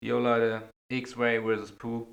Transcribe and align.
Yo 0.00 0.20
Leute, 0.20 0.70
X-Ray 0.92 1.40
vs. 1.42 1.72
Pooh 1.72 2.12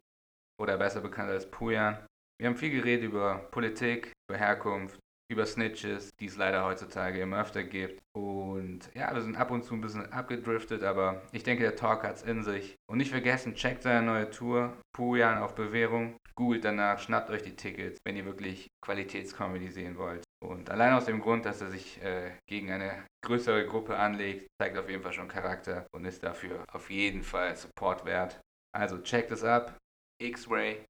oder 0.59 0.75
besser 0.75 1.01
bekannt 1.01 1.29
als 1.29 1.49
Pujan. 1.51 2.03
Wir 2.39 2.49
haben 2.49 2.55
viel 2.55 2.71
geredet 2.71 3.05
über 3.05 3.47
Politik, 3.51 4.11
über 4.27 4.39
Herkunft, 4.39 4.97
über 5.31 5.45
Snitches, 5.45 6.09
die 6.19 6.25
es 6.25 6.35
leider 6.35 6.65
heutzutage 6.65 7.21
immer 7.21 7.41
öfter 7.41 7.63
gibt. 7.63 8.01
Und 8.17 8.89
ja, 8.95 9.13
wir 9.13 9.21
sind 9.21 9.37
ab 9.37 9.51
und 9.51 9.63
zu 9.63 9.75
ein 9.75 9.81
bisschen 9.81 10.11
abgedriftet, 10.11 10.81
aber 10.81 11.21
ich 11.31 11.43
denke, 11.43 11.61
der 11.61 11.75
Talk 11.75 12.03
hat's 12.03 12.23
in 12.23 12.43
sich. 12.43 12.75
Und 12.89 12.97
nicht 12.97 13.11
vergessen, 13.11 13.53
checkt 13.53 13.83
seine 13.83 14.03
neue 14.03 14.31
Tour, 14.31 14.75
Pujan 14.91 15.37
auf 15.37 15.53
Bewährung. 15.53 16.17
Googelt 16.33 16.65
danach, 16.65 16.97
schnappt 16.97 17.29
euch 17.29 17.43
die 17.43 17.55
Tickets, 17.55 17.99
wenn 18.03 18.17
ihr 18.17 18.25
wirklich 18.25 18.67
Qualitätscomedy 18.83 19.69
sehen 19.69 19.99
wollt. 19.99 20.23
Und 20.45 20.69
allein 20.69 20.93
aus 20.93 21.05
dem 21.05 21.19
Grund, 21.21 21.45
dass 21.45 21.61
er 21.61 21.71
sich 21.71 22.01
äh, 22.03 22.31
gegen 22.47 22.71
eine 22.71 23.05
größere 23.23 23.65
Gruppe 23.65 23.97
anlegt, 23.97 24.47
zeigt 24.61 24.77
auf 24.77 24.89
jeden 24.89 25.01
Fall 25.01 25.13
schon 25.13 25.27
Charakter 25.27 25.87
und 25.91 26.05
ist 26.05 26.23
dafür 26.23 26.63
auf 26.71 26.89
jeden 26.89 27.23
Fall 27.23 27.55
Support 27.55 28.05
wert. 28.05 28.39
Also 28.75 28.99
checkt 28.99 29.31
es 29.31 29.43
ab. 29.43 29.77
X-Ray 30.21 30.85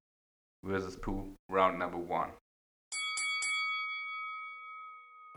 vs. 0.65 0.99
Pooh, 0.99 1.35
Round 1.51 1.79
Number 1.79 1.97
One. 1.97 2.33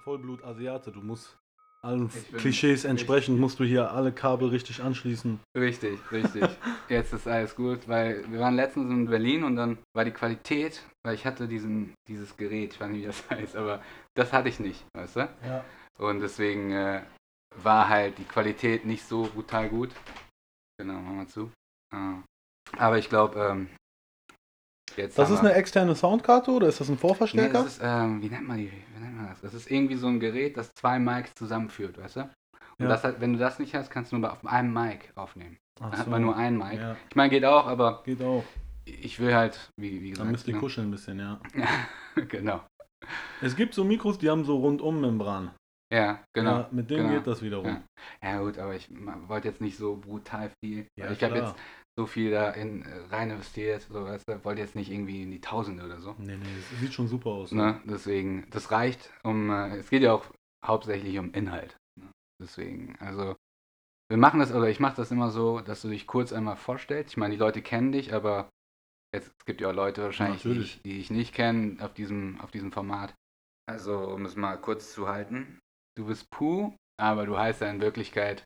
Vollblut-Asiate, 0.04 0.90
du 0.90 1.00
musst 1.00 1.38
allen 1.82 2.10
Klischees 2.36 2.84
entsprechend, 2.84 3.38
musst 3.38 3.60
du 3.60 3.64
hier 3.64 3.92
alle 3.92 4.10
Kabel 4.12 4.48
richtig 4.48 4.82
anschließen. 4.82 5.38
Richtig, 5.56 6.00
richtig. 6.10 6.44
Jetzt 6.88 7.12
ist 7.12 7.28
alles 7.28 7.54
gut, 7.54 7.86
weil 7.86 8.24
wir 8.30 8.40
waren 8.40 8.56
letztens 8.56 8.90
in 8.90 9.06
Berlin 9.06 9.44
und 9.44 9.56
dann 9.56 9.78
war 9.94 10.04
die 10.04 10.10
Qualität, 10.10 10.82
weil 11.04 11.14
ich 11.14 11.24
hatte 11.24 11.46
diesen, 11.46 11.94
dieses 12.08 12.36
Gerät, 12.36 12.74
ich 12.74 12.80
weiß 12.80 12.90
nicht, 12.90 13.02
wie 13.02 13.06
das 13.06 13.22
heißt, 13.30 13.56
aber 13.56 13.80
das 14.18 14.32
hatte 14.32 14.48
ich 14.48 14.60
nicht, 14.60 14.84
weißt 14.96 15.16
du? 15.16 15.20
Ja. 15.46 15.64
Und 15.98 16.20
deswegen 16.20 16.70
äh, 16.72 17.02
war 17.62 17.88
halt 17.88 18.18
die 18.18 18.24
Qualität 18.24 18.84
nicht 18.84 19.04
so 19.04 19.22
brutal 19.24 19.68
gut. 19.68 19.90
Genau, 20.80 20.94
machen 21.00 21.18
wir 21.18 21.26
zu. 21.28 21.50
Ah. 21.94 22.18
Aber 22.76 22.98
ich 22.98 23.08
glaube, 23.08 23.40
ähm, 23.40 23.68
jetzt. 24.96 25.18
Das 25.18 25.30
ist 25.30 25.42
wir- 25.42 25.50
eine 25.50 25.58
externe 25.58 25.94
Soundkarte 25.96 26.50
oder 26.50 26.68
ist 26.68 26.80
das 26.80 26.88
ein 26.88 26.92
Nee, 26.92 26.98
Vorverstärker? 26.98 27.52
das 27.64 27.66
ist, 27.78 27.80
ähm, 27.82 28.22
wie 28.22 28.28
nennt 28.28 28.46
man 28.46 28.58
die? 28.58 28.70
Wie 28.94 29.00
nennt 29.00 29.16
man 29.16 29.28
das? 29.28 29.40
Das 29.40 29.54
ist 29.54 29.70
irgendwie 29.70 29.96
so 29.96 30.06
ein 30.08 30.20
Gerät, 30.20 30.56
das 30.56 30.70
zwei 30.74 30.98
Mics 30.98 31.32
zusammenführt, 31.34 31.98
weißt 31.98 32.16
du? 32.16 32.20
Und 32.20 32.84
Ja. 32.84 32.88
das 32.88 33.02
hat, 33.02 33.20
wenn 33.20 33.32
du 33.32 33.38
das 33.40 33.58
nicht 33.58 33.74
hast, 33.74 33.90
kannst 33.90 34.12
du 34.12 34.18
nur 34.18 34.32
auf 34.32 34.46
einem 34.46 34.72
Mic 34.72 35.10
aufnehmen. 35.16 35.56
Ach 35.80 35.90
Dann 35.90 35.98
hat 35.98 36.04
so. 36.04 36.10
man 36.10 36.22
nur 36.22 36.36
ein 36.36 36.56
Mic. 36.56 36.74
Ja, 36.78 36.96
Ich 37.10 37.16
meine, 37.16 37.30
geht 37.30 37.44
auch, 37.44 37.66
aber 37.66 38.02
geht 38.04 38.22
auch. 38.22 38.44
ich 38.84 39.18
will 39.18 39.34
halt, 39.34 39.70
wie, 39.76 40.00
wie 40.02 40.10
gesagt. 40.10 40.24
Dann 40.26 40.32
müsst 40.32 40.46
ihr 40.46 40.54
ne? 40.54 40.60
kuscheln 40.60 40.88
ein 40.88 40.90
bisschen, 40.92 41.18
ja. 41.18 41.40
genau. 42.28 42.60
Es 43.40 43.56
gibt 43.56 43.74
so 43.74 43.84
Mikros, 43.84 44.18
die 44.18 44.30
haben 44.30 44.44
so 44.44 44.56
rundum 44.56 45.00
Membran. 45.00 45.54
Ja, 45.92 46.22
genau. 46.34 46.58
Ja, 46.58 46.68
mit 46.70 46.90
denen 46.90 47.04
genau. 47.04 47.14
geht 47.14 47.26
das 47.26 47.42
wiederum. 47.42 47.66
Ja. 47.66 47.82
Ja 48.22 48.40
gut, 48.40 48.58
aber 48.58 48.74
ich 48.74 48.90
wollte 49.26 49.48
jetzt 49.48 49.60
nicht 49.60 49.78
so 49.78 49.96
brutal 49.96 50.50
viel. 50.62 50.86
Ja, 50.98 51.10
ich 51.10 51.22
habe 51.22 51.36
jetzt 51.36 51.54
so 51.98 52.06
viel 52.06 52.30
da 52.30 52.50
in 52.50 52.82
äh, 52.82 53.00
rein 53.10 53.30
investiert, 53.30 53.82
so 53.82 54.04
weißt 54.04 54.28
du, 54.28 54.44
wollte 54.44 54.60
jetzt 54.60 54.76
nicht 54.76 54.90
irgendwie 54.90 55.22
in 55.22 55.30
die 55.30 55.40
Tausende 55.40 55.84
oder 55.84 55.98
so. 55.98 56.14
Nee, 56.18 56.36
nee, 56.36 56.46
es 56.58 56.80
sieht 56.80 56.92
schon 56.92 57.08
super 57.08 57.30
aus. 57.30 57.52
Ne? 57.52 57.80
Deswegen, 57.84 58.46
das 58.50 58.70
reicht, 58.70 59.10
um 59.24 59.50
äh, 59.50 59.78
es 59.78 59.90
geht 59.90 60.02
ja 60.02 60.12
auch 60.12 60.26
hauptsächlich 60.64 61.18
um 61.18 61.32
Inhalt. 61.32 61.76
Ne? 61.98 62.08
Deswegen, 62.40 62.96
also 63.00 63.34
wir 64.08 64.16
machen 64.16 64.40
das, 64.40 64.52
oder 64.52 64.68
ich 64.68 64.78
mache 64.78 64.96
das 64.96 65.10
immer 65.10 65.30
so, 65.30 65.60
dass 65.60 65.82
du 65.82 65.88
dich 65.88 66.06
kurz 66.06 66.32
einmal 66.32 66.56
vorstellst. 66.56 67.10
Ich 67.10 67.16
meine, 67.16 67.34
die 67.34 67.40
Leute 67.40 67.62
kennen 67.62 67.92
dich, 67.92 68.14
aber 68.14 68.48
es 69.24 69.44
gibt 69.46 69.60
ja 69.60 69.68
auch 69.70 69.74
Leute 69.74 70.02
wahrscheinlich, 70.02 70.42
die, 70.42 70.48
Natürlich. 70.48 70.76
ich- 70.76 70.82
die 70.82 70.98
ich 71.00 71.10
nicht 71.10 71.34
kenne 71.34 71.76
auf 71.80 71.94
diesem, 71.94 72.40
auf 72.40 72.50
diesem 72.50 72.72
Format. 72.72 73.14
Also, 73.68 73.98
um 73.98 74.24
es 74.24 74.34
mal 74.36 74.56
kurz 74.56 74.92
zu 74.92 75.08
halten. 75.08 75.58
Du 75.96 76.06
bist 76.06 76.30
Pooh, 76.30 76.74
aber 77.00 77.26
du 77.26 77.36
heißt 77.36 77.60
ja 77.60 77.70
in 77.70 77.80
Wirklichkeit 77.80 78.44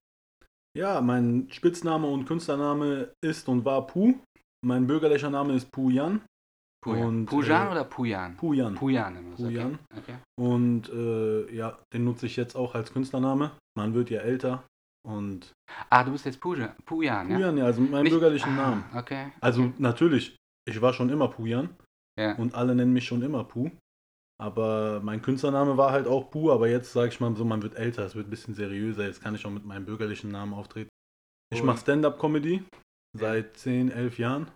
Ja, 0.77 1.01
mein 1.03 1.48
Spitzname 1.51 2.06
und 2.06 2.25
Künstlername 2.25 3.12
ist 3.23 3.47
und 3.48 3.64
war 3.64 3.87
Pu. 3.87 4.14
Mein 4.64 4.87
bürgerlicher 4.87 5.29
Name 5.31 5.55
ist 5.55 5.70
Pujan. 5.70 6.23
Pujan. 6.83 7.07
Und, 7.07 7.27
Pujan 7.27 7.69
äh, 7.69 7.70
oder 7.70 7.84
Pujan? 7.84 8.36
Pujan. 8.36 8.75
Pujan 8.75 9.34
Pujan. 9.36 9.79
Okay. 9.91 9.98
okay. 9.98 10.17
Und 10.41 10.89
äh, 10.89 11.55
ja, 11.55 11.79
den 11.92 12.05
nutze 12.05 12.27
ich 12.27 12.36
jetzt 12.36 12.57
auch 12.57 12.75
als 12.75 12.92
Künstlername. 12.92 13.52
Man 13.77 13.92
wird 13.95 14.08
ja 14.11 14.20
älter. 14.23 14.64
Und 15.07 15.52
Ah, 15.91 16.05
du 16.05 16.13
bist 16.13 16.25
jetzt 16.27 16.41
Pujan, 16.41 16.75
Pujan 16.85 17.29
ja? 17.30 17.36
Pujan, 17.36 17.57
ja, 17.58 17.64
also 17.64 17.80
mit 17.80 17.91
meinem 17.91 18.05
Nicht- 18.05 18.13
bürgerlichen 18.13 18.52
ah, 18.52 18.57
Namen. 18.70 18.85
Okay. 18.95 19.33
Also 19.41 19.73
natürlich, 19.79 20.36
ich 20.68 20.80
war 20.80 20.92
schon 20.92 21.11
immer 21.11 21.28
Pujan 21.28 21.77
Ja. 22.18 22.36
und 22.36 22.55
alle 22.55 22.74
nennen 22.74 22.92
mich 22.92 23.06
schon 23.06 23.23
immer 23.23 23.45
Pu. 23.45 23.70
Aber 24.40 25.00
mein 25.02 25.23
Künstlername 25.23 25.77
war 25.77 25.92
halt 25.92 26.06
auch 26.08 26.30
Pu, 26.30 26.50
aber 26.50 26.68
jetzt 26.68 26.92
sage 26.92 27.08
ich 27.08 27.20
mal 27.20 27.34
so, 27.36 27.45
man 27.45 27.62
wird 27.62 27.77
älter, 27.77 28.05
es 28.05 28.14
wird 28.17 28.27
ein 28.27 28.30
bisschen 28.30 28.55
seriöser. 28.55 29.06
Jetzt 29.06 29.22
kann 29.22 29.34
ich 29.34 29.46
auch 29.46 29.51
mit 29.51 29.64
meinem 29.64 29.84
bürgerlichen 29.84 30.30
Namen 30.30 30.52
auftreten. 30.55 30.89
Ich 31.52 31.61
Und- 31.61 31.67
mache 31.67 31.78
Stand-up-Comedy 31.78 32.64
seit 33.17 33.56
10, 33.56 33.90
11 33.90 34.18
Jahren. 34.18 34.51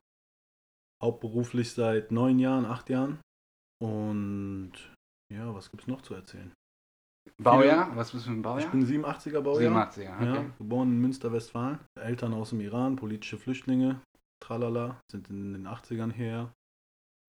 Hauptberuflich 1.02 1.72
seit 1.72 2.10
9 2.10 2.38
Jahren, 2.38 2.64
8 2.64 2.88
Jahren. 2.90 3.20
Und 3.82 4.72
ja, 5.32 5.54
was 5.54 5.70
gibt 5.70 5.82
es 5.82 5.88
noch 5.88 6.02
zu 6.02 6.14
erzählen? 6.14 6.52
Baujahr? 7.42 7.94
Was 7.96 8.12
bist 8.12 8.24
du 8.24 8.30
für 8.30 8.36
ein 8.36 8.42
Baujahr? 8.42 8.64
Ich 8.66 8.70
bin 8.70 8.84
87er 8.86 9.40
Baujahr. 9.42 9.60
87, 9.72 10.08
okay. 10.08 10.24
Ja, 10.24 10.42
geboren 10.58 10.88
in 10.92 11.00
Münster-Westfalen. 11.00 11.78
Eltern 12.00 12.32
aus 12.32 12.50
dem 12.50 12.60
Iran, 12.60 12.96
politische 12.96 13.36
Flüchtlinge, 13.36 14.00
tralala, 14.42 15.00
sind 15.10 15.28
in 15.30 15.52
den 15.52 15.66
80ern 15.66 16.12
her. 16.12 16.52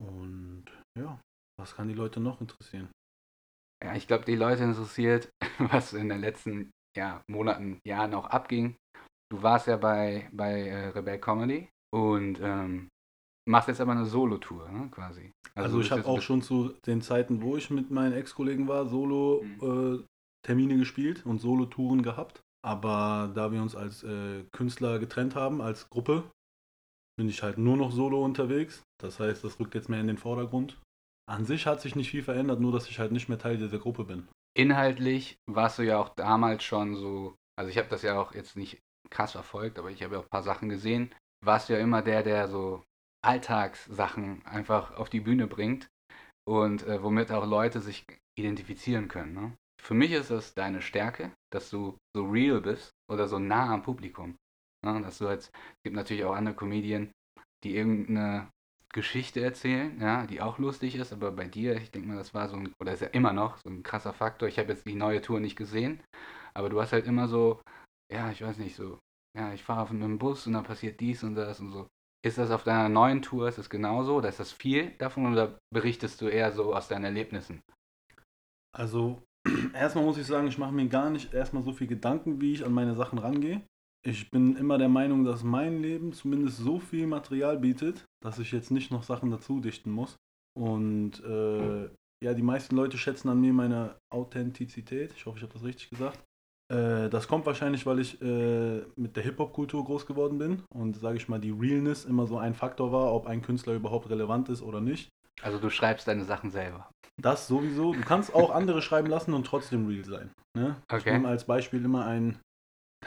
Und 0.03 0.66
ja, 0.97 1.19
was 1.59 1.75
kann 1.75 1.88
die 1.88 1.94
Leute 1.94 2.19
noch 2.19 2.41
interessieren? 2.41 2.90
Ja, 3.84 3.95
ich 3.95 4.07
glaube, 4.07 4.25
die 4.25 4.35
Leute 4.35 4.63
interessiert, 4.63 5.29
was 5.59 5.94
in 5.94 6.09
den 6.09 6.19
letzten 6.19 6.72
ja, 6.96 7.22
Monaten, 7.29 7.79
Jahren 7.85 8.13
auch 8.13 8.28
abging. 8.28 8.75
Du 9.31 9.44
warst 9.44 9.67
ja 9.67 9.78
bei, 9.78 10.29
bei 10.31 10.67
äh, 10.67 10.88
Rebel 10.90 11.19
Comedy 11.19 11.69
und 11.94 12.40
ähm, 12.41 12.90
machst 13.47 13.67
jetzt 13.67 13.81
aber 13.81 13.91
eine 13.91 14.06
Solo-Tour, 14.06 14.69
ne, 14.69 14.90
quasi. 14.90 15.31
Also, 15.56 15.78
du 15.78 15.81
ich 15.81 15.91
habe 15.91 16.06
auch 16.06 16.22
schon 16.22 16.41
zu 16.41 16.73
den 16.85 17.01
Zeiten, 17.01 17.41
wo 17.41 17.57
ich 17.57 17.69
mit 17.69 17.91
meinen 17.91 18.13
Ex-Kollegen 18.13 18.67
war, 18.67 18.88
Solo 18.88 19.44
Mhm. 19.44 20.03
äh, 20.47 20.78
gespielt 20.78 21.25
und 21.25 21.40
Solo-Touren 21.40 22.03
gehabt. 22.03 22.41
Aber 22.66 23.31
da 23.34 23.51
wir 23.51 23.62
uns 23.62 23.75
als 23.75 24.03
äh, 24.03 24.44
Künstler 24.51 25.00
getrennt 25.00 25.35
haben, 25.35 25.62
als 25.62 25.90
Gruppe, 25.90 26.31
bin 27.17 27.28
ich 27.29 27.44
halt 27.44 27.57
nur 27.57 27.75
noch 27.78 27.91
solo 27.91 28.23
unterwegs. 28.23 28.83
Das 29.01 29.19
heißt, 29.19 29.44
das 29.44 29.59
rückt 29.59 29.75
jetzt 29.75 29.89
mehr 29.89 30.01
in 30.01 30.07
den 30.07 30.17
Vordergrund. 30.17 30.79
An 31.29 31.44
sich 31.44 31.66
hat 31.66 31.81
sich 31.81 31.95
nicht 31.95 32.11
viel 32.11 32.23
verändert, 32.23 32.61
nur 32.61 32.72
dass 32.72 32.88
ich 32.89 33.00
halt 33.00 33.11
nicht 33.11 33.28
mehr 33.28 33.39
Teil 33.39 33.57
dieser 33.57 33.79
Gruppe 33.79 34.05
bin. 34.05 34.28
Inhaltlich 34.55 35.38
warst 35.45 35.79
du 35.79 35.83
ja 35.83 35.97
auch 35.97 36.09
damals 36.09 36.63
schon 36.63 36.95
so, 36.95 37.35
also 37.57 37.69
ich 37.69 37.78
habe 37.78 37.89
das 37.89 38.01
ja 38.01 38.19
auch 38.19 38.33
jetzt 38.33 38.55
nicht 38.55 38.79
krass 39.09 39.33
verfolgt, 39.33 39.78
aber 39.78 39.91
ich 39.91 40.03
habe 40.03 40.16
ja 40.16 40.19
auch 40.22 40.25
ein 40.25 40.29
paar 40.29 40.44
Sachen 40.44 40.69
gesehen. 40.69 41.13
Warst 41.44 41.69
du 41.69 41.73
ja 41.73 41.79
immer 41.79 42.01
der, 42.01 42.23
der 42.23 42.47
so 42.47 42.83
Alltagssachen 43.25 44.45
einfach 44.45 44.95
auf 44.95 45.09
die 45.09 45.19
Bühne 45.19 45.47
bringt 45.47 45.89
und 46.47 46.84
äh, 46.84 47.03
womit 47.03 47.31
auch 47.31 47.45
Leute 47.45 47.81
sich 47.81 48.05
identifizieren 48.38 49.07
können. 49.07 49.34
Ne? 49.34 49.57
Für 49.81 49.94
mich 49.94 50.11
ist 50.11 50.31
das 50.31 50.53
deine 50.53 50.81
Stärke, 50.81 51.31
dass 51.51 51.69
du 51.69 51.97
so 52.16 52.25
real 52.25 52.61
bist 52.61 52.91
oder 53.11 53.28
so 53.28 53.39
nah 53.39 53.73
am 53.73 53.84
Publikum. 53.84 54.35
Ne? 54.93 55.01
Dass 55.01 55.17
du 55.19 55.29
jetzt, 55.29 55.47
es 55.47 55.83
gibt 55.83 55.95
natürlich 55.95 56.23
auch 56.23 56.35
andere 56.35 56.55
Comedien, 56.55 57.11
die 57.63 57.75
irgendeine 57.75 58.49
Geschichte 58.93 59.41
erzählen, 59.41 59.99
ja, 59.99 60.25
die 60.25 60.41
auch 60.41 60.57
lustig 60.57 60.95
ist, 60.95 61.13
aber 61.13 61.31
bei 61.31 61.47
dir, 61.47 61.75
ich 61.75 61.91
denke 61.91 62.07
mal, 62.07 62.17
das 62.17 62.33
war 62.33 62.47
so 62.47 62.55
ein, 62.57 62.73
oder 62.79 62.93
ist 62.93 63.01
ja 63.01 63.07
immer 63.07 63.33
noch 63.33 63.57
so 63.57 63.69
ein 63.69 63.83
krasser 63.83 64.13
Faktor. 64.13 64.47
Ich 64.47 64.57
habe 64.59 64.69
jetzt 64.69 64.87
die 64.87 64.95
neue 64.95 65.21
Tour 65.21 65.39
nicht 65.39 65.55
gesehen, 65.55 66.01
aber 66.53 66.69
du 66.69 66.81
hast 66.81 66.93
halt 66.93 67.05
immer 67.05 67.27
so, 67.27 67.61
ja, 68.11 68.31
ich 68.31 68.41
weiß 68.41 68.57
nicht, 68.57 68.75
so, 68.75 68.99
ja, 69.37 69.53
ich 69.53 69.63
fahre 69.63 69.93
mit 69.93 70.03
dem 70.03 70.17
Bus 70.17 70.47
und 70.47 70.53
dann 70.53 70.63
passiert 70.63 70.99
dies 70.99 71.23
und 71.23 71.35
das 71.35 71.59
und 71.59 71.71
so. 71.71 71.87
Ist 72.25 72.37
das 72.37 72.49
auf 72.49 72.63
deiner 72.63 72.89
neuen 72.89 73.21
Tour, 73.21 73.47
ist 73.47 73.57
das 73.57 73.69
genauso? 73.69 74.15
Oder 74.15 74.29
ist 74.29 74.39
das 74.39 74.51
viel 74.51 74.91
davon 74.97 75.31
oder 75.31 75.59
berichtest 75.71 76.19
du 76.21 76.27
eher 76.27 76.51
so 76.51 76.73
aus 76.73 76.87
deinen 76.87 77.05
Erlebnissen? 77.05 77.61
Also, 78.75 79.21
erstmal 79.73 80.05
muss 80.05 80.17
ich 80.17 80.25
sagen, 80.25 80.47
ich 80.47 80.57
mache 80.57 80.73
mir 80.73 80.87
gar 80.87 81.09
nicht 81.09 81.33
erstmal 81.33 81.63
so 81.63 81.73
viel 81.73 81.87
Gedanken, 81.87 82.41
wie 82.41 82.53
ich 82.53 82.65
an 82.65 82.73
meine 82.73 82.95
Sachen 82.95 83.19
rangehe. 83.19 83.61
Ich 84.07 84.31
bin 84.31 84.56
immer 84.56 84.78
der 84.78 84.88
Meinung, 84.88 85.25
dass 85.25 85.44
mein 85.44 85.81
Leben 85.81 86.13
zumindest 86.13 86.59
so 86.59 86.79
viel 86.79 87.07
Material 87.07 87.58
bietet, 87.58 88.05
dass 88.23 88.40
ich 88.40 88.53
jetzt 88.53 88.72
nicht 88.72 88.90
noch 88.90 89.03
Sachen 89.03 89.31
dazu 89.31 89.59
dichten 89.59 89.91
muss. 89.91 90.16
Und 90.58 91.22
äh, 91.26 91.90
ja, 92.23 92.34
die 92.34 92.41
meisten 92.41 92.78
Leute 92.78 92.97
schätzen 92.97 93.28
an 93.28 93.41
mir 93.41 93.52
meine 93.52 93.96
Authentizität. 94.09 95.11
Ich 95.16 95.26
hoffe, 95.26 95.37
ich 95.37 95.43
habe 95.43 95.52
das 95.53 95.64
richtig 95.66 95.90
gesagt. 95.90 96.23
Äh, 96.73 97.09
das 97.09 97.28
kommt 97.28 97.46
wahrscheinlich, 97.46 97.85
weil 97.85 97.99
ich 97.99 98.22
äh, 98.22 98.81
mit 98.96 99.17
der 99.17 99.23
Hip-Hop-Kultur 99.23 99.84
groß 99.84 100.05
geworden 100.05 100.37
bin 100.37 100.64
und, 100.73 100.96
sage 100.96 101.17
ich 101.17 101.28
mal, 101.28 101.40
die 101.40 101.52
Realness 101.52 102.05
immer 102.05 102.28
so 102.28 102.37
ein 102.37 102.53
Faktor 102.53 102.93
war, 102.93 103.14
ob 103.14 103.28
ein 103.28 103.41
Künstler 103.41 103.73
überhaupt 103.73 104.09
relevant 104.09 104.47
ist 104.47 104.61
oder 104.61 104.79
nicht. 104.79 105.09
Also 105.41 105.59
du 105.59 105.70
schreibst 105.70 106.08
deine 106.08 106.23
Sachen 106.23 106.49
selber. 106.49 106.90
Das 107.22 107.47
sowieso. 107.47 107.93
Du 107.93 108.02
kannst 108.02 108.34
auch 108.34 108.52
andere 108.52 108.81
schreiben 108.81 109.09
lassen 109.09 109.34
und 109.34 109.46
trotzdem 109.46 109.85
real 109.85 110.05
sein. 110.05 110.31
Ne? 110.58 110.78
Ich 110.90 110.93
Okay. 110.96 111.11
nehme 111.11 111.28
als 111.28 111.46
Beispiel 111.46 111.84
immer 111.84 112.05
einen, 112.05 112.40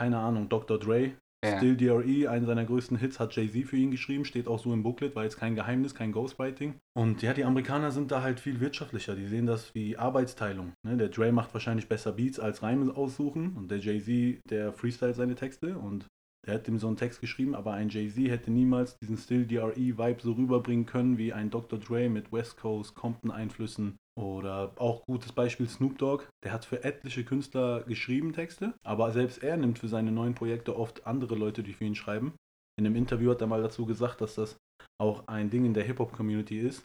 keine 0.00 0.17
Ahnung, 0.17 0.49
Dr. 0.49 0.79
Dre. 0.79 1.12
Ja. 1.44 1.58
Still 1.58 1.76
DRE, 1.76 2.31
einen 2.31 2.47
seiner 2.47 2.64
größten 2.64 2.97
Hits, 2.97 3.20
hat 3.20 3.37
Jay-Z 3.37 3.67
für 3.67 3.76
ihn 3.76 3.91
geschrieben, 3.91 4.25
steht 4.25 4.49
auch 4.49 4.58
so 4.58 4.73
im 4.73 4.82
Booklet, 4.82 5.14
war 5.14 5.25
jetzt 5.25 5.37
kein 5.37 5.55
Geheimnis, 5.55 5.94
kein 5.94 6.11
Ghostwriting. 6.12 6.75
Und 6.94 7.20
ja, 7.20 7.35
die 7.35 7.44
Amerikaner 7.44 7.91
sind 7.91 8.11
da 8.11 8.23
halt 8.23 8.41
viel 8.41 8.61
wirtschaftlicher, 8.61 9.14
die 9.14 9.26
sehen 9.26 9.44
das 9.44 9.75
wie 9.75 9.99
Arbeitsteilung. 9.99 10.73
Ne? 10.87 10.97
Der 10.97 11.08
Dre 11.11 11.32
macht 11.32 11.52
wahrscheinlich 11.52 11.87
besser 11.87 12.12
Beats 12.12 12.41
als 12.41 12.62
Reime 12.62 12.97
aussuchen 12.97 13.56
und 13.58 13.70
der 13.70 13.79
Jay-Z, 13.79 14.41
der 14.49 14.73
freestylt 14.73 15.17
seine 15.17 15.35
Texte 15.35 15.76
und 15.76 16.06
Der 16.47 16.55
hat 16.55 16.69
ihm 16.69 16.79
so 16.79 16.87
einen 16.87 16.97
Text 16.97 17.20
geschrieben, 17.20 17.55
aber 17.55 17.75
ein 17.75 17.91
Jay-Z 17.91 18.31
hätte 18.31 18.50
niemals 18.50 18.97
diesen 18.99 19.19
Still 19.19 19.47
DRE-Vibe 19.47 20.23
so 20.23 20.32
rüberbringen 20.32 20.87
können 20.87 21.19
wie 21.19 21.32
ein 21.32 21.50
Dr. 21.50 21.79
Dre 21.79 22.08
mit 22.08 22.32
West 22.32 22.56
Coast, 22.56 22.94
Compton-Einflüssen. 22.94 23.99
Oder 24.21 24.73
auch 24.77 25.03
gutes 25.07 25.33
Beispiel 25.33 25.69
Snoop 25.69 25.99
Dogg. 25.99 26.25
Der 26.45 26.53
hat 26.53 26.67
für 26.67 26.85
etliche 26.85 27.25
Künstler 27.25 27.83
geschrieben 27.85 28.33
Texte, 28.33 28.75
aber 28.85 29.13
selbst 29.13 29.43
er 29.43 29.57
nimmt 29.57 29.79
für 29.79 29.89
seine 29.89 30.13
neuen 30.13 30.35
Projekte 30.35 30.77
oft 30.77 31.07
andere 31.07 31.35
Leute, 31.35 31.63
die 31.63 31.73
für 31.73 31.85
ihn 31.85 31.95
schreiben. 31.95 32.35
In 32.79 32.87
einem 32.87 32.97
Interview 32.97 33.31
hat 33.31 33.41
er 33.41 33.47
mal 33.47 33.63
dazu 33.63 33.87
gesagt, 33.87 34.21
dass 34.21 34.35
das 34.35 34.57
auch 35.01 35.27
ein 35.27 35.51
Ding 35.51 35.65
in 35.65 35.75
der 35.75 35.85
Hip-Hop-Community 35.85 36.61
ist. 36.61 36.85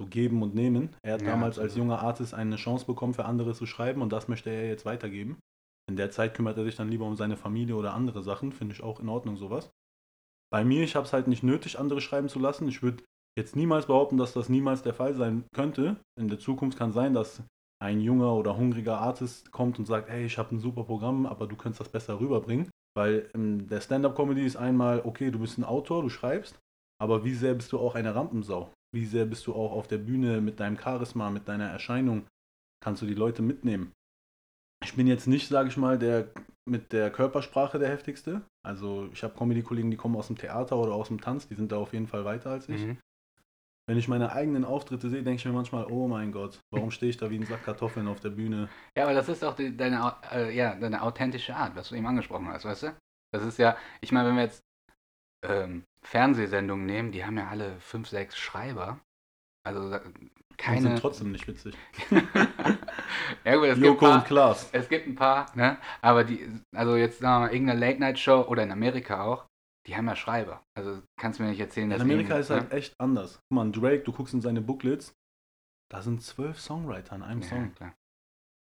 So 0.00 0.08
geben 0.08 0.42
und 0.42 0.54
nehmen. 0.54 0.90
Er 1.02 1.14
hat 1.14 1.22
Ja, 1.22 1.28
damals 1.28 1.58
als 1.58 1.76
junger 1.76 2.00
Artist 2.00 2.34
eine 2.34 2.56
Chance 2.56 2.84
bekommen, 2.84 3.14
für 3.14 3.24
andere 3.24 3.54
zu 3.54 3.64
schreiben 3.64 4.02
und 4.02 4.12
das 4.12 4.28
möchte 4.28 4.50
er 4.50 4.66
jetzt 4.66 4.84
weitergeben. 4.84 5.38
In 5.88 5.96
der 5.96 6.10
Zeit 6.10 6.34
kümmert 6.34 6.58
er 6.58 6.64
sich 6.64 6.76
dann 6.76 6.88
lieber 6.88 7.06
um 7.06 7.16
seine 7.16 7.36
Familie 7.36 7.76
oder 7.76 7.94
andere 7.94 8.22
Sachen. 8.22 8.52
Finde 8.52 8.74
ich 8.74 8.82
auch 8.82 9.00
in 9.00 9.08
Ordnung 9.08 9.36
sowas. 9.36 9.70
Bei 10.50 10.64
mir, 10.64 10.82
ich 10.82 10.96
habe 10.96 11.06
es 11.06 11.12
halt 11.12 11.28
nicht 11.28 11.42
nötig, 11.42 11.78
andere 11.78 12.00
schreiben 12.00 12.28
zu 12.28 12.38
lassen. 12.38 12.68
Ich 12.68 12.82
würde 12.82 13.04
jetzt 13.38 13.56
niemals 13.56 13.86
behaupten, 13.86 14.16
dass 14.16 14.32
das 14.32 14.48
niemals 14.48 14.82
der 14.82 14.94
Fall 14.94 15.14
sein 15.14 15.44
könnte. 15.54 15.96
In 16.18 16.28
der 16.28 16.38
Zukunft 16.38 16.78
kann 16.78 16.92
sein, 16.92 17.14
dass 17.14 17.42
ein 17.82 18.00
junger 18.00 18.34
oder 18.34 18.56
hungriger 18.56 18.98
Artist 18.98 19.50
kommt 19.52 19.78
und 19.78 19.86
sagt, 19.86 20.08
hey, 20.08 20.24
ich 20.24 20.38
habe 20.38 20.54
ein 20.54 20.60
super 20.60 20.84
Programm, 20.84 21.26
aber 21.26 21.46
du 21.46 21.56
könntest 21.56 21.80
das 21.80 21.88
besser 21.88 22.20
rüberbringen. 22.20 22.70
Weil 22.96 23.28
ähm, 23.34 23.68
der 23.68 23.80
Stand-up-Comedy 23.80 24.44
ist 24.44 24.56
einmal, 24.56 25.02
okay, 25.04 25.30
du 25.30 25.40
bist 25.40 25.58
ein 25.58 25.64
Autor, 25.64 26.02
du 26.02 26.08
schreibst, 26.08 26.58
aber 27.00 27.24
wie 27.24 27.34
sehr 27.34 27.54
bist 27.54 27.72
du 27.72 27.78
auch 27.78 27.96
eine 27.96 28.14
Rampensau? 28.14 28.72
Wie 28.94 29.06
sehr 29.06 29.24
bist 29.24 29.46
du 29.46 29.54
auch 29.54 29.72
auf 29.72 29.88
der 29.88 29.98
Bühne 29.98 30.40
mit 30.40 30.60
deinem 30.60 30.78
Charisma, 30.78 31.30
mit 31.30 31.48
deiner 31.48 31.68
Erscheinung? 31.68 32.26
Kannst 32.80 33.02
du 33.02 33.06
die 33.06 33.14
Leute 33.14 33.42
mitnehmen? 33.42 33.92
Ich 34.84 34.94
bin 34.94 35.06
jetzt 35.06 35.26
nicht, 35.26 35.48
sage 35.48 35.68
ich 35.68 35.76
mal, 35.76 35.98
der 35.98 36.28
mit 36.66 36.92
der 36.92 37.10
Körpersprache 37.10 37.78
der 37.78 37.88
heftigste. 37.88 38.42
Also 38.64 39.08
ich 39.12 39.22
habe 39.22 39.36
Comedy-Kollegen, 39.36 39.90
die 39.90 39.96
kommen 39.96 40.16
aus 40.16 40.28
dem 40.28 40.38
Theater 40.38 40.76
oder 40.78 40.92
aus 40.92 41.08
dem 41.08 41.20
Tanz, 41.20 41.48
die 41.48 41.54
sind 41.54 41.72
da 41.72 41.78
auf 41.78 41.92
jeden 41.92 42.06
Fall 42.06 42.24
weiter 42.24 42.50
als 42.50 42.68
ich. 42.68 42.86
Mhm. 42.86 42.98
Wenn 43.86 43.98
ich 43.98 44.08
meine 44.08 44.32
eigenen 44.32 44.64
Auftritte 44.64 45.10
sehe, 45.10 45.22
denke 45.22 45.36
ich 45.40 45.44
mir 45.44 45.52
manchmal, 45.52 45.86
oh 45.90 46.08
mein 46.08 46.32
Gott, 46.32 46.58
warum 46.70 46.90
stehe 46.90 47.10
ich 47.10 47.18
da 47.18 47.30
wie 47.30 47.36
ein 47.38 47.44
Sack 47.44 47.64
Kartoffeln 47.64 48.08
auf 48.08 48.20
der 48.20 48.30
Bühne? 48.30 48.70
Ja, 48.96 49.04
aber 49.04 49.12
das 49.14 49.28
ist 49.28 49.44
auch 49.44 49.54
die, 49.54 49.76
deine, 49.76 50.16
äh, 50.32 50.54
ja, 50.56 50.74
deine 50.74 51.02
authentische 51.02 51.54
Art, 51.54 51.76
was 51.76 51.90
du 51.90 51.94
eben 51.94 52.06
angesprochen 52.06 52.48
hast, 52.48 52.64
weißt 52.64 52.84
du? 52.84 52.96
Das 53.32 53.42
ist 53.44 53.58
ja, 53.58 53.76
ich 54.00 54.10
meine, 54.10 54.28
wenn 54.28 54.36
wir 54.36 54.44
jetzt 54.44 54.64
ähm, 55.44 55.84
Fernsehsendungen 56.02 56.86
nehmen, 56.86 57.12
die 57.12 57.24
haben 57.24 57.36
ja 57.36 57.48
alle 57.48 57.78
fünf, 57.80 58.08
sechs 58.08 58.38
Schreiber. 58.38 59.00
Also 59.66 59.98
Die 59.98 60.56
keine. 60.56 60.80
sind 60.80 60.98
trotzdem 60.98 61.32
nicht 61.32 61.46
witzig. 61.48 61.74
ja 63.44 63.56
gut, 63.56 63.66
es 63.66 63.80
gibt, 63.82 63.86
Joko 63.86 64.06
ein 64.06 64.12
und 64.12 64.18
paar, 64.18 64.24
Klaas. 64.24 64.68
es 64.72 64.88
gibt 64.88 65.06
ein 65.06 65.14
paar, 65.14 65.54
ne? 65.56 65.78
Aber 66.00 66.24
die, 66.24 66.48
also 66.74 66.96
jetzt 66.96 67.18
sagen 67.18 67.42
wir 67.42 67.46
mal, 67.48 67.52
irgendeine 67.54 67.80
Late-Night-Show 67.80 68.42
oder 68.42 68.62
in 68.62 68.72
Amerika 68.72 69.24
auch, 69.24 69.46
die 69.86 69.96
haben 69.96 70.06
ja 70.06 70.16
Schreiber. 70.16 70.64
Also 70.74 71.02
kannst 71.16 71.38
du 71.38 71.42
mir 71.42 71.50
nicht 71.50 71.60
erzählen, 71.60 71.86
In 71.86 71.90
dass 71.90 72.00
Amerika 72.00 72.34
die, 72.34 72.40
ist 72.40 72.50
halt 72.50 72.70
ne? 72.70 72.76
echt 72.76 72.94
anders. 72.98 73.40
Guck 73.48 73.56
mal, 73.56 73.70
Drake, 73.70 74.02
du 74.04 74.12
guckst 74.12 74.34
in 74.34 74.40
seine 74.40 74.60
Booklets, 74.60 75.14
da 75.90 76.02
sind 76.02 76.22
zwölf 76.22 76.58
Songwriter 76.60 77.12
an 77.12 77.22
einem 77.22 77.42
Ja, 77.42 77.48
Song. 77.48 77.74
klar. 77.74 77.94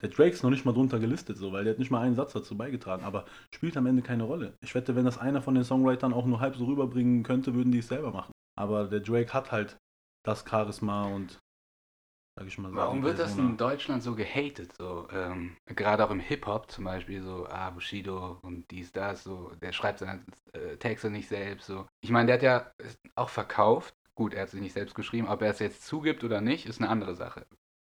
Der 0.00 0.08
Drake 0.08 0.30
ist 0.30 0.42
noch 0.42 0.50
nicht 0.50 0.64
mal 0.64 0.72
drunter 0.72 0.98
gelistet, 0.98 1.36
so, 1.36 1.52
weil 1.52 1.62
der 1.62 1.74
hat 1.74 1.78
nicht 1.78 1.92
mal 1.92 2.00
einen 2.00 2.16
Satz 2.16 2.32
dazu 2.32 2.56
beigetragen, 2.56 3.04
aber 3.04 3.24
spielt 3.54 3.76
am 3.76 3.86
Ende 3.86 4.02
keine 4.02 4.24
Rolle. 4.24 4.56
Ich 4.60 4.74
wette, 4.74 4.96
wenn 4.96 5.04
das 5.04 5.18
einer 5.18 5.42
von 5.42 5.54
den 5.54 5.62
Songwritern 5.62 6.12
auch 6.12 6.26
nur 6.26 6.40
halb 6.40 6.56
so 6.56 6.64
rüberbringen 6.64 7.22
könnte, 7.22 7.54
würden 7.54 7.70
die 7.70 7.78
es 7.78 7.88
selber 7.88 8.10
machen. 8.10 8.32
Aber 8.58 8.88
der 8.88 8.98
Drake 9.00 9.32
hat 9.32 9.52
halt 9.52 9.78
das 10.24 10.44
Charisma 10.48 11.04
und, 11.04 11.38
sag 12.36 12.46
ich 12.46 12.58
mal 12.58 12.70
so. 12.70 12.76
Warum 12.76 13.02
wird 13.02 13.18
das 13.18 13.36
in 13.36 13.56
Deutschland 13.56 14.02
so 14.02 14.14
gehatet? 14.14 14.72
So, 14.76 15.08
ähm, 15.12 15.56
gerade 15.66 16.04
auch 16.04 16.10
im 16.10 16.20
Hip-Hop 16.20 16.70
zum 16.70 16.84
Beispiel, 16.84 17.22
so, 17.22 17.46
ah, 17.48 17.70
Bushido 17.70 18.38
und 18.42 18.70
dies, 18.70 18.92
das, 18.92 19.24
so, 19.24 19.52
der 19.60 19.72
schreibt 19.72 20.00
seine 20.00 20.24
äh, 20.52 20.76
Texte 20.76 21.10
nicht 21.10 21.28
selbst. 21.28 21.66
So. 21.66 21.86
Ich 22.00 22.10
meine, 22.10 22.26
der 22.26 22.34
hat 22.34 22.42
ja 22.42 22.72
auch 23.14 23.28
verkauft. 23.28 23.94
Gut, 24.14 24.34
er 24.34 24.42
hat 24.42 24.50
sie 24.50 24.60
nicht 24.60 24.74
selbst 24.74 24.94
geschrieben, 24.94 25.28
ob 25.28 25.40
er 25.42 25.50
es 25.50 25.58
jetzt 25.58 25.86
zugibt 25.86 26.22
oder 26.22 26.40
nicht, 26.40 26.66
ist 26.66 26.80
eine 26.80 26.90
andere 26.90 27.14
Sache. 27.14 27.46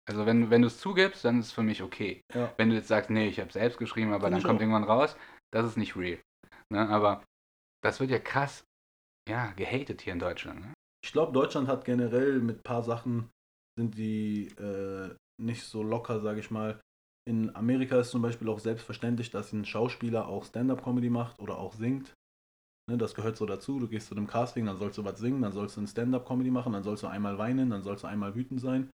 Also 0.09 0.25
wenn, 0.25 0.50
wenn 0.50 0.62
du 0.62 0.69
es 0.69 0.79
zugibst, 0.79 1.25
dann 1.25 1.41
ist 1.41 1.47
es 1.47 1.53
für 1.53 1.62
mich 1.62 1.82
okay. 1.82 2.23
Ja. 2.32 2.53
Wenn 2.56 2.71
du 2.71 2.77
jetzt 2.77 2.89
sagst, 2.89 3.11
nee, 3.11 3.29
ich 3.29 3.41
habe 3.41 3.53
selbst 3.53 3.79
geschrieben, 3.79 4.12
aber 4.12 4.29
Find 4.29 4.37
dann 4.37 4.43
kommt 4.43 4.59
auch. 4.59 4.62
irgendwann 4.62 4.85
raus, 4.85 5.17
das 5.53 5.67
ist 5.67 5.77
nicht 5.77 5.97
real. 5.97 6.19
Ne? 6.71 6.89
Aber 6.89 7.23
das 7.82 8.00
wird 8.00 8.11
ja 8.11 8.19
krass, 8.19 8.65
ja, 9.29 9.53
gehatet 9.53 10.03
hier 10.03 10.12
in 10.12 10.19
Deutschland. 10.19 10.61
Ne? 10.61 10.73
Ich 11.05 11.12
glaube, 11.12 11.32
Deutschland 11.32 11.69
hat 11.69 11.85
generell 11.85 12.41
mit 12.41 12.59
ein 12.59 12.62
paar 12.62 12.82
Sachen, 12.82 13.31
sind 13.76 13.96
die 13.96 14.49
äh, 14.58 15.14
nicht 15.40 15.64
so 15.64 15.82
locker, 15.82 16.20
sage 16.20 16.40
ich 16.40 16.50
mal. 16.50 16.81
In 17.28 17.55
Amerika 17.56 17.99
ist 17.99 18.11
zum 18.11 18.23
Beispiel 18.23 18.49
auch 18.49 18.61
selbstverständlich, 18.61 19.31
dass 19.31 19.52
ein 19.52 19.64
Schauspieler 19.64 20.28
auch 20.28 20.44
Stand-up-Comedy 20.44 21.11
macht 21.11 21.40
oder 21.40 21.58
auch 21.58 21.75
singt. 21.75 22.14
Ne, 22.88 22.96
das 22.96 23.14
gehört 23.14 23.37
so 23.37 23.46
dazu. 23.46 23.81
Du 23.81 23.88
gehst 23.88 24.08
zu 24.08 24.14
einem 24.14 24.28
Casting, 24.28 24.67
dann 24.67 24.78
sollst 24.78 24.99
du 24.99 25.05
was 25.05 25.19
singen, 25.19 25.43
dann 25.43 25.52
sollst 25.52 25.76
du 25.76 25.81
ein 25.81 25.88
Stand-up-Comedy 25.88 26.50
machen, 26.50 26.73
dann 26.73 26.84
sollst 26.84 27.02
du 27.02 27.08
einmal 27.08 27.37
weinen, 27.37 27.70
dann 27.70 27.82
sollst 27.82 28.05
du 28.05 28.08
einmal 28.08 28.34
wütend 28.34 28.61
sein. 28.61 28.90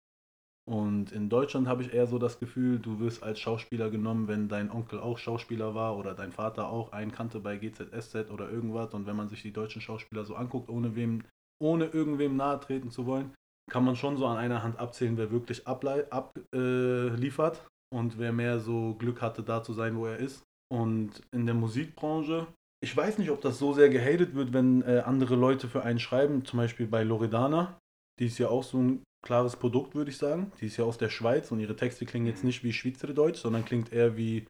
Und 0.65 1.11
in 1.11 1.29
Deutschland 1.29 1.67
habe 1.67 1.83
ich 1.83 1.93
eher 1.93 2.07
so 2.07 2.17
das 2.17 2.39
Gefühl, 2.39 2.79
du 2.79 2.99
wirst 2.99 3.21
als 3.21 3.39
Schauspieler 3.39 3.89
genommen, 3.89 4.27
wenn 4.27 4.47
dein 4.47 4.71
Onkel 4.71 4.99
auch 4.99 5.17
Schauspieler 5.17 5.75
war 5.75 5.97
oder 5.97 6.15
dein 6.15 6.31
Vater 6.31 6.69
auch 6.69 6.93
einen 6.93 7.11
kannte 7.11 7.41
bei 7.41 7.57
GZSZ 7.57 8.31
oder 8.31 8.49
irgendwas. 8.49 8.93
Und 8.93 9.05
wenn 9.05 9.17
man 9.17 9.27
sich 9.27 9.41
die 9.41 9.51
deutschen 9.51 9.81
Schauspieler 9.81 10.23
so 10.23 10.35
anguckt, 10.35 10.69
ohne 10.69 10.95
wem 10.95 11.23
ohne 11.61 11.85
irgendwem 11.85 12.35
nahe 12.35 12.59
treten 12.59 12.91
zu 12.91 13.05
wollen, 13.05 13.33
kann 13.71 13.85
man 13.85 13.95
schon 13.95 14.17
so 14.17 14.25
an 14.25 14.37
einer 14.37 14.63
Hand 14.63 14.79
abzählen, 14.79 15.17
wer 15.17 15.31
wirklich 15.31 15.67
abliefert 15.67 16.11
ab, 16.11 16.37
äh, 16.53 17.07
liefert 17.09 17.65
und 17.93 18.17
wer 18.17 18.31
mehr 18.33 18.59
so 18.59 18.95
Glück 18.95 19.21
hatte, 19.21 19.43
da 19.43 19.63
zu 19.63 19.73
sein, 19.73 19.95
wo 19.97 20.05
er 20.05 20.17
ist. 20.17 20.43
Und 20.71 21.21
in 21.31 21.45
der 21.45 21.55
Musikbranche, 21.55 22.47
ich 22.83 22.95
weiß 22.95 23.17
nicht, 23.17 23.29
ob 23.29 23.41
das 23.41 23.59
so 23.59 23.73
sehr 23.73 23.89
gehatet 23.89 24.35
wird, 24.35 24.53
wenn 24.53 24.81
äh, 24.81 25.03
andere 25.05 25.35
Leute 25.35 25.67
für 25.67 25.83
einen 25.83 25.99
schreiben, 25.99 26.43
zum 26.45 26.57
Beispiel 26.57 26.87
bei 26.87 27.03
Loredana. 27.03 27.77
Die 28.19 28.25
ist 28.27 28.37
ja 28.37 28.49
auch 28.49 28.63
so 28.63 28.79
ein 28.79 29.03
klares 29.25 29.55
Produkt, 29.55 29.95
würde 29.95 30.11
ich 30.11 30.17
sagen. 30.17 30.51
Die 30.59 30.65
ist 30.65 30.77
ja 30.77 30.83
aus 30.83 30.97
der 30.97 31.09
Schweiz 31.09 31.51
und 31.51 31.59
ihre 31.59 31.75
Texte 31.75 32.05
klingen 32.05 32.25
jetzt 32.27 32.43
nicht 32.43 32.63
wie 32.63 32.73
Schweizerdeutsch, 32.73 33.39
sondern 33.39 33.63
klingt 33.65 33.93
eher 33.93 34.17
wie, 34.17 34.45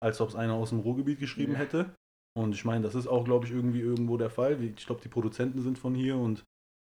als 0.00 0.20
ob 0.20 0.28
es 0.28 0.36
einer 0.36 0.54
aus 0.54 0.70
dem 0.70 0.80
Ruhrgebiet 0.80 1.18
geschrieben 1.18 1.52
Ja. 1.52 1.58
hätte. 1.58 1.94
Und 2.36 2.54
ich 2.54 2.64
meine, 2.64 2.82
das 2.84 2.94
ist 2.94 3.06
auch, 3.06 3.24
glaube 3.24 3.46
ich, 3.46 3.52
irgendwie 3.52 3.80
irgendwo 3.80 4.16
der 4.16 4.30
Fall. 4.30 4.62
Ich 4.62 4.86
glaube, 4.86 5.00
die 5.02 5.08
Produzenten 5.08 5.62
sind 5.62 5.78
von 5.78 5.94
hier 5.94 6.16
und 6.16 6.44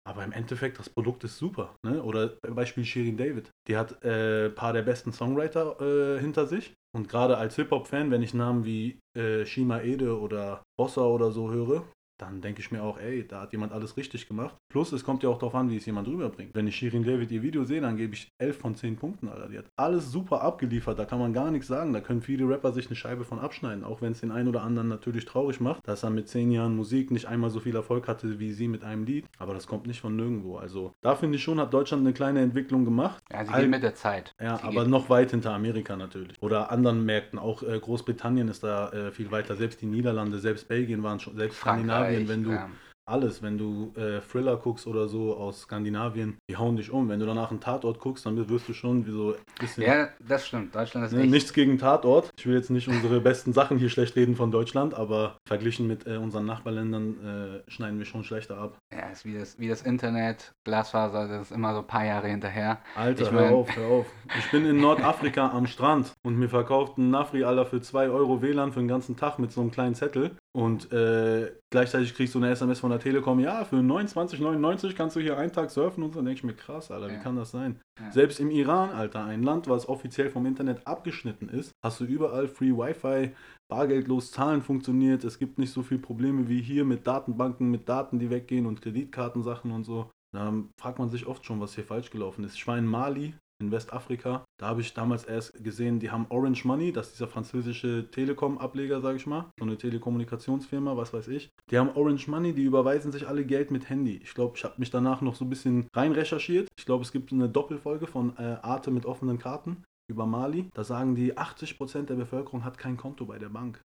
aber 0.04 0.24
im 0.24 0.32
Endeffekt, 0.32 0.78
das 0.78 0.88
Produkt 0.88 1.24
ist 1.24 1.38
super. 1.38 1.76
Ne? 1.84 2.02
Oder 2.02 2.38
Beispiel 2.42 2.84
Shirin 2.84 3.16
David. 3.16 3.50
Die 3.68 3.76
hat 3.76 4.02
äh, 4.04 4.46
ein 4.46 4.54
paar 4.54 4.72
der 4.72 4.82
besten 4.82 5.12
Songwriter 5.12 5.80
äh, 5.80 6.20
hinter 6.20 6.46
sich. 6.46 6.74
Und 6.96 7.08
gerade 7.08 7.36
als 7.36 7.56
Hip-Hop-Fan, 7.56 8.10
wenn 8.10 8.22
ich 8.22 8.34
Namen 8.34 8.64
wie 8.64 8.98
äh, 9.16 9.44
Shima 9.44 9.80
Ede 9.80 10.18
oder 10.18 10.62
Bossa 10.78 11.02
oder 11.02 11.30
so 11.30 11.50
höre, 11.50 11.84
dann 12.20 12.40
denke 12.40 12.60
ich 12.60 12.70
mir 12.70 12.82
auch, 12.82 12.98
ey, 12.98 13.26
da 13.26 13.42
hat 13.42 13.52
jemand 13.52 13.72
alles 13.72 13.96
richtig 13.96 14.26
gemacht. 14.26 14.56
Plus, 14.70 14.92
es 14.92 15.04
kommt 15.04 15.22
ja 15.24 15.28
auch 15.28 15.38
darauf 15.38 15.54
an, 15.56 15.68
wie 15.70 15.76
es 15.76 15.84
jemand 15.84 16.06
rüberbringt. 16.08 16.54
Wenn 16.54 16.66
ich 16.68 16.76
Shirin 16.76 17.02
David 17.04 17.30
ihr 17.32 17.42
Video 17.42 17.64
sehe, 17.64 17.80
dann 17.80 17.96
gebe 17.96 18.14
ich 18.14 18.28
11 18.38 18.56
von 18.56 18.74
10 18.76 18.96
Punkten, 18.96 19.28
Alter. 19.28 19.48
Die 19.48 19.58
hat 19.58 19.66
alles 19.76 20.10
super 20.12 20.40
abgeliefert, 20.42 20.98
da 20.98 21.04
kann 21.04 21.18
man 21.18 21.32
gar 21.32 21.50
nichts 21.50 21.66
sagen. 21.66 21.92
Da 21.92 22.00
können 22.00 22.22
viele 22.22 22.48
Rapper 22.48 22.72
sich 22.72 22.86
eine 22.86 22.94
Scheibe 22.96 23.24
von 23.24 23.40
abschneiden, 23.40 23.82
auch 23.84 24.00
wenn 24.00 24.12
es 24.12 24.20
den 24.20 24.30
einen 24.30 24.48
oder 24.48 24.62
anderen 24.62 24.88
natürlich 24.88 25.24
traurig 25.24 25.60
macht, 25.60 25.86
dass 25.88 26.04
er 26.04 26.10
mit 26.10 26.28
10 26.28 26.52
Jahren 26.52 26.76
Musik 26.76 27.10
nicht 27.10 27.26
einmal 27.26 27.50
so 27.50 27.58
viel 27.60 27.74
Erfolg 27.74 28.06
hatte 28.08 28.38
wie 28.38 28.52
sie 28.52 28.68
mit 28.68 28.84
einem 28.84 29.04
Lied. 29.04 29.26
Aber 29.38 29.54
das 29.54 29.66
kommt 29.66 29.86
nicht 29.88 30.00
von 30.00 30.14
nirgendwo. 30.14 30.56
Also 30.56 30.92
da 31.02 31.16
finde 31.16 31.36
ich 31.36 31.42
schon, 31.42 31.58
hat 31.58 31.74
Deutschland 31.74 32.02
eine 32.04 32.12
kleine 32.12 32.40
Entwicklung 32.40 32.84
gemacht. 32.84 33.22
Ja, 33.32 33.44
sie 33.44 33.50
All- 33.52 33.62
gehen 33.62 33.70
mit 33.70 33.82
der 33.82 33.96
Zeit. 33.96 34.34
Ja, 34.40 34.56
sie 34.58 34.62
aber 34.62 34.82
geht- 34.82 34.88
noch 34.90 35.10
weit 35.10 35.32
hinter 35.32 35.52
Amerika 35.52 35.96
natürlich. 35.96 36.40
Oder 36.40 36.70
anderen 36.70 37.04
Märkten. 37.04 37.38
Auch 37.40 37.64
äh, 37.64 37.76
Großbritannien 37.78 38.46
ist 38.48 38.62
da 38.62 38.90
äh, 38.90 39.10
viel 39.10 39.32
weiter. 39.32 39.56
Selbst 39.56 39.80
die 39.82 39.86
Niederlande, 39.86 40.38
selbst 40.38 40.68
Belgien 40.68 41.02
waren 41.02 41.18
schon, 41.18 41.36
selbst 41.36 41.58
Skandinavien, 41.58 42.28
wenn 42.28 42.44
du 42.44 42.50
ja. 42.52 42.68
Alles, 43.10 43.42
wenn 43.42 43.58
du 43.58 43.92
äh, 43.96 44.20
Thriller 44.20 44.56
guckst 44.56 44.86
oder 44.86 45.08
so 45.08 45.36
aus 45.36 45.62
Skandinavien, 45.62 46.38
die 46.48 46.56
hauen 46.56 46.76
dich 46.76 46.90
um. 46.90 47.08
Wenn 47.08 47.20
du 47.20 47.26
danach 47.26 47.50
einen 47.50 47.60
Tatort 47.60 47.98
guckst, 47.98 48.24
dann 48.26 48.48
wirst 48.48 48.68
du 48.68 48.72
schon 48.72 49.06
wie 49.06 49.10
so 49.10 49.30
ein 49.32 49.34
bisschen. 49.58 49.82
Ja, 49.84 50.08
das 50.26 50.46
stimmt. 50.46 50.74
Deutschland 50.74 51.06
ist 51.06 51.12
Ne, 51.12 51.22
echt. 51.22 51.30
nichts 51.30 51.52
gegen 51.52 51.78
Tatort. 51.78 52.30
Ich 52.38 52.46
will 52.46 52.54
jetzt 52.54 52.70
nicht 52.70 52.88
unsere 52.88 53.20
besten 53.20 53.52
Sachen 53.52 53.78
hier 53.78 53.88
schlecht 53.90 54.16
reden 54.16 54.36
von 54.36 54.50
Deutschland, 54.50 54.94
aber 54.94 55.36
verglichen 55.46 55.86
mit 55.86 56.06
äh, 56.06 56.16
unseren 56.16 56.46
Nachbarländern 56.46 57.62
äh, 57.66 57.70
schneiden 57.70 57.98
wir 57.98 58.06
schon 58.06 58.24
schlechter 58.24 58.56
ab. 58.58 58.78
Ja, 58.92 59.08
ist 59.10 59.24
wie 59.24 59.36
das, 59.36 59.58
wie 59.58 59.68
das 59.68 59.82
Internet, 59.82 60.52
Glasfaser, 60.64 61.28
das 61.28 61.42
ist 61.50 61.52
immer 61.52 61.72
so 61.74 61.80
ein 61.80 61.86
paar 61.86 62.04
Jahre 62.04 62.28
hinterher. 62.28 62.78
Alter, 62.94 63.22
Ich 63.24 63.30
hör 63.32 63.40
mein- 63.42 63.52
auf, 63.54 63.76
hör 63.76 63.86
auf. 63.88 64.06
Ich 64.38 64.50
bin 64.50 64.64
in 64.66 64.80
Nordafrika 64.80 65.50
am 65.50 65.66
Strand 65.66 66.12
und 66.22 66.38
mir 66.38 66.48
verkauft 66.48 66.98
ein 66.98 67.10
Nafri 67.10 67.44
aller 67.44 67.66
für 67.66 67.80
2 67.80 68.08
Euro 68.08 68.40
WLAN 68.42 68.72
für 68.72 68.80
den 68.80 68.88
ganzen 68.88 69.16
Tag 69.16 69.38
mit 69.38 69.50
so 69.52 69.60
einem 69.60 69.70
kleinen 69.70 69.94
Zettel. 69.94 70.32
Und 70.52 70.92
äh, 70.92 71.52
gleichzeitig 71.70 72.12
kriegst 72.14 72.34
du 72.34 72.38
eine 72.38 72.50
SMS 72.50 72.80
von 72.80 72.90
der 72.90 72.98
Telekom, 72.98 73.38
ja, 73.38 73.64
für 73.64 73.76
29,99 73.76 74.94
kannst 74.94 75.14
du 75.14 75.20
hier 75.20 75.38
einen 75.38 75.52
Tag 75.52 75.70
surfen 75.70 76.02
und 76.02 76.10
so. 76.12 76.18
Dann 76.18 76.26
denke 76.26 76.38
ich 76.38 76.44
mir, 76.44 76.54
krass, 76.54 76.90
Alter, 76.90 77.08
wie 77.08 77.12
Ja. 77.14 77.20
kann 77.20 77.36
das 77.36 77.52
sein? 77.52 77.80
Ja. 78.00 78.10
Selbst 78.10 78.40
im 78.40 78.50
Iran, 78.50 78.90
Alter, 78.90 79.24
ein 79.24 79.44
Land, 79.44 79.68
was 79.68 79.88
offiziell 79.88 80.28
vom 80.28 80.46
Internet 80.46 80.84
abgeschnitten 80.88 81.48
ist, 81.48 81.70
hast 81.84 82.00
du 82.00 82.04
überall 82.04 82.48
Free 82.48 82.72
Wi-Fi, 82.72 83.30
bargeldlos 83.68 84.32
Zahlen 84.32 84.60
funktioniert, 84.62 85.22
es 85.22 85.38
gibt 85.38 85.58
nicht 85.58 85.72
so 85.72 85.82
viele 85.82 86.00
Probleme 86.00 86.48
wie 86.48 86.60
hier 86.60 86.84
mit 86.84 87.06
Datenbanken, 87.06 87.70
mit 87.70 87.88
Daten, 87.88 88.18
die 88.18 88.30
weggehen 88.30 88.66
und 88.66 88.82
Kreditkartensachen 88.82 89.70
und 89.70 89.84
so. 89.84 90.10
Da 90.32 90.52
fragt 90.80 90.98
man 90.98 91.10
sich 91.10 91.26
oft 91.26 91.44
schon, 91.44 91.60
was 91.60 91.74
hier 91.76 91.84
falsch 91.84 92.10
gelaufen 92.10 92.42
ist. 92.44 92.54
Ich 92.56 92.66
war 92.66 92.76
in 92.76 92.86
Mali, 92.86 93.34
in 93.60 93.70
Westafrika. 93.70 94.44
Da 94.58 94.66
habe 94.66 94.80
ich 94.80 94.94
damals 94.94 95.24
erst 95.24 95.62
gesehen, 95.62 96.00
die 96.00 96.10
haben 96.10 96.26
Orange 96.28 96.64
Money, 96.64 96.92
das 96.92 97.08
ist 97.08 97.14
dieser 97.14 97.28
französische 97.28 98.10
Telekom-Ableger, 98.10 99.00
sage 99.00 99.16
ich 99.16 99.26
mal, 99.26 99.50
so 99.58 99.64
eine 99.64 99.76
Telekommunikationsfirma, 99.76 100.96
was 100.96 101.12
weiß 101.12 101.28
ich. 101.28 101.50
Die 101.70 101.78
haben 101.78 101.90
Orange 101.94 102.28
Money, 102.28 102.52
die 102.52 102.64
überweisen 102.64 103.12
sich 103.12 103.28
alle 103.28 103.44
Geld 103.44 103.70
mit 103.70 103.88
Handy. 103.88 104.20
Ich 104.22 104.34
glaube, 104.34 104.56
ich 104.56 104.64
habe 104.64 104.74
mich 104.78 104.90
danach 104.90 105.20
noch 105.20 105.34
so 105.34 105.44
ein 105.44 105.50
bisschen 105.50 105.88
rein 105.94 106.12
recherchiert. 106.12 106.68
Ich 106.78 106.86
glaube, 106.86 107.04
es 107.04 107.12
gibt 107.12 107.32
eine 107.32 107.48
Doppelfolge 107.48 108.06
von 108.06 108.36
äh, 108.36 108.56
Arte 108.62 108.90
mit 108.90 109.06
offenen 109.06 109.38
Karten 109.38 109.84
über 110.08 110.26
Mali. 110.26 110.68
Da 110.74 110.84
sagen 110.84 111.14
die, 111.14 111.36
80% 111.38 112.02
der 112.02 112.16
Bevölkerung 112.16 112.64
hat 112.64 112.78
kein 112.78 112.96
Konto 112.96 113.24
bei 113.24 113.38
der 113.38 113.48
Bank. 113.48 113.80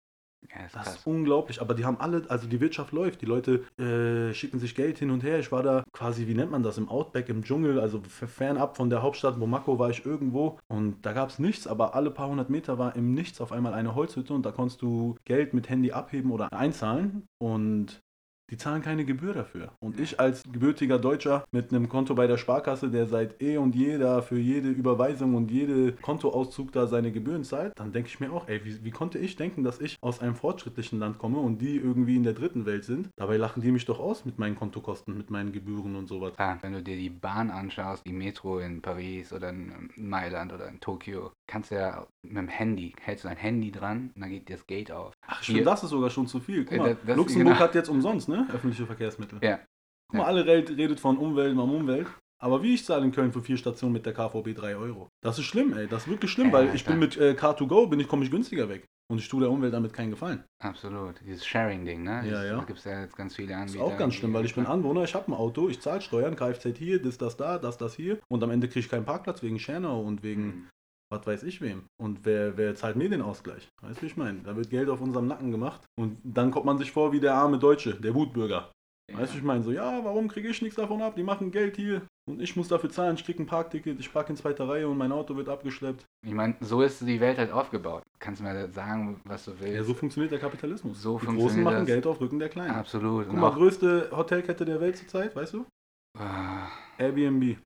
Ja, 0.49 0.63
Das 0.63 0.73
krass. 0.73 0.97
ist 0.97 1.07
unglaublich, 1.07 1.61
aber 1.61 1.75
die 1.75 1.85
haben 1.85 1.99
alle, 2.01 2.25
also 2.29 2.47
die 2.49 2.61
Wirtschaft 2.61 2.93
läuft, 2.93 3.21
die 3.21 3.27
Leute 3.27 3.65
äh, 3.79 4.33
schicken 4.35 4.59
sich 4.59 4.75
Geld 4.75 4.99
hin 4.99 5.11
und 5.11 5.23
her. 5.23 5.39
Ich 5.39 5.53
war 5.53 5.63
da 5.63 5.85
quasi, 5.93 6.27
wie 6.27 6.35
nennt 6.35 6.51
man 6.51 6.63
das, 6.63 6.79
im 6.79 6.89
Outback, 6.89 7.29
im 7.29 7.45
Dschungel, 7.45 7.79
also 7.79 8.01
fernab 8.09 8.77
von 8.77 8.91
der 8.91 9.03
Hauptstadt 9.03 9.39
Bamako 9.39 9.79
war 9.79 9.91
ich 9.91 10.05
irgendwo 10.07 10.59
und 10.69 11.05
da 11.05 11.13
gab 11.13 11.29
es 11.29 11.39
nichts, 11.39 11.67
aber 11.67 11.95
alle 11.95 12.11
paar 12.11 12.29
hundert 12.29 12.51
Meter 12.51 12.79
war 12.79 12.97
im 12.97 13.13
Nichts 13.15 13.41
auf 13.41 13.53
einmal 13.53 13.75
eine 13.75 13.95
Holzhütte 13.95 14.33
und 14.33 14.45
da 14.47 14.51
konntest 14.53 14.83
du 14.83 15.17
Geld 15.25 15.53
mit 15.55 15.69
Handy 15.69 15.93
abheben 15.93 16.31
oder 16.31 16.53
einzahlen 16.53 17.27
und 17.39 18.01
die 18.51 18.57
zahlen 18.57 18.83
keine 18.83 19.05
Gebühr 19.05 19.35
dafür. 19.35 19.73
Und 19.81 20.01
ich 20.01 20.19
als 20.19 20.43
gebürtiger 20.43 20.99
Deutscher 20.99 21.45
mit 21.53 21.71
einem 21.71 21.89
Konto 21.89 22.15
bei 22.15 22.27
der 22.27 22.37
Sparkasse, 22.37 22.91
der 22.91 23.07
seit 23.07 23.41
eh 23.43 23.57
und 23.57 23.75
je 23.75 23.99
da 23.99 24.23
für 24.23 24.39
jede 24.39 24.69
Überweisung 24.69 25.35
und 25.35 25.51
jede 25.51 25.93
Kontoauszug 25.93 26.73
da 26.73 26.87
seine 26.87 27.13
Gebühren 27.13 27.45
zahlt, 27.45 27.73
dann 27.77 27.93
denke 27.93 28.09
ich 28.09 28.21
mir 28.21 28.33
auch, 28.33 28.49
ey, 28.49 28.65
wie, 28.65 28.85
wie 28.85 28.91
konnte 28.91 29.19
ich 29.19 29.37
denken, 29.37 29.65
dass 29.65 29.81
ich 29.81 29.97
aus 30.01 30.21
einem 30.21 30.35
fortschrittlichen 30.35 30.99
Land 30.99 31.19
komme 31.19 31.39
und 31.39 31.61
die 31.61 31.77
irgendwie 31.77 32.17
in 32.17 32.25
der 32.25 32.33
dritten 32.33 32.67
Welt 32.67 32.85
sind? 32.85 33.09
Dabei 33.17 33.37
lachen 33.37 33.63
die 33.63 33.73
mich 33.73 33.85
doch 33.85 34.01
aus 34.01 34.25
mit 34.25 34.39
meinen 34.39 34.57
Kontokosten, 34.57 35.17
mit 35.17 35.31
meinen 35.31 35.53
Gebühren 35.53 35.97
und 35.97 36.09
sowas. 36.09 36.35
Klar, 36.35 36.59
wenn 36.63 36.73
du 36.73 36.83
dir 36.83 36.97
die 36.97 37.11
Bahn 37.11 37.51
anschaust, 37.51 38.05
die 38.07 38.13
Metro 38.13 38.59
in 38.59 38.83
Paris 38.83 39.33
oder 39.33 39.51
in 39.51 39.91
Mailand 39.97 40.53
oder 40.53 40.69
in 40.69 40.81
Tokio, 40.81 41.33
kannst 41.47 41.71
du 41.71 41.77
ja 41.77 42.07
mit 42.23 42.37
dem 42.37 42.49
Handy, 42.49 42.95
hältst 43.01 43.25
du 43.25 43.29
dein 43.29 43.37
Handy 43.37 43.71
dran 43.71 44.11
und 44.15 44.21
dann 44.21 44.31
geht 44.31 44.49
dir 44.49 44.57
das 44.57 44.67
Gate 44.67 44.91
auf. 44.91 45.13
Ach, 45.27 45.43
finde, 45.45 45.63
das 45.65 45.83
ist 45.85 45.91
sogar 45.91 46.11
schon 46.11 46.27
zu 46.27 46.41
viel. 46.41 46.65
Guck 46.65 46.73
Äh, 46.75 46.79
mal, 46.79 46.89
das- 46.95 46.99
das- 47.07 47.17
Luxemburg 47.17 47.55
genau. 47.55 47.65
hat 47.65 47.75
jetzt 47.75 47.89
umsonst, 47.89 48.29
ne? 48.29 48.47
Öffentliche 48.53 48.87
Verkehrsmittel. 48.87 49.39
Ja. 49.43 49.61
Guck 50.09 50.19
mal, 50.19 50.23
Ja. 50.23 50.25
alle 50.29 50.47
redet 50.47 50.99
von 51.01 51.17
Umwelt, 51.19 51.57
um 51.57 51.75
Umwelt. 51.75 52.07
Aber 52.43 52.63
wie 52.63 52.73
ich 52.73 52.85
zahle 52.87 53.05
in 53.05 53.13
Köln 53.13 53.33
für 53.33 53.43
vier 53.43 53.59
Stationen 53.59 53.93
mit 53.93 54.07
der 54.07 54.15
KVB 54.15 54.55
3 54.55 54.75
Euro. 54.75 55.09
Das 55.23 55.39
ist 55.39 55.45
schlimm, 55.45 55.75
ey. 55.77 55.87
Das 55.87 56.05
ist 56.05 56.09
wirklich 56.09 56.31
schlimm, 56.31 56.47
Ja, 56.49 56.53
weil 56.55 56.75
ich 56.75 56.85
bin 56.87 56.99
mit 56.99 57.17
äh, 57.19 57.33
Car2Go, 57.39 57.87
bin 57.87 58.01
ich, 58.01 58.09
komme 58.09 58.25
ich 58.25 58.31
günstiger 58.31 58.67
weg. 58.69 58.87
Und 59.11 59.19
ich 59.19 59.29
tue 59.29 59.41
der 59.41 59.51
Umwelt 59.51 59.75
damit 59.75 59.93
keinen 59.93 60.11
Gefallen. 60.11 60.43
Absolut. 60.63 61.17
Dieses 61.27 61.45
Sharing-Ding, 61.45 62.03
ne? 62.03 62.11
Ja, 62.11 62.23
Dieses- 62.23 62.45
ja. 62.47 62.57
Da 62.59 62.65
gibt 62.65 62.79
es 62.79 62.85
ja 62.87 63.01
jetzt 63.03 63.15
ganz 63.17 63.37
viele 63.37 63.49
Das 63.49 63.57
Anbieter. 63.59 63.79
ist 63.87 63.93
auch 63.93 63.99
ganz 63.99 64.15
schlimm, 64.15 64.33
weil 64.33 64.45
ich 64.47 64.55
bin 64.55 64.65
Anwohner, 64.67 65.03
ich 65.05 65.15
habe 65.15 65.31
ein 65.31 65.35
Auto, 65.35 65.69
ich 65.69 65.81
zahle 65.81 66.01
Steuern, 66.01 66.35
Kfz 66.37 66.79
hier, 66.79 67.03
das, 67.03 67.19
das 67.19 67.37
da, 67.37 67.59
das, 67.59 67.77
das 67.77 67.95
hier. 67.95 68.19
Und 68.31 68.43
am 68.43 68.51
Ende 68.51 68.69
kriege 68.69 68.81
ich 68.81 68.89
keinen 68.89 69.05
Parkplatz 69.05 69.43
wegen 69.43 69.59
Schernau 69.59 70.01
und 70.01 70.23
wegen 70.23 70.47
Mhm. 70.47 70.69
Was 71.11 71.27
weiß 71.27 71.43
ich 71.43 71.61
wem. 71.61 71.85
Und 72.01 72.21
wer, 72.25 72.57
wer 72.57 72.75
zahlt 72.75 72.97
mir 72.97 73.09
den 73.09 73.23
Ausgleich? 73.23 73.69
Weißt 73.83 73.99
du, 73.99 74.03
wie 74.03 74.07
ich 74.07 74.17
meine? 74.17 74.39
Da 74.41 74.57
wird 74.57 74.71
Geld 74.71 74.89
auf 74.89 75.01
unserem 75.01 75.27
Nacken 75.27 75.51
gemacht. 75.51 75.81
Und 75.99 76.19
dann 76.25 76.51
kommt 76.51 76.67
man 76.67 76.79
sich 76.79 76.93
vor 76.93 77.13
wie 77.13 77.21
der 77.21 77.35
arme 77.35 77.59
Deutsche, 77.59 77.95
der 77.95 78.15
Wutbürger. 78.15 78.71
Weißt 79.13 79.35
du, 79.35 79.39
ich 79.39 79.45
meine, 79.45 79.63
so, 79.65 79.73
ja, 79.73 80.05
warum 80.05 80.29
kriege 80.29 80.49
ich 80.49 80.63
nichts 80.63 80.77
davon 80.77 81.03
ab? 81.03 81.17
Die 81.17 81.25
machen 81.25 81.51
Geld 81.51 81.77
hier 81.77 82.03
und 82.29 82.41
ich 82.41 82.55
muss 82.55 82.69
dafür 82.69 82.91
zahlen. 82.91 83.17
Ich 83.17 83.25
kriege 83.25 83.43
ein 83.43 83.47
Parkticket, 83.47 83.99
ich 83.99 84.13
parke 84.13 84.31
in 84.31 84.37
zweiter 84.37 84.69
Reihe 84.69 84.89
und 84.89 84.97
mein 84.99 85.11
Auto 85.11 85.35
wird 85.35 85.49
abgeschleppt. 85.49 86.05
Ich 86.25 86.33
meine, 86.33 86.55
so 86.61 86.81
ist 86.81 87.01
die 87.01 87.19
Welt 87.19 87.37
halt 87.37 87.51
aufgebaut. 87.51 88.05
Kannst 88.21 88.41
du 88.41 88.45
mir 88.45 88.71
sagen, 88.71 89.21
was 89.25 89.47
du 89.47 89.53
willst. 89.59 89.75
Ja, 89.75 89.83
so 89.83 89.95
funktioniert 89.95 90.31
der 90.31 90.39
Kapitalismus. 90.39 91.03
So 91.03 91.19
Die 91.19 91.25
funktioniert 91.27 91.49
Großen 91.49 91.63
machen 91.65 91.77
das. 91.79 91.87
Geld 91.87 92.07
auf 92.07 92.21
Rücken 92.21 92.39
der 92.39 92.51
Kleinen. 92.51 92.71
Absolut. 92.71 93.27
Guck 93.29 93.37
mal, 93.37 93.51
größte 93.51 94.11
Hotelkette 94.13 94.65
der 94.65 94.81
Welt 94.81 94.97
zurzeit, 94.97 95.35
weißt 95.35 95.55
du? 95.55 95.67
Ah, 96.17 96.69
Airbnb. 96.97 97.59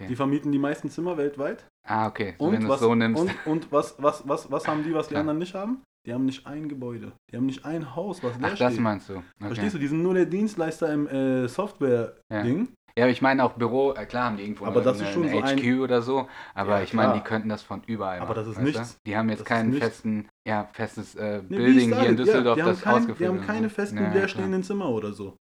Okay. 0.00 0.08
Die 0.08 0.16
vermieten 0.16 0.50
die 0.50 0.58
meisten 0.58 0.88
Zimmer 0.88 1.16
weltweit. 1.18 1.66
ah, 1.86 2.06
okay. 2.08 2.34
So, 2.38 2.46
Und, 2.46 2.52
wenn 2.54 2.62
du 2.62 2.68
was, 2.68 2.80
so 2.80 2.94
nimmst. 2.94 3.20
und, 3.22 3.30
und 3.46 3.70
was, 3.72 3.94
was, 3.98 4.26
was, 4.26 4.50
was 4.50 4.66
haben 4.66 4.82
die, 4.82 4.94
was 4.94 5.08
die 5.08 5.12
Klar. 5.12 5.20
anderen 5.20 5.38
nicht 5.38 5.54
haben? 5.54 5.82
Die 6.06 6.14
haben 6.14 6.24
nicht 6.24 6.46
ein 6.46 6.68
Gebäude. 6.70 7.12
Die 7.30 7.36
haben 7.36 7.44
nicht 7.44 7.66
ein 7.66 7.94
Haus, 7.94 8.22
was 8.24 8.38
leer 8.38 8.50
Ach, 8.52 8.56
das 8.58 8.72
steht. 8.72 8.80
meinst 8.82 9.10
du. 9.10 9.16
Okay. 9.16 9.24
Verstehst 9.40 9.74
du? 9.74 9.78
Die 9.78 9.88
sind 9.88 10.02
nur 10.02 10.14
der 10.14 10.24
Dienstleister 10.24 10.90
im 10.90 11.06
äh, 11.06 11.46
Software-Ding. 11.48 12.68
Ja, 12.96 13.04
aber 13.04 13.12
ich 13.12 13.22
meine 13.22 13.44
auch 13.44 13.52
Büro, 13.52 13.92
äh, 13.92 14.04
klar 14.06 14.24
haben 14.24 14.36
die 14.36 14.42
irgendwo 14.42 14.64
Aber 14.64 14.76
eine, 14.76 14.84
das 14.84 15.00
ist 15.00 15.12
schon 15.12 15.22
eine 15.24 15.32
so 15.32 15.40
ein- 15.40 15.58
HQ 15.58 15.80
oder 15.80 16.02
so, 16.02 16.26
aber 16.54 16.78
Ja, 16.78 16.82
ich 16.82 16.92
meine, 16.92 17.12
die 17.14 17.20
könnten 17.20 17.48
das 17.48 17.62
von 17.62 17.82
überall 17.86 18.18
Aber 18.18 18.30
machen. 18.30 18.46
das 18.46 18.48
ist 18.48 18.60
nichts. 18.60 18.94
Du? 18.94 19.00
Die 19.06 19.16
haben 19.16 19.28
jetzt 19.28 19.40
Das 19.40 19.46
keinen 19.48 19.70
nichts. 19.70 19.84
festen, 19.86 20.28
ja, 20.46 20.68
festes 20.72 21.14
äh, 21.14 21.42
Nee, 21.48 21.56
Building 21.56 21.94
hier 21.98 22.08
in 22.10 22.16
Düsseldorf, 22.16 22.58
ja, 22.58 22.64
das 22.66 22.80
kein, 22.82 22.94
ausgefüllt 22.94 23.20
die 23.20 23.26
haben 23.28 23.36
wird. 23.36 23.46
keine 23.46 23.68
festen 23.68 23.98
Ja, 23.98 24.12
leerstehenden 24.12 24.62
Zimmer 24.64 24.88
oder 24.88 25.12
so. 25.12 25.36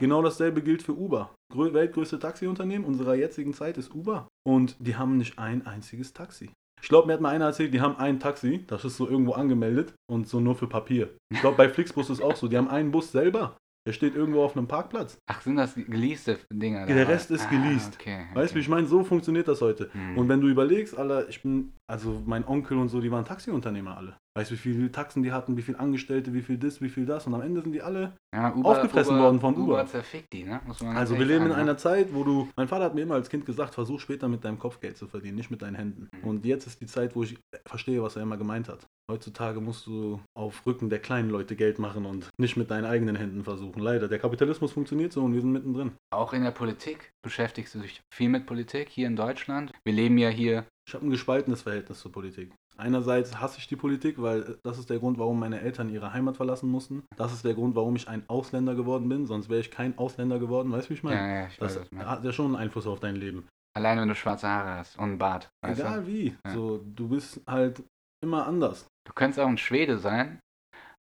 Genau 0.00 0.22
dasselbe 0.22 0.62
gilt 0.62 0.82
für 0.82 0.96
Uber. 0.96 1.34
Grö 1.52 1.74
weltgrößte 1.74 2.18
Taxiunternehmen 2.18 2.86
unserer 2.86 3.14
jetzigen 3.16 3.52
Zeit 3.52 3.76
ist 3.76 3.94
Uber. 3.94 4.28
Und 4.48 4.74
die 4.78 4.96
haben 4.96 5.18
nicht 5.18 5.38
ein 5.38 5.66
einziges 5.66 6.14
Taxi. 6.14 6.48
Ich 6.80 6.88
glaube, 6.88 7.06
mir 7.06 7.12
hat 7.12 7.20
mal 7.20 7.34
einer 7.34 7.44
erzählt, 7.44 7.74
die 7.74 7.82
haben 7.82 7.96
ein 7.98 8.18
Taxi, 8.18 8.64
das 8.66 8.86
ist 8.86 8.96
so 8.96 9.06
irgendwo 9.06 9.32
angemeldet 9.32 9.92
und 10.10 10.26
so 10.26 10.40
nur 10.40 10.54
für 10.54 10.68
Papier. 10.68 11.10
Ich 11.28 11.42
glaube, 11.42 11.58
bei 11.58 11.68
Flixbus 11.68 12.08
ist 12.08 12.22
auch 12.22 12.34
so. 12.34 12.48
Die 12.48 12.56
haben 12.56 12.70
einen 12.70 12.90
Bus 12.90 13.12
selber. 13.12 13.58
Der 13.86 13.92
steht 13.92 14.14
irgendwo 14.14 14.42
auf 14.42 14.56
einem 14.56 14.66
Parkplatz. 14.66 15.18
Ach, 15.26 15.42
sind 15.42 15.56
das 15.56 15.74
geleaste 15.74 16.38
Dinger? 16.50 16.86
Der? 16.86 17.06
Rest 17.06 17.30
ist 17.30 17.46
ah, 17.46 17.50
geleast. 17.50 17.98
Okay, 18.00 18.26
Weißt 18.32 18.52
du, 18.52 18.54
wie 18.54 18.58
okay. 18.58 18.60
ich 18.60 18.68
meine? 18.70 18.86
So 18.86 19.04
funktioniert 19.04 19.48
das 19.48 19.60
heute. 19.60 19.90
Hm. 19.92 20.16
Und 20.16 20.28
wenn 20.30 20.40
du 20.40 20.48
überlegst, 20.48 20.96
Alter, 20.96 21.28
ich 21.28 21.42
bin, 21.42 21.74
also 21.86 22.22
mein 22.24 22.46
Onkel 22.46 22.78
und 22.78 22.88
so, 22.88 23.02
die 23.02 23.10
waren 23.10 23.26
Taxiunternehmer 23.26 23.98
alle. 23.98 24.16
Weißt 24.36 24.52
du, 24.52 24.54
wie 24.54 24.58
viele 24.58 24.92
Taxen 24.92 25.24
die 25.24 25.32
hatten, 25.32 25.56
wie 25.56 25.62
viele 25.62 25.80
Angestellte, 25.80 26.32
wie 26.32 26.42
viel 26.42 26.56
das, 26.56 26.80
wie 26.80 26.88
viel 26.88 27.04
das. 27.04 27.26
Und 27.26 27.34
am 27.34 27.42
Ende 27.42 27.62
sind 27.62 27.72
die 27.72 27.82
alle. 27.82 28.12
ja, 28.32 28.54
Uber, 28.54 28.68
aufgefressen 28.70 29.18
worden 29.18 29.40
von 29.40 29.54
Uber. 29.54 29.74
Uber 29.74 29.86
zerfickt 29.86 30.32
die, 30.32 30.44
ne? 30.44 30.60
Also 30.94 31.18
wir 31.18 31.24
leben 31.24 31.46
in 31.46 31.48
sagen, 31.48 31.48
ne? 31.48 31.56
einer 31.56 31.76
Zeit, 31.76 32.14
wo 32.14 32.22
du. 32.22 32.48
Mein 32.56 32.68
Vater 32.68 32.84
hat 32.84 32.94
mir 32.94 33.02
immer 33.02 33.16
als 33.16 33.28
Kind 33.28 33.44
gesagt, 33.44 33.74
versuch 33.74 33.98
später 33.98 34.28
mit 34.28 34.44
deinem 34.44 34.60
Kopf 34.60 34.78
Geld 34.78 34.96
zu 34.96 35.08
verdienen, 35.08 35.36
nicht 35.36 35.50
mit 35.50 35.62
deinen 35.62 35.74
Händen. 35.74 36.08
Mhm. 36.12 36.28
Und 36.28 36.44
jetzt 36.46 36.66
ist 36.68 36.80
die 36.80 36.86
Zeit, 36.86 37.16
wo 37.16 37.24
ich 37.24 37.38
verstehe, 37.66 38.02
was 38.02 38.14
er 38.14 38.22
immer 38.22 38.36
gemeint 38.36 38.68
hat. 38.68 38.86
Heutzutage 39.10 39.60
musst 39.60 39.88
du 39.88 40.20
auf 40.34 40.64
Rücken 40.64 40.88
der 40.88 41.00
kleinen 41.00 41.30
Leute 41.30 41.56
Geld 41.56 41.80
machen 41.80 42.06
und 42.06 42.30
nicht 42.38 42.56
mit 42.56 42.70
deinen 42.70 42.84
eigenen 42.84 43.16
Händen 43.16 43.42
versuchen. 43.42 43.80
Leider, 43.80 44.06
der 44.06 44.20
Kapitalismus 44.20 44.70
funktioniert 44.70 45.12
so 45.12 45.24
und 45.24 45.34
wir 45.34 45.40
sind 45.40 45.50
mittendrin. 45.50 45.90
Auch 46.14 46.32
in 46.32 46.44
der 46.44 46.52
Politik 46.52 47.10
beschäftigst 47.22 47.74
du 47.74 47.80
dich 47.80 48.00
viel 48.14 48.28
mit 48.28 48.46
Politik 48.46 48.88
hier 48.88 49.08
in 49.08 49.16
Deutschland. 49.16 49.72
Wir 49.84 49.92
leben 49.92 50.18
ja 50.18 50.28
hier. 50.28 50.66
Ich 50.90 50.94
habe 50.96 51.06
ein 51.06 51.10
gespaltenes 51.10 51.62
Verhältnis 51.62 52.00
zur 52.00 52.10
Politik. 52.10 52.52
Einerseits 52.76 53.38
hasse 53.40 53.58
ich 53.58 53.68
die 53.68 53.76
Politik, 53.76 54.20
weil 54.20 54.58
das 54.64 54.76
ist 54.76 54.90
der 54.90 54.98
Grund, 54.98 55.20
warum 55.20 55.38
meine 55.38 55.60
Eltern 55.60 55.88
ihre 55.88 56.12
Heimat 56.12 56.36
verlassen 56.36 56.68
mussten. 56.68 57.04
Das 57.16 57.32
ist 57.32 57.44
der 57.44 57.54
Grund, 57.54 57.76
warum 57.76 57.94
ich 57.94 58.08
ein 58.08 58.28
Ausländer 58.28 58.74
geworden 58.74 59.08
bin. 59.08 59.24
Sonst 59.24 59.48
wäre 59.48 59.60
ich 59.60 59.70
kein 59.70 59.96
Ausländer 59.98 60.40
geworden. 60.40 60.72
Weißt 60.72 60.86
du, 60.86 60.90
wie 60.90 60.94
ich 60.94 61.04
meine? 61.04 61.16
Ja, 61.20 61.28
ja, 61.42 61.46
ich 61.46 61.60
weiß, 61.60 61.74
Das 61.76 61.88
du 61.88 61.94
meinst. 61.94 62.10
hat 62.10 62.24
ja 62.24 62.32
schon 62.32 62.46
einen 62.46 62.56
Einfluss 62.56 62.88
auf 62.88 62.98
dein 62.98 63.14
Leben. 63.14 63.46
Alleine 63.76 64.00
wenn 64.00 64.08
du 64.08 64.16
schwarze 64.16 64.48
Haare 64.48 64.78
hast 64.78 64.98
und 64.98 65.04
einen 65.04 65.18
Bart. 65.18 65.48
Egal 65.64 66.00
du? 66.00 66.06
wie. 66.08 66.36
Ja. 66.44 66.54
So, 66.54 66.78
du 66.84 67.06
bist 67.08 67.40
halt 67.46 67.84
immer 68.24 68.48
anders. 68.48 68.88
du 69.06 69.12
könntest 69.12 69.38
auch 69.38 69.46
ein 69.46 69.58
Schwede 69.58 69.96
sein, 69.96 70.40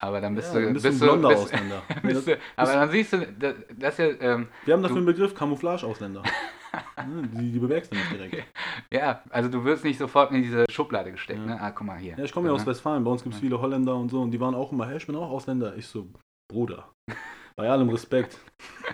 aber 0.03 0.21
dann 0.21 0.35
bist 0.35 0.53
Ja, 0.53 0.61
du. 0.61 0.65
dann 0.67 0.75
bist 0.75 0.85
bist 0.85 1.01
du 1.01 1.05
ein 1.07 1.09
blonder 1.09 1.29
bist, 1.31 1.43
Ausländer. 1.45 1.83
Bist 2.03 2.17
das, 2.17 2.25
du, 2.27 2.39
aber 2.57 2.73
dann 2.75 2.91
siehst 2.91 3.13
du, 3.15 3.27
das, 3.39 3.55
das 3.75 3.99
ist 3.99 4.21
ja. 4.21 4.35
Ähm, 4.35 4.49
wir 4.67 4.75
haben 4.75 4.83
dafür 4.83 4.99
einen 4.99 5.07
Begriff 5.07 5.35
Camouflage-Ausländer. 5.35 6.23
Ne, 7.07 7.29
die, 7.35 7.53
die 7.53 7.59
bemerkst 7.59 7.93
du 7.93 7.97
nicht 7.97 8.13
direkt. 8.13 8.45
Ja, 8.93 9.23
also 9.31 9.49
du 9.51 9.65
wirst 9.65 9.85
nicht 9.85 9.99
sofort 9.99 10.31
in 10.33 10.43
diese 10.43 10.65
Schublade 10.71 11.13
gesteckt, 11.13 11.41
Ja. 11.41 11.47
ne? 11.47 11.61
Ah, 11.61 11.71
guck 11.71 11.87
mal 11.87 11.99
hier. 11.99 12.15
Ja, 12.17 12.25
ich 12.25 12.33
komme 12.33 12.49
ja 12.49 12.55
aus? 12.55 12.65
Westfalen. 12.67 13.05
Bei 13.05 13.11
uns 13.11 13.23
gibt 13.23 13.35
es 13.35 13.41
viele 13.41 13.61
Holländer 13.61 13.95
und 13.97 14.11
so. 14.11 14.21
Und 14.23 14.31
die 14.31 14.41
waren 14.41 14.55
auch 14.55 14.73
immer, 14.73 14.87
hey, 14.87 14.97
ich 14.97 15.07
bin 15.07 15.17
auch 15.17 15.31
Ausländer. 15.31 15.77
Ich 15.77 15.87
so, 15.87 16.09
Bruder. 16.51 16.89
Bei 17.57 17.69
allem 17.71 17.89
Respekt. 17.91 18.39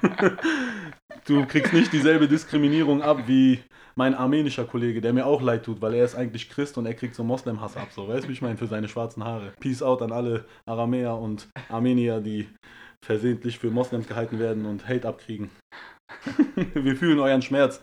du 1.26 1.47
kriegst 1.47 1.73
nicht 1.73 1.92
dieselbe 1.92 2.28
Diskriminierung 2.28 3.02
ab 3.02 3.25
wie 3.26 3.61
mein 3.94 4.14
armenischer 4.14 4.64
Kollege, 4.64 5.00
der 5.00 5.12
mir 5.12 5.26
auch 5.26 5.42
leid 5.42 5.64
tut, 5.64 5.80
weil 5.82 5.94
er 5.94 6.04
ist 6.04 6.14
eigentlich 6.14 6.49
Christ 6.50 6.78
und 6.78 6.87
er 6.87 6.94
kriegt 6.94 7.14
so 7.14 7.25
Moslemhass 7.25 7.76
ab. 7.76 7.88
So, 7.90 8.08
weißt 8.08 8.25
du, 8.25 8.28
wie 8.28 8.32
ich 8.32 8.42
meine, 8.42 8.56
für 8.56 8.66
seine 8.66 8.88
schwarzen 8.88 9.25
Haare. 9.25 9.52
Peace 9.61 9.82
out 9.82 10.02
an 10.02 10.12
alle 10.12 10.44
Aramäer 10.66 11.16
und 11.16 11.49
Armenier, 11.68 12.20
die 12.20 12.49
versehentlich 13.04 13.58
für 13.58 13.70
Moslems 13.70 14.06
gehalten 14.06 14.38
werden 14.38 14.66
und 14.66 14.88
Hate 14.88 15.06
abkriegen. 15.08 15.50
Wir 16.74 16.96
fühlen 16.96 17.18
euren 17.18 17.42
Schmerz. 17.42 17.82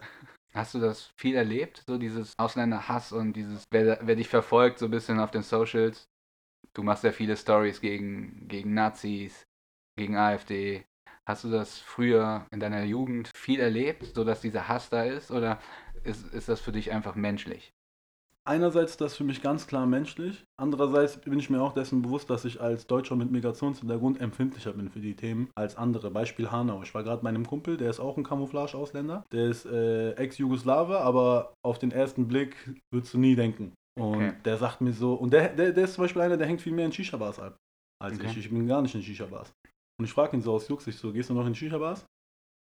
Hast 0.54 0.74
du 0.74 0.80
das 0.80 1.12
viel 1.18 1.36
erlebt? 1.36 1.84
So 1.86 1.98
dieses 1.98 2.38
Ausländerhass 2.40 3.12
und 3.12 3.34
dieses, 3.34 3.66
wer, 3.72 4.00
wer 4.02 4.16
dich 4.16 4.30
verfolgt, 4.30 4.80
so 4.80 4.86
ein 4.86 4.92
bisschen 4.92 5.20
auf 5.20 5.32
den 5.32 5.44
Socials. 5.44 6.10
Du 6.74 6.84
machst 6.84 7.04
ja 7.04 7.12
viele 7.12 7.38
Stories 7.38 7.82
gegen, 7.82 8.48
gegen 8.48 8.74
Nazis, 8.74 9.46
gegen 9.98 10.16
AfD. 10.16 10.86
Hast 11.26 11.44
du 11.44 11.50
das 11.50 11.80
früher 11.80 12.46
in 12.52 12.60
deiner 12.60 12.84
Jugend 12.84 13.32
viel 13.36 13.60
erlebt, 13.60 14.04
sodass 14.14 14.42
dieser 14.42 14.68
Hass 14.68 14.90
da 14.90 15.04
ist? 15.04 15.32
Oder 15.32 15.60
ist, 16.04 16.26
ist 16.34 16.50
das 16.50 16.62
für 16.62 16.72
dich 16.72 16.92
einfach 16.92 17.16
menschlich? 17.16 17.74
Einerseits 18.48 18.92
ist 18.92 19.02
das 19.02 19.16
für 19.16 19.24
mich 19.24 19.42
ganz 19.42 19.66
klar 19.66 19.88
menschlich. 19.88 20.44
Andererseits 20.62 21.18
bin 21.18 21.40
ich 21.40 21.50
mir 21.50 21.62
auch 21.62 21.74
dessen 21.74 22.04
bewusst, 22.04 22.30
dass 22.30 22.46
ich 22.46 22.62
als 22.62 22.86
Deutscher 22.86 23.16
mit 23.16 23.32
Migrationshintergrund 23.32 24.22
empfindlicher 24.22 24.74
bin 24.74 24.90
für 24.90 25.00
die 25.00 25.16
Themen 25.16 25.50
als 25.56 25.76
andere. 25.76 26.12
Beispiel 26.12 26.52
Hanau. 26.52 26.84
Ich 26.84 26.94
war 26.94 27.04
gerade 27.04 27.24
bei 27.24 27.30
einem 27.30 27.48
Kumpel, 27.48 27.76
der 27.76 27.90
ist 27.90 28.00
auch 28.00 28.18
ein 28.18 28.24
Camouflage-Ausländer. 28.24 29.26
Der 29.32 29.48
ist 29.48 29.66
äh, 29.66 30.12
Ex-Jugoslawe, 30.12 31.00
aber 31.00 31.56
auf 31.66 31.80
den 31.80 31.92
ersten 31.92 32.28
Blick 32.28 32.56
würdest 32.94 33.16
du 33.16 33.18
nie 33.18 33.36
denken. 33.36 33.74
Und 34.00 34.16
Okay. 34.16 34.34
der 34.46 34.58
sagt 34.58 34.80
mir 34.82 34.94
so, 34.94 35.16
und 35.16 35.32
der, 35.34 35.50
der, 35.56 35.72
der 35.72 35.86
ist 35.86 35.96
zum 35.96 36.04
Beispiel 36.04 36.22
einer, 36.22 36.38
der 36.38 36.46
hängt 36.46 36.62
viel 36.62 36.74
mehr 36.74 36.86
in 36.86 36.92
Shisha-Bars 36.92 37.40
ab 37.40 37.58
als 38.00 38.20
Okay. 38.20 38.28
ich. 38.30 38.38
Ich 38.38 38.50
bin 38.50 38.68
gar 38.68 38.82
nicht 38.84 38.94
in 38.94 39.02
Shisha-Bars. 39.02 39.52
Und 39.98 40.06
ich 40.06 40.12
frage 40.14 40.38
ihn 40.38 40.44
so 40.44 40.54
aus 40.54 40.68
Jux, 40.68 40.86
ich 40.86 40.98
so, 40.98 41.12
gehst 41.12 41.30
du 41.30 41.34
noch 41.34 41.48
in 41.48 41.56
Shisha-Bars? 41.56 42.06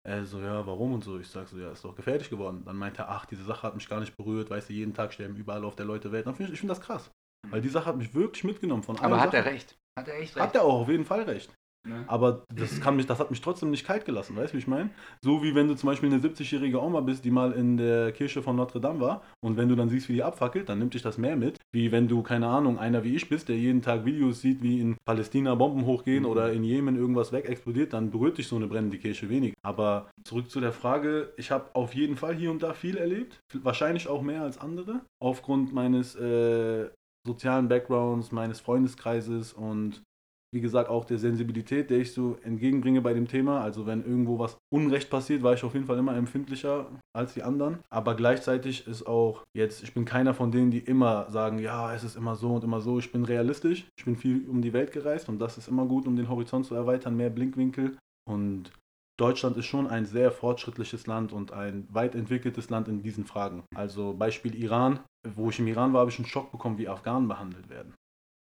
Er 0.02 0.24
so, 0.24 0.40
ja, 0.40 0.66
warum 0.66 0.94
und 0.94 1.04
so. 1.04 1.18
Ich 1.18 1.28
sag 1.28 1.48
so, 1.48 1.58
ja, 1.58 1.72
ist 1.72 1.84
doch 1.84 1.94
gefährlich 1.94 2.30
geworden. 2.30 2.62
Dann 2.64 2.76
meinte 2.76 3.02
er, 3.02 3.10
ach, 3.10 3.26
diese 3.26 3.44
Sache 3.44 3.62
hat 3.64 3.74
mich 3.74 3.88
gar 3.88 4.00
nicht 4.00 4.16
berührt, 4.16 4.48
weißt 4.50 4.68
du, 4.70 4.72
jeden 4.72 4.94
Tag 4.94 5.12
sterben 5.12 5.36
überall 5.36 5.64
auf 5.64 5.76
der 5.76 5.86
Leute 5.86 6.10
Welt. 6.10 6.26
Dann 6.26 6.34
find 6.34 6.48
ich 6.48 6.54
ich 6.54 6.60
finde 6.60 6.74
das 6.74 6.82
krass. 6.82 7.10
Weil 7.48 7.60
die 7.60 7.68
Sache 7.68 7.86
hat 7.86 7.96
mich 7.96 8.14
wirklich 8.14 8.44
mitgenommen 8.44 8.82
von 8.82 8.98
Aber 8.98 9.20
hat 9.20 9.34
er 9.34 9.42
Sachen. 9.42 9.52
recht? 9.54 9.78
Hat 9.98 10.08
er 10.08 10.18
echt 10.18 10.36
recht? 10.36 10.46
Hat 10.46 10.54
er 10.54 10.62
auch 10.62 10.82
auf 10.82 10.88
jeden 10.88 11.04
Fall 11.04 11.22
recht. 11.22 11.52
Ne? 11.88 12.04
Aber 12.08 12.44
das, 12.54 12.80
kann 12.80 12.96
mich, 12.96 13.06
das 13.06 13.18
hat 13.18 13.30
mich 13.30 13.40
trotzdem 13.40 13.70
nicht 13.70 13.86
kalt 13.86 14.04
gelassen, 14.04 14.36
weißt 14.36 14.52
du, 14.52 14.56
wie 14.56 14.60
ich 14.60 14.66
meine? 14.66 14.90
So 15.22 15.42
wie 15.42 15.54
wenn 15.54 15.66
du 15.66 15.74
zum 15.74 15.88
Beispiel 15.88 16.12
eine 16.12 16.20
70-jährige 16.20 16.80
Oma 16.82 17.00
bist, 17.00 17.24
die 17.24 17.30
mal 17.30 17.52
in 17.52 17.78
der 17.78 18.12
Kirche 18.12 18.42
von 18.42 18.56
Notre 18.56 18.80
Dame 18.80 19.00
war 19.00 19.22
und 19.40 19.56
wenn 19.56 19.68
du 19.68 19.76
dann 19.76 19.88
siehst, 19.88 20.08
wie 20.10 20.14
die 20.14 20.22
abfackelt, 20.22 20.68
dann 20.68 20.78
nimmt 20.78 20.92
dich 20.92 21.02
das 21.02 21.16
mehr 21.16 21.36
mit, 21.36 21.58
wie 21.72 21.90
wenn 21.90 22.06
du, 22.06 22.22
keine 22.22 22.48
Ahnung, 22.48 22.78
einer 22.78 23.02
wie 23.02 23.14
ich 23.16 23.28
bist, 23.28 23.48
der 23.48 23.56
jeden 23.56 23.80
Tag 23.80 24.04
Videos 24.04 24.40
sieht, 24.42 24.62
wie 24.62 24.80
in 24.80 24.96
Palästina 25.06 25.54
Bomben 25.54 25.86
hochgehen 25.86 26.24
Mhm. 26.24 26.28
oder 26.28 26.52
in 26.52 26.64
Jemen 26.64 26.96
irgendwas 26.96 27.32
wegexplodiert, 27.32 27.92
dann 27.94 28.10
berührt 28.10 28.36
dich 28.36 28.48
so 28.48 28.56
eine 28.56 28.66
brennende 28.66 28.98
Kirche 28.98 29.30
wenig. 29.30 29.54
Aber 29.62 30.10
zurück 30.24 30.50
zu 30.50 30.60
der 30.60 30.72
Frage, 30.72 31.32
ich 31.38 31.50
habe 31.50 31.70
auf 31.74 31.94
jeden 31.94 32.16
Fall 32.16 32.34
hier 32.34 32.50
und 32.50 32.62
da 32.62 32.74
viel 32.74 32.96
erlebt, 32.98 33.40
wahrscheinlich 33.62 34.06
auch 34.06 34.20
mehr 34.22 34.42
als 34.42 34.58
andere, 34.58 35.00
aufgrund 35.18 35.72
meines 35.72 36.14
äh, 36.16 36.88
sozialen 37.26 37.68
Backgrounds, 37.68 38.32
meines 38.32 38.60
Freundeskreises 38.60 39.52
und 39.52 40.02
wie 40.52 40.60
gesagt, 40.60 40.88
auch 40.88 41.04
der 41.04 41.18
Sensibilität, 41.18 41.90
der 41.90 41.98
ich 41.98 42.12
so 42.12 42.36
entgegenbringe 42.42 43.00
bei 43.00 43.14
dem 43.14 43.28
Thema. 43.28 43.60
Also 43.60 43.86
wenn 43.86 44.04
irgendwo 44.04 44.38
was 44.38 44.58
Unrecht 44.72 45.08
passiert, 45.08 45.42
war 45.42 45.54
ich 45.54 45.62
auf 45.62 45.74
jeden 45.74 45.86
Fall 45.86 45.98
immer 45.98 46.16
empfindlicher 46.16 46.86
als 47.16 47.34
die 47.34 47.42
anderen. 47.42 47.78
Aber 47.88 48.16
gleichzeitig 48.16 48.86
ist 48.86 49.06
auch 49.06 49.44
jetzt, 49.56 49.82
ich 49.82 49.94
bin 49.94 50.04
keiner 50.04 50.34
von 50.34 50.50
denen, 50.50 50.70
die 50.70 50.78
immer 50.78 51.30
sagen, 51.30 51.58
ja, 51.58 51.94
es 51.94 52.02
ist 52.02 52.16
immer 52.16 52.34
so 52.34 52.54
und 52.54 52.64
immer 52.64 52.80
so. 52.80 52.98
Ich 52.98 53.12
bin 53.12 53.24
realistisch, 53.24 53.86
ich 53.96 54.04
bin 54.04 54.16
viel 54.16 54.48
um 54.48 54.60
die 54.62 54.72
Welt 54.72 54.92
gereist 54.92 55.28
und 55.28 55.38
das 55.38 55.56
ist 55.56 55.68
immer 55.68 55.86
gut, 55.86 56.06
um 56.06 56.16
den 56.16 56.28
Horizont 56.28 56.66
zu 56.66 56.74
erweitern, 56.74 57.16
mehr 57.16 57.30
Blickwinkel. 57.30 57.96
Und 58.28 58.72
Deutschland 59.20 59.56
ist 59.58 59.66
schon 59.66 59.86
ein 59.86 60.06
sehr 60.06 60.32
fortschrittliches 60.32 61.06
Land 61.06 61.32
und 61.32 61.52
ein 61.52 61.86
weit 61.90 62.14
entwickeltes 62.14 62.70
Land 62.70 62.88
in 62.88 63.02
diesen 63.02 63.26
Fragen. 63.26 63.64
Also 63.74 64.14
Beispiel 64.14 64.54
Iran. 64.54 65.00
Wo 65.36 65.50
ich 65.50 65.58
im 65.58 65.66
Iran 65.66 65.92
war, 65.92 66.00
habe 66.00 66.10
ich 66.10 66.18
einen 66.18 66.26
Schock 66.26 66.50
bekommen, 66.50 66.78
wie 66.78 66.88
Afghanen 66.88 67.28
behandelt 67.28 67.68
werden. 67.68 67.92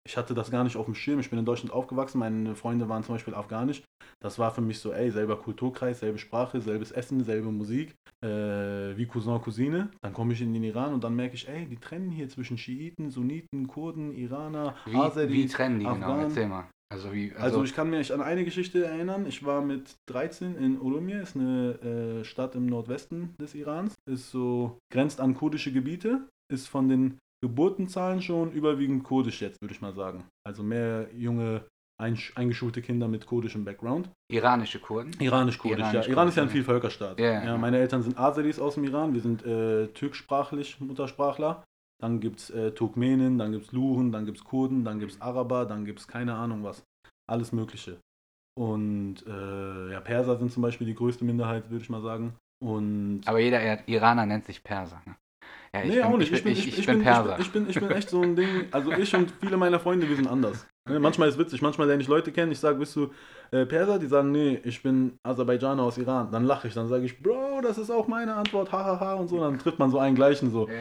Ich 0.06 0.16
hatte 0.16 0.34
das 0.34 0.50
gar 0.50 0.64
nicht 0.64 0.76
auf 0.76 0.86
dem 0.86 0.94
Schirm. 0.94 1.20
Ich 1.20 1.30
bin 1.30 1.38
in 1.38 1.44
Deutschland 1.44 1.72
aufgewachsen. 1.72 2.18
Meine 2.18 2.54
Freunde 2.54 2.88
waren 2.88 3.02
zum 3.02 3.14
Beispiel 3.14 3.34
afghanisch. 3.34 3.82
Das 4.20 4.38
war 4.38 4.50
für 4.50 4.60
mich 4.60 4.78
so, 4.78 4.92
ey, 4.92 5.10
selber 5.10 5.36
Kulturkreis, 5.36 6.00
selbe 6.00 6.18
Sprache, 6.18 6.60
selbes 6.60 6.90
Essen, 6.90 7.22
selbe 7.24 7.50
Musik, 7.50 7.94
äh, 8.24 8.28
wie 8.28 9.06
Cousin, 9.06 9.40
Cousine. 9.40 9.90
Dann 10.02 10.12
komme 10.12 10.32
ich 10.32 10.40
in 10.42 10.52
den 10.52 10.64
Iran 10.64 10.94
und 10.94 11.04
dann 11.04 11.14
merke 11.14 11.34
ich, 11.34 11.48
ey, 11.48 11.66
die 11.66 11.76
trennen 11.76 12.10
hier 12.10 12.28
zwischen 12.28 12.58
Schiiten, 12.58 13.10
Sunniten, 13.10 13.66
Kurden, 13.66 14.12
Iraner, 14.12 14.74
Wie, 14.86 14.96
Azeris, 14.96 15.32
wie 15.32 15.46
trennen 15.46 15.78
die 15.78 15.84
genau? 15.84 15.96
Afghanen. 15.96 16.22
Erzähl 16.24 16.48
mal. 16.48 16.68
Also 16.92 17.12
wie, 17.12 17.30
Also, 17.32 17.44
also, 17.44 17.64
ich 17.64 17.74
kann 17.74 17.88
mich 17.88 18.12
an 18.12 18.20
eine 18.20 18.44
Geschichte 18.44 18.84
erinnern. 18.84 19.24
Ich 19.26 19.44
war 19.44 19.62
mit 19.62 19.94
13 20.06 20.56
in 20.56 20.80
Urumia, 20.80 21.20
ist 21.20 21.36
eine 21.36 22.20
äh, 22.20 22.24
Stadt 22.24 22.56
im 22.56 22.66
Nordwesten 22.66 23.34
des 23.40 23.54
Irans, 23.54 23.94
ist 24.06 24.30
so 24.30 24.78
grenzt 24.92 25.20
an 25.20 25.34
kurdische 25.34 25.72
Gebiete, 25.72 26.28
ist 26.52 26.68
von 26.68 26.88
den 26.88 27.18
Geburtenzahlen 27.42 28.22
schon 28.22 28.52
überwiegend 28.52 29.04
kurdisch 29.04 29.40
jetzt, 29.40 29.60
würde 29.60 29.74
ich 29.74 29.80
mal 29.80 29.94
sagen. 29.94 30.24
Also 30.46 30.62
mehr 30.62 31.08
junge 31.14 31.64
eingeschulte 32.00 32.80
Kinder 32.80 33.08
mit 33.08 33.26
kurdischem 33.26 33.64
Background. 33.66 34.08
iranische 34.32 34.78
Kurden. 34.80 35.12
Iranisch-kurdisch, 35.20 35.78
ja. 35.78 35.84
Iranisch-kurdisch, 35.92 36.08
Iran 36.08 36.28
ist 36.28 36.36
ja 36.36 36.42
ein 36.44 36.48
ja. 36.48 36.52
Vielvölkerstaat. 36.52 37.20
Ja, 37.20 37.26
ja, 37.32 37.44
ja. 37.44 37.58
meine 37.58 37.76
Eltern 37.78 38.02
sind 38.02 38.18
Aseris 38.18 38.58
aus 38.58 38.74
dem 38.76 38.84
Iran, 38.84 39.12
wir 39.12 39.20
sind 39.20 39.44
äh, 39.44 39.88
türksprachlich 39.88 40.80
Muttersprachler. 40.80 41.62
Dann 42.02 42.20
gibt 42.20 42.38
es 42.40 42.48
äh, 42.50 42.70
Turkmenen, 42.72 43.36
dann 43.36 43.52
gibt 43.52 43.66
es 43.66 43.72
Luren, 43.72 44.12
dann 44.12 44.24
gibt 44.24 44.38
es 44.38 44.44
Kurden, 44.44 44.84
dann 44.86 44.98
gibt 44.98 45.12
es 45.12 45.20
Araber, 45.20 45.66
dann 45.66 45.84
gibt 45.84 45.98
es 46.00 46.08
keine 46.08 46.34
Ahnung 46.34 46.64
was. 46.64 46.82
Alles 47.30 47.52
Mögliche. 47.52 47.98
Und 48.58 49.16
äh, 49.26 49.92
ja, 49.92 50.00
Perser 50.00 50.38
sind 50.38 50.50
zum 50.50 50.62
Beispiel 50.62 50.86
die 50.86 50.94
größte 50.94 51.26
Minderheit, 51.26 51.68
würde 51.70 51.82
ich 51.84 51.90
mal 51.90 52.00
sagen. 52.00 52.34
Und 52.62 53.20
Aber 53.26 53.38
jeder 53.40 53.60
Ir- 53.62 53.86
Iraner 53.86 54.24
nennt 54.24 54.46
sich 54.46 54.62
Perser. 54.64 55.02
Ne? 55.04 55.16
Ja, 55.74 55.84
nee, 55.84 56.02
auch 56.02 56.16
nicht. 56.16 56.32
Ich 56.32 56.42
bin, 56.42 56.52
ich, 56.52 56.78
ich, 56.78 56.86
bin 56.86 56.96
bin, 56.96 57.04
Perser. 57.04 57.38
Ich 57.38 57.52
bin, 57.52 57.68
ich, 57.68 57.74
bin, 57.74 57.82
ich 57.84 57.88
bin 57.88 57.96
echt 57.96 58.10
so 58.10 58.22
ein 58.22 58.34
Ding. 58.34 58.66
Also 58.72 58.92
ich 58.92 59.14
und 59.14 59.32
viele 59.40 59.56
meiner 59.56 59.78
Freunde, 59.78 60.08
wir 60.08 60.16
sind 60.16 60.26
anders. 60.26 60.66
Ne, 60.88 60.98
Manchmal 60.98 61.28
ist 61.28 61.34
es 61.34 61.40
witzig, 61.40 61.62
manchmal 61.62 61.86
lerne 61.86 62.02
ich 62.02 62.08
Leute 62.08 62.32
kennen, 62.32 62.52
ich 62.52 62.58
sage, 62.58 62.78
bist 62.78 62.96
du 62.96 63.10
äh, 63.50 63.66
Perser? 63.66 63.98
Die 63.98 64.06
sagen, 64.06 64.32
nee, 64.32 64.60
ich 64.64 64.82
bin 64.82 65.18
Aserbaidschaner 65.22 65.82
aus 65.82 65.98
Iran. 65.98 66.30
Dann 66.32 66.44
lache 66.44 66.68
ich, 66.68 66.74
dann 66.74 66.88
sage 66.88 67.04
ich, 67.04 67.22
Bro, 67.22 67.60
das 67.62 67.78
ist 67.78 67.90
auch 67.90 68.08
meine 68.08 68.34
Antwort, 68.34 68.72
hahaha 68.72 69.14
und 69.14 69.28
so. 69.28 69.40
Dann 69.40 69.58
trifft 69.58 69.78
man 69.78 69.90
so 69.90 69.98
einen 69.98 70.16
gleichen 70.16 70.50
so. 70.50 70.68
Ja, 70.68 70.74
ja, 70.74 70.80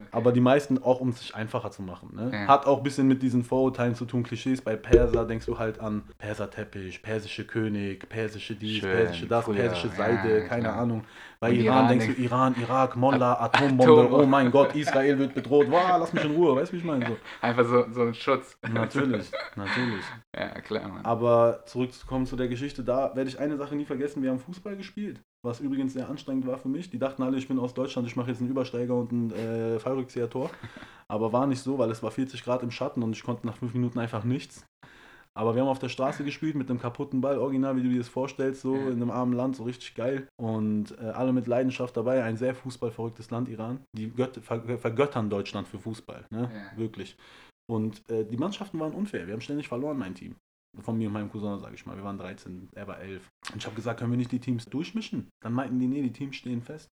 okay. 0.00 0.08
Aber 0.12 0.32
die 0.32 0.40
meisten 0.40 0.82
auch, 0.82 1.00
um 1.00 1.10
es 1.10 1.20
sich 1.20 1.34
einfacher 1.34 1.70
zu 1.70 1.82
machen. 1.82 2.10
Ne? 2.14 2.30
Ja. 2.32 2.46
Hat 2.48 2.66
auch 2.66 2.78
ein 2.78 2.82
bisschen 2.82 3.06
mit 3.06 3.22
diesen 3.22 3.44
Vorurteilen 3.44 3.94
zu 3.94 4.04
tun, 4.06 4.22
Klischees. 4.22 4.60
Bei 4.62 4.76
Perser 4.76 5.24
denkst 5.24 5.46
du 5.46 5.58
halt 5.58 5.78
an 5.80 6.02
Perserteppich, 6.18 7.02
persische 7.02 7.44
König, 7.44 8.08
persische 8.08 8.54
dies, 8.54 8.78
Schön, 8.78 8.90
persische 8.90 9.26
das, 9.26 9.44
früher, 9.44 9.56
persische 9.56 9.88
ja, 9.88 9.94
Seide, 9.94 10.38
ja, 10.40 10.46
keine 10.48 10.62
klar. 10.64 10.76
Ahnung. 10.76 11.04
Bei 11.40 11.50
Und 11.50 11.56
Iran, 11.56 11.64
Iran 11.66 11.88
denkst 11.88 12.06
du 12.06 12.22
Iran, 12.22 12.54
Irak, 12.60 12.96
Mollah, 12.96 13.40
Atombombe, 13.40 13.92
Atombombe. 13.92 14.22
oh 14.22 14.26
mein 14.26 14.50
Gott, 14.50 14.74
Israel 14.74 15.18
wird 15.18 15.34
bedroht, 15.34 15.66
wow, 15.70 15.96
lass 15.98 16.12
mich 16.12 16.24
in 16.24 16.30
Ruhe, 16.32 16.56
weißt 16.56 16.72
du, 16.72 16.76
wie 16.76 16.78
ich 16.78 16.84
meine? 16.84 17.06
So. 17.06 17.16
Einfach 17.40 17.64
so, 17.64 17.84
so 17.90 18.02
ein 18.02 18.14
Schutz. 18.14 18.56
Natürlich, 18.72 19.30
natürlich. 19.56 20.04
Ja, 20.36 20.48
klar, 20.60 20.88
Mann. 20.88 21.04
Aber 21.04 21.64
zurückzukommen 21.66 22.26
zu 22.26 22.34
der 22.34 22.48
Geschichte, 22.48 22.82
da 22.82 23.14
werde 23.14 23.30
ich 23.30 23.38
eine 23.38 23.56
Sache 23.56 23.76
nie 23.76 23.84
vergessen, 23.84 24.20
wir 24.22 24.30
haben 24.30 24.40
Fußball 24.40 24.76
gespielt, 24.76 25.20
was 25.44 25.60
übrigens 25.60 25.92
sehr 25.92 26.08
anstrengend 26.08 26.44
war 26.46 26.58
für 26.58 26.68
mich. 26.68 26.90
Die 26.90 26.98
dachten 26.98 27.22
alle, 27.22 27.36
ich 27.36 27.46
bin 27.46 27.60
aus 27.60 27.72
Deutschland, 27.72 28.08
ich 28.08 28.16
mache 28.16 28.30
jetzt 28.30 28.40
einen 28.40 28.50
Übersteiger 28.50 28.94
und 28.94 29.12
ein 29.12 29.30
äh, 29.32 29.78
Fallrückzieher-Tor. 29.78 30.50
Aber 31.08 31.32
war 31.32 31.46
nicht 31.46 31.60
so, 31.62 31.78
weil 31.78 31.90
es 31.92 32.02
war 32.02 32.10
40 32.10 32.42
Grad 32.42 32.62
im 32.64 32.72
Schatten 32.72 33.02
und 33.04 33.12
ich 33.12 33.22
konnte 33.22 33.46
nach 33.46 33.56
fünf 33.56 33.74
Minuten 33.74 33.98
einfach 34.00 34.24
nichts. 34.24 34.64
Aber 35.36 35.54
wir 35.54 35.62
haben 35.62 35.68
auf 35.68 35.80
der 35.80 35.88
Straße 35.88 36.24
gespielt 36.24 36.54
mit 36.54 36.70
einem 36.70 36.80
kaputten 36.80 37.20
Ball, 37.20 37.38
original, 37.38 37.76
wie 37.76 37.82
du 37.82 37.88
dir 37.88 37.98
das 37.98 38.08
vorstellst, 38.08 38.60
so 38.62 38.74
Ja. 38.76 38.86
in 38.88 38.94
einem 39.02 39.10
armen 39.10 39.32
Land, 39.34 39.56
so 39.56 39.64
richtig 39.64 39.94
geil. 39.94 40.26
Und 40.40 40.96
äh, 41.00 41.06
alle 41.10 41.32
mit 41.32 41.46
Leidenschaft 41.46 41.96
dabei, 41.96 42.22
ein 42.22 42.36
sehr 42.36 42.54
fußballverrücktes 42.54 43.30
Land, 43.30 43.48
Iran. 43.48 43.80
Die 43.96 44.10
ver 44.10 44.60
vergöttern 44.78 45.30
Deutschland 45.30 45.66
für 45.68 45.78
Fußball, 45.78 46.24
ne? 46.30 46.50
Ja. 46.52 46.78
Wirklich. 46.78 47.16
Und 47.70 48.02
äh, 48.10 48.24
die 48.24 48.36
Mannschaften 48.36 48.78
waren 48.80 48.92
unfair. 48.92 49.26
Wir 49.26 49.34
haben 49.34 49.40
ständig 49.40 49.68
verloren, 49.68 49.98
mein 49.98 50.14
Team. 50.14 50.36
Von 50.80 50.98
mir 50.98 51.06
und 51.08 51.12
meinem 51.14 51.30
Cousin, 51.30 51.60
sage 51.60 51.74
ich 51.76 51.86
mal. 51.86 51.96
Wir 51.96 52.02
waren 52.04 52.18
13, 52.18 52.68
er 52.74 52.86
war 52.88 52.98
11. 52.98 53.28
Und 53.52 53.58
ich 53.58 53.64
habe 53.66 53.76
gesagt, 53.76 54.00
können 54.00 54.10
wir 54.10 54.18
nicht 54.18 54.32
die 54.32 54.40
Teams 54.40 54.66
durchmischen? 54.66 55.28
Dann 55.42 55.52
meinten 55.52 55.78
die, 55.78 55.86
nee, 55.86 56.02
die 56.02 56.12
Teams 56.12 56.34
stehen 56.36 56.62
fest. 56.62 56.88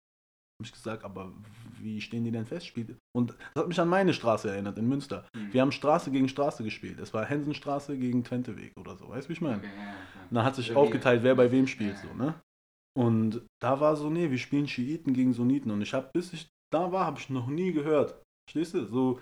Habe 0.59 0.65
ich 0.65 0.71
gesagt, 0.73 1.03
aber 1.03 1.31
wie 1.79 2.01
stehen 2.01 2.23
die 2.23 2.31
denn 2.31 2.47
fest? 2.47 2.65
Spielt- 2.65 2.97
Und 3.15 3.35
das 3.53 3.61
hat 3.61 3.67
mich 3.67 3.79
an 3.79 3.87
meine 3.89 4.11
Straße 4.15 4.49
erinnert, 4.49 4.79
in 4.79 4.87
Münster. 4.89 5.27
Mhm. 5.35 5.53
Wir 5.53 5.61
haben 5.61 5.71
Straße 5.71 6.09
gegen 6.09 6.27
Straße 6.27 6.63
gespielt. 6.63 6.99
Es 6.99 7.13
war 7.13 7.25
Hensenstraße 7.25 7.95
gegen 7.99 8.23
Twenteweg 8.23 8.73
oder 8.79 8.95
so. 8.97 9.07
Weißt 9.09 9.25
du, 9.25 9.29
wie 9.29 9.33
ich 9.33 9.41
meine? 9.41 9.57
Okay, 9.57 9.67
ja, 9.77 9.83
ja, 9.83 9.95
dann 10.31 10.43
hat 10.43 10.55
sich 10.55 10.69
Revier. 10.71 10.81
aufgeteilt, 10.81 11.21
wer 11.21 11.35
bei 11.35 11.51
wem 11.51 11.67
spielt, 11.67 11.97
Ja, 11.97 12.09
so, 12.09 12.13
ne? 12.15 12.33
Und 12.97 13.45
da 13.61 13.79
war 13.79 13.95
so, 13.95 14.09
nee, 14.09 14.31
wir 14.31 14.39
spielen 14.39 14.67
Schiiten 14.67 15.13
gegen 15.13 15.33
Sunniten. 15.33 15.69
Und 15.69 15.83
ich 15.83 15.93
habe, 15.93 16.09
bis 16.11 16.33
ich 16.33 16.47
da 16.73 16.91
war, 16.91 17.05
habe 17.05 17.19
ich 17.19 17.29
noch 17.29 17.45
nie 17.47 17.71
gehört. 17.71 18.19
Verstehst 18.49 18.73
du? 18.73 18.85
So, 18.87 19.19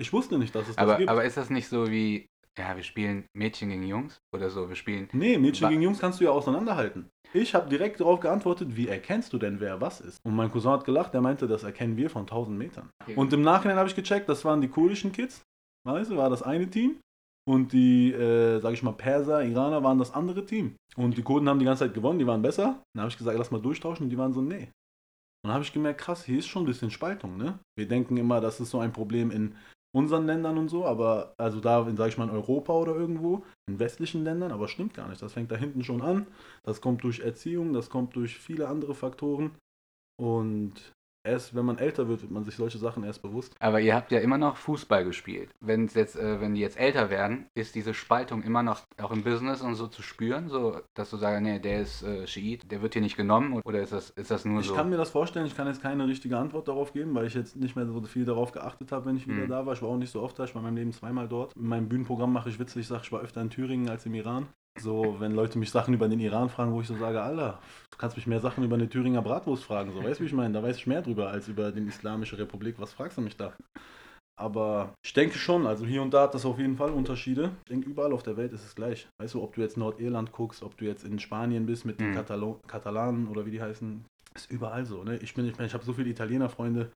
ich 0.00 0.12
wusste 0.12 0.38
nicht, 0.38 0.54
dass 0.54 0.62
es 0.68 0.76
das 0.76 0.78
Aber, 0.78 0.96
gibt. 0.96 1.08
aber 1.10 1.24
ist 1.24 1.36
das 1.36 1.50
nicht 1.50 1.68
so 1.68 1.90
wie, 1.90 2.26
ja, 2.58 2.74
wir 2.76 2.82
spielen 2.82 3.24
Mädchen 3.36 3.68
gegen 3.70 3.84
Jungs 3.86 4.18
oder 4.34 4.50
so? 4.50 4.68
Wir 4.68 4.76
spielen. 4.76 5.08
Nee, 5.12 5.38
Mädchen 5.38 5.64
Wa- 5.66 5.70
gegen 5.70 5.82
Jungs 5.82 5.98
kannst 5.98 6.20
du 6.20 6.24
ja 6.24 6.30
auseinanderhalten. 6.30 7.08
Ich 7.34 7.54
habe 7.54 7.68
direkt 7.68 8.00
darauf 8.00 8.20
geantwortet, 8.20 8.74
wie 8.74 8.88
erkennst 8.88 9.32
du 9.32 9.38
denn, 9.38 9.60
wer 9.60 9.80
was 9.80 10.00
ist? 10.00 10.18
Und 10.24 10.34
mein 10.34 10.50
Cousin 10.50 10.70
hat 10.72 10.84
gelacht, 10.84 11.12
der 11.12 11.20
meinte, 11.20 11.46
das 11.46 11.62
erkennen 11.62 11.96
wir 11.96 12.08
von 12.10 12.22
1000 12.22 12.56
Metern. 12.56 12.88
Und 13.16 13.32
im 13.32 13.42
Nachhinein 13.42 13.76
habe 13.76 13.88
ich 13.88 13.94
gecheckt, 13.94 14.28
das 14.28 14.44
waren 14.44 14.60
die 14.62 14.68
kurdischen 14.68 15.12
Kids, 15.12 15.42
weißt 15.86 16.10
du, 16.10 16.16
war 16.16 16.30
das 16.30 16.42
eine 16.42 16.68
Team. 16.70 16.98
Und 17.46 17.72
die, 17.72 18.12
äh, 18.12 18.60
sag 18.60 18.74
ich 18.74 18.82
mal, 18.82 18.92
Perser, 18.92 19.42
Iraner 19.42 19.82
waren 19.82 19.98
das 19.98 20.12
andere 20.12 20.44
Team. 20.44 20.76
Und 20.96 21.16
die 21.16 21.22
Kurden 21.22 21.48
haben 21.48 21.58
die 21.58 21.64
ganze 21.64 21.84
Zeit 21.86 21.94
gewonnen, 21.94 22.18
die 22.18 22.26
waren 22.26 22.42
besser. 22.42 22.82
Dann 22.94 23.02
habe 23.02 23.10
ich 23.10 23.16
gesagt, 23.16 23.38
lass 23.38 23.50
mal 23.50 23.60
durchtauschen 23.62 24.04
und 24.04 24.10
die 24.10 24.18
waren 24.18 24.34
so, 24.34 24.42
nee. 24.42 24.64
Und 24.64 25.44
dann 25.48 25.52
habe 25.52 25.64
ich 25.64 25.72
gemerkt, 25.72 26.00
krass, 26.00 26.24
hier 26.24 26.38
ist 26.40 26.46
schon 26.48 26.64
ein 26.64 26.66
bisschen 26.66 26.90
Spaltung, 26.90 27.36
ne? 27.38 27.58
Wir 27.78 27.88
denken 27.88 28.16
immer, 28.18 28.40
das 28.42 28.60
ist 28.60 28.68
so 28.70 28.80
ein 28.80 28.92
Problem 28.92 29.30
in 29.30 29.54
unseren 29.98 30.26
Ländern 30.26 30.58
und 30.58 30.68
so, 30.68 30.86
aber 30.86 31.34
also 31.38 31.58
da, 31.60 31.86
in, 31.88 31.96
sag 31.96 32.08
ich 32.08 32.18
mal, 32.18 32.28
in 32.28 32.34
Europa 32.34 32.72
oder 32.72 32.94
irgendwo, 32.94 33.42
in 33.68 33.80
westlichen 33.80 34.22
Ländern, 34.22 34.52
aber 34.52 34.68
stimmt 34.68 34.94
gar 34.94 35.08
nicht. 35.08 35.20
Das 35.20 35.32
fängt 35.32 35.50
da 35.50 35.56
hinten 35.56 35.82
schon 35.82 36.02
an. 36.02 36.28
Das 36.62 36.80
kommt 36.80 37.02
durch 37.02 37.18
Erziehung, 37.18 37.72
das 37.72 37.90
kommt 37.90 38.14
durch 38.14 38.38
viele 38.38 38.68
andere 38.68 38.94
Faktoren. 38.94 39.50
Und 40.16 40.92
erst 41.28 41.54
wenn 41.54 41.64
man 41.64 41.78
älter 41.78 42.08
wird, 42.08 42.22
wird 42.22 42.30
man 42.32 42.44
sich 42.44 42.56
solche 42.56 42.78
Sachen 42.78 43.04
erst 43.04 43.22
bewusst. 43.22 43.54
Aber 43.60 43.80
ihr 43.80 43.94
habt 43.94 44.10
ja 44.10 44.18
immer 44.20 44.38
noch 44.38 44.56
Fußball 44.56 45.04
gespielt. 45.04 45.50
Wenn's 45.60 45.94
jetzt, 45.94 46.16
äh, 46.16 46.40
wenn 46.40 46.54
die 46.54 46.60
jetzt 46.60 46.78
älter 46.78 47.10
werden, 47.10 47.46
ist 47.54 47.74
diese 47.74 47.94
Spaltung 47.94 48.42
immer 48.42 48.62
noch 48.62 48.80
auch 49.00 49.10
im 49.12 49.22
Business 49.22 49.62
und 49.62 49.74
so 49.74 49.86
zu 49.86 50.02
spüren, 50.02 50.48
so 50.48 50.80
dass 50.94 51.10
du 51.10 51.16
sagst, 51.16 51.42
nee, 51.42 51.58
der 51.58 51.80
ist 51.82 52.02
äh, 52.02 52.26
Schiit, 52.26 52.70
der 52.70 52.82
wird 52.82 52.94
hier 52.94 53.02
nicht 53.02 53.16
genommen 53.16 53.60
oder 53.64 53.80
ist 53.80 53.92
das, 53.92 54.10
ist 54.10 54.30
das 54.30 54.44
nur 54.44 54.60
Ich 54.60 54.66
so? 54.66 54.74
kann 54.74 54.88
mir 54.90 54.96
das 54.96 55.10
vorstellen, 55.10 55.46
ich 55.46 55.56
kann 55.56 55.66
jetzt 55.66 55.82
keine 55.82 56.06
richtige 56.08 56.36
Antwort 56.38 56.68
darauf 56.68 56.92
geben, 56.92 57.14
weil 57.14 57.26
ich 57.26 57.34
jetzt 57.34 57.56
nicht 57.56 57.76
mehr 57.76 57.86
so 57.86 58.00
viel 58.02 58.24
darauf 58.24 58.52
geachtet 58.52 58.90
habe, 58.92 59.06
wenn 59.06 59.16
ich 59.16 59.26
wieder 59.28 59.44
Mhm. 59.44 59.48
da 59.48 59.66
war. 59.66 59.74
Ich 59.74 59.82
war 59.82 59.88
auch 59.90 59.96
nicht 59.98 60.10
so 60.10 60.22
oft 60.22 60.38
da, 60.38 60.44
ich 60.44 60.54
war 60.54 60.60
in 60.60 60.66
meinem 60.66 60.76
Leben 60.76 60.92
zweimal 60.92 61.28
dort. 61.28 61.52
In 61.54 61.66
meinem 61.68 61.88
Bühnenprogramm 61.88 62.32
mache 62.32 62.48
ich 62.48 62.58
Witze, 62.58 62.80
ich 62.80 62.86
sage, 62.86 63.02
ich 63.04 63.12
war 63.12 63.20
öfter 63.20 63.40
in 63.42 63.50
Thüringen 63.50 63.88
als 63.88 64.06
im 64.06 64.14
Iran. 64.14 64.46
So, 64.80 65.16
wenn 65.18 65.32
Leute 65.32 65.58
mich 65.58 65.70
Sachen 65.70 65.94
über 65.94 66.08
den 66.08 66.20
Iran 66.20 66.48
fragen, 66.48 66.72
wo 66.72 66.80
ich 66.80 66.86
so 66.86 66.96
sage, 66.96 67.20
Alter, 67.20 67.58
du 67.90 67.98
kannst 67.98 68.16
mich 68.16 68.26
mehr 68.26 68.40
Sachen 68.40 68.64
über 68.64 68.76
eine 68.76 68.88
Thüringer 68.88 69.22
Bratwurst 69.22 69.64
fragen, 69.64 69.92
so, 69.92 70.02
weißt 70.02 70.20
du, 70.20 70.24
wie 70.24 70.28
ich 70.28 70.32
meine? 70.32 70.54
Da 70.54 70.62
weiß 70.62 70.76
ich 70.76 70.86
mehr 70.86 71.02
drüber 71.02 71.30
als 71.30 71.48
über 71.48 71.72
die 71.72 71.80
Islamische 71.80 72.38
Republik. 72.38 72.76
Was 72.78 72.92
fragst 72.92 73.18
du 73.18 73.22
mich 73.22 73.36
da? 73.36 73.52
Aber 74.38 74.94
ich 75.04 75.12
denke 75.14 75.36
schon, 75.36 75.66
also 75.66 75.84
hier 75.84 76.00
und 76.00 76.14
da 76.14 76.22
hat 76.22 76.34
das 76.34 76.46
auf 76.46 76.58
jeden 76.58 76.76
Fall 76.76 76.90
Unterschiede. 76.90 77.50
Ich 77.64 77.70
denke, 77.70 77.90
überall 77.90 78.12
auf 78.12 78.22
der 78.22 78.36
Welt 78.36 78.52
ist 78.52 78.64
es 78.64 78.76
gleich. 78.76 79.08
Weißt 79.20 79.34
du, 79.34 79.42
ob 79.42 79.54
du 79.56 79.60
jetzt 79.62 79.76
Nordirland 79.76 80.30
guckst, 80.30 80.62
ob 80.62 80.76
du 80.76 80.84
jetzt 80.84 81.04
in 81.04 81.18
Spanien 81.18 81.66
bist 81.66 81.84
mit 81.84 81.98
den 81.98 82.10
Mhm. 82.10 82.14
Katalo 82.14 82.60
Katalanen 82.68 83.26
oder 83.26 83.46
wie 83.46 83.50
die 83.50 83.60
heißen, 83.60 84.04
ist 84.36 84.50
überall 84.50 84.86
so. 84.86 85.02
Ne? 85.02 85.16
Ich 85.16 85.34
bin, 85.34 85.44
ich, 85.44 85.58
mein, 85.58 85.66
ich 85.66 85.74
habe 85.74 85.84
so 85.84 85.92
viele 85.92 86.10
Italiener-Freunde. 86.10 86.92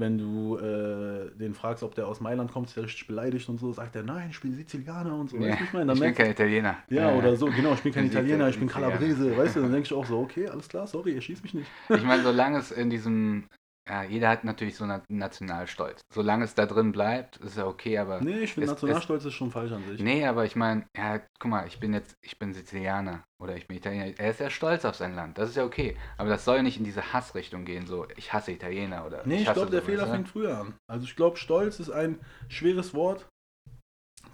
Wenn 0.00 0.18
du 0.18 0.56
äh, 0.56 1.30
den 1.38 1.54
fragst, 1.54 1.82
ob 1.82 1.94
der 1.94 2.08
aus 2.08 2.20
Mailand 2.20 2.50
kommt, 2.50 2.68
ist 2.68 2.76
der 2.76 2.84
richtig 2.84 3.06
beleidigt 3.06 3.48
und 3.48 3.58
so, 3.60 3.72
sagt 3.72 3.94
er, 3.96 4.02
nein, 4.02 4.28
ich 4.30 4.40
bin 4.40 4.52
Sizilianer 4.54 5.14
und 5.14 5.30
so. 5.30 5.36
Ja, 5.36 5.58
ich 5.62 5.72
meine? 5.72 5.92
ich 5.92 6.00
bin 6.00 6.14
kein 6.14 6.30
Italiener. 6.30 6.76
ja, 6.88 7.10
Äh, 7.10 7.18
oder 7.18 7.36
so, 7.36 7.46
genau, 7.46 7.74
ich 7.74 7.82
bin 7.82 7.92
kein 7.92 8.06
Italiener, 8.06 8.48
ich 8.48 8.58
bin. 8.58 8.66
Calabrese, 8.68 9.36
weißt 9.36 9.56
du, 9.56 9.60
dann 9.60 9.72
denke 9.72 9.86
ich 9.86 9.92
auch 9.92 10.06
so, 10.06 10.20
okay, 10.20 10.48
alles 10.48 10.68
klar, 10.68 10.86
sorry, 10.86 11.12
ihr 11.12 11.20
schießt 11.20 11.42
mich 11.42 11.54
nicht. 11.54 11.70
Ich 11.90 12.02
meine, 12.04 12.22
solange 12.22 12.58
es 12.58 12.70
in 12.72 12.88
diesem, 12.88 13.44
ja, 13.90 14.04
jeder 14.04 14.28
hat 14.28 14.44
natürlich 14.44 14.76
so 14.76 14.84
einen 14.84 15.02
Nationalstolz. 15.08 16.00
Solange 16.14 16.44
es 16.44 16.54
da 16.54 16.64
drin 16.64 16.92
bleibt, 16.92 17.38
ist 17.38 17.56
ja 17.56 17.66
okay, 17.66 17.98
aber 17.98 18.20
Nee, 18.20 18.44
ich 18.44 18.54
finde 18.54 18.68
Nationalstolz 18.68 19.24
ist 19.24 19.34
schon 19.34 19.50
falsch 19.50 19.72
an 19.72 19.84
sich. 19.84 20.00
Nee, 20.00 20.24
aber 20.26 20.44
ich 20.44 20.54
meine, 20.54 20.86
ja, 20.96 21.18
guck 21.40 21.50
mal, 21.50 21.66
ich 21.66 21.80
bin 21.80 21.92
jetzt, 21.92 22.14
ich 22.22 22.38
bin 22.38 22.54
Sizilianer 22.54 23.24
oder 23.42 23.56
ich 23.56 23.66
bin 23.66 23.78
Italiener. 23.78 24.16
Er 24.16 24.30
ist 24.30 24.38
ja 24.38 24.48
stolz 24.48 24.84
auf 24.84 24.94
sein 24.94 25.16
Land, 25.16 25.38
das 25.38 25.48
ist 25.48 25.56
ja 25.56 25.64
okay. 25.64 25.96
Aber 26.18 26.28
das 26.28 26.44
soll 26.44 26.62
nicht 26.62 26.78
in 26.78 26.84
diese 26.84 27.12
Hassrichtung 27.12 27.64
gehen, 27.64 27.86
so 27.86 28.06
ich 28.16 28.32
hasse 28.32 28.52
Italiener 28.52 29.04
oder 29.04 29.26
Nee, 29.26 29.42
ich 29.42 29.48
hasse 29.48 29.54
glaube, 29.54 29.72
der 29.72 29.82
Fehler 29.82 30.06
fängt 30.06 30.28
früher 30.28 30.56
an. 30.56 30.74
Also 30.88 31.04
ich 31.04 31.16
glaube, 31.16 31.36
Stolz 31.36 31.80
ist 31.80 31.90
ein 31.90 32.20
schweres 32.48 32.94
Wort. 32.94 33.26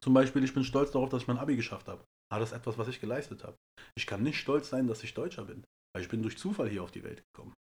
Zum 0.01 0.13
Beispiel, 0.13 0.45
ich 0.45 0.53
bin 0.53 0.65
stolz 0.65 0.91
darauf, 0.91 1.09
dass 1.09 1.23
ich 1.23 1.29
mein 1.29 1.39
Abi 1.39 1.57
geschafft 1.57 1.89
habe. 1.89 2.05
Aber 2.31 2.41
das 2.41 2.53
ist 2.53 2.59
etwas, 2.59 2.77
was 2.77 2.89
ich 2.89 3.01
geleistet 3.01 3.43
habe. 3.43 3.57
Ich 3.97 4.07
kann 4.07 4.23
nicht 4.23 4.39
stolz 4.39 4.69
sein, 4.69 4.87
dass 4.87 5.03
ich 5.03 5.15
Deutscher 5.15 5.45
bin. 5.45 5.65
Weil 5.95 6.03
ich 6.03 6.11
bin 6.11 6.23
durch 6.23 6.37
Zufall 6.37 6.69
hier 6.69 6.83
auf 6.83 6.91
die 6.91 7.05
Welt 7.05 7.23
gekommen. 7.33 7.55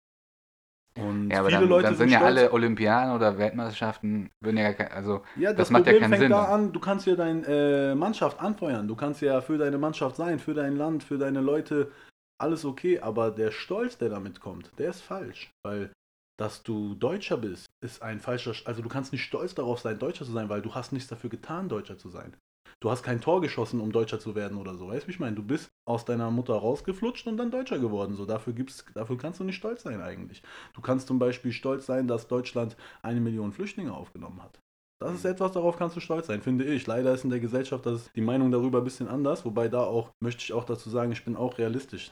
Und 0.97 1.31
Ja, 1.31 1.39
aber 1.41 1.49
viele 1.49 1.61
dann, 1.61 1.69
Leute 1.71 1.87
dann 1.89 1.97
sind 1.97 2.09
ja 2.11 2.19
stolz. 2.19 2.37
alle 2.39 2.53
Olympiaden 2.53 3.15
oder 3.15 3.39
Weltmeisterschaften, 3.39 4.31
würden 4.41 4.59
ja, 4.59 4.73
kein- 4.73 4.93
also 4.93 5.23
Ja, 5.35 5.51
das, 5.51 5.57
das 5.59 5.71
macht 5.71 5.87
ja 5.87 5.93
Problem 5.93 6.03
keinen 6.03 6.11
fängt 6.11 6.23
Sinn 6.23 6.33
da 6.33 6.45
an, 6.55 6.73
du 6.73 6.81
kannst 6.81 7.07
ja 7.07 7.17
deine 7.17 7.47
äh, 7.47 7.95
Mannschaft 7.95 8.41
anfeuern. 8.41 8.87
Du 8.89 8.97
kannst 8.97 9.23
ja 9.23 9.41
für 9.41 9.57
deine 9.59 9.79
Mannschaft 9.79 10.17
sein, 10.17 10.39
für 10.39 10.55
dein 10.55 10.77
Land, 10.77 11.05
für 11.05 11.19
deine 11.19 11.41
Leute. 11.41 11.91
Alles 12.39 12.65
okay, 12.65 12.99
aber 13.01 13.31
der 13.31 13.53
Stolz, 13.53 13.99
der 13.99 14.09
damit 14.09 14.41
kommt, 14.41 14.71
der 14.79 14.91
ist 14.91 15.01
falsch. 15.01 15.51
Weil, 15.65 15.93
dass 16.39 16.63
du 16.63 16.95
Deutscher 16.95 17.37
bist, 17.37 17.67
ist 17.81 18.03
ein 18.03 18.21
falscher. 18.21 18.53
Also, 18.65 18.83
du 18.83 18.89
kannst 18.89 19.13
nicht 19.13 19.23
stolz 19.25 19.55
darauf 19.55 19.81
sein, 19.81 19.99
Deutscher 19.99 20.25
zu 20.25 20.33
sein, 20.33 20.49
weil 20.49 20.61
du 20.61 20.75
hast 20.75 20.93
nichts 20.93 21.09
dafür 21.09 21.31
getan, 21.31 21.69
Deutscher 21.69 21.99
zu 21.99 22.09
sein. 22.09 22.35
Du 22.83 22.91
hast 22.91 23.05
kein 23.05 23.21
Tor 23.21 23.41
geschossen, 23.41 23.81
um 23.81 23.93
Deutscher 23.93 24.19
zu 24.19 24.35
werden 24.35 24.59
oder 24.59 24.75
so. 24.75 24.89
Weißt 24.89 25.05
du, 25.05 25.07
wie 25.07 25.13
ich 25.13 25.21
meine? 25.21 25.37
Du 25.37 25.45
bist 25.45 25.71
aus 25.85 26.05
deiner 26.05 26.33
Mutter 26.33 26.55
rausgeflutscht 26.55 27.29
und 27.29 27.37
dann 27.37 27.53
Deutscher 27.53 27.79
geworden. 27.79 28.17
So, 28.17 28.27
dafür, 28.27 28.55
gibt's, 28.55 28.85
dafür 28.93 29.17
kannst 29.17 29.39
du 29.39 29.45
nicht 29.45 29.55
stolz 29.55 29.85
sein 29.85 30.01
eigentlich. 30.03 30.43
Du 30.75 30.81
kannst 30.81 31.07
zum 31.07 31.21
Beispiel 31.21 31.53
stolz 31.53 31.87
sein, 31.87 32.09
dass 32.09 32.27
Deutschland 32.27 32.77
eine 33.03 33.21
Million 33.21 33.53
Flüchtlinge 33.53 33.93
aufgenommen 33.93 34.43
hat. 34.43 34.59
Das 35.01 35.15
ist 35.15 35.25
etwas, 35.25 35.53
darauf 35.53 35.77
kannst 35.77 35.95
du 35.95 36.01
stolz 36.01 36.27
sein, 36.27 36.43
finde 36.43 36.65
ich. 36.65 36.85
Leider 36.89 37.15
ist 37.15 37.23
in 37.23 37.31
der 37.31 37.39
Gesellschaft 37.39 37.87
das, 37.87 38.11
die 38.17 38.21
Meinung 38.21 38.51
darüber 38.51 38.79
ein 38.79 38.85
bisschen 38.85 39.07
anders, 39.07 39.45
wobei 39.45 39.69
da 39.69 39.85
auch, 39.85 40.11
möchte 40.21 40.43
ich 40.43 40.53
auch 40.53 40.65
dazu 40.65 40.91
sagen, 40.91 41.13
ich 41.13 41.25
bin 41.25 41.37
auch 41.37 41.59
realistisch. 41.59 42.11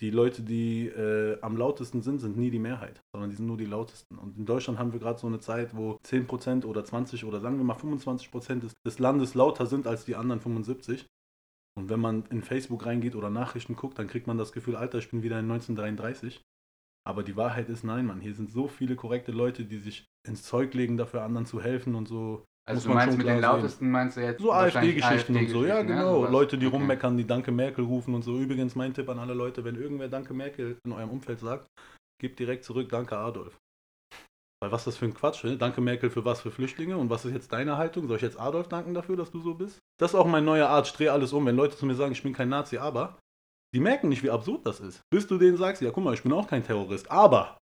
Die 0.00 0.10
Leute, 0.10 0.42
die 0.42 0.86
äh, 0.86 1.40
am 1.40 1.56
lautesten 1.56 2.02
sind, 2.02 2.20
sind 2.20 2.36
nie 2.36 2.50
die 2.50 2.60
Mehrheit, 2.60 3.02
sondern 3.12 3.30
die 3.30 3.36
sind 3.36 3.46
nur 3.46 3.56
die 3.56 3.64
lautesten. 3.64 4.16
Und 4.16 4.38
in 4.38 4.46
Deutschland 4.46 4.78
haben 4.78 4.92
wir 4.92 5.00
gerade 5.00 5.18
so 5.18 5.26
eine 5.26 5.40
Zeit, 5.40 5.76
wo 5.76 5.98
10% 6.04 6.64
oder 6.64 6.84
20 6.84 7.24
oder 7.24 7.40
sagen 7.40 7.58
wir 7.58 7.64
mal 7.64 7.76
25% 7.76 8.60
des, 8.60 8.74
des 8.86 8.98
Landes 9.00 9.34
lauter 9.34 9.66
sind 9.66 9.86
als 9.88 10.04
die 10.04 10.14
anderen 10.14 10.40
75. 10.40 11.06
Und 11.76 11.88
wenn 11.88 12.00
man 12.00 12.24
in 12.30 12.42
Facebook 12.42 12.86
reingeht 12.86 13.16
oder 13.16 13.30
Nachrichten 13.30 13.76
guckt, 13.76 13.98
dann 13.98 14.08
kriegt 14.08 14.26
man 14.26 14.38
das 14.38 14.52
Gefühl, 14.52 14.76
Alter, 14.76 14.98
ich 14.98 15.10
bin 15.10 15.22
wieder 15.22 15.38
in 15.38 15.50
1933. 15.50 16.42
Aber 17.04 17.22
die 17.22 17.36
Wahrheit 17.36 17.68
ist, 17.68 17.84
nein, 17.84 18.06
Mann, 18.06 18.20
hier 18.20 18.34
sind 18.34 18.50
so 18.50 18.68
viele 18.68 18.94
korrekte 18.94 19.32
Leute, 19.32 19.64
die 19.64 19.78
sich 19.78 20.06
ins 20.26 20.42
Zeug 20.42 20.74
legen, 20.74 20.96
dafür 20.96 21.22
anderen 21.22 21.46
zu 21.46 21.60
helfen 21.62 21.94
und 21.94 22.06
so. 22.06 22.44
Also 22.68 22.88
du 22.88 22.94
meinst 22.94 23.18
mit 23.18 23.26
den 23.26 23.38
klar 23.38 23.52
sehen. 23.54 23.62
lautesten 23.62 23.90
meinst 23.90 24.16
du 24.16 24.20
jetzt 24.20 24.40
So 24.40 24.52
AfD-Geschichten 24.52 25.36
und 25.36 25.48
so, 25.48 25.64
ja 25.64 25.82
genau. 25.82 26.20
sowas? 26.20 26.30
Leute, 26.30 26.58
die 26.58 26.66
Okay. 26.66 26.76
rummeckern, 26.76 27.16
die 27.16 27.26
Danke 27.26 27.50
Merkel 27.50 27.84
rufen 27.84 28.14
und 28.14 28.22
so. 28.22 28.38
Übrigens 28.38 28.74
mein 28.76 28.94
Tipp 28.94 29.08
an 29.08 29.18
alle 29.18 29.34
Leute, 29.34 29.64
wenn 29.64 29.74
irgendwer 29.76 30.08
Danke 30.08 30.34
Merkel 30.34 30.76
in 30.84 30.92
eurem 30.92 31.10
Umfeld 31.10 31.40
sagt, 31.40 31.66
gebt 32.20 32.38
direkt 32.38 32.64
zurück 32.64 32.88
Danke 32.88 33.16
Adolf. 33.16 33.56
Weil 34.60 34.72
was 34.72 34.80
ist 34.80 34.86
das 34.88 34.96
für 34.96 35.04
ein 35.04 35.14
Quatsch, 35.14 35.44
ne? 35.44 35.56
Danke 35.56 35.80
Merkel 35.80 36.10
für 36.10 36.24
was 36.24 36.40
für 36.40 36.50
Flüchtlinge 36.50 36.96
und 36.96 37.10
was 37.10 37.24
ist 37.24 37.32
jetzt 37.32 37.52
deine 37.52 37.76
Haltung? 37.76 38.08
Soll 38.08 38.16
ich 38.16 38.22
jetzt 38.22 38.40
Adolf 38.40 38.68
danken 38.68 38.92
dafür, 38.92 39.16
dass 39.16 39.30
du 39.30 39.40
so 39.40 39.54
bist? 39.54 39.78
Das 40.00 40.12
ist 40.12 40.14
auch 40.16 40.26
mein 40.26 40.44
neuer 40.44 40.68
Art, 40.68 40.88
ich 40.88 40.92
drehe 40.92 41.12
alles 41.12 41.32
um. 41.32 41.46
Wenn 41.46 41.56
Leute 41.56 41.76
zu 41.76 41.86
mir 41.86 41.94
sagen, 41.94 42.12
ich 42.12 42.22
bin 42.22 42.32
kein 42.32 42.48
Nazi, 42.48 42.76
aber 42.78 43.18
die 43.74 43.80
merken 43.80 44.08
nicht, 44.08 44.22
wie 44.22 44.30
absurd 44.30 44.66
das 44.66 44.80
ist. 44.80 45.02
Bis 45.10 45.26
du 45.26 45.38
denen 45.38 45.56
sagst, 45.58 45.80
ja 45.82 45.90
guck 45.90 46.02
mal, 46.02 46.14
ich 46.14 46.22
bin 46.22 46.32
auch 46.32 46.48
kein 46.48 46.64
Terrorist, 46.64 47.10
aber 47.10 47.57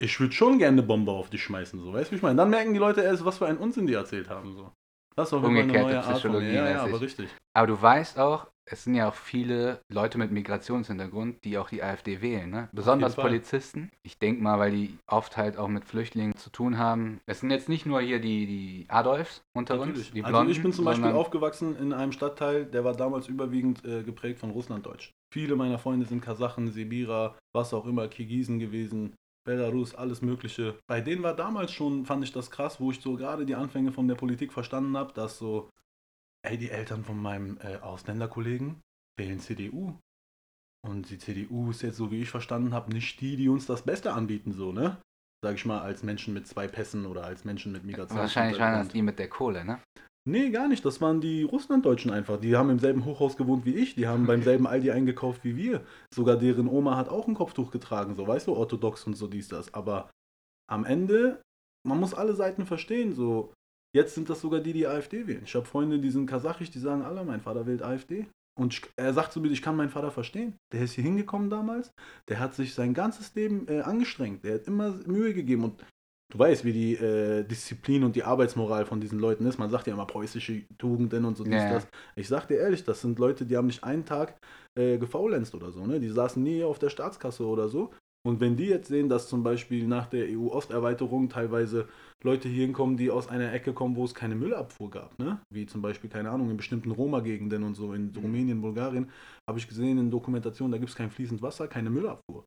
ich 0.00 0.18
würde 0.18 0.32
schon 0.32 0.58
gerne 0.58 0.78
eine 0.78 0.82
Bombe 0.82 1.12
auf 1.12 1.30
dich 1.30 1.42
schmeißen, 1.42 1.78
so, 1.78 1.92
weißt 1.92 2.08
du, 2.08 2.12
wie 2.12 2.16
ich 2.16 2.22
meine? 2.22 2.36
Dann 2.36 2.50
merken 2.50 2.72
die 2.72 2.78
Leute 2.78 3.02
erst, 3.02 3.24
was 3.24 3.38
für 3.38 3.46
einen 3.46 3.58
Unsinn 3.58 3.86
die 3.86 3.94
erzählt 3.94 4.28
haben, 4.28 4.54
so. 4.54 4.72
Das 5.16 5.30
jeden 5.32 5.44
Fall 5.44 5.56
eine 5.56 5.72
neue 5.72 5.96
Art 5.98 6.04
von 6.04 6.14
Psychologie. 6.14 6.54
Ja, 6.54 6.70
ja, 6.70 6.82
aber 6.82 7.00
richtig. 7.00 7.28
Aber 7.52 7.66
du 7.66 7.82
weißt 7.82 8.18
auch, 8.18 8.46
es 8.64 8.84
sind 8.84 8.94
ja 8.94 9.08
auch 9.08 9.14
viele 9.14 9.80
Leute 9.92 10.16
mit 10.16 10.30
Migrationshintergrund, 10.30 11.44
die 11.44 11.58
auch 11.58 11.68
die 11.68 11.82
AfD 11.82 12.22
wählen, 12.22 12.48
ne? 12.48 12.68
Besonders. 12.72 13.16
Polizisten. 13.16 13.90
Ich 14.04 14.18
denke 14.18 14.42
mal, 14.42 14.58
weil 14.58 14.70
die 14.70 14.96
oft 15.08 15.36
halt 15.36 15.58
auch 15.58 15.68
mit 15.68 15.84
Flüchtlingen 15.84 16.36
zu 16.36 16.50
tun 16.50 16.78
haben. 16.78 17.20
Es 17.26 17.40
sind 17.40 17.50
jetzt 17.50 17.68
nicht 17.68 17.84
nur 17.84 18.00
hier 18.00 18.20
die, 18.20 18.46
die 18.46 18.86
Adolfs 18.88 19.42
unter 19.52 19.74
uns, 19.74 19.86
Natürlich. 19.86 20.12
die 20.12 20.22
also 20.22 20.32
Blonden, 20.32 20.52
ich 20.52 20.62
bin 20.62 20.72
zum 20.72 20.84
Beispiel 20.84 21.10
aufgewachsen 21.10 21.76
in 21.76 21.92
einem 21.92 22.12
Stadtteil, 22.12 22.64
der 22.64 22.84
war 22.84 22.94
damals 22.94 23.26
überwiegend 23.26 23.84
äh, 23.84 24.04
geprägt 24.04 24.38
von 24.38 24.50
Russlanddeutsch. 24.50 25.10
Viele 25.34 25.56
meiner 25.56 25.78
Freunde 25.78 26.06
sind 26.06 26.22
Kasachen, 26.22 26.70
Sibira, 26.70 27.36
was 27.52 27.74
auch 27.74 27.86
immer, 27.86 28.06
Kirgisen 28.06 28.60
gewesen, 28.60 29.14
Belarus, 29.46 29.94
alles 29.94 30.22
Mögliche. 30.22 30.78
Bei 30.86 31.00
denen 31.00 31.22
war 31.22 31.34
damals 31.34 31.72
schon, 31.72 32.04
fand 32.04 32.24
ich 32.24 32.32
das 32.32 32.50
krass, 32.50 32.80
wo 32.80 32.90
ich 32.90 33.00
so 33.00 33.16
gerade 33.16 33.46
die 33.46 33.54
Anfänge 33.54 33.92
von 33.92 34.06
der 34.06 34.14
Politik 34.14 34.52
verstanden 34.52 34.96
habe, 34.96 35.12
dass 35.12 35.38
so, 35.38 35.70
ey, 36.46 36.58
die 36.58 36.70
Eltern 36.70 37.04
von 37.04 37.20
meinem 37.20 37.58
äh, 37.60 37.76
Ausländerkollegen 37.76 38.80
wählen 39.18 39.40
CDU. 39.40 39.98
Und 40.86 41.10
die 41.10 41.18
CDU 41.18 41.70
ist 41.70 41.82
jetzt, 41.82 41.96
so 41.96 42.10
wie 42.10 42.22
ich 42.22 42.30
verstanden 42.30 42.72
habe, 42.72 42.92
nicht 42.92 43.20
die, 43.20 43.36
die 43.36 43.48
uns 43.48 43.66
das 43.66 43.82
Beste 43.82 44.12
anbieten, 44.12 44.52
so, 44.52 44.72
ne? 44.72 45.00
Sag 45.42 45.54
ich 45.54 45.64
mal, 45.64 45.80
als 45.80 46.02
Menschen 46.02 46.34
mit 46.34 46.46
zwei 46.46 46.68
Pässen 46.68 47.06
oder 47.06 47.24
als 47.24 47.44
Menschen 47.44 47.72
mit 47.72 47.84
Migration. 47.84 48.18
Wahrscheinlich 48.18 48.58
waren 48.58 48.84
das 48.84 48.88
die 48.88 49.02
mit 49.02 49.18
der 49.18 49.28
Kohle, 49.28 49.64
ne? 49.64 49.80
Nee, 50.28 50.50
gar 50.50 50.68
nicht. 50.68 50.84
Das 50.84 51.00
waren 51.00 51.20
die 51.20 51.42
Russlanddeutschen 51.42 52.10
einfach. 52.10 52.38
Die 52.38 52.54
haben 52.54 52.70
im 52.70 52.78
selben 52.78 53.04
Hochhaus 53.04 53.36
gewohnt 53.36 53.64
wie 53.64 53.74
ich. 53.74 53.94
Die 53.94 54.06
haben 54.06 54.26
beim 54.26 54.42
selben 54.42 54.66
Aldi 54.66 54.90
eingekauft 54.90 55.44
wie 55.44 55.56
wir. 55.56 55.82
Sogar 56.12 56.36
deren 56.36 56.68
Oma 56.68 56.96
hat 56.96 57.08
auch 57.08 57.26
ein 57.26 57.34
Kopftuch 57.34 57.70
getragen, 57.70 58.14
so 58.14 58.26
weißt 58.26 58.46
du, 58.46 58.54
orthodox 58.54 59.04
und 59.06 59.16
so 59.16 59.26
dies, 59.26 59.48
das. 59.48 59.72
Aber 59.72 60.10
am 60.68 60.84
Ende, 60.84 61.40
man 61.86 61.98
muss 61.98 62.12
alle 62.12 62.34
Seiten 62.34 62.66
verstehen. 62.66 63.14
So, 63.14 63.54
jetzt 63.94 64.14
sind 64.14 64.28
das 64.28 64.42
sogar 64.42 64.60
die, 64.60 64.74
die 64.74 64.86
AfD 64.86 65.26
wählen. 65.26 65.42
Ich 65.44 65.54
habe 65.54 65.64
Freunde, 65.64 65.98
die 65.98 66.10
sind 66.10 66.26
kasachisch, 66.26 66.70
die 66.70 66.78
sagen, 66.80 67.02
alle, 67.02 67.24
mein 67.24 67.40
Vater 67.40 67.66
wählt 67.66 67.82
AfD. 67.82 68.26
Und 68.58 68.74
ich, 68.74 68.82
er 68.96 69.14
sagt 69.14 69.32
zu 69.32 69.40
mir, 69.40 69.50
ich 69.50 69.62
kann 69.62 69.76
meinen 69.76 69.88
Vater 69.88 70.10
verstehen. 70.10 70.54
Der 70.72 70.82
ist 70.82 70.92
hier 70.92 71.04
hingekommen 71.04 71.48
damals. 71.48 71.92
Der 72.28 72.40
hat 72.40 72.54
sich 72.54 72.74
sein 72.74 72.92
ganzes 72.92 73.34
Leben 73.34 73.66
äh, 73.68 73.80
angestrengt. 73.80 74.44
Der 74.44 74.56
hat 74.56 74.66
immer 74.66 74.90
Mühe 75.06 75.32
gegeben. 75.32 75.64
Und 75.64 75.82
du 76.30 76.38
weißt, 76.38 76.64
wie 76.64 76.72
die 76.72 76.94
äh, 76.94 77.44
Disziplin 77.44 78.04
und 78.04 78.16
die 78.16 78.22
Arbeitsmoral 78.22 78.86
von 78.86 79.00
diesen 79.00 79.18
Leuten 79.18 79.46
ist. 79.46 79.58
Man 79.58 79.70
sagt 79.70 79.86
ja 79.86 79.92
immer 79.92 80.06
preußische 80.06 80.62
Tugenden 80.78 81.24
und 81.24 81.36
so 81.36 81.44
dies, 81.44 81.54
Ja, 81.54 81.72
das. 81.74 81.88
Ich 82.16 82.28
sag 82.28 82.46
dir 82.46 82.58
ehrlich, 82.58 82.84
das 82.84 83.00
sind 83.00 83.18
Leute, 83.18 83.44
die 83.44 83.56
haben 83.56 83.66
nicht 83.66 83.84
einen 83.84 84.04
Tag 84.04 84.38
äh, 84.78 84.98
gefaulenzt 84.98 85.54
oder 85.54 85.70
so. 85.70 85.86
Ne? 85.86 86.00
Die 86.00 86.08
saßen 86.08 86.42
nie 86.42 86.64
auf 86.64 86.78
der 86.78 86.88
Staatskasse 86.88 87.44
oder 87.46 87.68
so. 87.68 87.90
Und 88.22 88.40
wenn 88.40 88.56
die 88.56 88.66
jetzt 88.66 88.88
sehen, 88.88 89.08
dass 89.08 89.28
zum 89.28 89.42
Beispiel 89.42 89.86
nach 89.86 90.06
der 90.06 90.26
EU-Osterweiterung 90.28 91.30
teilweise 91.30 91.88
Leute 92.22 92.48
hier 92.48 92.66
hinkommen, 92.66 92.98
die 92.98 93.10
aus 93.10 93.28
einer 93.28 93.52
Ecke 93.52 93.72
kommen, 93.72 93.96
wo 93.96 94.04
es 94.04 94.14
keine 94.14 94.34
Müllabfuhr 94.34 94.90
gab, 94.90 95.18
ne? 95.18 95.40
wie 95.48 95.64
zum 95.64 95.80
Beispiel, 95.80 96.10
keine 96.10 96.30
Ahnung, 96.30 96.50
in 96.50 96.58
bestimmten 96.58 96.90
Roma-Gegenden 96.90 97.62
und 97.62 97.74
so, 97.76 97.94
in 97.94 98.12
Rumänien, 98.14 98.60
Bulgarien, 98.60 99.10
habe 99.48 99.58
ich 99.58 99.66
gesehen 99.66 99.96
in 99.96 100.10
Dokumentationen, 100.10 100.72
da 100.72 100.76
gibt 100.76 100.90
es 100.90 100.96
kein 100.96 101.10
fließend 101.10 101.40
Wasser, 101.40 101.66
keine 101.66 101.88
Müllabfuhr. 101.88 102.44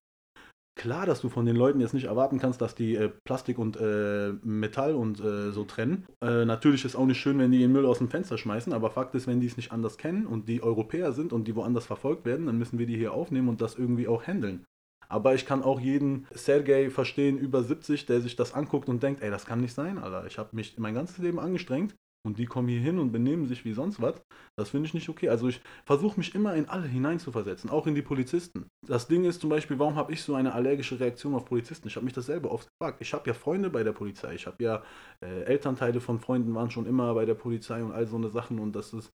Klar, 0.75 1.05
dass 1.05 1.21
du 1.21 1.29
von 1.29 1.45
den 1.45 1.55
Leuten 1.55 1.79
jetzt 1.79 1.93
nicht 1.93 2.05
erwarten 2.05 2.39
kannst, 2.39 2.59
dass 2.59 2.73
die 2.73 2.95
äh, 2.95 3.09
Plastik 3.09 3.59
und 3.59 3.77
äh, 3.79 4.33
Metall 4.43 4.95
und 4.95 5.19
äh, 5.19 5.51
so 5.51 5.65
trennen. 5.65 6.07
Äh, 6.19 6.45
natürlich 6.45 6.83
ist 6.83 6.95
auch 6.95 7.05
nicht 7.05 7.19
schön, 7.19 7.37
wenn 7.37 7.51
die 7.51 7.61
ihren 7.61 7.71
Müll 7.71 7.85
aus 7.85 7.99
dem 7.99 8.09
Fenster 8.09 8.39
schmeißen, 8.39 8.73
aber 8.73 8.89
Fakt 8.89 9.13
ist, 9.13 9.27
wenn 9.27 9.39
die 9.39 9.47
es 9.47 9.55
nicht 9.55 9.71
anders 9.71 9.97
kennen 9.97 10.25
und 10.25 10.49
die 10.49 10.63
Europäer 10.63 11.11
sind 11.11 11.31
und 11.31 11.47
die 11.47 11.55
woanders 11.55 11.85
verfolgt 11.85 12.25
werden, 12.25 12.47
dann 12.47 12.57
müssen 12.57 12.79
wir 12.79 12.87
die 12.87 12.97
hier 12.97 13.13
aufnehmen 13.13 13.49
und 13.49 13.61
das 13.61 13.75
irgendwie 13.75 14.07
auch 14.07 14.25
handeln. 14.25 14.65
Aber 15.09 15.35
ich 15.35 15.45
kann 15.45 15.61
auch 15.61 15.79
jeden 15.79 16.25
Sergei 16.31 16.89
verstehen, 16.89 17.37
über 17.37 17.61
70, 17.61 18.07
der 18.07 18.19
sich 18.19 18.35
das 18.35 18.55
anguckt 18.55 18.89
und 18.89 19.03
denkt, 19.03 19.21
ey, 19.21 19.29
das 19.29 19.45
kann 19.45 19.61
nicht 19.61 19.75
sein, 19.75 19.99
Alter. 19.99 20.25
Ich 20.25 20.39
habe 20.39 20.55
mich 20.55 20.79
mein 20.79 20.95
ganzes 20.95 21.19
Leben 21.19 21.39
angestrengt 21.39 21.93
und 22.25 22.37
die 22.37 22.45
kommen 22.45 22.69
hier 22.69 22.79
hin 22.79 22.99
und 22.99 23.11
benehmen 23.11 23.45
sich 23.45 23.65
wie 23.65 23.73
sonst 23.73 24.01
was. 24.01 24.21
Das 24.57 24.69
finde 24.69 24.87
ich 24.87 24.93
nicht 24.93 25.09
okay. 25.09 25.29
Also 25.29 25.49
ich 25.49 25.61
versuche 25.85 26.17
mich 26.17 26.33
immer 26.33 26.55
in 26.55 26.69
alle 26.69 26.87
hineinzuversetzen, 26.87 27.69
auch 27.69 27.85
in 27.85 27.95
die 27.95 28.01
Polizisten. 28.01 28.67
Das 28.87 29.07
Ding 29.07 29.25
ist 29.25 29.41
zum 29.41 29.49
Beispiel, 29.49 29.77
warum 29.79 29.95
habe 29.95 30.13
ich 30.13 30.21
so 30.21 30.35
eine 30.35 30.53
allergische 30.53 30.99
Reaktion 30.99 31.35
auf 31.35 31.45
Polizisten? 31.45 31.87
Ich 31.87 31.95
habe 31.95 32.05
mich 32.05 32.13
dasselbe 32.13 32.49
oft 32.49 32.67
gefragt. 32.69 33.01
Ich 33.01 33.13
habe 33.13 33.27
ja 33.27 33.33
Freunde 33.33 33.69
bei 33.69 33.83
der 33.83 33.91
Polizei. 33.91 34.35
Ich 34.35 34.47
habe 34.47 34.63
ja 34.63 34.83
äh, 35.21 35.43
Elternteile 35.43 35.99
von 35.99 36.19
Freunden 36.19 36.55
waren 36.55 36.71
schon 36.71 36.85
immer 36.85 37.13
bei 37.13 37.25
der 37.25 37.35
Polizei 37.35 37.83
und 37.83 37.91
all 37.91 38.07
so 38.07 38.15
eine 38.15 38.29
Sachen 38.29 38.59
und 38.59 38.73
das 38.73 38.93
ist 38.93 39.11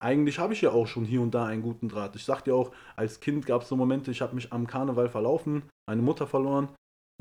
eigentlich 0.00 0.40
habe 0.40 0.52
ich 0.52 0.60
ja 0.60 0.70
auch 0.72 0.88
schon 0.88 1.04
hier 1.04 1.20
und 1.20 1.32
da 1.32 1.46
einen 1.46 1.62
guten 1.62 1.88
Draht. 1.88 2.16
Ich 2.16 2.24
sag 2.24 2.42
dir 2.42 2.56
auch, 2.56 2.72
als 2.96 3.20
Kind 3.20 3.46
gab 3.46 3.62
es 3.62 3.68
so 3.68 3.76
Momente, 3.76 4.10
ich 4.10 4.20
habe 4.20 4.34
mich 4.34 4.52
am 4.52 4.66
Karneval 4.66 5.08
verlaufen, 5.08 5.62
meine 5.86 6.02
Mutter 6.02 6.26
verloren 6.26 6.68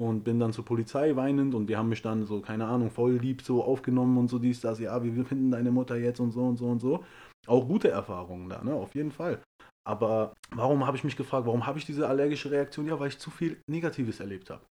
und 0.01 0.23
bin 0.23 0.39
dann 0.39 0.51
zur 0.51 0.65
Polizei 0.65 1.15
weinend 1.15 1.53
und 1.53 1.67
die 1.67 1.77
haben 1.77 1.89
mich 1.89 2.01
dann 2.01 2.25
so, 2.25 2.41
keine 2.41 2.65
Ahnung, 2.65 2.89
voll 2.89 3.17
lieb 3.17 3.43
so 3.43 3.63
aufgenommen 3.63 4.17
und 4.17 4.29
so 4.29 4.39
dies, 4.39 4.59
das, 4.59 4.79
ja, 4.79 5.03
wir 5.03 5.25
finden 5.25 5.51
deine 5.51 5.71
Mutter 5.71 5.95
jetzt 5.95 6.19
und 6.19 6.31
so 6.31 6.43
und 6.43 6.57
so 6.57 6.65
und 6.65 6.79
so. 6.79 7.03
Auch 7.45 7.67
gute 7.67 7.89
Erfahrungen 7.89 8.49
da, 8.49 8.63
ne, 8.63 8.73
auf 8.73 8.95
jeden 8.95 9.11
Fall. 9.11 9.43
Aber 9.87 10.33
warum 10.49 10.87
habe 10.87 10.97
ich 10.97 11.03
mich 11.03 11.15
gefragt, 11.15 11.45
warum 11.45 11.67
habe 11.67 11.77
ich 11.77 11.85
diese 11.85 12.07
allergische 12.07 12.49
Reaktion? 12.49 12.87
Ja, 12.87 12.99
weil 12.99 13.09
ich 13.09 13.19
zu 13.19 13.29
viel 13.29 13.61
Negatives 13.69 14.19
erlebt 14.19 14.49
habe. 14.49 14.65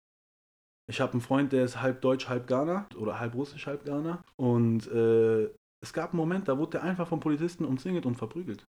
Ich 0.89 0.99
habe 0.99 1.13
einen 1.13 1.21
Freund, 1.21 1.53
der 1.53 1.63
ist 1.63 1.81
halb 1.81 2.01
deutsch, 2.01 2.27
halb 2.27 2.47
Ghana 2.47 2.87
oder 2.97 3.17
halb 3.17 3.33
russisch, 3.33 3.67
halb 3.67 3.85
Ghana. 3.85 4.21
Und 4.35 4.87
äh, 4.87 5.45
es 5.81 5.93
gab 5.93 6.11
einen 6.11 6.17
Moment, 6.17 6.49
da 6.49 6.57
wurde 6.57 6.71
der 6.71 6.83
einfach 6.83 7.07
vom 7.07 7.21
Polizisten 7.21 7.63
umzingelt 7.63 8.05
und 8.05 8.15
verprügelt. 8.15 8.65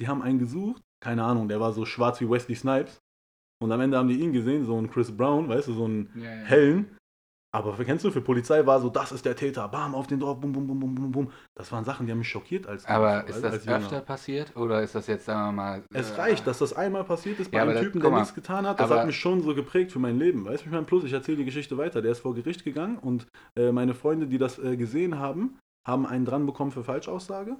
Die 0.00 0.08
haben 0.08 0.22
einen 0.22 0.40
gesucht, 0.40 0.82
keine 1.00 1.22
Ahnung, 1.22 1.48
der 1.48 1.60
war 1.60 1.72
so 1.72 1.84
schwarz 1.84 2.20
wie 2.20 2.28
Wesley 2.28 2.56
Snipes. 2.56 2.98
Und 3.62 3.72
am 3.72 3.80
Ende 3.80 3.96
haben 3.96 4.08
die 4.08 4.20
ihn 4.20 4.32
gesehen, 4.32 4.64
so 4.64 4.76
einen 4.76 4.90
Chris 4.90 5.16
Brown, 5.16 5.48
weißt 5.48 5.68
du, 5.68 5.74
so 5.74 5.84
einen 5.84 6.10
ja, 6.16 6.24
ja. 6.24 6.30
hellen. 6.44 6.96
Aber 7.54 7.76
kennst 7.84 8.02
du, 8.02 8.10
für 8.10 8.22
Polizei 8.22 8.64
war 8.64 8.80
so, 8.80 8.88
das 8.88 9.12
ist 9.12 9.26
der 9.26 9.36
Täter, 9.36 9.68
bam, 9.68 9.94
auf 9.94 10.06
den 10.06 10.18
Dorf, 10.18 10.40
bum, 10.40 10.52
bum, 10.52 10.66
bum, 10.66 10.80
bum, 10.80 10.94
bum, 10.94 11.12
bum. 11.12 11.30
Das 11.54 11.70
waren 11.70 11.84
Sachen, 11.84 12.06
die 12.06 12.12
haben 12.12 12.20
mich 12.20 12.28
schockiert 12.28 12.66
als 12.66 12.86
Aber 12.86 13.28
ist 13.28 13.44
das 13.44 13.68
öfter 13.68 14.00
passiert 14.00 14.56
oder 14.56 14.82
ist 14.82 14.94
das 14.94 15.06
jetzt, 15.06 15.26
sagen 15.26 15.48
wir 15.48 15.52
mal. 15.52 15.82
Es 15.92 16.12
äh, 16.12 16.14
reicht, 16.14 16.46
dass 16.46 16.58
das 16.58 16.72
einmal 16.72 17.04
passiert 17.04 17.38
ist 17.40 17.50
bei 17.50 17.58
ja, 17.58 17.64
einem 17.64 17.78
Typen, 17.78 18.00
das, 18.00 18.08
der 18.08 18.18
nichts 18.18 18.34
getan 18.34 18.66
hat. 18.66 18.80
Das 18.80 18.90
hat 18.90 19.04
mich 19.04 19.16
schon 19.16 19.42
so 19.42 19.54
geprägt 19.54 19.92
für 19.92 19.98
mein 19.98 20.18
Leben. 20.18 20.46
Weißt 20.46 20.62
du, 20.62 20.66
ich 20.66 20.72
meine, 20.72 20.86
plus, 20.86 21.04
ich 21.04 21.12
erzähle 21.12 21.36
die 21.36 21.44
Geschichte 21.44 21.76
weiter. 21.76 22.00
Der 22.00 22.12
ist 22.12 22.20
vor 22.20 22.34
Gericht 22.34 22.64
gegangen 22.64 22.96
und 22.96 23.26
äh, 23.54 23.70
meine 23.70 23.92
Freunde, 23.92 24.28
die 24.28 24.38
das 24.38 24.58
äh, 24.58 24.78
gesehen 24.78 25.18
haben, 25.18 25.58
haben 25.86 26.06
einen 26.06 26.24
dran 26.24 26.46
bekommen 26.46 26.70
für 26.70 26.84
Falschaussage. 26.84 27.58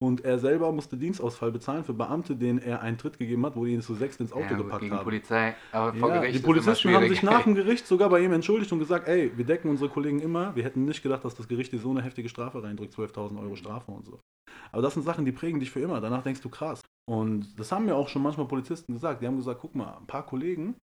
Und 0.00 0.24
er 0.24 0.38
selber 0.38 0.70
musste 0.70 0.96
Dienstausfall 0.96 1.50
bezahlen 1.50 1.82
für 1.82 1.92
Beamte, 1.92 2.36
denen 2.36 2.60
er 2.60 2.82
einen 2.82 2.98
Tritt 2.98 3.18
gegeben 3.18 3.44
hat, 3.44 3.56
wo 3.56 3.64
die 3.64 3.72
ihn 3.72 3.82
zu 3.82 3.94
sechs 3.94 4.16
ins 4.16 4.32
Auto 4.32 4.52
ja, 4.52 4.56
gepackt 4.56 4.82
gegen 4.82 4.94
haben. 4.94 5.02
Polizei, 5.02 5.56
aber 5.72 5.92
vor 5.92 6.10
ja, 6.10 6.20
Gericht 6.20 6.38
die 6.38 6.42
Polizisten 6.42 6.94
haben 6.94 7.08
sich 7.08 7.22
nach 7.24 7.42
dem 7.42 7.54
Gericht 7.56 7.84
sogar 7.84 8.08
bei 8.08 8.20
ihm 8.20 8.32
entschuldigt 8.32 8.70
und 8.70 8.78
gesagt, 8.78 9.08
ey, 9.08 9.32
wir 9.36 9.44
decken 9.44 9.68
unsere 9.68 9.90
Kollegen 9.90 10.20
immer. 10.20 10.54
Wir 10.54 10.62
hätten 10.62 10.84
nicht 10.84 11.02
gedacht, 11.02 11.24
dass 11.24 11.34
das 11.34 11.48
Gericht 11.48 11.72
dir 11.72 11.80
so 11.80 11.90
eine 11.90 12.02
heftige 12.02 12.28
Strafe 12.28 12.62
reindrückt, 12.62 12.94
12.000 12.94 13.40
Euro 13.40 13.56
Strafe 13.56 13.90
und 13.90 14.06
so. 14.06 14.20
Aber 14.70 14.82
das 14.82 14.94
sind 14.94 15.02
Sachen, 15.02 15.24
die 15.24 15.32
prägen 15.32 15.58
dich 15.58 15.70
für 15.70 15.80
immer. 15.80 16.00
Danach 16.00 16.22
denkst 16.22 16.42
du 16.42 16.48
krass. 16.48 16.80
Und 17.08 17.58
das 17.58 17.72
haben 17.72 17.86
mir 17.86 17.96
auch 17.96 18.08
schon 18.08 18.22
manchmal 18.22 18.46
Polizisten 18.46 18.92
gesagt. 18.92 19.20
Die 19.20 19.26
haben 19.26 19.36
gesagt, 19.36 19.60
guck 19.60 19.74
mal, 19.74 19.96
ein 19.96 20.06
paar 20.06 20.26
Kollegen, 20.26 20.76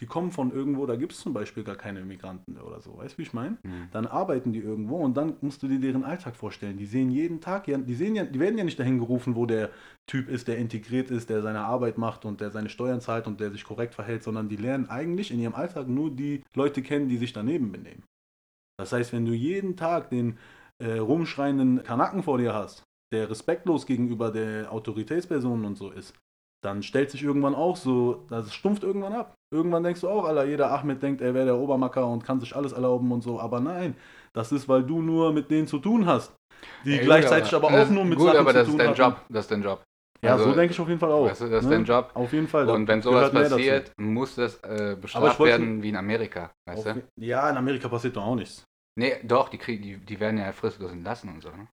die 0.00 0.06
kommen 0.06 0.30
von 0.30 0.52
irgendwo, 0.52 0.86
da 0.86 0.96
gibt 0.96 1.12
es 1.12 1.20
zum 1.20 1.32
Beispiel 1.32 1.64
gar 1.64 1.74
keine 1.74 2.04
Migranten 2.04 2.56
oder 2.58 2.80
so, 2.80 2.96
weißt 2.96 3.14
du, 3.14 3.18
wie 3.18 3.22
ich 3.22 3.32
meine? 3.32 3.58
Mhm. 3.62 3.88
Dann 3.90 4.06
arbeiten 4.06 4.52
die 4.52 4.60
irgendwo 4.60 4.96
und 4.98 5.16
dann 5.16 5.34
musst 5.40 5.62
du 5.62 5.68
dir 5.68 5.80
deren 5.80 6.04
Alltag 6.04 6.36
vorstellen. 6.36 6.76
Die 6.76 6.86
sehen 6.86 7.10
jeden 7.10 7.40
Tag, 7.40 7.64
die 7.64 7.94
sehen 7.94 8.14
ja, 8.14 8.24
die 8.24 8.38
werden 8.38 8.58
ja 8.58 8.64
nicht 8.64 8.78
dahin 8.78 8.98
gerufen, 8.98 9.34
wo 9.34 9.46
der 9.46 9.70
Typ 10.06 10.28
ist, 10.28 10.46
der 10.46 10.58
integriert 10.58 11.10
ist, 11.10 11.30
der 11.30 11.42
seine 11.42 11.60
Arbeit 11.60 11.98
macht 11.98 12.24
und 12.24 12.40
der 12.40 12.50
seine 12.50 12.68
Steuern 12.68 13.00
zahlt 13.00 13.26
und 13.26 13.40
der 13.40 13.50
sich 13.50 13.64
korrekt 13.64 13.94
verhält, 13.94 14.22
sondern 14.22 14.48
die 14.48 14.56
lernen 14.56 14.88
eigentlich 14.88 15.30
in 15.32 15.40
ihrem 15.40 15.54
Alltag 15.54 15.88
nur 15.88 16.10
die 16.10 16.42
Leute 16.54 16.82
kennen, 16.82 17.08
die 17.08 17.18
sich 17.18 17.32
daneben 17.32 17.72
benehmen. 17.72 18.04
Das 18.78 18.92
heißt, 18.92 19.12
wenn 19.12 19.26
du 19.26 19.32
jeden 19.32 19.76
Tag 19.76 20.10
den 20.10 20.38
äh, 20.78 20.98
rumschreienden 20.98 21.82
Kanaken 21.82 22.22
vor 22.22 22.38
dir 22.38 22.54
hast, 22.54 22.84
der 23.12 23.28
respektlos 23.28 23.86
gegenüber 23.86 24.30
der 24.30 24.72
Autoritätspersonen 24.72 25.64
und 25.64 25.76
so 25.76 25.90
ist, 25.90 26.14
dann 26.64 26.82
stellt 26.82 27.10
sich 27.10 27.22
irgendwann 27.22 27.54
auch 27.54 27.76
so, 27.76 28.26
das 28.28 28.52
stumpft 28.52 28.82
irgendwann 28.82 29.12
ab. 29.12 29.34
Irgendwann 29.52 29.82
denkst 29.82 30.00
du 30.00 30.08
auch, 30.08 30.24
Alter, 30.24 30.44
jeder 30.44 30.70
Ahmed 30.72 31.02
denkt, 31.02 31.20
er 31.20 31.34
wäre 31.34 31.46
der 31.46 31.56
Obermacker 31.56 32.06
und 32.06 32.24
kann 32.24 32.40
sich 32.40 32.54
alles 32.54 32.72
erlauben 32.72 33.10
und 33.12 33.22
so. 33.22 33.40
Aber 33.40 33.60
nein, 33.60 33.96
das 34.32 34.52
ist, 34.52 34.68
weil 34.68 34.82
du 34.82 35.00
nur 35.00 35.32
mit 35.32 35.50
denen 35.50 35.66
zu 35.66 35.78
tun 35.78 36.06
hast. 36.06 36.34
Die 36.84 36.98
Ey, 36.98 37.04
gleichzeitig 37.04 37.54
aber, 37.54 37.68
aber 37.68 37.82
auch 37.82 37.88
nur 37.88 38.04
mit 38.04 38.18
gut, 38.18 38.26
Sachen 38.26 38.40
aber 38.40 38.52
das 38.52 38.68
ist 38.68 38.78
dein 38.78 38.94
Job. 38.94 39.20
Das 39.28 39.44
ist 39.44 39.50
dein 39.50 39.62
Job. 39.62 39.82
Ja, 40.20 40.32
also, 40.32 40.46
so 40.46 40.52
denke 40.52 40.72
ich 40.72 40.80
auf 40.80 40.88
jeden 40.88 40.98
Fall 40.98 41.12
auch. 41.12 41.26
Weißt 41.26 41.42
du, 41.42 41.48
das 41.48 41.62
ist 41.62 41.70
ne? 41.70 41.76
dein 41.76 41.84
Job. 41.84 42.10
Auf 42.14 42.32
jeden 42.32 42.48
Fall. 42.48 42.68
Und 42.68 42.88
wenn 42.88 43.02
sowas 43.02 43.30
passiert, 43.30 43.92
muss 43.96 44.34
das 44.34 44.56
äh, 44.64 44.96
bestraft 45.00 45.38
werden 45.40 45.82
wie 45.82 45.90
in 45.90 45.96
Amerika. 45.96 46.50
Weißt 46.66 46.86
du? 46.86 47.02
Ja, 47.16 47.48
in 47.48 47.56
Amerika 47.56 47.88
passiert 47.88 48.16
doch 48.16 48.24
auch 48.24 48.34
nichts. 48.34 48.64
Nee, 48.98 49.14
doch, 49.22 49.48
die, 49.48 49.58
krieg, 49.58 49.80
die, 49.80 49.96
die 49.96 50.18
werden 50.18 50.38
ja 50.38 50.50
fristlos 50.50 50.90
entlassen 50.90 51.30
und 51.30 51.40
so. 51.40 51.50
Ne? 51.50 51.68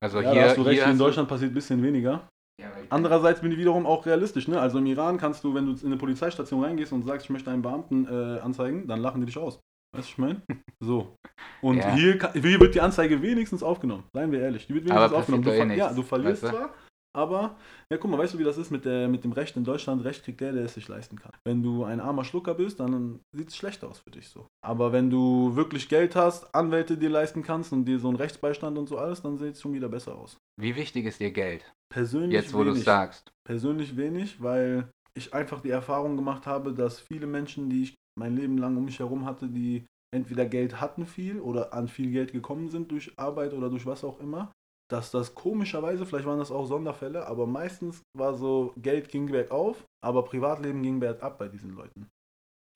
Also 0.00 0.20
ja, 0.22 0.32
hier, 0.32 0.42
hast 0.44 0.56
du 0.56 0.62
recht, 0.62 0.82
hier 0.82 0.90
in 0.90 0.98
Deutschland 0.98 1.28
passiert 1.28 1.50
ein 1.50 1.54
bisschen 1.54 1.82
weniger. 1.82 2.26
Ja, 2.60 2.68
Andererseits 2.88 3.40
bin 3.40 3.52
ich 3.52 3.58
wiederum 3.58 3.84
auch 3.84 4.06
realistisch. 4.06 4.48
Ne? 4.48 4.58
Also 4.58 4.78
im 4.78 4.86
Iran 4.86 5.18
kannst 5.18 5.44
du, 5.44 5.54
wenn 5.54 5.66
du 5.66 5.72
in 5.72 5.86
eine 5.86 5.96
Polizeistation 5.96 6.64
reingehst 6.64 6.92
und 6.92 7.06
sagst, 7.06 7.26
ich 7.26 7.30
möchte 7.30 7.50
einen 7.50 7.62
Beamten 7.62 8.06
äh, 8.06 8.40
anzeigen, 8.40 8.86
dann 8.86 9.00
lachen 9.00 9.20
die 9.20 9.26
dich 9.26 9.36
aus. 9.36 9.60
Weißt 9.94 10.08
du, 10.08 10.12
ich 10.12 10.18
meine? 10.18 10.42
So. 10.78 11.16
Und 11.62 11.78
ja. 11.78 11.94
hier, 11.94 12.32
hier, 12.34 12.60
wird 12.60 12.74
die 12.74 12.82
Anzeige 12.82 13.22
wenigstens 13.22 13.62
aufgenommen. 13.62 14.04
Seien 14.12 14.30
wir 14.30 14.40
ehrlich. 14.40 14.66
Die 14.66 14.74
wird 14.74 14.84
wenigstens 14.84 15.12
aufgenommen. 15.14 15.42
Du, 15.42 15.50
eh 15.50 15.74
ja, 15.74 15.90
du 15.90 16.02
verlierst 16.02 16.42
weißt 16.42 16.52
du? 16.52 16.58
zwar, 16.58 16.74
aber, 17.16 17.56
ja, 17.90 17.96
guck 17.96 18.10
mal, 18.10 18.18
weißt 18.18 18.34
du, 18.34 18.38
wie 18.38 18.44
das 18.44 18.58
ist 18.58 18.70
mit, 18.70 18.84
der, 18.84 19.08
mit 19.08 19.24
dem 19.24 19.32
Recht 19.32 19.56
in 19.56 19.64
Deutschland? 19.64 20.04
Recht 20.04 20.22
kriegt 20.22 20.40
der, 20.40 20.52
der 20.52 20.66
es 20.66 20.74
sich 20.74 20.86
leisten 20.86 21.18
kann. 21.18 21.32
Wenn 21.44 21.62
du 21.62 21.84
ein 21.84 21.98
armer 21.98 22.24
Schlucker 22.24 22.54
bist, 22.54 22.78
dann 22.78 23.20
sieht 23.32 23.48
es 23.48 23.56
schlecht 23.56 23.82
aus 23.84 24.00
für 24.00 24.10
dich 24.10 24.28
so. 24.28 24.46
Aber 24.62 24.92
wenn 24.92 25.08
du 25.08 25.56
wirklich 25.56 25.88
Geld 25.88 26.14
hast, 26.14 26.54
Anwälte 26.54 26.98
dir 26.98 27.08
leisten 27.08 27.42
kannst 27.42 27.72
und 27.72 27.86
dir 27.86 27.98
so 27.98 28.08
einen 28.08 28.18
Rechtsbeistand 28.18 28.76
und 28.76 28.88
so 28.88 28.98
alles, 28.98 29.22
dann 29.22 29.38
sieht 29.38 29.54
es 29.54 29.62
schon 29.62 29.72
wieder 29.72 29.88
besser 29.88 30.14
aus. 30.14 30.36
Wie 30.60 30.76
wichtig 30.76 31.06
ist 31.06 31.20
dir 31.20 31.30
Geld? 31.30 31.72
Persönlich 31.88 32.32
Jetzt, 32.32 32.52
wo 32.52 32.64
du 32.64 32.72
es 32.72 32.84
sagst. 32.84 33.32
Persönlich 33.44 33.96
wenig, 33.96 34.42
weil 34.42 34.90
ich 35.16 35.32
einfach 35.32 35.60
die 35.62 35.70
Erfahrung 35.70 36.16
gemacht 36.16 36.46
habe, 36.46 36.74
dass 36.74 37.00
viele 37.00 37.26
Menschen, 37.26 37.70
die 37.70 37.84
ich 37.84 37.94
mein 38.18 38.36
Leben 38.36 38.58
lang 38.58 38.76
um 38.76 38.84
mich 38.84 38.98
herum 38.98 39.24
hatte, 39.24 39.48
die 39.48 39.86
entweder 40.14 40.46
Geld 40.46 40.80
hatten 40.80 41.06
viel 41.06 41.40
oder 41.40 41.72
an 41.72 41.88
viel 41.88 42.10
Geld 42.10 42.32
gekommen 42.32 42.68
sind 42.68 42.90
durch 42.90 43.12
Arbeit 43.18 43.54
oder 43.54 43.70
durch 43.70 43.86
was 43.86 44.04
auch 44.04 44.20
immer, 44.20 44.52
dass 44.90 45.10
das 45.10 45.34
komischerweise, 45.34 46.06
vielleicht 46.06 46.26
waren 46.26 46.38
das 46.38 46.52
auch 46.52 46.66
Sonderfälle, 46.66 47.26
aber 47.26 47.46
meistens 47.46 48.02
war 48.16 48.34
so, 48.34 48.72
Geld 48.76 49.08
ging 49.08 49.26
bergauf, 49.26 49.84
aber 50.04 50.24
Privatleben 50.24 50.82
ging 50.82 51.00
bergab 51.00 51.38
bei 51.38 51.48
diesen 51.48 51.70
Leuten. 51.70 52.08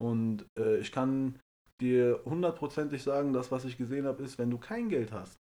Und 0.01 0.47
äh, 0.59 0.79
ich 0.79 0.91
kann 0.91 1.39
dir 1.81 2.21
hundertprozentig 2.25 3.03
sagen, 3.03 3.33
dass 3.33 3.53
was 3.53 3.65
ich 3.65 3.77
gesehen 3.77 4.07
habe, 4.07 4.23
ist, 4.23 4.39
wenn 4.39 4.51
du 4.51 4.59
kein 4.59 4.89
Geld 4.89 5.13
hast 5.13 5.37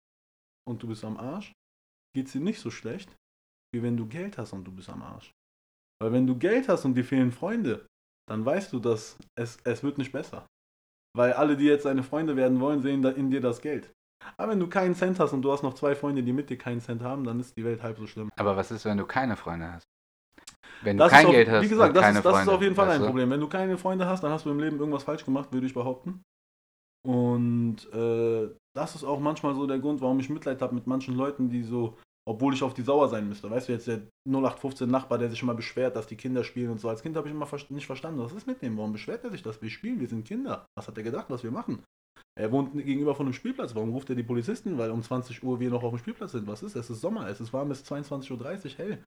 und 0.67 0.81
du 0.81 0.87
bist 0.87 1.03
am 1.03 1.17
Arsch, 1.17 1.53
geht 2.15 2.27
es 2.27 2.33
dir 2.33 2.41
nicht 2.41 2.59
so 2.59 2.71
schlecht, 2.71 3.15
wie 3.73 3.83
wenn 3.83 3.97
du 3.97 4.07
Geld 4.07 4.37
hast 4.37 4.53
und 4.53 4.65
du 4.65 4.71
bist 4.71 4.89
am 4.89 5.01
Arsch. 5.01 5.31
Weil 6.01 6.11
wenn 6.11 6.27
du 6.27 6.37
Geld 6.37 6.67
hast 6.67 6.85
und 6.85 6.95
dir 6.95 7.05
fehlen 7.05 7.31
Freunde, 7.31 7.85
dann 8.27 8.43
weißt 8.43 8.73
du, 8.73 8.79
dass 8.79 9.17
es, 9.37 9.57
es 9.63 9.83
wird 9.83 9.97
nicht 9.97 10.11
besser. 10.11 10.47
Weil 11.15 11.33
alle, 11.33 11.55
die 11.55 11.65
jetzt 11.65 11.85
deine 11.85 12.03
Freunde 12.03 12.35
werden 12.35 12.59
wollen, 12.59 12.81
sehen 12.81 13.03
in 13.03 13.29
dir 13.29 13.41
das 13.41 13.61
Geld. 13.61 13.93
Aber 14.37 14.51
wenn 14.51 14.59
du 14.59 14.67
keinen 14.67 14.95
Cent 14.95 15.19
hast 15.19 15.33
und 15.33 15.41
du 15.41 15.51
hast 15.51 15.63
noch 15.63 15.73
zwei 15.73 15.95
Freunde, 15.95 16.23
die 16.23 16.33
mit 16.33 16.49
dir 16.49 16.57
keinen 16.57 16.81
Cent 16.81 17.01
haben, 17.01 17.23
dann 17.23 17.39
ist 17.39 17.55
die 17.57 17.63
Welt 17.63 17.83
halb 17.83 17.97
so 17.97 18.07
schlimm. 18.07 18.29
Aber 18.35 18.55
was 18.57 18.71
ist, 18.71 18.85
wenn 18.85 18.97
du 18.97 19.05
keine 19.05 19.35
Freunde 19.35 19.71
hast? 19.71 19.85
Wenn 20.81 20.97
das 20.97 21.09
du 21.09 21.15
kein 21.15 21.25
auf, 21.25 21.31
Geld 21.31 21.49
hast, 21.49 21.63
wie 21.63 21.69
gesagt, 21.69 21.95
das, 21.95 22.03
keine 22.03 22.17
ist, 22.19 22.25
das 22.25 22.33
Freunde, 22.33 22.51
ist 22.51 22.55
auf 22.55 22.61
jeden 22.61 22.75
Fall 22.75 22.89
ein 22.89 22.99
du? 22.99 23.05
Problem. 23.07 23.29
Wenn 23.29 23.39
du 23.39 23.47
keine 23.47 23.77
Freunde 23.77 24.07
hast, 24.07 24.23
dann 24.23 24.31
hast 24.31 24.45
du 24.45 24.51
im 24.51 24.59
Leben 24.59 24.79
irgendwas 24.79 25.03
falsch 25.03 25.25
gemacht, 25.25 25.51
würde 25.51 25.67
ich 25.67 25.73
behaupten. 25.73 26.23
Und 27.05 27.77
äh, 27.93 28.49
das 28.75 28.95
ist 28.95 29.03
auch 29.03 29.19
manchmal 29.19 29.55
so 29.55 29.67
der 29.67 29.79
Grund, 29.79 30.01
warum 30.01 30.19
ich 30.19 30.29
Mitleid 30.29 30.61
habe 30.61 30.75
mit 30.75 30.87
manchen 30.87 31.15
Leuten, 31.15 31.49
die 31.49 31.63
so, 31.63 31.97
obwohl 32.27 32.53
ich 32.53 32.63
auf 32.63 32.73
die 32.73 32.81
sauer 32.81 33.09
sein 33.09 33.27
müsste. 33.27 33.49
Weißt 33.49 33.69
du, 33.69 33.73
jetzt 33.73 33.87
der 33.87 34.01
0815 34.27 34.89
Nachbar, 34.89 35.17
der 35.17 35.29
sich 35.29 35.41
immer 35.41 35.53
beschwert, 35.53 35.95
dass 35.95 36.07
die 36.07 36.17
Kinder 36.17 36.43
spielen 36.43 36.71
und 36.71 36.79
so. 36.79 36.89
Als 36.89 37.03
Kind 37.03 37.15
habe 37.15 37.27
ich 37.27 37.33
immer 37.33 37.47
nicht 37.69 37.85
verstanden, 37.85 38.19
was 38.19 38.33
ist 38.33 38.47
mit 38.47 38.61
dem? 38.61 38.77
Warum 38.77 38.91
beschwert 38.91 39.23
er 39.23 39.31
sich, 39.31 39.43
dass 39.43 39.61
wir 39.61 39.69
spielen? 39.69 39.99
Wir 39.99 40.07
sind 40.07 40.27
Kinder. 40.27 40.65
Was 40.75 40.87
hat 40.87 40.97
er 40.97 41.03
gedacht, 41.03 41.27
was 41.29 41.43
wir 41.43 41.51
machen? 41.51 41.83
Er 42.37 42.51
wohnt 42.51 42.73
gegenüber 42.73 43.15
von 43.15 43.25
einem 43.25 43.33
Spielplatz. 43.33 43.73
Warum 43.75 43.91
ruft 43.91 44.09
er 44.09 44.15
die 44.15 44.23
Polizisten? 44.23 44.77
Weil 44.77 44.91
um 44.91 45.01
20 45.01 45.41
Uhr 45.43 45.59
wir 45.59 45.69
noch 45.69 45.83
auf 45.83 45.93
dem 45.93 45.99
Spielplatz 45.99 46.33
sind. 46.33 46.47
Was 46.47 46.63
ist? 46.63 46.75
Es 46.75 46.89
ist 46.89 46.99
Sommer, 46.99 47.27
es 47.29 47.39
ist 47.39 47.53
warm 47.53 47.69
bis 47.69 47.83
22.30 47.83 48.31
Uhr 48.31 48.77
hell. 48.77 49.03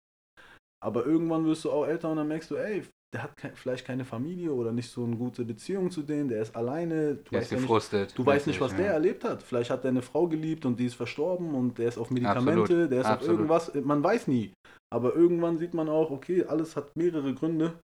Aber 0.81 1.05
irgendwann 1.05 1.44
wirst 1.44 1.64
du 1.64 1.71
auch 1.71 1.87
älter 1.87 2.11
und 2.11 2.16
dann 2.16 2.29
merkst 2.29 2.51
du, 2.51 2.57
ey, 2.57 2.85
der 3.12 3.23
hat 3.23 3.37
ke 3.37 3.51
vielleicht 3.55 3.87
keine 3.87 4.05
Familie 4.05 4.53
oder 4.53 4.71
nicht 4.71 4.90
so 4.90 5.03
eine 5.05 5.16
gute 5.16 5.44
Beziehung 5.44 5.90
zu 5.90 6.03
denen, 6.03 6.29
der 6.29 6.42
ist 6.42 6.55
alleine. 6.55 7.16
Du 7.16 7.31
der 7.31 7.42
ist 7.42 7.51
gefrustet. 7.51 8.09
Nicht, 8.09 8.18
du 8.18 8.25
weißt 8.25 8.47
nicht, 8.47 8.61
was 8.61 8.73
ja. 8.73 8.79
der 8.79 8.92
erlebt 8.92 9.25
hat. 9.25 9.42
Vielleicht 9.42 9.71
hat 9.71 9.85
er 9.85 9.90
eine 9.90 10.03
Frau 10.03 10.27
geliebt 10.27 10.66
und 10.66 10.79
die 10.79 10.87
ist 10.87 10.94
verstorben 10.94 11.55
und 11.55 11.79
der 11.79 11.88
ist 11.88 11.99
auf 11.99 12.11
Medikamente, 12.11 12.62
Absolut. 12.62 12.90
der 12.92 13.01
ist 13.01 13.07
Absolut. 13.07 13.23
auf 13.23 13.38
irgendwas. 13.40 13.85
Man 13.85 14.05
weiß 14.05 14.29
nie. 14.29 14.53
Aber 14.90 15.14
irgendwann 15.14 15.59
sieht 15.59 15.75
man 15.75 15.88
auch, 15.88 16.11
okay, 16.11 16.44
alles 16.44 16.77
hat 16.77 16.97
mehrere 16.97 17.35
Gründe 17.35 17.79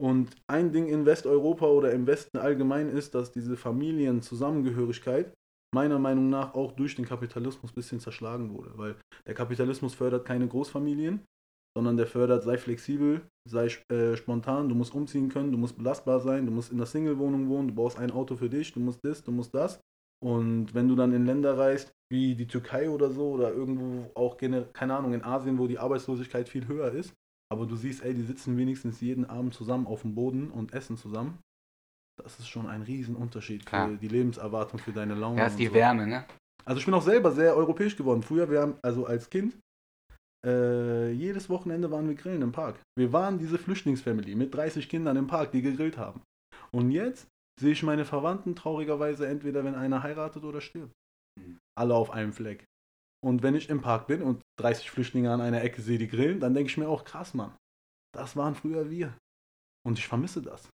und 0.00 0.34
ein 0.48 0.72
Ding 0.72 0.86
in 0.86 1.06
Westeuropa 1.06 1.66
oder 1.66 1.92
im 1.92 2.06
Westen 2.06 2.38
allgemein 2.38 2.88
ist, 2.88 3.14
dass 3.14 3.32
diese 3.32 3.56
Familienzusammengehörigkeit 3.56 5.32
meiner 5.74 5.98
Meinung 5.98 6.30
nach 6.30 6.54
auch 6.54 6.72
durch 6.72 6.94
den 6.94 7.04
Kapitalismus 7.04 7.72
ein 7.72 7.74
bisschen 7.74 8.00
zerschlagen 8.00 8.54
wurde. 8.54 8.72
Weil 8.76 8.96
der 9.26 9.34
Kapitalismus 9.34 9.94
fördert 9.94 10.24
keine 10.24 10.46
Großfamilien, 10.46 11.20
sondern 11.76 11.96
der 11.96 12.06
fördert, 12.06 12.44
sei 12.44 12.56
flexibel, 12.56 13.22
sei 13.48 13.66
äh, 13.92 14.16
spontan, 14.16 14.68
du 14.68 14.74
musst 14.74 14.94
umziehen 14.94 15.28
können, 15.28 15.52
du 15.52 15.58
musst 15.58 15.76
belastbar 15.76 16.20
sein, 16.20 16.46
du 16.46 16.52
musst 16.52 16.70
in 16.70 16.78
der 16.78 16.86
Single-Wohnung 16.86 17.48
wohnen, 17.48 17.68
du 17.68 17.74
brauchst 17.74 17.98
ein 17.98 18.12
Auto 18.12 18.36
für 18.36 18.48
dich, 18.48 18.72
du 18.72 18.80
musst 18.80 19.04
das, 19.04 19.22
du 19.22 19.32
musst 19.32 19.54
das. 19.54 19.80
Und 20.24 20.74
wenn 20.74 20.88
du 20.88 20.94
dann 20.94 21.12
in 21.12 21.26
Länder 21.26 21.58
reist, 21.58 21.92
wie 22.10 22.34
die 22.34 22.46
Türkei 22.46 22.88
oder 22.88 23.10
so, 23.10 23.32
oder 23.32 23.52
irgendwo 23.52 24.10
auch, 24.14 24.36
keine 24.38 24.96
Ahnung, 24.96 25.12
in 25.12 25.24
Asien, 25.24 25.58
wo 25.58 25.66
die 25.66 25.78
Arbeitslosigkeit 25.78 26.48
viel 26.48 26.66
höher 26.66 26.92
ist, 26.92 27.12
aber 27.52 27.66
du 27.66 27.76
siehst, 27.76 28.02
ey, 28.02 28.14
die 28.14 28.22
sitzen 28.22 28.56
wenigstens 28.56 29.00
jeden 29.00 29.24
Abend 29.24 29.54
zusammen 29.54 29.86
auf 29.86 30.02
dem 30.02 30.14
Boden 30.14 30.50
und 30.50 30.72
essen 30.72 30.96
zusammen. 30.96 31.38
Das 32.22 32.38
ist 32.38 32.48
schon 32.48 32.66
ein 32.66 32.82
Riesenunterschied 32.82 33.68
für 33.68 33.96
die 33.96 34.08
Lebenserwartung, 34.08 34.78
für 34.78 34.92
deine 34.92 35.14
Laune. 35.14 35.40
Ja, 35.40 35.46
ist 35.46 35.58
die 35.58 35.66
so. 35.66 35.74
Wärme, 35.74 36.06
ne? 36.06 36.26
Also 36.64 36.78
ich 36.78 36.84
bin 36.84 36.94
auch 36.94 37.02
selber 37.02 37.32
sehr 37.32 37.56
europäisch 37.56 37.96
geworden. 37.96 38.22
Früher, 38.22 38.50
wir 38.50 38.60
haben, 38.60 38.78
also 38.82 39.06
als 39.06 39.28
Kind, 39.28 39.56
äh, 40.46 41.10
jedes 41.10 41.48
Wochenende 41.48 41.90
waren 41.90 42.08
wir 42.08 42.14
grillen 42.14 42.42
im 42.42 42.52
Park. 42.52 42.80
Wir 42.98 43.12
waren 43.12 43.38
diese 43.38 43.58
Flüchtlingsfamily 43.58 44.34
mit 44.34 44.54
30 44.54 44.88
Kindern 44.88 45.16
im 45.16 45.26
Park, 45.26 45.52
die 45.52 45.62
gegrillt 45.62 45.98
haben. 45.98 46.22
Und 46.70 46.90
jetzt 46.90 47.28
sehe 47.60 47.72
ich 47.72 47.82
meine 47.82 48.04
Verwandten 48.04 48.54
traurigerweise 48.54 49.26
entweder, 49.26 49.64
wenn 49.64 49.74
einer 49.74 50.02
heiratet 50.02 50.44
oder 50.44 50.60
stirbt. 50.60 50.92
Mhm. 51.38 51.58
Alle 51.78 51.94
auf 51.94 52.10
einem 52.10 52.32
Fleck. 52.32 52.64
Und 53.24 53.42
wenn 53.42 53.54
ich 53.54 53.70
im 53.70 53.80
Park 53.80 54.06
bin 54.06 54.20
und 54.20 54.42
30 54.60 54.90
Flüchtlinge 54.90 55.32
an 55.32 55.40
einer 55.40 55.62
Ecke 55.62 55.80
sehe, 55.80 55.96
die 55.96 56.08
grillen, 56.08 56.40
dann 56.40 56.52
denke 56.52 56.70
ich 56.70 56.76
mir 56.76 56.90
auch, 56.90 57.06
krass, 57.06 57.32
Mann. 57.32 57.56
Das 58.12 58.36
waren 58.36 58.54
früher 58.54 58.90
wir. 58.90 59.16
Und 59.82 59.98
ich 59.98 60.06
vermisse 60.06 60.42
das. 60.42 60.68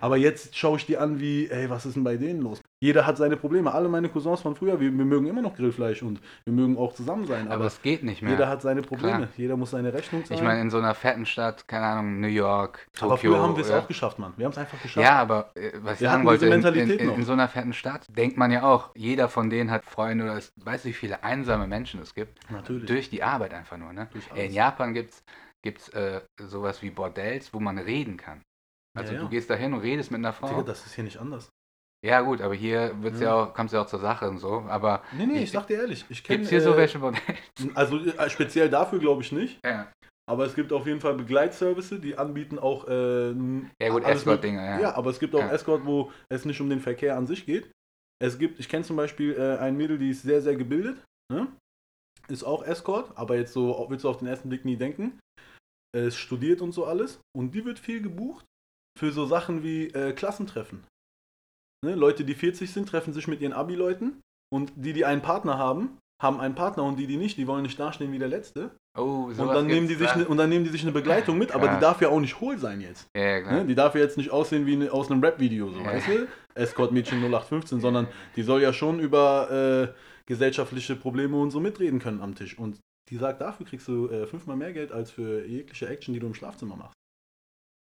Aber 0.00 0.16
jetzt 0.16 0.56
schaue 0.56 0.78
ich 0.78 0.86
die 0.86 0.96
an 0.96 1.20
wie, 1.20 1.48
ey, 1.48 1.68
was 1.70 1.86
ist 1.86 1.96
denn 1.96 2.04
bei 2.04 2.16
denen 2.16 2.42
los? 2.42 2.62
Jeder 2.82 3.06
hat 3.06 3.18
seine 3.18 3.36
Probleme. 3.36 3.72
Alle 3.74 3.88
meine 3.88 4.08
Cousins 4.08 4.40
von 4.40 4.56
früher, 4.56 4.80
wir, 4.80 4.90
wir 4.90 5.04
mögen 5.04 5.26
immer 5.26 5.42
noch 5.42 5.54
Grillfleisch 5.54 6.02
und 6.02 6.20
wir 6.44 6.52
mögen 6.52 6.78
auch 6.78 6.94
zusammen 6.94 7.26
sein. 7.26 7.46
Aber 7.46 7.56
Aber, 7.56 7.66
es 7.66 7.82
geht 7.82 8.02
nicht 8.02 8.22
mehr. 8.22 8.32
jeder 8.32 8.48
hat 8.48 8.62
seine 8.62 8.80
Probleme. 8.80 9.16
Klar. 9.16 9.28
Jeder 9.36 9.56
muss 9.56 9.72
seine 9.72 9.92
Rechnung 9.92 10.24
zahlen. 10.24 10.38
ich 10.38 10.44
meine, 10.44 10.62
in 10.62 10.70
so 10.70 10.78
einer 10.78 10.94
fetten 10.94 11.26
Stadt, 11.26 11.68
keine 11.68 11.84
Ahnung, 11.84 12.20
New 12.20 12.28
York, 12.28 12.88
Tokio. 12.94 13.06
aber 13.06 13.18
früher 13.18 13.42
haben 13.42 13.56
wir 13.56 13.64
es 13.64 13.70
auch 13.70 13.86
geschafft, 13.86 14.18
Mann. 14.18 14.32
Wir 14.36 14.46
haben 14.46 14.52
es 14.52 14.58
einfach 14.58 14.80
geschafft. 14.80 15.04
Ja, 15.04 15.18
aber 15.20 15.50
äh, 15.54 15.72
was 15.82 15.96
ich 15.96 16.00
Wir 16.00 16.10
sagen 16.10 16.24
wollte, 16.24 16.46
diese 16.46 16.54
in, 16.54 16.60
in, 16.60 16.62
Mentalität 16.62 17.00
in, 17.00 17.10
in 17.10 17.24
so 17.24 17.32
einer 17.32 17.48
fetten 17.48 17.74
Stadt 17.74 18.06
denkt 18.08 18.38
man 18.38 18.50
ja 18.50 18.62
auch, 18.62 18.90
jeder 18.94 19.28
von 19.28 19.50
denen 19.50 19.70
hat 19.70 19.84
Freunde 19.84 20.24
oder 20.24 20.36
es 20.38 20.52
weiß 20.56 20.86
wie 20.86 20.94
viele 20.94 21.22
einsame 21.22 21.66
Menschen 21.66 22.00
es 22.00 22.14
gibt. 22.14 22.40
Natürlich. 22.50 22.86
Durch 22.86 23.10
die 23.10 23.22
Arbeit 23.22 23.52
einfach 23.52 23.76
nur, 23.76 23.92
ne? 23.92 24.08
Durch 24.12 24.30
alles. 24.32 24.44
In 24.44 24.52
Japan 24.52 24.94
gibt 24.94 25.10
es 25.10 25.22
gibt's, 25.62 25.88
äh, 25.90 26.20
sowas 26.38 26.82
wie 26.82 26.90
Bordells, 26.90 27.52
wo 27.52 27.60
man 27.60 27.78
reden 27.78 28.16
kann. 28.16 28.42
Also 28.98 29.12
Ja, 29.12 29.18
ja. 29.18 29.24
du 29.24 29.30
gehst 29.30 29.48
da 29.50 29.54
hin 29.54 29.72
und 29.72 29.80
redest 29.80 30.10
mit 30.10 30.18
einer 30.18 30.32
Frau. 30.32 30.48
Digga, 30.48 30.62
das 30.62 30.84
ist 30.86 30.94
hier 30.94 31.04
nicht 31.04 31.18
anders. 31.18 31.48
ja 32.04 32.20
gut, 32.22 32.40
aber 32.40 32.54
hier 32.54 32.94
wird's 33.02 33.20
ja. 33.20 33.26
Ja. 33.28 33.34
auch, 33.34 33.54
kommst 33.54 33.74
ja 33.74 33.82
auch 33.82 33.86
zur 33.86 34.00
Sache 34.00 34.28
und 34.28 34.38
so. 34.38 34.60
Aber 34.68 35.02
Nee, 35.16 35.26
nee, 35.26 35.34
ich 35.36 35.42
Ich- 35.44 35.50
sag 35.52 35.66
dir 35.66 35.78
ehrlich. 35.80 36.04
Ich 36.08 36.24
kenne 36.24 36.38
gibt 36.38 36.44
es 36.46 36.50
hier 36.50 36.60
so 36.62 36.76
welche 36.76 36.98
Bordells? 36.98 37.22
Also 37.74 37.98
äh, 37.98 38.30
speziell 38.30 38.68
dafür 38.70 38.98
glaube 38.98 39.22
ich 39.22 39.32
nicht. 39.32 39.60
Ja, 39.64 39.90
Aber 40.28 40.46
es 40.46 40.54
gibt 40.54 40.72
auf 40.72 40.86
jeden 40.86 41.00
Fall 41.00 41.14
Begleitservice, 41.14 42.00
die 42.00 42.16
anbieten 42.16 42.58
auch. 42.58 42.86
Äh, 42.88 43.30
ja 43.82 43.88
gut, 43.90 44.04
Escort-Dinger, 44.04 44.64
ja. 44.64 44.80
Ja, 44.80 44.94
aber 44.94 45.10
es 45.10 45.18
gibt 45.20 45.34
auch 45.34 45.40
Ja. 45.40 45.50
Escort, 45.52 45.84
wo 45.84 46.12
es 46.28 46.44
nicht 46.44 46.60
um 46.60 46.68
den 46.70 46.80
Verkehr 46.80 47.16
an 47.16 47.26
sich 47.26 47.44
geht. 47.46 47.70
Es 48.22 48.38
gibt, 48.38 48.60
ich 48.60 48.68
kenne 48.68 48.84
zum 48.84 48.96
Beispiel 48.96 49.34
äh, 49.34 49.58
ein 49.58 49.76
Mädel, 49.76 49.98
die 49.98 50.10
ist 50.10 50.22
sehr, 50.22 50.40
sehr 50.42 50.54
gebildet. 50.56 51.02
Ne? 51.32 51.48
Ist 52.28 52.44
auch 52.44 52.62
Escort, 52.62 53.10
aber 53.16 53.36
jetzt 53.36 53.52
so 53.52 53.86
willst 53.88 54.04
du 54.04 54.08
auf 54.08 54.18
den 54.18 54.28
ersten 54.28 54.48
Blick 54.50 54.64
nie 54.64 54.76
denken. 54.76 55.18
Es 55.96 56.16
studiert 56.16 56.60
und 56.60 56.72
so 56.72 56.84
alles. 56.86 57.18
Und 57.36 57.52
die 57.54 57.64
wird 57.64 57.78
viel 57.78 58.00
gebucht 58.02 58.44
für 59.00 59.12
so 59.12 59.24
Sachen 59.24 59.62
wie 59.64 59.86
äh, 59.86 60.12
Klassentreffen. 60.12 60.84
Ne? 61.84 61.94
Leute, 61.94 62.22
die 62.24 62.34
40 62.34 62.70
sind, 62.70 62.86
treffen 62.86 63.14
sich 63.14 63.26
mit 63.26 63.40
ihren 63.40 63.54
Abi-Leuten. 63.54 64.20
Und 64.52 64.72
die, 64.76 64.92
die 64.92 65.06
einen 65.06 65.22
Partner 65.22 65.56
haben, 65.56 65.96
haben 66.22 66.38
einen 66.38 66.54
Partner. 66.54 66.84
Und 66.84 66.98
die, 66.98 67.06
die 67.06 67.16
nicht, 67.16 67.38
die 67.38 67.46
wollen 67.46 67.62
nicht 67.62 67.80
dastehen 67.80 68.12
wie 68.12 68.18
der 68.18 68.28
Letzte. 68.28 68.72
Oh, 68.98 69.28
Und 69.28 69.36
sowas 69.36 69.56
dann, 69.56 69.66
nehmen 69.68 69.88
die 69.88 69.94
sich 69.94 70.14
ne, 70.16 70.28
und 70.28 70.36
dann 70.36 70.50
nehmen 70.50 70.64
die 70.64 70.70
sich 70.70 70.82
eine 70.82 70.92
Begleitung 70.92 71.38
mit, 71.38 71.52
aber 71.52 71.62
die 71.62 71.68
Krass. 71.68 71.80
darf 71.80 72.00
ja 72.02 72.08
auch 72.10 72.20
nicht 72.20 72.40
hohl 72.40 72.58
sein 72.58 72.80
jetzt. 72.82 73.06
Ja, 73.16 73.40
klar. 73.40 73.54
Ne? 73.54 73.66
Die 73.66 73.74
darf 73.74 73.94
ja 73.94 74.00
jetzt 74.02 74.18
nicht 74.18 74.30
aussehen 74.30 74.66
wie 74.66 74.76
ne, 74.76 74.92
aus 74.92 75.10
einem 75.10 75.24
Rap-Video, 75.24 75.70
so, 75.70 75.78
Ja. 75.78 75.86
weißt 75.86 76.08
du? 76.08 76.28
Escort-Mädchen 76.54 77.20
0815, 77.20 77.80
sondern 77.80 78.06
die 78.36 78.42
soll 78.42 78.60
ja 78.60 78.72
schon 78.74 78.98
über 79.00 79.50
äh, 79.50 79.94
gesellschaftliche 80.26 80.96
Probleme 80.96 81.38
und 81.38 81.52
so 81.52 81.60
mitreden 81.60 82.00
können 82.00 82.20
am 82.20 82.34
Tisch. 82.34 82.58
Und 82.58 82.78
die 83.08 83.16
sagt, 83.16 83.40
dafür 83.40 83.64
kriegst 83.64 83.88
du 83.88 84.08
äh, 84.10 84.26
fünfmal 84.26 84.56
mehr 84.56 84.72
Geld 84.74 84.92
als 84.92 85.10
für 85.12 85.46
jegliche 85.46 85.88
Action, 85.88 86.12
die 86.12 86.20
du 86.20 86.26
im 86.26 86.34
Schlafzimmer 86.34 86.76
machst. 86.76 86.99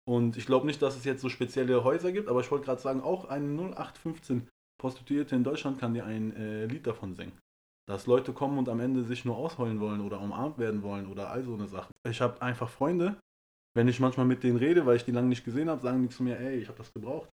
Und 0.08 0.38
ich 0.38 0.46
glaube 0.46 0.66
nicht, 0.66 0.80
dass 0.80 0.96
es 0.96 1.04
jetzt 1.04 1.20
so 1.20 1.28
spezielle 1.28 1.84
Häuser 1.84 2.12
gibt, 2.12 2.28
aber 2.28 2.40
ich 2.40 2.50
wollte 2.50 2.64
gerade 2.64 2.80
sagen, 2.80 3.02
auch 3.02 3.26
eine 3.26 3.44
0815 3.44 4.48
Prostituierte 4.80 5.36
in 5.36 5.44
Deutschland 5.44 5.78
kann 5.78 5.92
dir 5.92 6.06
ein 6.06 6.34
äh, 6.34 6.64
Lied 6.64 6.86
davon 6.86 7.14
singen. 7.14 7.36
Dass 7.86 8.06
Leute 8.06 8.32
kommen 8.32 8.56
und 8.56 8.70
am 8.70 8.80
Ende 8.80 9.02
sich 9.02 9.26
nur 9.26 9.36
ausheulen 9.36 9.80
wollen 9.80 10.00
oder 10.00 10.18
umarmt 10.20 10.56
werden 10.56 10.82
wollen 10.82 11.08
oder 11.08 11.30
all 11.30 11.42
so 11.42 11.52
eine 11.52 11.68
Sache. 11.68 11.92
Ich 12.08 12.22
habe 12.22 12.40
einfach 12.40 12.70
Freunde, 12.70 13.18
wenn 13.74 13.86
ich 13.86 14.00
manchmal 14.00 14.24
mit 14.24 14.42
denen 14.42 14.56
rede, 14.56 14.86
weil 14.86 14.96
ich 14.96 15.04
die 15.04 15.12
lange 15.12 15.28
nicht 15.28 15.44
gesehen 15.44 15.68
habe, 15.68 15.82
sagen 15.82 16.00
die 16.00 16.08
zu 16.08 16.22
mir, 16.22 16.38
ey, 16.38 16.56
ich 16.56 16.68
habe 16.68 16.78
das 16.78 16.90
gebraucht. 16.94 17.28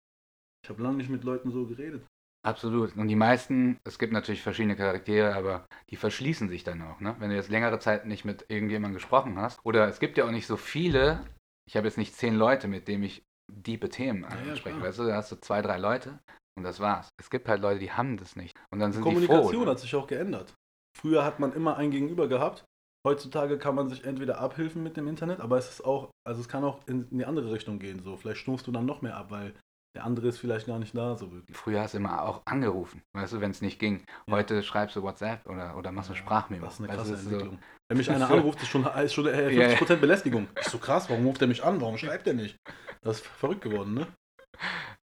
Ich 0.63 0.71
habe 0.71 0.81
lange 0.81 0.99
nicht 0.99 1.11
mit 1.11 1.25
Leuten 1.25 1.51
so 1.51 1.67
geredet. 1.67 2.07
Absolut. 2.47 2.97
Und 2.97 3.09
die 3.09 3.17
meisten, 3.17 3.81
es 3.83 3.99
gibt 3.99 4.13
natürlich 4.13 4.43
verschiedene 4.43 4.77
Charaktere, 4.77 5.35
aber 5.35 5.67
die 5.91 5.97
verschließen 5.97 6.49
sich 6.49 6.63
dann 6.63 6.83
auch, 6.83 7.01
ne? 7.01 7.17
Wenn 7.19 7.31
du 7.31 7.37
jetzt 7.37 7.51
längere 7.51 7.81
Zeit 7.81 8.07
nicht 8.07 8.25
mit 8.25 8.47
irgendjemandem 8.49 8.95
gesprochen 8.95 9.39
hast. 9.39 9.59
Oder 9.65 9.89
es 9.89 9.99
gibt 9.99 10.17
ja 10.17 10.25
auch 10.25 10.31
nicht 10.31 10.47
so 10.47 10.57
viele, 10.57 11.27
ich 11.71 11.77
habe 11.77 11.87
jetzt 11.87 11.99
nicht 11.99 12.17
zehn 12.17 12.35
Leute, 12.35 12.67
mit 12.67 12.89
denen 12.89 13.05
ich 13.05 13.23
diepe 13.49 13.89
Themen 13.89 14.23
ja, 14.23 14.29
anspreche. 14.29 14.77
klar. 14.77 14.83
weißt 14.83 14.99
du, 14.99 15.05
da 15.05 15.15
hast 15.15 15.31
du 15.31 15.37
zwei, 15.37 15.63
drei 15.63 15.79
Leute 15.79 16.19
und 16.59 16.65
das 16.65 16.81
war's. 16.81 17.09
Es 17.17 17.31
gibt 17.31 17.49
halt 17.49 17.63
Leute, 17.63 17.79
die 17.79 17.93
haben 17.93 18.17
das 18.17 18.35
nicht. 18.35 18.59
Und 18.73 18.81
dann 18.81 18.93
sind 18.93 19.03
die 19.03 19.09
Kommunikation 19.09 19.65
froh. 19.65 19.71
hat 19.71 19.79
sich 19.79 19.95
auch 19.95 20.09
geändert. 20.09 20.53
Früher 20.99 21.25
hat 21.25 21.39
man 21.39 21.53
immer 21.53 21.77
ein 21.77 21.93
Gegenüber 21.93 22.27
gehabt. 22.27 22.65
Heutzutage 23.07 23.57
kann 23.57 23.77
man 23.77 23.89
sich 23.89 24.05
entweder 24.05 24.41
abhilfen 24.41 24.83
mit 24.83 24.97
dem 24.97 25.07
Internet, 25.07 25.39
aber 25.39 25.59
es 25.59 25.71
ist 25.71 25.85
auch, 25.85 26.11
also 26.27 26.41
es 26.41 26.49
kann 26.49 26.65
auch 26.65 26.81
in, 26.89 27.09
in 27.09 27.19
die 27.19 27.25
andere 27.25 27.53
Richtung 27.53 27.79
gehen. 27.79 28.03
So, 28.03 28.17
vielleicht 28.17 28.41
stumpfst 28.41 28.67
du 28.67 28.73
dann 28.73 28.85
noch 28.85 29.01
mehr 29.01 29.17
ab, 29.17 29.31
weil 29.31 29.55
der 29.97 30.05
andere 30.05 30.29
ist 30.29 30.39
vielleicht 30.39 30.67
gar 30.67 30.79
nicht 30.79 30.97
da, 30.97 31.17
so 31.17 31.33
wirklich. 31.33 31.57
Früher 31.57 31.81
hast 31.81 31.95
du 31.95 31.99
immer 31.99 32.23
auch 32.23 32.43
angerufen, 32.45 33.03
weißt 33.13 33.33
du, 33.33 33.41
wenn 33.41 33.51
es 33.51 33.61
nicht 33.61 33.79
ging. 33.79 34.05
Ja. 34.27 34.35
Heute 34.35 34.63
schreibst 34.63 34.95
du 34.97 35.03
WhatsApp 35.03 35.47
oder, 35.49 35.77
oder 35.77 35.91
machst 35.93 36.11
du 36.11 36.15
Sprachmemo. 36.15 36.65
Das 36.65 36.75
ist 36.75 36.81
eine 36.81 36.89
Weißt 36.89 36.99
krasse 36.99 37.11
du, 37.13 37.17
so- 37.19 37.31
Entwicklung. 37.31 37.59
Wenn 37.89 37.99
mich 37.99 38.11
einer 38.11 38.27
so- 38.29 38.35
anruft, 38.35 38.63
ist 38.63 38.69
schon, 38.69 38.85
ist 38.85 39.15
schon 39.15 39.27
äh, 39.27 39.49
50% 39.49 39.53
Ja, 39.53 39.69
ja. 39.69 39.95
Belästigung. 39.97 40.49
Ich 40.61 40.69
so 40.69 40.79
krass, 40.79 41.11
warum 41.11 41.27
ruft 41.27 41.43
er 41.43 41.49
mich 41.49 41.65
an? 41.65 41.81
Warum 41.81 41.99
schreibt 41.99 42.27
er 42.27 42.35
nicht? 42.35 42.57
Das 43.03 43.17
ist 43.19 43.27
verrückt 43.27 43.63
geworden, 43.63 43.95
ne? 43.95 44.07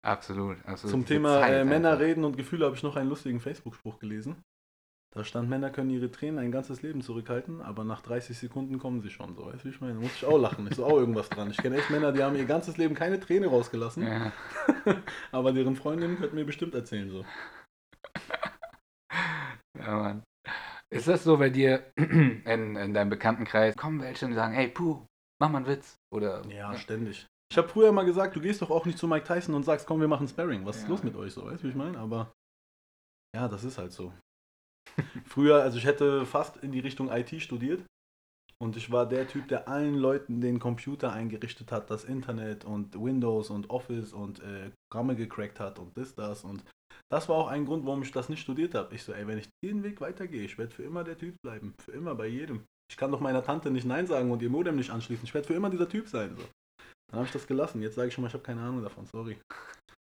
Absolut, 0.03 0.59
absolut. 0.67 0.91
Zum 0.93 1.07
Thema 1.07 1.41
Zeit 1.41 1.53
äh, 1.53 1.65
Männer 1.65 1.91
einfach. 1.93 2.05
reden 2.05 2.25
und 2.25 2.37
Gefühle 2.37 2.67
habe 2.67 2.77
ich 2.77 2.83
noch 2.83 2.95
einen 2.97 3.09
lustigen 3.09 3.41
Facebook-Spruch 3.41 3.99
gelesen. 3.99 4.37
Da 5.17 5.25
stand, 5.25 5.49
Männer 5.49 5.71
können 5.71 5.89
ihre 5.89 6.11
Tränen 6.11 6.39
ein 6.39 6.53
ganzes 6.53 6.83
Leben 6.83 7.01
zurückhalten, 7.01 7.63
aber 7.63 7.85
nach 7.85 8.03
30 8.03 8.37
Sekunden 8.37 8.79
kommen 8.79 9.01
sie 9.01 9.09
schon. 9.09 9.35
So, 9.35 9.47
weißt 9.47 9.61
du, 9.61 9.65
wie 9.65 9.71
ich 9.71 9.81
meine? 9.81 9.95
Da 9.95 10.01
muss 10.01 10.15
ich 10.15 10.27
auch 10.27 10.37
lachen. 10.37 10.67
Ist 10.67 10.77
so 10.77 10.85
auch 10.85 10.99
irgendwas 10.99 11.31
dran. 11.31 11.51
Ich 11.51 11.57
kenne 11.57 11.79
echt 11.79 11.89
Männer, 11.89 12.13
die 12.13 12.23
haben 12.23 12.37
ihr 12.37 12.45
ganzes 12.45 12.77
Leben 12.77 12.95
keine 12.95 13.19
Träne 13.19 13.47
rausgelassen, 13.47 14.07
Ja. 14.07 14.31
aber 15.33 15.55
deren 15.55 15.75
Freundinnen 15.75 16.19
könnten 16.19 16.37
mir 16.37 16.45
bestimmt 16.45 16.75
erzählen. 16.75 17.09
So. 17.09 17.25
Ja, 19.79 19.97
Mann. 19.97 20.23
Ist 20.91 21.09
das 21.09 21.25
so 21.25 21.39
bei 21.39 21.49
dir 21.49 21.91
in, 21.97 22.45
in 22.77 22.93
deinem 22.93 23.09
Bekanntenkreis? 23.09 23.75
Kommen 23.75 24.03
welche 24.03 24.27
und 24.27 24.35
sagen, 24.35 24.53
hey, 24.53 24.69
puh, 24.69 25.07
mach 25.41 25.49
mal 25.49 25.59
einen 25.59 25.67
Witz. 25.67 25.97
Oder 26.15 26.45
Ja, 26.49 26.77
ständig. 26.77 27.27
Ich 27.51 27.57
habe 27.57 27.69
früher 27.69 27.91
mal 27.91 28.05
gesagt, 28.05 28.37
du 28.37 28.41
gehst 28.43 28.61
doch 28.61 28.71
auch 28.71 28.85
nicht 28.85 28.99
zu 28.99 29.09
Mike 29.09 29.25
Tyson 29.27 29.55
und 29.55 29.63
sagst, 29.63 29.87
komm, 29.87 29.99
wir 30.03 30.09
machen 30.09 30.29
Sparring. 30.29 30.67
Was 30.67 30.77
ist 30.77 30.83
Ja. 30.83 30.89
los 30.91 31.03
mit 31.03 31.17
euch? 31.17 31.33
So, 31.33 31.47
weißt 31.47 31.63
du, 31.63 31.69
wie 31.69 31.71
ich 31.71 31.75
meine? 31.75 31.97
Aber 31.99 32.35
ja, 33.35 33.49
das 33.49 33.65
ist 33.65 33.79
halt 33.79 33.93
so. 33.93 34.13
Früher, 35.27 35.63
also 35.63 35.79
ich 35.79 35.85
hätte 35.85 36.27
fast 36.27 36.57
in 36.59 36.73
die 36.73 36.81
Richtung 36.81 37.11
IT 37.11 37.41
studiert. 37.41 37.85
Und 38.59 38.77
ich 38.77 38.91
war 38.91 39.07
der 39.07 39.29
Typ, 39.29 39.49
der 39.49 39.69
allen 39.69 39.97
Leuten 39.97 40.41
den 40.41 40.59
Computer 40.59 41.13
eingerichtet 41.13 41.71
hat, 41.73 41.91
das 41.91 42.05
Internet 42.05 42.65
und 42.65 42.95
Windows 42.99 43.51
und 43.51 43.69
Office 43.69 44.15
und 44.15 44.41
äh, 44.41 44.71
Programme 44.89 45.15
gecrackt 45.15 45.61
hat 45.61 45.79
und 45.79 45.97
das, 45.99 46.15
das. 46.15 46.43
Und 46.43 46.65
das 47.13 47.29
war 47.29 47.37
auch 47.37 47.49
ein 47.49 47.67
Grund, 47.67 47.85
warum 47.85 48.03
ich 48.03 48.13
das 48.13 48.31
nicht 48.31 48.41
studiert 48.41 48.75
habe. 48.75 48.95
Ich 48.95 49.03
so, 49.03 49.13
ey, 49.13 49.27
wenn 49.27 49.39
ich 49.39 49.49
den 49.63 49.83
Weg 49.83 50.01
weitergehe, 50.01 50.43
ich 50.43 50.57
werde 50.57 50.75
für 50.75 50.85
immer 50.85 51.05
der 51.05 51.19
Typ 51.19 51.35
bleiben. 51.43 51.75
Für 51.85 51.93
immer 51.93 52.15
bei 52.15 52.29
jedem. 52.29 52.65
Ich 52.91 52.97
kann 52.97 53.13
doch 53.13 53.21
meiner 53.21 53.45
Tante 53.45 53.71
nicht 53.71 53.85
Nein 53.85 54.07
sagen 54.07 54.31
und 54.31 54.41
ihr 54.41 54.49
Modem 54.49 54.77
nicht 54.77 54.91
anschließen. 54.91 55.25
Ich 55.25 55.35
werde 55.35 55.47
für 55.47 55.55
immer 55.55 55.69
dieser 55.69 55.89
Typ 55.89 56.09
sein. 56.09 56.35
So. 56.37 56.43
Dann 57.11 57.19
habe 57.19 57.27
ich 57.27 57.33
das 57.33 57.47
gelassen. 57.47 57.83
Jetzt 57.83 57.97
sage 57.97 58.09
ich 58.09 58.15
schon 58.15 58.23
mal, 58.23 58.29
ich 58.29 58.35
habe 58.35 58.45
keine 58.45 58.63
Ahnung 58.63 58.83
davon. 58.83 59.07
Sorry. 59.07 59.39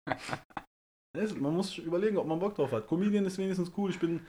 Man 1.38 1.54
muss 1.54 1.78
überlegen, 1.78 2.16
ob 2.16 2.26
man 2.26 2.40
Bock 2.40 2.56
drauf 2.56 2.72
hat. 2.72 2.88
Comedian 2.88 3.24
ist 3.24 3.38
wenigstens 3.38 3.70
cool. 3.76 3.90
Ich 3.90 4.00
bin 4.00 4.26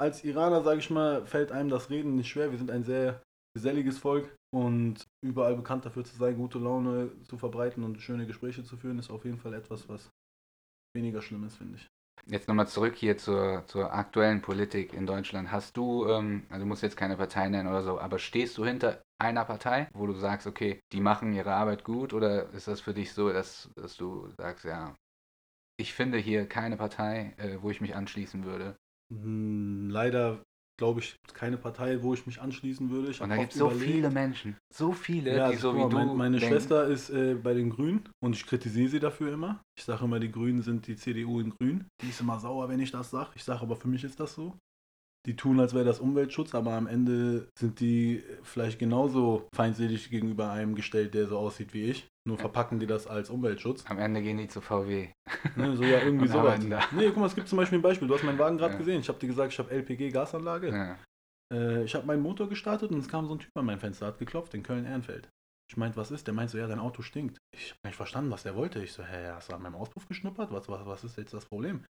als 0.00 0.24
Iraner, 0.24 0.62
sage 0.62 0.80
ich 0.80 0.90
mal, 0.90 1.26
fällt 1.26 1.52
einem 1.52 1.68
das 1.68 1.90
Reden 1.90 2.16
nicht 2.16 2.30
schwer. 2.30 2.50
Wir 2.50 2.58
sind 2.58 2.70
ein 2.70 2.84
sehr 2.84 3.22
geselliges 3.54 3.98
Volk 3.98 4.34
und 4.54 5.06
überall 5.22 5.54
bekannt 5.54 5.84
dafür 5.84 6.04
zu 6.04 6.16
sein, 6.16 6.36
gute 6.36 6.58
Laune 6.58 7.10
zu 7.24 7.36
verbreiten 7.36 7.84
und 7.84 8.00
schöne 8.00 8.26
Gespräche 8.26 8.64
zu 8.64 8.76
führen, 8.76 8.98
ist 8.98 9.10
auf 9.10 9.24
jeden 9.24 9.38
Fall 9.38 9.54
etwas, 9.54 9.88
was 9.88 10.10
weniger 10.96 11.20
schlimm 11.20 11.44
ist, 11.44 11.56
finde 11.56 11.76
ich. 11.76 11.86
Jetzt 12.26 12.48
nochmal 12.48 12.68
zurück 12.68 12.96
hier 12.96 13.16
zur, 13.16 13.64
zur 13.66 13.92
aktuellen 13.92 14.42
Politik 14.42 14.92
in 14.92 15.06
Deutschland. 15.06 15.50
Hast 15.50 15.76
du, 15.76 16.06
ähm, 16.06 16.46
also 16.48 16.64
du 16.64 16.68
musst 16.68 16.82
jetzt 16.82 16.96
keine 16.96 17.16
Partei 17.16 17.48
nennen 17.48 17.68
oder 17.68 17.82
so, 17.82 17.98
aber 17.98 18.18
stehst 18.18 18.56
du 18.58 18.64
hinter 18.64 19.02
einer 19.18 19.44
Partei, 19.44 19.88
wo 19.92 20.06
du 20.06 20.14
sagst, 20.14 20.46
okay, 20.46 20.80
die 20.92 21.00
machen 21.00 21.32
ihre 21.32 21.52
Arbeit 21.52 21.84
gut 21.84 22.12
oder 22.12 22.50
ist 22.50 22.68
das 22.68 22.80
für 22.80 22.94
dich 22.94 23.12
so, 23.12 23.32
dass, 23.32 23.70
dass 23.74 23.96
du 23.96 24.28
sagst, 24.36 24.64
ja, 24.64 24.94
ich 25.78 25.94
finde 25.94 26.18
hier 26.18 26.46
keine 26.46 26.76
Partei, 26.76 27.34
äh, 27.38 27.58
wo 27.60 27.70
ich 27.70 27.80
mich 27.80 27.94
anschließen 27.94 28.44
würde. 28.44 28.76
Hm, 29.12 29.90
Leider 29.90 30.42
glaube 30.78 31.00
ich 31.00 31.16
keine 31.34 31.58
Partei, 31.58 32.02
wo 32.02 32.14
ich 32.14 32.26
mich 32.26 32.40
anschließen 32.40 32.88
würde. 32.88 33.10
Ich 33.10 33.20
Und 33.20 33.28
da 33.28 33.36
gibt 33.36 33.52
es 33.52 33.58
so 33.58 33.68
viele 33.68 34.08
Menschen, 34.10 34.56
so 34.74 34.92
viele, 34.92 35.36
Ja, 35.36 35.48
die 35.48 35.56
also 35.56 35.72
so 35.72 35.76
wie 35.76 35.82
du 35.82 35.96
mein, 35.96 36.16
meine 36.16 36.38
denken. 36.38 36.54
Schwester 36.54 36.86
ist 36.86 37.10
äh, 37.10 37.34
bei 37.34 37.52
den 37.52 37.68
Grünen 37.68 38.08
und 38.22 38.34
ich 38.34 38.46
kritisiere 38.46 38.88
sie 38.88 39.00
dafür 39.00 39.32
immer. 39.34 39.62
Ich 39.78 39.84
sage 39.84 40.04
immer, 40.06 40.18
die 40.18 40.32
Grünen 40.32 40.62
sind 40.62 40.86
die 40.86 40.96
CDU 40.96 41.40
in 41.40 41.50
Grün. 41.50 41.86
Die 42.02 42.08
ist 42.08 42.20
immer 42.20 42.40
sauer, 42.40 42.68
wenn 42.70 42.80
ich 42.80 42.90
das 42.90 43.10
sage. 43.10 43.30
Ich 43.34 43.44
sage 43.44 43.60
aber, 43.60 43.76
für 43.76 43.88
mich 43.88 44.04
ist 44.04 44.18
das 44.20 44.34
so. 44.34 44.56
Die 45.26 45.36
tun, 45.36 45.60
als 45.60 45.74
wäre 45.74 45.84
das 45.84 46.00
Umweltschutz, 46.00 46.54
aber 46.54 46.72
am 46.72 46.86
Ende 46.86 47.46
sind 47.58 47.80
die 47.80 48.22
vielleicht 48.42 48.78
genauso 48.78 49.48
feindselig 49.54 50.08
gegenüber 50.08 50.50
einem 50.50 50.74
gestellt, 50.74 51.12
der 51.12 51.26
so 51.26 51.36
aussieht 51.36 51.74
wie 51.74 51.84
ich. 51.84 52.08
Nur 52.28 52.38
verpacken 52.38 52.78
die 52.78 52.86
das 52.86 53.06
als 53.06 53.30
Umweltschutz. 53.30 53.84
Am 53.86 53.98
Ende 53.98 54.20
gehen 54.20 54.36
die 54.36 54.46
zu 54.48 54.60
VW. 54.60 55.08
Ne, 55.56 55.74
so 55.76 55.84
ja, 55.84 56.00
irgendwie 56.00 56.26
Und 56.26 56.32
so 56.32 56.38
arbeiten 56.40 56.68
da. 56.68 56.80
Nee, 56.92 57.06
guck 57.08 57.16
mal, 57.18 57.26
es 57.26 57.34
gibt 57.34 57.48
zum 57.48 57.56
Beispiel 57.56 57.78
ein 57.78 57.82
Beispiel. 57.82 58.06
Du 58.06 58.14
hast 58.14 58.24
meinen 58.24 58.38
Wagen 58.38 58.58
gerade 58.58 58.74
Ja. 58.74 58.78
gesehen. 58.78 59.00
Ich 59.00 59.08
habe 59.08 59.18
dir 59.18 59.26
gesagt, 59.26 59.52
ich 59.52 59.58
habe 59.58 59.70
LPG-Gasanlage. 59.70 60.68
Ja. 60.68 60.98
Äh, 61.52 61.84
ich 61.84 61.94
habe 61.94 62.06
meinen 62.06 62.22
Motor 62.22 62.48
gestartet 62.48 62.90
und 62.90 62.98
es 62.98 63.08
kam 63.08 63.26
so 63.26 63.34
ein 63.34 63.38
Typ 63.38 63.50
an 63.56 63.64
mein 63.64 63.80
Fenster, 63.80 64.06
hat 64.06 64.18
geklopft 64.18 64.52
in 64.54 64.62
Köln-Ehrenfeld. 64.62 65.30
Ich 65.70 65.76
meinte, 65.76 65.96
was 65.96 66.10
ist? 66.10 66.26
Der 66.26 66.34
meint 66.34 66.50
so, 66.50 66.58
ja, 66.58 66.66
dein 66.66 66.78
Auto 66.80 67.00
stinkt. 67.00 67.38
Ich 67.56 67.70
habe 67.70 67.78
nicht 67.86 67.96
verstanden, 67.96 68.30
was 68.30 68.42
der 68.42 68.54
wollte. 68.54 68.82
Ich 68.82 68.92
so, 68.92 69.02
hä, 69.04 69.28
hast 69.28 69.50
du 69.50 69.54
an 69.54 69.62
meinem 69.62 69.76
Auspuff 69.76 70.06
geschnuppert? 70.06 70.52
Was, 70.52 70.68
was, 70.68 70.84
was 70.84 71.04
ist 71.04 71.16
jetzt 71.16 71.32
das 71.32 71.46
Problem? 71.46 71.84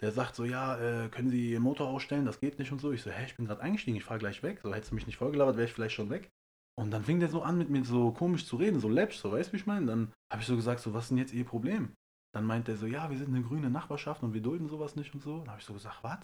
Der 0.00 0.10
sagt 0.10 0.34
so, 0.34 0.44
ja, 0.44 0.78
äh, 1.04 1.08
können 1.10 1.28
Sie 1.28 1.52
Ihren 1.52 1.62
Motor 1.62 1.88
ausstellen? 1.88 2.24
Das 2.24 2.40
geht 2.40 2.58
nicht 2.58 2.72
und 2.72 2.80
so. 2.80 2.90
Ich 2.92 3.02
so, 3.02 3.10
hä, 3.10 3.24
ich 3.26 3.36
bin 3.36 3.46
gerade 3.46 3.60
eingestiegen, 3.60 3.96
ich 3.98 4.04
fahre 4.04 4.18
gleich 4.18 4.42
weg. 4.42 4.60
So, 4.62 4.74
hättest 4.74 4.90
du 4.90 4.94
mich 4.94 5.06
nicht 5.06 5.18
vollgelabert, 5.18 5.56
wäre 5.56 5.66
ich 5.66 5.72
vielleicht 5.72 5.94
schon 5.94 6.08
weg. 6.10 6.30
Und 6.80 6.92
dann 6.92 7.04
fing 7.04 7.20
der 7.20 7.28
so 7.28 7.42
an, 7.42 7.58
mit 7.58 7.68
mir 7.68 7.84
so 7.84 8.10
komisch 8.10 8.46
zu 8.46 8.56
reden, 8.56 8.80
so 8.80 8.88
läppsch, 8.88 9.18
so, 9.18 9.30
weißt 9.30 9.50
du, 9.50 9.52
wie 9.52 9.58
ich 9.58 9.66
meine? 9.66 9.84
Dann 9.84 10.12
habe 10.32 10.40
ich 10.40 10.48
so 10.48 10.56
gesagt, 10.56 10.80
so, 10.80 10.94
was 10.94 11.04
ist 11.04 11.08
denn 11.10 11.18
jetzt 11.18 11.34
Ihr 11.34 11.44
Problem? 11.44 11.92
Dann 12.34 12.46
meint 12.46 12.70
er 12.70 12.76
so, 12.76 12.86
ja, 12.86 13.10
wir 13.10 13.18
sind 13.18 13.34
eine 13.34 13.42
grüne 13.42 13.68
Nachbarschaft 13.68 14.22
und 14.22 14.32
wir 14.32 14.40
dulden 14.40 14.66
sowas 14.66 14.96
nicht 14.96 15.12
und 15.12 15.22
so. 15.22 15.40
Dann 15.40 15.50
habe 15.50 15.60
ich 15.60 15.66
so 15.66 15.74
gesagt, 15.74 16.02
was? 16.02 16.20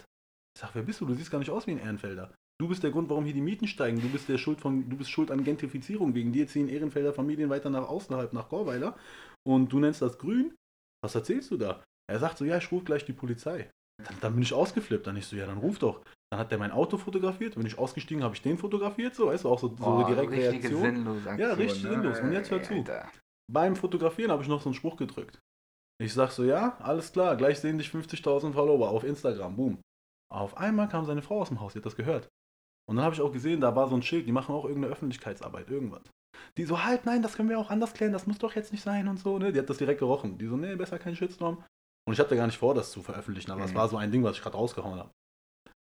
Ich 0.55 0.61
sag, 0.61 0.73
wer 0.73 0.81
bist 0.81 0.99
du? 0.99 1.05
Du 1.05 1.13
siehst 1.13 1.29
gar 1.29 1.37
nicht 1.37 1.51
aus 1.51 1.67
wie 1.67 1.71
ein 1.71 1.79
Ehrenfelder. 1.79 2.33
Du 2.59 2.67
bist 2.67 2.81
der 2.81 2.89
Grund, 2.89 3.07
warum 3.09 3.25
hier 3.25 3.35
die 3.35 3.41
Mieten 3.41 3.67
steigen. 3.67 4.01
Du 4.01 4.09
bist 4.09 4.29
der 4.29 4.39
Schuld 4.39 4.59
von, 4.59 4.89
du 4.89 4.97
bist 4.97 5.11
schuld 5.11 5.29
an 5.29 5.43
Gentrifizierung. 5.43 6.15
Wegen 6.15 6.31
dir 6.31 6.47
ziehen 6.47 6.69
Ehrenfelder 6.69 7.13
Familien 7.13 7.51
weiter 7.51 7.69
nach 7.69 7.87
außerhalb, 7.87 8.33
nach 8.33 8.49
Gorweiler. 8.49 8.97
Und 9.45 9.71
du 9.71 9.79
nennst 9.79 10.01
das 10.01 10.17
grün? 10.17 10.55
Was 11.03 11.13
erzählst 11.13 11.51
du 11.51 11.57
da? 11.57 11.83
Er 12.09 12.19
sagt 12.19 12.39
so, 12.39 12.45
ja, 12.45 12.57
ich 12.57 12.71
rufe 12.71 12.85
gleich 12.85 13.05
die 13.05 13.13
Polizei. 13.13 13.69
Dann, 14.03 14.15
dann, 14.21 14.33
bin 14.33 14.41
ich 14.41 14.53
ausgeflippt. 14.53 15.05
Dann 15.05 15.17
ich 15.17 15.27
so, 15.27 15.35
ja, 15.35 15.45
dann 15.45 15.59
ruf 15.59 15.77
doch. 15.77 16.01
Dann 16.29 16.39
hat 16.39 16.51
der 16.51 16.57
mein 16.57 16.71
Auto 16.71 16.97
fotografiert. 16.97 17.55
Bin 17.55 17.65
ich 17.65 17.77
ausgestiegen, 17.77 18.23
habe 18.23 18.35
ich 18.35 18.41
den 18.41 18.57
fotografiert. 18.57 19.15
So, 19.15 19.27
weißt 19.27 19.45
du, 19.45 19.49
auch 19.49 19.59
so, 19.59 19.73
so 19.77 19.85
Oh, 19.85 20.03
direkt 20.03 20.31
Reaktion. 20.31 20.81
sinnlose 20.81 21.29
Aktion, 21.29 21.49
Ja, 21.49 21.55
richtig 21.55 21.83
ne? 21.83 21.89
sinnlos. 21.91 22.19
Und 22.19 22.31
jetzt 22.33 22.51
hör 22.51 22.61
zu. 22.63 22.73
Alter. 22.73 23.09
Beim 23.51 23.75
Fotografieren 23.77 24.31
habe 24.31 24.43
ich 24.43 24.49
noch 24.49 24.61
so 24.61 24.67
einen 24.69 24.75
Spruch 24.75 24.97
gedrückt. 24.97 25.39
Ich 26.01 26.13
sag 26.13 26.31
so, 26.31 26.43
ja, 26.43 26.77
alles 26.79 27.11
klar, 27.13 27.35
gleich 27.37 27.59
sehen 27.59 27.77
dich 27.77 27.87
50.000 27.89 28.53
Follower 28.53 28.89
auf 28.89 29.03
Instagram, 29.03 29.55
boom. 29.55 29.79
Auf 30.31 30.57
einmal 30.57 30.89
kam 30.89 31.05
seine 31.05 31.21
Frau 31.21 31.41
aus 31.41 31.47
dem 31.47 31.61
Haus, 31.61 31.73
die 31.73 31.79
hat 31.79 31.85
das 31.85 31.95
gehört. 31.95 32.27
Und 32.89 32.97
dann 32.97 33.05
habe 33.05 33.15
ich 33.15 33.21
auch 33.21 33.31
gesehen, 33.31 33.61
da 33.61 33.75
war 33.75 33.87
so 33.87 33.95
ein 33.95 34.03
Schild, 34.03 34.27
die 34.27 34.31
machen 34.31 34.53
auch 34.53 34.65
irgendeine 34.65 34.93
Öffentlichkeitsarbeit, 34.93 35.69
irgendwas. 35.69 36.03
Die 36.57 36.65
so, 36.65 36.83
halt, 36.83 37.05
nein, 37.05 37.21
das 37.21 37.35
können 37.35 37.49
wir 37.49 37.57
auch 37.57 37.71
anders 37.71 37.93
klären, 37.93 38.13
das 38.13 38.27
muss 38.27 38.37
doch 38.37 38.53
jetzt 38.53 38.71
nicht 38.73 38.83
sein 38.83 39.07
und 39.07 39.17
so, 39.17 39.39
ne? 39.39 39.51
Die 39.51 39.59
hat 39.59 39.69
das 39.69 39.77
direkt 39.77 39.99
gerochen. 39.99 40.37
Die 40.37 40.45
so, 40.45 40.55
nee, 40.57 40.75
besser 40.75 40.99
kein 40.99 41.15
Shitstorm. 41.15 41.63
Und 42.05 42.13
ich 42.13 42.19
hatte 42.19 42.35
gar 42.35 42.45
nicht 42.45 42.57
vor, 42.59 42.75
das 42.75 42.91
zu 42.91 43.01
veröffentlichen, 43.01 43.49
aber 43.51 43.63
es 43.63 43.71
Mhm. 43.71 43.75
war 43.75 43.87
so 43.89 43.97
ein 43.97 44.11
Ding, 44.11 44.23
was 44.23 44.35
ich 44.37 44.43
gerade 44.43 44.55
rausgehauen 44.57 44.99
habe. 44.99 45.09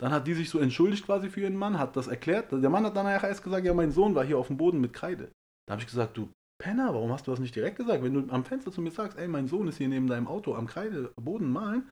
Dann 0.03 0.13
hat 0.13 0.27
die 0.27 0.35
sich 0.35 0.51
so 0.51 0.59
entschuldigt 0.59 1.07
quasi 1.07 1.31
für 1.31 1.43
ihren 1.43 1.57
Mann, 1.57 1.79
hat 1.79 1.97
das 1.97 2.09
erklärt. 2.09 2.51
Der 2.51 2.71
Mann 2.71 2.85
hat 2.85 2.97
dann 2.97 3.07
nachher 3.07 3.29
erst 3.29 3.45
gesagt, 3.45 3.65
ja, 3.65 3.73
mein 3.73 3.93
Sohn 3.93 4.15
war 4.17 4.25
hier 4.25 4.37
auf 4.37 4.49
dem 4.49 4.57
Boden 4.57 4.81
mit 4.81 4.93
Kreide. 4.93 5.31
Da 5.67 5.73
habe 5.75 5.83
ich 5.83 5.87
gesagt, 5.87 6.17
du 6.17 6.29
Penner, 6.61 6.93
warum 6.93 7.13
hast 7.13 7.27
du 7.27 7.31
das 7.31 7.41
nicht 7.41 7.55
direkt 7.55 7.77
gesagt? 7.77 8.03
Wenn 8.03 8.15
du 8.15 8.33
am 8.33 8.45
Fenster 8.45 8.73
zu 8.73 8.81
mir 8.81 8.91
sagst, 8.91 9.17
ey, 9.17 9.29
mein 9.29 9.47
Sohn 9.47 9.69
ist 9.69 9.79
hier 9.79 9.89
neben 9.89 10.09
deinem 10.09 10.27
Auto 10.27 10.55
am 10.55 10.67
Kreideboden 10.67 11.51
malen, 11.51 11.89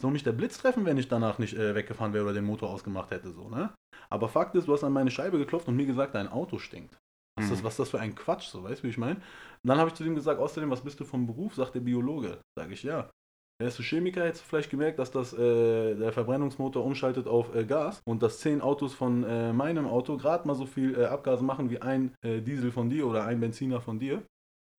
soll 0.00 0.12
mich 0.12 0.22
der 0.22 0.32
Blitz 0.32 0.58
treffen, 0.58 0.84
wenn 0.84 0.96
ich 0.96 1.08
danach 1.08 1.38
nicht 1.38 1.54
äh, 1.56 1.74
weggefahren 1.74 2.12
wäre 2.12 2.24
oder 2.24 2.34
den 2.34 2.44
Motor 2.44 2.70
ausgemacht 2.70 3.10
hätte, 3.10 3.32
so, 3.32 3.48
ne? 3.48 3.74
Aber 4.08 4.28
Fakt 4.28 4.54
ist, 4.54 4.66
du 4.66 4.72
hast 4.72 4.84
an 4.84 4.92
meine 4.92 5.10
Scheibe 5.10 5.38
geklopft 5.38 5.68
und 5.68 5.76
mir 5.76 5.86
gesagt, 5.86 6.14
dein 6.14 6.28
Auto 6.28 6.58
stinkt. 6.58 6.96
Was, 7.36 7.44
ist 7.44 7.50
das, 7.52 7.60
Mhm. 7.60 7.64
was 7.64 7.72
ist 7.74 7.78
das 7.80 7.88
für 7.90 8.00
ein 8.00 8.14
Quatsch, 8.14 8.48
so, 8.48 8.62
weißt 8.62 8.80
du, 8.80 8.84
wie 8.84 8.90
ich 8.90 8.98
meine? 8.98 9.16
Und 9.16 9.68
dann 9.68 9.78
habe 9.78 9.88
ich 9.88 9.94
zu 9.94 10.04
dem 10.04 10.14
gesagt, 10.14 10.40
außerdem, 10.40 10.70
was 10.70 10.82
bist 10.82 10.98
du 11.00 11.04
vom 11.04 11.26
Beruf? 11.26 11.54
Sagt 11.54 11.74
der 11.74 11.80
Biologe. 11.80 12.40
Sag 12.56 12.70
ich, 12.70 12.82
ja. 12.82 13.10
Wärst 13.60 13.78
du 13.78 13.82
Chemiker, 13.82 14.26
du 14.26 14.34
vielleicht 14.38 14.70
gemerkt, 14.70 14.98
dass 14.98 15.10
das, 15.10 15.34
äh, 15.34 15.94
der 15.94 16.12
Verbrennungsmotor 16.12 16.82
umschaltet 16.82 17.26
auf 17.26 17.54
äh, 17.54 17.66
Gas 17.66 18.00
und 18.06 18.22
dass 18.22 18.38
zehn 18.38 18.62
Autos 18.62 18.94
von 18.94 19.22
äh, 19.22 19.52
meinem 19.52 19.86
Auto 19.86 20.16
gerade 20.16 20.48
mal 20.48 20.54
so 20.54 20.64
viel 20.64 20.98
äh, 20.98 21.04
Abgase 21.04 21.44
machen 21.44 21.68
wie 21.68 21.82
ein 21.82 22.14
äh, 22.22 22.40
Diesel 22.40 22.72
von 22.72 22.88
dir 22.88 23.06
oder 23.06 23.26
ein 23.26 23.38
Benziner 23.38 23.82
von 23.82 23.98
dir. 23.98 24.22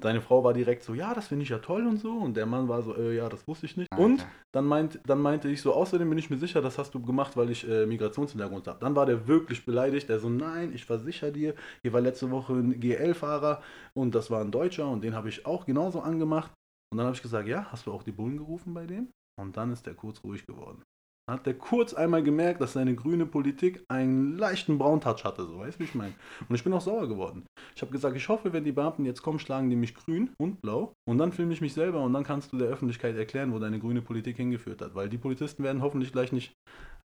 Seine 0.01 0.19
Frau 0.19 0.43
war 0.43 0.53
direkt 0.53 0.81
so, 0.81 0.95
ja, 0.95 1.13
das 1.13 1.27
finde 1.27 1.43
ich 1.43 1.49
ja 1.49 1.59
toll 1.59 1.85
und 1.85 1.97
so. 1.97 2.11
Und 2.11 2.35
der 2.35 2.47
Mann 2.47 2.67
war 2.69 2.81
so, 2.81 2.95
äh, 2.95 3.15
ja, 3.15 3.29
das 3.29 3.47
wusste 3.47 3.67
ich 3.67 3.77
nicht. 3.77 3.87
Und 3.95 4.21
Alter. 4.21 4.31
dann, 4.51 4.65
meint, 4.65 4.99
dann 5.05 5.21
meinte 5.21 5.47
ich 5.47 5.61
so, 5.61 5.73
außerdem 5.73 6.09
bin 6.09 6.17
ich 6.17 6.31
mir 6.31 6.37
sicher, 6.37 6.63
das 6.63 6.79
hast 6.79 6.95
du 6.95 7.03
gemacht, 7.03 7.37
weil 7.37 7.51
ich 7.51 7.69
äh, 7.69 7.85
Migrationshintergrund 7.85 8.67
habe. 8.67 8.79
Dann 8.79 8.95
war 8.95 9.05
der 9.05 9.27
wirklich 9.27 9.63
beleidigt. 9.63 10.09
Der 10.09 10.17
so, 10.17 10.27
nein, 10.27 10.71
ich 10.73 10.85
versichere 10.85 11.31
dir, 11.31 11.53
hier 11.83 11.93
war 11.93 12.01
letzte 12.01 12.31
Woche 12.31 12.53
ein 12.53 12.79
GL-Fahrer 12.79 13.61
und 13.93 14.15
das 14.15 14.31
war 14.31 14.41
ein 14.41 14.49
Deutscher 14.49 14.89
und 14.89 15.03
den 15.03 15.13
habe 15.13 15.29
ich 15.29 15.45
auch 15.45 15.67
genauso 15.67 15.99
angemacht. 16.01 16.49
Und 16.91 16.97
dann 16.97 17.07
habe 17.07 17.15
ich 17.15 17.21
gesagt, 17.21 17.47
ja, 17.47 17.65
hast 17.71 17.87
du 17.87 17.91
auch 17.93 18.03
die 18.03 18.11
Bullen 18.11 18.37
gerufen 18.37 18.73
bei 18.73 18.85
dem? 18.85 19.09
Und 19.39 19.55
dann 19.57 19.71
ist 19.71 19.85
der 19.85 19.93
kurz 19.93 20.23
ruhig 20.23 20.45
geworden. 20.45 20.83
Dann 21.27 21.37
hat 21.37 21.45
der 21.45 21.53
kurz 21.53 21.93
einmal 21.93 22.23
gemerkt, 22.23 22.59
dass 22.59 22.73
seine 22.73 22.95
grüne 22.95 23.25
Politik 23.25 23.85
einen 23.87 24.37
leichten 24.37 24.77
Brauntouch 24.77 25.23
hatte, 25.23 25.45
so 25.45 25.59
weißt 25.59 25.75
du, 25.75 25.79
wie 25.79 25.83
ich 25.85 25.95
meine. 25.95 26.13
Und 26.49 26.55
ich 26.55 26.63
bin 26.63 26.73
auch 26.73 26.81
sauer 26.81 27.07
geworden. 27.07 27.45
Ich 27.75 27.81
habe 27.81 27.91
gesagt, 27.91 28.17
ich 28.17 28.27
hoffe, 28.27 28.51
wenn 28.51 28.65
die 28.65 28.71
Beamten 28.73 29.05
jetzt 29.05 29.21
kommen, 29.21 29.39
schlagen 29.39 29.69
die 29.69 29.75
mich 29.75 29.95
grün 29.95 30.31
und 30.39 30.61
blau. 30.61 30.93
Und 31.07 31.19
dann 31.19 31.31
filme 31.31 31.53
ich 31.53 31.61
mich 31.61 31.73
selber 31.73 32.01
und 32.01 32.11
dann 32.11 32.23
kannst 32.23 32.51
du 32.51 32.57
der 32.57 32.67
Öffentlichkeit 32.67 33.15
erklären, 33.15 33.53
wo 33.53 33.59
deine 33.59 33.79
grüne 33.79 34.01
Politik 34.01 34.35
hingeführt 34.35 34.81
hat. 34.81 34.95
Weil 34.95 35.07
die 35.07 35.17
Polizisten 35.17 35.63
werden 35.63 35.81
hoffentlich 35.81 36.11
gleich 36.11 36.33
nicht. 36.33 36.53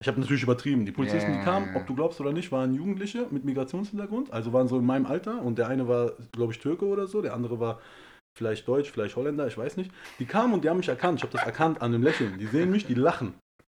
Ich 0.01 0.09
habe 0.09 0.20
natürlich 0.20 0.43
übertrieben. 0.43 0.87
Die 0.87 0.93
Polizisten, 0.93 1.32
die 1.32 1.39
Ja. 1.39 1.45
kamen, 1.45 1.76
ob 1.76 1.87
du 1.87 1.95
glaubst 1.95 2.20
oder 2.20 2.32
nicht, 2.32 2.51
waren 2.53 2.72
Jugendliche 2.72 3.26
mit 3.30 3.45
Migrationshintergrund. 3.45 4.32
Also 4.32 4.53
waren 4.53 4.68
so 4.68 4.78
in 4.78 4.87
meinem 4.87 5.07
Alter. 5.07 5.43
Und 5.43 5.59
der 5.59 5.68
eine 5.68 5.89
war, 5.89 6.12
glaube 6.32 6.53
ich, 6.53 6.61
Türke 6.61 6.87
oder 6.87 7.07
so. 7.07 7.20
Der 7.20 7.35
andere 7.35 7.61
war 7.61 7.80
vielleicht 8.37 8.66
Deutsch, 8.68 8.91
vielleicht 8.91 9.16
Holländer, 9.16 9.47
ich 9.47 9.57
weiß 9.57 9.76
nicht. 9.76 9.91
Die 10.18 10.26
kamen 10.26 10.55
und 10.55 10.64
die 10.64 10.68
haben 10.68 10.78
mich 10.78 10.89
erkannt. 10.89 11.18
Ich 11.18 11.22
habe 11.22 11.32
das 11.32 11.45
erkannt 11.45 11.80
an 11.82 11.93
dem 11.93 12.03
Lächeln. 12.03 12.39
Die 12.39 12.47
sehen 12.47 12.70
mich, 12.70 12.87
die 12.87 12.95
lachen. 12.95 13.35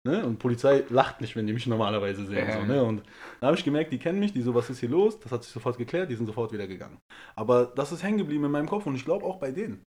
Ne? 0.08 0.26
Und 0.26 0.40
Polizei 0.40 0.86
lacht 0.90 1.20
nicht, 1.22 1.36
wenn 1.36 1.48
die 1.48 1.54
mich 1.54 1.68
normalerweise 1.68 2.26
sehen. 2.26 2.50
So, 2.52 2.64
ne? 2.64 2.82
Und 2.84 3.04
da 3.42 3.48
habe 3.48 3.58
ich 3.58 3.64
gemerkt, 3.66 3.92
die 3.92 4.00
kennen 4.00 4.20
mich, 4.20 4.32
die 4.32 4.42
so, 4.42 4.56
was 4.56 4.70
ist 4.70 4.80
hier 4.80 4.90
los? 4.90 5.20
Das 5.20 5.32
hat 5.32 5.44
sich 5.44 5.52
sofort 5.52 5.78
geklärt, 5.78 6.10
die 6.10 6.16
sind 6.16 6.26
sofort 6.26 6.54
wieder 6.54 6.66
gegangen. 6.66 6.98
Aber 7.36 7.66
das 7.66 7.92
ist 7.92 8.04
hängen 8.04 8.18
geblieben 8.18 8.46
in 8.46 8.52
meinem 8.52 8.68
Kopf 8.68 8.86
und 8.86 8.96
ich 8.96 9.04
glaube 9.04 9.26
auch 9.26 9.38
bei 9.38 9.52
denen. 9.52 9.84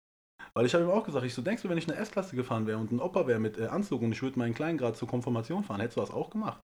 Weil 0.55 0.65
ich 0.65 0.75
habe 0.75 0.85
ihm 0.85 0.91
auch 0.91 1.05
gesagt, 1.05 1.27
ich 1.27 1.35
so, 1.35 1.43
denkst 1.43 1.63
du, 1.63 1.69
wenn 1.69 1.77
ich 1.77 1.87
eine 1.87 1.99
S-Klasse 1.99 2.35
gefahren 2.35 2.67
wäre 2.67 2.79
und 2.79 2.93
ein 2.93 3.01
Opa 3.01 3.27
wäre 3.27 3.39
mit 3.39 3.59
äh, 3.59 3.67
Anzug 3.67 4.01
und 4.01 4.13
ich 4.13 4.23
würde 4.23 4.39
meinen 4.39 4.55
Kleingrad 4.55 4.97
zur 4.97 5.07
Konfirmation 5.07 5.65
fahren, 5.65 5.81
hättest 5.81 5.99
du 5.99 6.01
das 6.01 6.11
auch 6.11 6.31
gemacht? 6.31 6.61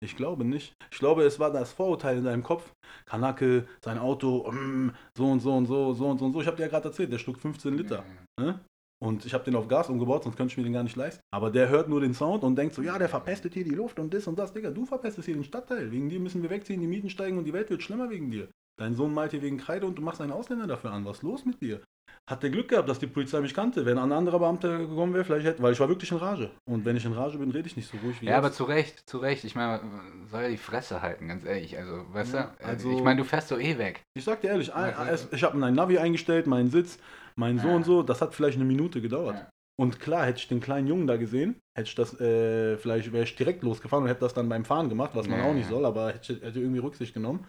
Ich 0.00 0.16
glaube 0.16 0.44
nicht. 0.44 0.74
Ich 0.90 0.98
glaube, 0.98 1.24
es 1.24 1.40
war 1.40 1.50
das 1.50 1.72
Vorurteil 1.72 2.18
in 2.18 2.24
deinem 2.24 2.42
Kopf. 2.42 2.72
Kanake, 3.04 3.66
sein 3.84 3.98
Auto, 3.98 4.50
mm, 4.50 4.92
so 5.16 5.30
und 5.30 5.40
so 5.40 5.56
und 5.56 5.66
so, 5.66 5.92
so 5.92 6.08
und 6.08 6.18
so 6.18 6.24
und 6.26 6.32
so. 6.32 6.40
Ich 6.40 6.46
habe 6.46 6.56
dir 6.56 6.64
ja 6.64 6.68
gerade 6.68 6.88
erzählt, 6.88 7.12
der 7.12 7.18
schluckt 7.18 7.40
15 7.40 7.76
Liter. 7.76 8.04
Ne? 8.40 8.60
Und 9.00 9.24
ich 9.24 9.34
habe 9.34 9.44
den 9.44 9.54
auf 9.54 9.68
Gas 9.68 9.88
umgebaut, 9.88 10.24
sonst 10.24 10.36
könnte 10.36 10.52
ich 10.52 10.56
mir 10.56 10.64
den 10.64 10.72
gar 10.72 10.82
nicht 10.82 10.96
leisten. 10.96 11.20
Aber 11.32 11.50
der 11.50 11.68
hört 11.68 11.88
nur 11.88 12.00
den 12.00 12.14
Sound 12.14 12.42
und 12.42 12.56
denkt 12.56 12.74
so, 12.74 12.82
ja, 12.82 12.98
der 12.98 13.08
verpestet 13.08 13.54
hier 13.54 13.64
die 13.64 13.74
Luft 13.74 13.98
und 13.98 14.12
das 14.12 14.26
und 14.26 14.38
das. 14.38 14.52
Digga, 14.52 14.70
du 14.70 14.86
verpestest 14.86 15.26
hier 15.26 15.34
den 15.34 15.44
Stadtteil. 15.44 15.90
Wegen 15.92 16.08
dir 16.08 16.18
müssen 16.18 16.42
wir 16.42 16.50
wegziehen, 16.50 16.80
die 16.80 16.86
Mieten 16.86 17.10
steigen 17.10 17.38
und 17.38 17.44
die 17.44 17.52
Welt 17.52 17.70
wird 17.70 17.82
schlimmer 17.82 18.10
wegen 18.10 18.30
dir. 18.30 18.48
Dein 18.76 18.94
Sohn 18.94 19.14
malt 19.14 19.32
hier 19.32 19.42
wegen 19.42 19.58
Kreide 19.58 19.86
und 19.86 19.96
du 19.98 20.02
machst 20.02 20.20
einen 20.20 20.32
Ausländer 20.32 20.66
dafür 20.66 20.92
an. 20.92 21.04
Was 21.04 21.18
ist 21.18 21.22
los 21.22 21.44
mit 21.44 21.60
dir? 21.60 21.80
Hat 22.28 22.42
der 22.42 22.50
Glück 22.50 22.68
gehabt, 22.68 22.86
dass 22.90 22.98
die 22.98 23.06
Polizei 23.06 23.40
mich 23.40 23.54
kannte. 23.54 23.86
Wenn 23.86 23.96
ein 23.96 24.12
anderer 24.12 24.38
Beamter 24.38 24.78
gekommen 24.78 25.14
wäre, 25.14 25.24
vielleicht 25.24 25.46
hätte, 25.46 25.62
weil 25.62 25.72
ich 25.72 25.80
war 25.80 25.88
wirklich 25.88 26.10
in 26.12 26.18
Rage. 26.18 26.50
Und 26.68 26.84
wenn 26.84 26.94
ich 26.94 27.06
in 27.06 27.14
Rage 27.14 27.38
bin, 27.38 27.50
rede 27.50 27.66
ich 27.66 27.76
nicht 27.76 27.90
so 27.90 27.96
ruhig 28.04 28.20
wie 28.20 28.26
Ja, 28.26 28.36
aber 28.36 28.48
jetzt. 28.48 28.56
zu 28.58 28.64
Recht, 28.64 29.08
zu 29.08 29.16
Recht. 29.16 29.44
Ich 29.44 29.54
meine, 29.54 29.80
soll 30.30 30.42
ja 30.42 30.48
die 30.50 30.58
Fresse 30.58 31.00
halten, 31.00 31.26
ganz 31.28 31.46
ehrlich. 31.46 31.78
Also, 31.78 32.04
weißt 32.12 32.34
Ja, 32.34 32.52
du? 32.60 32.64
also- 32.66 32.90
ich 32.90 33.02
meine, 33.02 33.22
du 33.22 33.24
fährst 33.24 33.50
doch 33.50 33.58
eh 33.58 33.78
weg. 33.78 34.02
Ich 34.14 34.24
sag 34.24 34.42
dir 34.42 34.48
ehrlich, 34.50 34.70
es, 35.10 35.28
ich 35.32 35.42
habe 35.42 35.56
mein 35.56 35.72
Navi 35.74 35.96
eingestellt, 35.96 36.46
meinen 36.46 36.68
Sitz, 36.70 36.98
mein 37.34 37.58
so 37.58 37.68
Ja. 37.68 37.76
und 37.76 37.84
so. 37.86 38.02
Das 38.02 38.20
hat 38.20 38.34
vielleicht 38.34 38.56
eine 38.56 38.66
Minute 38.66 39.00
gedauert. 39.00 39.36
Ja. 39.36 39.48
Und 39.80 39.98
klar, 39.98 40.26
hätte 40.26 40.40
ich 40.40 40.48
den 40.48 40.60
kleinen 40.60 40.86
Jungen 40.86 41.06
da 41.06 41.16
gesehen, 41.16 41.56
hätte 41.78 41.88
ich 41.88 41.94
das, 41.94 42.20
äh, 42.20 42.76
vielleicht 42.76 43.10
wäre 43.12 43.24
ich 43.24 43.36
direkt 43.36 43.62
losgefahren 43.62 44.02
und 44.04 44.10
hätte 44.10 44.20
das 44.20 44.34
dann 44.34 44.50
beim 44.50 44.66
Fahren 44.66 44.90
gemacht, 44.90 45.12
was 45.14 45.28
man 45.28 45.40
auch 45.40 45.54
nicht 45.54 45.68
soll, 45.68 45.86
aber 45.86 46.08
hätte, 46.12 46.34
hätte 46.42 46.60
irgendwie 46.60 46.80
Rücksicht 46.80 47.14
genommen. 47.14 47.46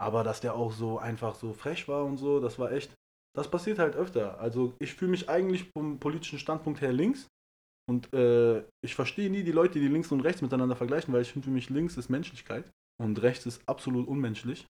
Aber 0.00 0.24
dass 0.24 0.40
der 0.40 0.54
auch 0.54 0.72
so 0.72 0.98
einfach 0.98 1.36
so 1.36 1.52
frech 1.52 1.86
war 1.86 2.04
und 2.04 2.16
so, 2.16 2.40
das 2.40 2.58
war 2.58 2.72
echt, 2.72 2.92
das 3.36 3.50
passiert 3.50 3.78
halt 3.78 3.96
öfter. 3.96 4.38
Also 4.40 4.74
ich 4.78 4.94
fühle 4.94 5.10
mich 5.10 5.28
eigentlich 5.28 5.70
vom 5.76 5.98
politischen 5.98 6.38
Standpunkt 6.38 6.80
her 6.80 6.92
links 6.92 7.28
und 7.88 8.12
äh, 8.12 8.64
ich 8.84 8.94
verstehe 8.94 9.30
nie 9.30 9.42
die 9.42 9.52
Leute, 9.52 9.80
die 9.80 9.88
links 9.88 10.12
und 10.12 10.20
rechts 10.20 10.42
miteinander 10.42 10.76
vergleichen, 10.76 11.12
weil 11.12 11.22
ich 11.22 11.32
finde 11.32 11.46
für 11.46 11.52
mich 11.52 11.70
links 11.70 11.96
ist 11.96 12.08
Menschlichkeit 12.08 12.70
und 13.00 13.22
rechts 13.22 13.46
ist 13.46 13.66
absolut 13.66 14.06
unmenschlich. 14.06 14.66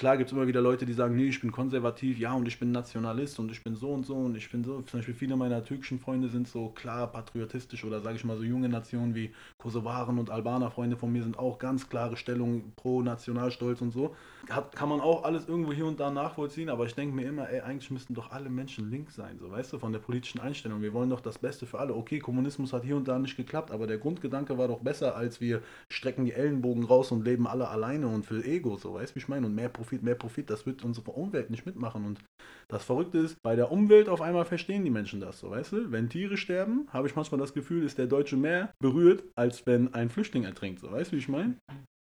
Klar 0.00 0.16
gibt 0.16 0.30
es 0.30 0.32
immer 0.32 0.46
wieder 0.46 0.62
Leute, 0.62 0.86
die 0.86 0.94
sagen, 0.94 1.14
nee, 1.14 1.26
ich 1.26 1.42
bin 1.42 1.52
konservativ, 1.52 2.18
ja, 2.18 2.32
und 2.32 2.48
ich 2.48 2.58
bin 2.58 2.72
Nationalist 2.72 3.38
und 3.38 3.50
ich 3.50 3.62
bin 3.62 3.76
so 3.76 3.90
und 3.90 4.06
so 4.06 4.14
und 4.14 4.34
ich 4.34 4.50
bin 4.50 4.64
so. 4.64 4.80
Zum 4.80 5.00
Beispiel 5.00 5.14
viele 5.14 5.36
meiner 5.36 5.62
türkischen 5.62 5.98
Freunde 5.98 6.30
sind 6.30 6.48
so 6.48 6.70
klar 6.70 7.06
patriotistisch 7.12 7.84
oder 7.84 8.00
sage 8.00 8.16
ich 8.16 8.24
mal 8.24 8.38
so 8.38 8.42
junge 8.42 8.70
Nationen 8.70 9.14
wie 9.14 9.30
Kosovaren 9.58 10.18
und 10.18 10.30
Albaner 10.30 10.70
Freunde 10.70 10.96
von 10.96 11.12
mir 11.12 11.22
sind 11.22 11.38
auch 11.38 11.58
ganz 11.58 11.90
klare 11.90 12.16
Stellung 12.16 12.72
pro 12.76 13.02
Nationalstolz 13.02 13.82
und 13.82 13.90
so. 13.90 14.16
Hat, 14.48 14.74
kann 14.74 14.88
man 14.88 15.02
auch 15.02 15.22
alles 15.22 15.46
irgendwo 15.46 15.74
hier 15.74 15.84
und 15.84 16.00
da 16.00 16.10
nachvollziehen, 16.10 16.70
aber 16.70 16.86
ich 16.86 16.94
denke 16.94 17.14
mir 17.14 17.28
immer, 17.28 17.50
ey, 17.50 17.60
eigentlich 17.60 17.90
müssten 17.90 18.14
doch 18.14 18.30
alle 18.30 18.48
Menschen 18.48 18.90
links 18.90 19.16
sein, 19.16 19.38
so 19.38 19.50
weißt 19.50 19.74
du, 19.74 19.78
von 19.78 19.92
der 19.92 20.00
politischen 20.00 20.40
Einstellung. 20.40 20.80
Wir 20.80 20.94
wollen 20.94 21.10
doch 21.10 21.20
das 21.20 21.36
Beste 21.36 21.66
für 21.66 21.78
alle. 21.78 21.94
Okay, 21.94 22.20
Kommunismus 22.20 22.72
hat 22.72 22.84
hier 22.84 22.96
und 22.96 23.06
da 23.06 23.18
nicht 23.18 23.36
geklappt, 23.36 23.70
aber 23.70 23.86
der 23.86 23.98
Grundgedanke 23.98 24.56
war 24.56 24.68
doch 24.68 24.80
besser, 24.80 25.14
als 25.14 25.42
wir 25.42 25.60
strecken 25.90 26.24
die 26.24 26.32
Ellenbogen 26.32 26.84
raus 26.84 27.12
und 27.12 27.22
leben 27.22 27.46
alle 27.46 27.68
alleine 27.68 28.08
und 28.08 28.24
für 28.24 28.42
Ego, 28.42 28.78
so 28.78 28.94
weißt 28.94 29.12
du, 29.12 29.16
wie 29.16 29.18
ich 29.18 29.28
meine? 29.28 29.44
Und 29.44 29.54
mehr 29.54 29.68
Profit, 29.90 30.02
mehr 30.04 30.14
Profit, 30.14 30.50
das 30.50 30.66
wird 30.66 30.84
unsere 30.84 31.10
Umwelt 31.10 31.50
nicht 31.50 31.66
mitmachen. 31.66 32.04
Und 32.04 32.20
das 32.68 32.84
Verrückte 32.84 33.18
ist, 33.18 33.36
bei 33.42 33.56
der 33.56 33.72
Umwelt 33.72 34.08
auf 34.08 34.20
einmal 34.20 34.44
verstehen 34.44 34.84
die 34.84 34.90
Menschen 34.90 35.20
das, 35.20 35.40
so 35.40 35.50
weißt 35.50 35.72
du? 35.72 35.90
Wenn 35.90 36.08
Tiere 36.08 36.36
sterben, 36.36 36.86
habe 36.92 37.08
ich 37.08 37.16
manchmal 37.16 37.40
das 37.40 37.54
Gefühl, 37.54 37.84
ist 37.84 37.98
der 37.98 38.06
Deutsche 38.06 38.36
mehr 38.36 38.72
berührt, 38.78 39.24
als 39.34 39.66
wenn 39.66 39.92
ein 39.92 40.08
Flüchtling 40.08 40.44
ertrinkt, 40.44 40.78
so 40.80 40.92
weißt 40.92 41.10
du, 41.10 41.16
wie 41.16 41.20
ich 41.20 41.28
meine? 41.28 41.56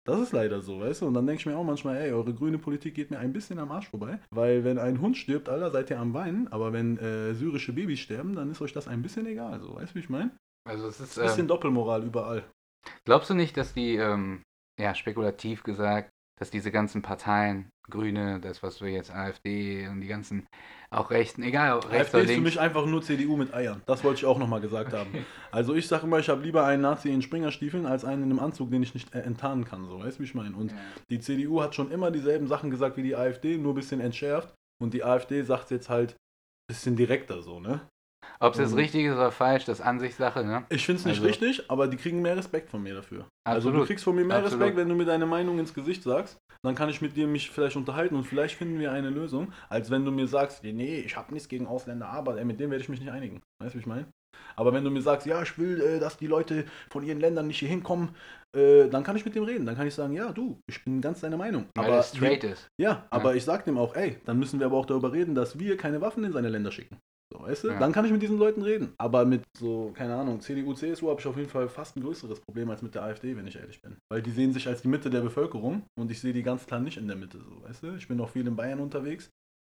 Das 0.03 0.19
ist 0.19 0.32
leider 0.32 0.61
so, 0.61 0.79
weißt 0.79 1.01
du? 1.01 1.07
Und 1.07 1.13
dann 1.15 1.25
denke 1.25 1.39
ich 1.39 1.45
mir 1.47 1.55
auch 1.57 1.63
manchmal, 1.63 1.97
ey, 1.97 2.11
eure 2.11 2.34
grüne 2.34 2.57
Politik 2.59 2.93
geht 2.95 3.09
mir 3.11 3.19
ein 3.19 3.34
bisschen 3.34 3.57
am 3.59 3.71
Arsch 3.71 3.88
vorbei. 3.89 4.19
Weil 4.32 4.63
wenn 4.63 4.77
ein 4.79 4.99
Hund 5.01 5.15
stirbt, 5.17 5.47
Alter, 5.49 5.69
seid 5.71 5.89
ihr 5.91 5.99
am 5.99 6.13
Weinen. 6.15 6.47
Aber 6.49 6.73
wenn 6.73 6.97
äh, 6.97 7.34
syrische 7.36 7.73
Babys 7.73 7.99
sterben, 7.99 8.36
dann 8.36 8.49
ist 8.49 8.61
euch 8.61 8.73
das 8.73 8.88
ein 8.88 9.01
bisschen 9.03 9.25
egal, 9.27 9.59
so, 9.59 9.75
weißt 9.75 9.91
du, 9.91 9.95
wie 9.95 9.99
ich 9.99 10.09
meine? 10.09 10.32
Also, 10.67 10.88
es 10.88 10.99
ist. 10.99 11.15
Bisschen 11.19 11.41
Ähm, 11.41 11.47
Doppelmoral 11.47 12.03
überall. 12.03 12.43
glaubst 13.05 13.29
du 13.29 13.36
nicht, 13.36 13.55
dass 13.57 13.73
die, 13.75 13.95
ähm, 13.95 14.41
ja, 14.79 14.95
spekulativ 14.95 15.61
gesagt, 15.61 16.09
dass 16.42 16.50
diese 16.50 16.72
ganzen 16.72 17.04
Parteien, 17.04 17.72
Grüne, 17.88 18.39
das, 18.39 18.64
was 18.64 18.82
wir 18.82 18.89
jetzt 18.89 19.12
AfD 19.12 19.88
und 19.88 20.02
die 20.02 20.08
ganzen, 20.08 20.48
auch 20.89 21.12
Rechten, 21.12 21.44
egal, 21.44 21.78
rechts 21.78 22.16
AfD 22.16 22.18
oder 22.18 22.24
ist 22.24 22.34
für 22.34 22.42
mich 22.42 22.60
einfach 22.60 22.88
nur 22.88 23.04
CDU 23.04 23.38
mit 23.38 23.54
Eiern. 23.54 23.84
Das 23.86 24.04
wollte 24.04 24.22
ich 24.22 24.26
auch 24.26 24.39
nochmal 24.39 24.60
gesagt 24.60 24.92
haben. 24.92 25.14
Also 25.52 25.76
ich 25.76 25.88
sage 25.88 26.08
immer, 26.08 26.18
ich 26.18 26.30
habe 26.30 26.42
lieber 26.42 26.66
einen 26.66 26.82
Nazi 26.82 27.10
in 27.10 27.22
Springerstiefeln 27.22 27.86
als 27.86 28.06
einen 28.06 28.24
in 28.24 28.30
einem 28.32 28.39
Anzug, 28.39 28.72
den 28.72 28.82
ich 28.82 28.94
nicht 28.96 29.14
äh, 29.14 29.20
enttarnen 29.20 29.66
kann. 29.66 29.86
So, 29.86 30.00
weißt 30.00 30.18
du, 30.18 30.22
wie 30.22 30.26
ich 30.26 30.34
meine? 30.34 30.56
Und 30.56 30.72
Ja. 30.72 30.78
die 31.12 31.20
CDU 31.20 31.62
hat 31.62 31.76
schon 31.76 31.92
immer 31.92 32.10
dieselben 32.10 32.48
Sachen 32.48 32.72
gesagt 32.72 32.98
wie 32.98 33.04
die 33.04 33.16
AfD, 33.16 33.58
nur 33.58 33.74
ein 33.74 33.76
bisschen 33.76 34.00
entschärft. 34.00 34.56
Und 34.82 34.96
die 34.96 35.04
AfD 35.04 35.44
sagt 35.44 35.70
jetzt 35.70 35.89
halt 35.89 36.14
ein 36.14 36.74
bisschen 36.74 36.96
direkter 36.96 37.44
so, 37.44 37.60
ne? 37.60 37.82
Ob 38.42 38.54
es 38.54 38.60
jetzt 38.60 38.72
Und- 38.72 38.80
richtig 38.80 39.06
ist 39.06 39.14
oder 39.14 39.32
falsch, 39.32 39.66
das 39.66 39.80
ist 39.80 39.86
Ansichtssache, 39.86 40.44
ne? 40.44 40.66
Ich 40.70 40.86
finde 40.86 41.00
es 41.00 41.06
nicht 41.06 41.18
Also- 41.18 41.28
richtig, 41.28 41.70
aber 41.70 41.88
die 41.88 41.98
kriegen 41.98 42.22
mehr 42.22 42.36
Respekt 42.36 42.70
von 42.70 42.82
mir 42.82 42.96
dafür. 42.96 43.26
Also 43.48 43.70
du 43.70 43.74
Absolut. 43.76 43.88
kriegst 43.88 44.04
von 44.04 44.16
mir 44.16 44.26
mehr 44.26 44.38
Absolut. 44.38 44.60
Respekt, 44.62 44.78
wenn 44.78 44.89
du 44.89 44.96
mir 44.96 45.06
deine 45.06 45.26
Meinung 45.26 45.60
ins 45.60 45.74
Gesicht 45.74 46.04
sagst. 46.04 46.38
Dann 46.64 46.76
kann 46.76 46.89
ich 46.89 47.02
mit 47.02 47.16
dir 47.16 47.26
mich 47.28 47.50
vielleicht 47.50 47.76
unterhalten 47.76 48.16
und 48.16 48.24
vielleicht 48.24 48.56
finden 48.56 48.80
wir 48.80 48.92
eine 48.92 49.10
Lösung, 49.10 49.52
als 49.70 49.89
wenn 49.89 50.06
du 50.06 50.12
mir 50.12 50.28
sagst, 50.28 50.64
nee, 50.64 51.00
ich 51.00 51.16
habe 51.18 51.34
nichts 51.34 51.50
gegen 51.50 51.66
Ausländer, 51.66 52.08
aber 52.10 52.38
ey, 52.38 52.46
mit 52.46 52.60
dem 52.60 52.70
werde 52.70 52.84
ich 52.84 52.89
mich 52.89 53.00
nicht 53.00 53.12
einigen. 53.12 53.42
Weißt 53.60 53.74
du, 53.74 53.78
wie 53.78 53.82
ich 53.82 53.88
meine? 53.88 54.06
Aber 54.56 54.74
wenn 54.74 54.84
du 54.84 54.92
mir 54.92 55.02
sagst, 55.02 55.26
ja, 55.28 55.42
ich 55.42 55.58
will, 55.58 55.82
äh, 55.82 56.00
dass 56.00 56.18
die 56.18 56.28
Leute 56.28 56.66
von 56.89 57.04
ihren 57.04 57.20
Ländern 57.20 57.48
nicht 57.48 57.60
hier 57.60 57.70
hinkommen, 57.70 58.10
äh, 58.56 58.88
dann 58.89 59.04
kann 59.04 59.16
ich 59.16 59.26
mit 59.26 59.34
dem 59.36 59.44
reden. 59.44 59.66
Dann 59.66 59.76
kann 59.76 59.88
ich 59.88 59.94
sagen, 59.96 60.14
ja, 60.14 60.32
du, 60.32 60.60
ich 60.68 60.84
bin 60.84 61.02
ganz 61.02 61.22
deiner 61.22 61.38
Meinung. 61.38 61.66
Weil 61.76 61.86
aber 61.88 62.00
es 62.00 62.10
straight 62.10 62.44
ist. 62.44 62.68
ja, 62.80 63.06
aber 63.10 63.36
ich 63.36 63.44
sag 63.44 63.66
dem 63.66 63.78
auch, 63.78 63.96
ey, 63.96 64.18
dann 64.26 64.38
müssen 64.39 64.60
wir 64.60 64.68
aber 64.68 64.78
auch 64.78 64.86
darüber 64.86 65.12
reden, 65.14 65.36
dass 65.36 65.58
wir 65.60 65.78
keine 65.78 66.02
Waffen 66.02 66.24
in 66.24 66.32
seine 66.32 66.50
Länder 66.50 66.72
schicken. 66.72 66.98
So, 67.32 67.41
weißt 67.41 67.63
du? 67.63 67.67
Ja. 67.69 67.79
Dann 67.79 67.93
kann 67.93 68.03
ich 68.03 68.11
mit 68.11 68.21
diesen 68.21 68.38
Leuten 68.38 68.61
reden. 68.61 68.93
Aber 68.97 69.25
mit 69.25 69.43
so, 69.57 69.91
keine 69.95 70.15
Ahnung, 70.15 70.41
CDU, 70.41 70.73
CSU 70.73 71.09
habe 71.09 71.21
ich 71.21 71.27
auf 71.27 71.38
jeden 71.38 71.49
Fall 71.49 71.69
fast 71.69 71.95
ein 71.95 72.01
größeres 72.01 72.41
Problem 72.41 72.69
als 72.69 72.82
mit 72.82 72.93
der 72.93 73.03
AfD, 73.03 73.38
wenn 73.38 73.47
ich 73.47 73.55
ehrlich 73.55 73.82
bin. 73.82 73.95
Weil 74.11 74.21
die 74.21 74.32
sehen 74.32 74.51
sich 74.51 74.67
als 74.67 74.82
die 74.82 74.89
Mitte 74.89 75.09
der 75.09 75.21
Bevölkerung 75.21 75.84
und 75.97 76.11
ich 76.11 76.19
sehe 76.19 76.34
die 76.34 76.43
ganz 76.43 76.65
klar 76.65 76.82
nicht 76.82 76.97
in 76.97 77.07
der 77.07 77.15
Mitte, 77.15 77.39
so, 77.39 77.63
weißt 77.63 77.84
du? 77.84 77.95
Ich 77.95 78.07
bin 78.09 78.19
auch 78.19 78.29
viel 78.29 78.45
in 78.45 78.55
Bayern 78.57 78.82
unterwegs 78.82 79.29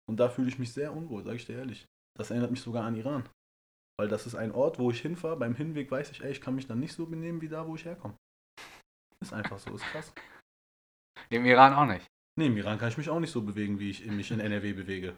und 0.09 0.19
da 0.19 0.27
fühle 0.27 0.49
ich 0.49 0.59
mich 0.59 0.73
sehr 0.73 0.93
unwohl, 0.93 1.23
sage 1.23 1.37
ich 1.37 1.45
dir 1.45 1.57
ehrlich. 1.57 1.85
Das 2.17 2.29
erinnert 2.29 2.51
mich 2.51 2.61
sogar 2.61 2.83
an 2.83 2.95
Iran. 2.95 3.23
Weil 3.97 4.09
das 4.09 4.27
ist 4.27 4.35
ein 4.35 4.51
Ort, 4.51 4.77
wo 4.77 4.91
ich 4.91 5.01
hinfahre, 5.01 5.37
beim 5.37 5.55
Hinweg 5.55 5.89
weiß 5.89 6.11
ich, 6.11 6.21
ey, 6.23 6.31
ich 6.31 6.41
kann 6.41 6.55
mich 6.55 6.67
dann 6.67 6.81
nicht 6.81 6.93
so 6.93 7.05
benehmen 7.05 7.41
wie 7.41 7.47
da, 7.47 7.65
wo 7.65 7.75
ich 7.75 7.85
herkomme. 7.85 8.15
Ist 9.21 9.33
einfach 9.33 9.59
so, 9.59 9.73
ist 9.73 9.83
krass. 9.85 10.13
Im 11.29 11.45
Iran 11.45 11.73
auch 11.73 11.85
nicht. 11.85 12.05
Nee, 12.37 12.47
im 12.47 12.57
Iran 12.57 12.77
kann 12.77 12.89
ich 12.89 12.97
mich 12.97 13.09
auch 13.09 13.21
nicht 13.21 13.31
so 13.31 13.41
bewegen, 13.41 13.79
wie 13.79 13.91
ich 13.91 14.05
mich 14.05 14.29
in 14.31 14.41
NRW 14.41 14.73
bewege. 14.73 15.15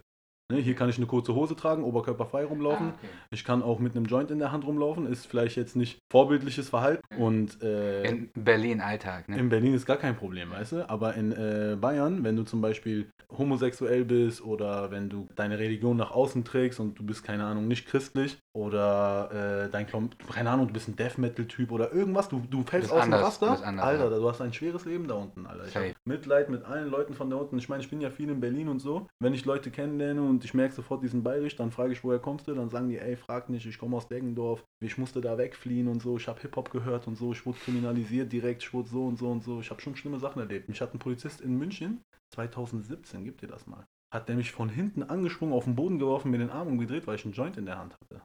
Ne, 0.49 0.59
hier 0.59 0.75
kann 0.75 0.89
ich 0.89 0.95
eine 0.95 1.07
kurze 1.07 1.35
Hose 1.35 1.57
tragen, 1.57 1.83
oberkörperfrei 1.83 2.45
rumlaufen. 2.45 2.87
Ah, 2.87 2.93
okay. 2.97 3.07
Ich 3.31 3.43
kann 3.43 3.61
auch 3.61 3.79
mit 3.79 3.97
einem 3.97 4.05
Joint 4.05 4.31
in 4.31 4.39
der 4.39 4.53
Hand 4.53 4.65
rumlaufen. 4.65 5.05
Ist 5.05 5.27
vielleicht 5.27 5.57
jetzt 5.57 5.75
nicht 5.75 5.99
vorbildliches 6.09 6.69
Verhalten. 6.69 7.01
Und 7.17 7.61
äh, 7.61 8.03
In 8.03 8.29
Berlin 8.33 8.79
Alltag, 8.79 9.27
ne? 9.27 9.37
in 9.37 9.49
Berlin 9.49 9.73
ist 9.73 9.85
gar 9.85 9.97
kein 9.97 10.15
Problem, 10.15 10.51
weißt 10.51 10.71
du? 10.71 10.89
Aber 10.89 11.15
in 11.15 11.33
äh, 11.33 11.75
Bayern, 11.75 12.23
wenn 12.23 12.37
du 12.37 12.43
zum 12.43 12.61
Beispiel 12.61 13.09
homosexuell 13.29 14.05
bist 14.05 14.41
oder 14.41 14.89
wenn 14.89 15.09
du 15.09 15.27
deine 15.35 15.59
Religion 15.59 15.97
nach 15.97 16.11
außen 16.11 16.45
trägst 16.45 16.79
und 16.79 16.97
du 16.97 17.05
bist, 17.05 17.25
keine 17.25 17.43
Ahnung, 17.43 17.67
nicht 17.67 17.85
christlich 17.85 18.37
oder 18.57 19.65
äh, 19.65 19.69
dein 19.69 19.85
Klom 19.85 20.09
keine 20.33 20.49
Ahnung, 20.49 20.67
du 20.67 20.73
bist 20.73 20.87
ein 20.87 20.95
Death 20.95 21.19
Metal-Typ 21.19 21.71
oder 21.71 21.93
irgendwas, 21.93 22.27
du, 22.27 22.41
du 22.49 22.63
fällst 22.63 22.91
aus 22.91 23.03
dem 23.03 23.13
anders, 23.13 23.39
du 23.39 23.45
Raster. 23.45 23.67
anders, 23.67 23.85
Alter, 23.85 24.11
ja. 24.11 24.17
du 24.17 24.29
hast 24.29 24.41
ein 24.41 24.51
schweres 24.51 24.85
Leben 24.85 25.07
da 25.07 25.13
unten, 25.13 25.45
Alter. 25.45 25.65
Ich 25.65 25.73
Safe. 25.73 25.89
hab 25.89 25.95
Mitleid 26.05 26.49
mit 26.49 26.65
allen 26.65 26.89
Leuten 26.89 27.13
von 27.13 27.29
da 27.29 27.37
unten. 27.37 27.57
Ich 27.59 27.69
meine, 27.69 27.83
ich 27.83 27.89
bin 27.89 28.01
ja 28.01 28.09
viel 28.09 28.29
in 28.29 28.39
Berlin 28.39 28.67
und 28.67 28.79
so. 28.79 29.07
Wenn 29.19 29.35
ich 29.35 29.45
Leute 29.45 29.69
kennenlerne 29.69 30.21
und 30.21 30.43
ich 30.43 30.55
merke 30.55 30.73
sofort 30.73 31.03
diesen 31.03 31.21
Bayerisch, 31.21 31.55
dann 31.55 31.71
frage 31.71 31.93
ich, 31.93 32.03
woher 32.03 32.19
kommst 32.19 32.47
du? 32.47 32.55
Dann 32.55 32.69
sagen 32.69 32.89
die, 32.89 32.97
ey, 32.97 33.15
frag 33.15 33.49
nicht, 33.49 33.65
ich 33.67 33.77
komme 33.77 33.95
aus 33.95 34.07
Deggendorf, 34.07 34.63
ich 34.79 34.97
musste 34.97 35.21
da 35.21 35.37
wegfliehen 35.37 35.87
und 35.87 36.01
so, 36.01 36.17
ich 36.17 36.27
habe 36.27 36.41
Hip-Hop 36.41 36.71
gehört 36.71 37.07
und 37.07 37.15
so, 37.15 37.31
ich 37.31 37.45
wurde 37.45 37.59
kriminalisiert 37.59 38.31
direkt, 38.33 38.63
ich 38.63 38.73
wurde 38.73 38.89
so 38.89 39.05
und 39.05 39.19
so 39.19 39.29
und 39.29 39.43
so. 39.43 39.59
Ich 39.59 39.69
habe 39.69 39.81
schon 39.81 39.95
schlimme 39.95 40.19
Sachen 40.19 40.41
erlebt. 40.41 40.67
Mich 40.67 40.81
hat 40.81 40.95
ein 40.95 40.99
Polizist 40.99 41.41
in 41.41 41.57
München, 41.57 42.01
2017, 42.33 43.23
gib 43.23 43.39
dir 43.39 43.47
das 43.47 43.67
mal, 43.67 43.85
hat 44.11 44.29
der 44.29 44.35
mich 44.35 44.51
von 44.51 44.69
hinten 44.69 45.03
angesprungen, 45.03 45.53
auf 45.53 45.65
den 45.65 45.75
Boden 45.75 45.99
geworfen, 45.99 46.31
mir 46.31 46.39
den 46.39 46.49
Arm 46.49 46.67
umgedreht, 46.67 47.05
weil 47.05 47.15
ich 47.15 47.25
einen 47.25 47.33
Joint 47.33 47.57
in 47.57 47.65
der 47.65 47.77
Hand 47.77 47.93
hatte. 47.93 48.21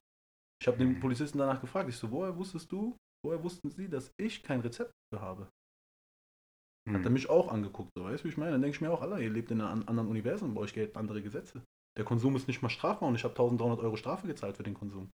Ich 0.62 0.68
habe 0.68 0.78
den 0.78 0.90
Mhm. 0.90 1.00
Polizisten 1.00 1.38
danach 1.38 1.60
gefragt, 1.60 1.88
ich 1.88 1.96
so, 1.96 2.08
woher 2.12 2.36
wusstest 2.36 2.70
du, 2.70 2.96
woher 3.26 3.42
wussten 3.42 3.68
sie, 3.68 3.88
dass 3.88 4.12
ich 4.16 4.44
kein 4.44 4.60
Rezept 4.60 4.92
dafür 5.10 5.26
habe? 5.26 5.42
Hat 6.88 7.02
er 7.02 7.06
Hm. 7.06 7.12
mich 7.14 7.28
auch 7.28 7.48
angeguckt, 7.50 7.90
so, 7.96 8.04
weißt 8.04 8.22
du, 8.22 8.24
wie 8.26 8.28
ich 8.28 8.36
meine? 8.36 8.52
Dann 8.52 8.62
denke 8.62 8.76
ich 8.76 8.80
mir 8.80 8.92
auch, 8.92 9.02
Alter, 9.02 9.18
ihr 9.18 9.30
lebt 9.30 9.50
in 9.50 9.60
einem 9.60 9.80
an- 9.82 9.88
anderen 9.88 10.08
Universum, 10.08 10.54
bei 10.54 10.60
euch 10.60 10.72
gelten 10.72 10.98
andere 10.98 11.20
Gesetze. 11.20 11.64
Der 11.98 12.04
Konsum 12.04 12.36
ist 12.36 12.46
nicht 12.46 12.62
mal 12.62 12.68
strafbar 12.70 13.08
und 13.08 13.16
ich 13.16 13.24
habe 13.24 13.34
1300 13.34 13.80
Euro 13.80 13.96
Strafe 13.96 14.28
gezahlt 14.28 14.56
für 14.56 14.62
den 14.62 14.74
Konsum. 14.74 15.10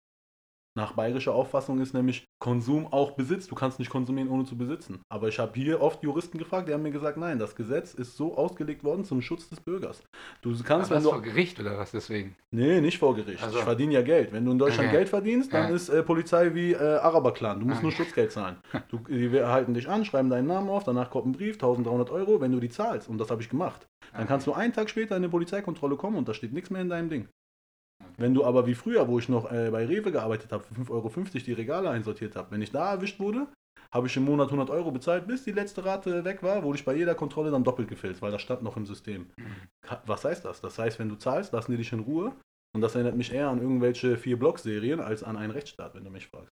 Nach 0.78 0.92
bayerischer 0.94 1.34
Auffassung 1.34 1.82
ist 1.82 1.96
nämlich 1.96 2.26
Konsum 2.40 2.86
auch 2.94 3.14
Besitz. 3.14 3.48
Du 3.48 3.56
kannst 3.56 3.80
nicht 3.80 3.90
konsumieren, 3.90 4.30
ohne 4.30 4.46
zu 4.46 4.56
besitzen. 4.56 5.02
Aber 5.10 5.28
ich 5.28 5.40
habe 5.40 5.52
hier 5.56 5.82
oft 5.82 6.04
Juristen 6.04 6.38
gefragt, 6.38 6.70
die 6.70 6.74
haben 6.74 6.84
mir 6.84 6.92
gesagt, 6.92 7.18
nein, 7.18 7.40
das 7.40 7.56
Gesetz 7.56 7.96
ist 7.96 8.16
so 8.16 8.38
ausgelegt 8.38 8.84
worden 8.84 9.04
zum 9.04 9.24
Schutz 9.24 9.50
des 9.50 9.60
Bürgers. 9.60 10.04
Du 10.44 10.52
kannst, 10.52 10.92
Aber 10.92 10.98
wenn 10.98 11.04
das 11.04 11.12
vor 11.12 11.16
du... 11.16 11.22
Gericht 11.24 11.60
oder 11.60 11.80
was 11.80 11.90
deswegen? 11.90 12.36
Nee, 12.52 12.80
nicht 12.80 13.00
vor 13.00 13.16
Gericht. 13.16 13.42
Ach 13.44 13.50
so. 13.50 13.58
Ich 13.58 13.64
verdiene 13.64 13.96
ja 13.96 14.04
Geld. 14.04 14.32
Wenn 14.32 14.46
du 14.46 14.52
in 14.52 14.60
Deutschland 14.60 14.90
Okay. 14.90 14.98
Geld 14.98 15.10
verdienst, 15.10 15.52
dann 15.52 15.70
Ja. 15.70 15.76
ist 15.76 15.90
äh, 15.90 16.04
Polizei 16.04 16.54
wie 16.54 16.74
äh, 16.74 16.78
Araber-Clan. 16.78 17.60
Du 17.60 17.66
musst 17.66 17.80
Ah. 17.80 17.82
nur 17.82 17.92
Schutzgeld 17.92 18.32
zahlen. 18.32 18.58
Du, 18.90 19.00
die 19.10 19.32
halten 19.44 19.74
dich 19.74 19.90
an, 19.90 20.06
schreiben 20.06 20.30
deinen 20.30 20.46
Namen 20.46 20.70
auf, 20.70 20.84
danach 20.84 21.10
kommt 21.10 21.26
ein 21.26 21.32
Brief, 21.32 21.56
1300 21.56 22.12
Euro, 22.12 22.40
wenn 22.40 22.52
du 22.52 22.60
die 22.60 22.70
zahlst. 22.70 23.10
Und 23.10 23.18
das 23.18 23.32
habe 23.32 23.42
ich 23.42 23.50
gemacht. 23.50 23.88
Dann 24.14 24.28
kannst 24.28 24.46
du 24.46 24.54
einen 24.54 24.74
Tag 24.74 24.92
später 24.92 25.16
in 25.18 25.24
eine 25.24 25.30
Polizeikontrolle 25.30 25.96
kommen 25.96 26.18
und 26.18 26.28
da 26.30 26.36
steht 26.36 26.54
nichts 26.54 26.70
mehr 26.70 26.84
in 26.84 26.90
deinem 26.90 27.10
Ding. 27.10 27.28
Wenn 28.18 28.34
du 28.34 28.44
aber 28.44 28.66
wie 28.68 28.76
früher, 28.76 29.08
wo 29.08 29.20
ich 29.20 29.30
noch 29.30 29.52
äh, 29.52 29.70
bei 29.72 29.86
Rewe 29.86 30.12
gearbeitet 30.12 30.52
habe, 30.52 30.64
für 30.64 30.74
5,50 30.74 30.90
Euro 30.92 31.10
die 31.46 31.54
Regale 31.54 31.90
einsortiert 31.90 32.36
habe, 32.36 32.52
wenn 32.52 32.62
ich 32.62 32.72
da 32.72 32.92
erwischt 32.94 33.20
wurde, 33.20 33.48
habe 33.92 34.08
ich 34.08 34.18
im 34.18 34.26
Monat 34.26 34.48
100 34.48 34.70
Euro 34.70 34.92
bezahlt, 34.92 35.28
bis 35.28 35.44
die 35.44 35.52
letzte 35.52 35.86
Rate 35.86 36.26
weg 36.26 36.44
war, 36.44 36.64
wurde 36.64 36.78
ich 36.78 36.84
bei 36.86 36.96
jeder 36.96 37.16
Kontrolle 37.16 37.52
dann 37.52 37.64
doppelt 37.64 37.88
gefällt, 37.88 38.22
weil 38.22 38.32
das 38.32 38.42
stand 38.42 38.64
noch 38.64 38.76
im 38.76 38.86
System. 38.86 39.28
Ka- 39.82 40.02
Was 40.06 40.26
heißt 40.26 40.44
das? 40.44 40.60
Das 40.62 40.78
heißt, 40.78 41.00
wenn 41.00 41.10
du 41.10 41.16
zahlst, 41.16 41.54
lassen 41.54 41.72
die 41.72 41.78
dich 41.78 41.94
in 41.94 42.00
Ruhe. 42.02 42.34
Und 42.76 42.82
das 42.82 42.96
erinnert 42.96 43.16
mich 43.16 43.32
eher 43.32 43.48
an 43.50 43.62
irgendwelche 43.62 44.18
vier 44.18 44.38
Block-Serien 44.38 45.00
als 45.00 45.24
an 45.24 45.38
einen 45.38 45.52
Rechtsstaat, 45.52 45.96
wenn 45.96 46.04
du 46.04 46.10
mich 46.12 46.28
fragst. 46.28 46.50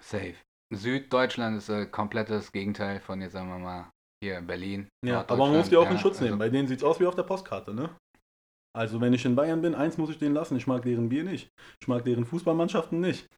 Safe. 0.00 0.34
Süddeutschland 0.72 1.58
ist 1.58 1.70
ein 1.70 1.90
komplettes 1.90 2.52
Gegenteil 2.52 3.00
von 3.00 3.20
jetzt 3.20 3.32
sagen 3.32 3.48
wir 3.48 3.58
mal 3.58 3.90
hier 4.22 4.40
Berlin. 4.40 4.88
Ja, 5.04 5.20
aber 5.20 5.36
man 5.36 5.56
muss 5.56 5.68
die 5.68 5.76
auch 5.76 5.90
in 5.90 5.98
Schutz 5.98 6.20
nehmen. 6.20 6.32
also- 6.32 6.38
Bei 6.38 6.48
denen 6.48 6.68
sieht 6.68 6.78
es 6.78 6.84
aus 6.84 6.98
wie 7.00 7.06
auf 7.06 7.14
der 7.14 7.22
Postkarte, 7.24 7.74
ne? 7.74 7.90
Also 8.76 9.00
wenn 9.00 9.12
ich 9.12 9.24
in 9.24 9.34
Bayern 9.34 9.62
bin, 9.62 9.74
eins 9.74 9.98
muss 9.98 10.10
ich 10.10 10.18
denen 10.18 10.34
lassen. 10.34 10.56
Ich 10.56 10.66
mag 10.66 10.82
deren 10.82 11.08
Bier 11.08 11.24
nicht. 11.24 11.50
Ich 11.80 11.88
mag 11.88 12.04
deren 12.04 12.24
Fußballmannschaften 12.24 13.00
nicht. 13.00 13.28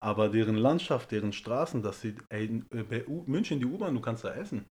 Aber 0.00 0.28
deren 0.28 0.56
Landschaft, 0.56 1.10
deren 1.10 1.32
Straßen, 1.32 1.82
das 1.82 2.00
sieht, 2.00 2.18
ey, 2.28 2.62
äh, 2.70 2.82
bei 2.82 3.06
U 3.06 3.24
München 3.26 3.58
die 3.58 3.66
U-Bahn, 3.66 3.94
du 3.94 4.00
kannst 4.00 4.24
da 4.24 4.32
essen. 4.32 4.66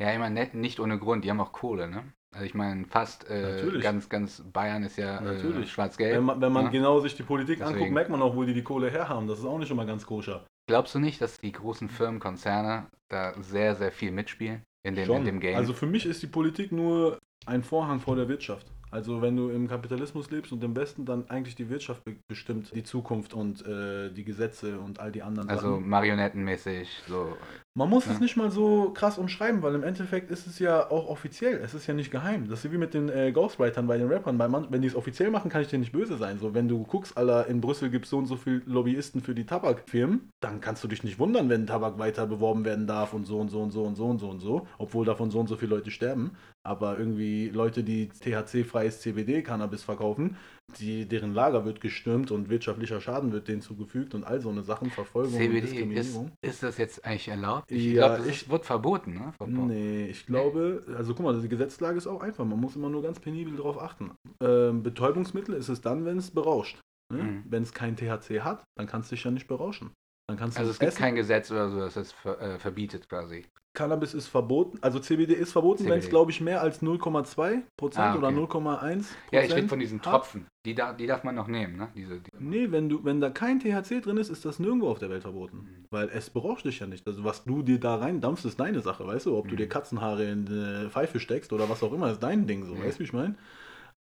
Ja, 0.00 0.12
ich 0.12 0.18
meine, 0.18 0.48
nicht, 0.54 0.80
ohne 0.80 0.98
Grund, 0.98 1.24
die 1.24 1.30
haben 1.30 1.40
auch 1.40 1.52
Kohle, 1.52 1.88
ne? 1.88 2.12
Also 2.32 2.46
ich 2.46 2.54
meine, 2.54 2.86
fast 2.86 3.28
äh, 3.28 3.78
ganz, 3.80 4.08
ganz 4.08 4.42
Bayern 4.52 4.84
ist 4.84 4.96
ja 4.96 5.20
äh, 5.20 5.66
schwarz-gelb. 5.66 6.16
Wenn 6.16 6.24
man, 6.24 6.40
wenn 6.40 6.52
man 6.52 6.66
ja. 6.66 6.70
genau 6.70 7.00
sich 7.00 7.16
die 7.16 7.24
Politik 7.24 7.58
Deswegen. 7.58 7.74
anguckt, 7.74 7.92
merkt 7.92 8.10
man 8.10 8.22
auch, 8.22 8.36
wo 8.36 8.44
die 8.44 8.54
die 8.54 8.62
Kohle 8.62 8.88
herhaben. 8.88 9.26
Das 9.26 9.40
ist 9.40 9.44
auch 9.44 9.58
nicht 9.58 9.70
immer 9.70 9.84
ganz 9.84 10.06
koscher. 10.06 10.46
Glaubst 10.68 10.94
du 10.94 11.00
nicht, 11.00 11.20
dass 11.20 11.38
die 11.38 11.50
großen 11.50 11.88
Firmen, 11.88 12.20
Konzerne 12.20 12.86
da 13.08 13.34
sehr, 13.42 13.74
sehr 13.74 13.90
viel 13.90 14.12
mitspielen 14.12 14.62
in 14.84 14.94
dem, 14.94 15.10
in 15.10 15.24
dem 15.24 15.40
Game? 15.40 15.56
Also 15.56 15.72
für 15.72 15.86
mich 15.86 16.06
ist 16.06 16.22
die 16.22 16.28
Politik 16.28 16.70
nur 16.70 17.18
ein 17.46 17.64
Vorhang 17.64 17.98
vor 17.98 18.14
der 18.14 18.28
Wirtschaft. 18.28 18.70
Also 18.90 19.22
wenn 19.22 19.36
du 19.36 19.50
im 19.50 19.68
Kapitalismus 19.68 20.30
lebst 20.30 20.52
und 20.52 20.62
im 20.64 20.74
Westen, 20.74 21.04
dann 21.04 21.28
eigentlich 21.30 21.54
die 21.54 21.68
Wirtschaft 21.68 22.04
be 22.04 22.16
bestimmt 22.28 22.74
die 22.74 22.82
Zukunft 22.82 23.34
und 23.34 23.64
äh, 23.66 24.10
die 24.12 24.24
Gesetze 24.24 24.80
und 24.80 24.98
all 24.98 25.12
die 25.12 25.22
anderen 25.22 25.48
Also 25.48 25.76
Sachen. 25.76 25.88
marionettenmäßig, 25.88 26.88
so. 27.06 27.36
Man 27.74 27.88
muss 27.88 28.06
Ja. 28.06 28.12
es 28.12 28.20
nicht 28.20 28.36
mal 28.36 28.50
so 28.50 28.90
krass 28.92 29.16
umschreiben, 29.16 29.62
weil 29.62 29.76
im 29.76 29.84
Endeffekt 29.84 30.30
ist 30.32 30.48
es 30.48 30.58
ja 30.58 30.90
auch 30.90 31.08
offiziell. 31.08 31.60
Es 31.62 31.72
ist 31.72 31.86
ja 31.86 31.94
nicht 31.94 32.10
geheim. 32.10 32.48
Das 32.48 32.64
ist 32.64 32.72
wie 32.72 32.78
mit 32.78 32.94
den 32.94 33.08
äh, 33.08 33.30
Ghostwritern 33.30 33.86
bei 33.86 33.96
den 33.96 34.08
Rappern. 34.08 34.38
Bei 34.38 34.48
man, 34.48 34.66
wenn 34.70 34.82
die 34.82 34.88
es 34.88 34.96
offiziell 34.96 35.30
machen, 35.30 35.50
kann 35.50 35.62
ich 35.62 35.68
dir 35.68 35.78
nicht 35.78 35.92
böse 35.92 36.16
sein. 36.16 36.40
So, 36.40 36.52
wenn 36.52 36.66
du 36.66 36.82
guckst, 36.82 37.16
aller 37.16 37.46
in 37.46 37.60
Brüssel 37.60 37.88
gibt 37.90 38.06
es 38.06 38.10
so 38.10 38.18
und 38.18 38.26
so 38.26 38.34
viele 38.34 38.62
Lobbyisten 38.66 39.20
für 39.20 39.36
die 39.36 39.46
Tabakfirmen, 39.46 40.30
dann 40.40 40.60
kannst 40.60 40.82
du 40.82 40.88
dich 40.88 41.04
nicht 41.04 41.20
wundern, 41.20 41.48
wenn 41.48 41.68
Tabak 41.68 41.96
weiter 42.00 42.26
beworben 42.26 42.64
werden 42.64 42.88
darf 42.88 43.12
und 43.14 43.24
so 43.24 43.38
und 43.38 43.50
so 43.50 43.62
und 43.62 43.70
so 43.70 43.84
und 43.84 43.94
so 43.94 44.06
und 44.06 44.18
so 44.18 44.28
und 44.30 44.40
so, 44.40 44.66
obwohl 44.78 45.06
davon 45.06 45.30
so 45.30 45.38
und 45.38 45.46
so 45.48 45.54
viele 45.56 45.76
Leute 45.76 45.92
sterben. 45.92 46.32
Aber 46.64 46.98
irgendwie 46.98 47.50
Leute, 47.50 47.84
die 47.84 48.08
THC-freies 48.08 49.00
CBD-Cannabis 49.00 49.84
verkaufen, 49.84 50.36
die, 50.78 51.06
deren 51.06 51.34
Lager 51.34 51.64
wird 51.64 51.80
gestürmt 51.80 52.30
und 52.30 52.48
wirtschaftlicher 52.48 53.00
Schaden 53.00 53.32
wird 53.32 53.48
denen 53.48 53.60
zugefügt 53.60 54.14
und 54.14 54.24
all 54.24 54.40
so 54.40 54.50
eine 54.50 54.62
Sachen, 54.62 54.90
Verfolgung 54.90 55.32
und 55.34 55.38
CBD, 55.38 55.58
ist, 55.58 55.70
Diskriminierung. 55.72 56.32
ist 56.42 56.62
das 56.62 56.78
jetzt 56.78 57.04
eigentlich 57.04 57.28
erlaubt? 57.28 57.70
Ich 57.70 57.84
Ja, 57.84 58.08
glaube, 58.08 58.16
das 58.18 58.26
ist, 58.36 58.48
wird 58.48 58.66
verboten, 58.66 59.14
ne? 59.14 59.32
Nee, 59.46 60.06
ich 60.06 60.26
glaube, 60.26 60.84
also 60.96 61.14
guck 61.14 61.24
mal, 61.24 61.40
die 61.40 61.48
Gesetzlage 61.48 61.98
ist 61.98 62.06
auch 62.06 62.20
einfach. 62.22 62.44
Man 62.44 62.60
muss 62.60 62.76
immer 62.76 62.88
nur 62.90 63.02
ganz 63.02 63.18
penibel 63.20 63.56
darauf 63.56 63.80
achten. 63.80 64.12
Ähm, 64.42 64.82
Betäubungsmittel 64.82 65.54
ist 65.54 65.68
es 65.68 65.80
dann, 65.80 66.04
wenn 66.04 66.18
es 66.18 66.30
berauscht. 66.30 66.78
Ne? 67.12 67.22
Mhm. 67.22 67.44
Wenn 67.48 67.62
es 67.62 67.72
kein 67.72 67.96
THC 67.96 68.40
hat, 68.40 68.62
dann 68.76 68.86
kannst 68.86 69.10
du 69.10 69.16
dich 69.16 69.24
ja 69.24 69.30
nicht 69.30 69.48
berauschen. 69.48 69.90
Dann 70.30 70.38
kannst 70.38 70.56
du 70.56 70.60
Also 70.60 70.70
es 70.70 70.78
gibt 70.78 70.92
essen. 70.92 70.98
kein 71.00 71.14
Gesetz 71.16 71.50
oder 71.50 71.68
so, 71.70 71.80
das 71.80 71.96
es 71.96 72.12
ver, 72.12 72.40
äh, 72.40 72.58
verbietet 72.60 73.08
quasi. 73.08 73.44
Cannabis 73.74 74.14
ist 74.14 74.28
verboten, 74.28 74.78
also 74.80 74.98
CBD 75.00 75.34
ist 75.34 75.50
verboten, 75.52 75.88
wenn 75.88 75.98
es, 75.98 76.08
glaube 76.08 76.30
ich, 76.30 76.40
mehr 76.40 76.60
als 76.60 76.82
0,2 76.82 77.62
Prozent 77.76 78.04
Ah, 78.14 78.16
oder 78.16 78.28
okay. 78.28 78.36
0,1% 78.36 79.04
Ja, 79.32 79.42
ich 79.42 79.54
rede 79.54 79.68
von 79.68 79.78
diesen 79.80 79.98
hat. 80.00 80.04
Tropfen. 80.04 80.46
Die, 80.66 80.74
da, 80.74 80.92
die 80.92 81.06
darf 81.06 81.24
man 81.24 81.34
noch 81.34 81.46
nehmen, 81.48 81.76
ne? 81.76 81.88
Diese, 81.96 82.20
die, 82.20 82.30
Nee, 82.38 82.70
wenn, 82.70 82.88
du, 82.88 83.04
wenn 83.04 83.20
da 83.20 83.30
kein 83.30 83.58
THC 83.60 84.00
drin 84.02 84.16
ist, 84.18 84.28
ist 84.28 84.44
das 84.44 84.58
nirgendwo 84.60 84.88
auf 84.88 84.98
der 84.98 85.08
Welt 85.10 85.22
verboten. 85.22 85.58
Mhm. 85.58 85.84
Weil 85.90 86.08
es 86.10 86.30
beraucht 86.30 86.64
dich 86.64 86.78
ja 86.80 86.86
nicht. 86.86 87.06
Also 87.08 87.24
was 87.24 87.44
du 87.44 87.62
dir 87.62 87.80
da 87.80 87.96
rein 87.96 88.20
dampfst, 88.20 88.44
ist 88.44 88.58
deine 88.60 88.80
Sache, 88.80 89.06
weißt 89.06 89.26
du? 89.26 89.36
Ob 89.36 89.48
du 89.48 89.54
Mhm. 89.54 89.58
dir 89.58 89.68
Katzenhaare 89.68 90.24
in 90.30 90.46
eine 90.48 90.90
Pfeife 90.90 91.18
steckst 91.18 91.52
oder 91.52 91.68
was 91.68 91.82
auch 91.82 91.92
immer, 91.92 92.10
ist 92.12 92.22
dein 92.22 92.46
Ding 92.46 92.64
so, 92.66 92.74
Ja. 92.74 92.84
weißt 92.84 92.98
du, 92.98 93.00
wie 93.00 93.04
ich 93.04 93.12
meine? 93.12 93.36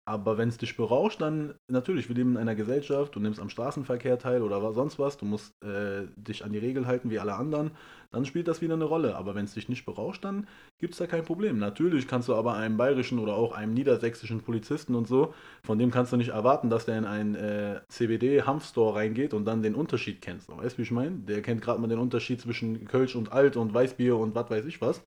Aber 0.08 0.38
wenn 0.38 0.48
es 0.48 0.58
dich 0.58 0.78
berauscht, 0.78 1.20
dann 1.20 1.56
natürlich, 1.68 2.08
wir 2.08 2.16
leben 2.16 2.32
in 2.32 2.38
einer 2.38 2.56
Gesellschaft, 2.56 3.14
du 3.14 3.20
nimmst 3.20 3.42
am 3.42 3.50
Straßenverkehr 3.50 4.18
teil 4.18 4.42
oder 4.42 4.72
sonst 4.72 5.00
was, 5.00 5.18
du 5.18 5.26
musst 5.26 5.62
äh, 5.62 6.08
dich 6.16 6.46
an 6.46 6.54
die 6.54 6.60
Regel 6.60 6.88
halten 6.88 7.10
wie 7.10 7.20
alle 7.20 7.34
anderen, 7.34 7.72
dann 8.12 8.24
spielt 8.24 8.48
das 8.48 8.62
wieder 8.62 8.76
eine 8.76 8.86
Rolle. 8.86 9.18
Aber 9.18 9.36
wenn 9.36 9.44
es 9.44 9.54
dich 9.54 9.68
nicht 9.68 9.86
berauscht, 9.86 10.24
dann 10.24 10.48
gibt 10.78 10.94
es 10.94 11.00
da 11.00 11.08
kein 11.08 11.26
Problem. 11.26 11.60
Natürlich 11.60 12.08
kannst 12.08 12.30
du 12.30 12.36
aber 12.36 12.54
einem 12.54 12.78
bayerischen 12.78 13.20
oder 13.20 13.36
auch 13.36 13.52
einem 13.52 13.74
niedersächsischen 13.74 14.40
Polizisten 14.44 14.96
und 14.96 15.10
so, 15.10 15.34
von 15.62 15.78
dem 15.78 15.92
kannst 15.92 16.14
du 16.14 16.18
nicht 16.18 16.30
erwarten, 16.30 16.70
dass 16.70 16.86
der 16.86 16.98
in 17.00 17.06
einen 17.06 17.36
äh, 17.36 17.82
CBD-Hanfstore 17.90 18.96
reingeht 18.96 19.34
und 19.34 19.44
dann 19.44 19.62
den 19.62 19.76
Unterschied 19.76 20.22
kennt. 20.22 20.44
So, 20.44 20.56
weißt 20.56 20.76
du, 20.76 20.78
wie 20.78 20.84
ich 20.84 20.92
meine? 20.92 21.18
Der 21.18 21.42
kennt 21.42 21.62
gerade 21.62 21.82
mal 21.82 21.88
den 21.88 22.00
Unterschied 22.00 22.40
zwischen 22.40 22.86
Kölsch 22.86 23.18
und 23.18 23.34
Alt 23.34 23.58
und 23.58 23.74
Weißbier 23.74 24.16
und 24.16 24.36
was 24.36 24.50
weiß 24.50 24.66
ich 24.68 24.80
was. 24.80 25.04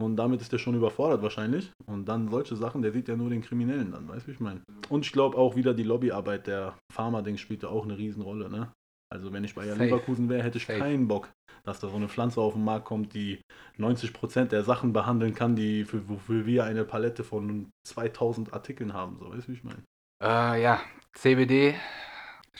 Und 0.00 0.16
damit 0.16 0.40
ist 0.40 0.52
der 0.52 0.58
schon 0.58 0.74
überfordert 0.74 1.22
wahrscheinlich. 1.22 1.70
Und 1.86 2.08
dann 2.08 2.28
solche 2.28 2.56
Sachen, 2.56 2.82
der 2.82 2.92
sieht 2.92 3.08
ja 3.08 3.16
nur 3.16 3.30
den 3.30 3.42
Kriminellen 3.42 3.92
dann, 3.92 4.08
weißt 4.08 4.22
du, 4.22 4.28
wie 4.28 4.32
ich 4.32 4.40
meine? 4.40 4.62
Und 4.88 5.04
ich 5.04 5.12
glaube 5.12 5.36
auch 5.36 5.56
wieder 5.56 5.74
die 5.74 5.82
Lobbyarbeit 5.82 6.46
der 6.46 6.76
Pharma-Dings 6.92 7.40
spielt 7.40 7.62
da 7.62 7.68
auch 7.68 7.84
eine 7.84 7.98
Riesenrolle, 7.98 8.48
ne? 8.48 8.72
Also 9.12 9.32
wenn 9.32 9.44
ich 9.44 9.54
bei 9.54 9.66
Safe. 9.66 9.84
Leverkusen 9.84 10.28
wäre, 10.28 10.42
hätte 10.42 10.58
ich 10.58 10.66
Safe. 10.66 10.78
keinen 10.78 11.08
Bock, 11.08 11.30
dass 11.64 11.80
da 11.80 11.88
so 11.88 11.96
eine 11.96 12.08
Pflanze 12.08 12.40
auf 12.40 12.54
den 12.54 12.64
Markt 12.64 12.86
kommt, 12.86 13.12
die 13.12 13.40
90% 13.78 14.46
der 14.46 14.62
Sachen 14.62 14.92
behandeln 14.92 15.34
kann, 15.34 15.56
die 15.56 15.84
für, 15.84 16.08
wofür 16.08 16.46
wir 16.46 16.64
eine 16.64 16.84
Palette 16.84 17.24
von 17.24 17.70
2000 17.86 18.52
Artikeln 18.52 18.94
haben, 18.94 19.18
so 19.18 19.30
weißt 19.30 19.48
du, 19.48 19.52
wie 19.52 19.56
ich 19.56 19.64
meine? 19.64 19.82
Äh, 20.22 20.62
ja, 20.62 20.80
CBD. 21.12 21.74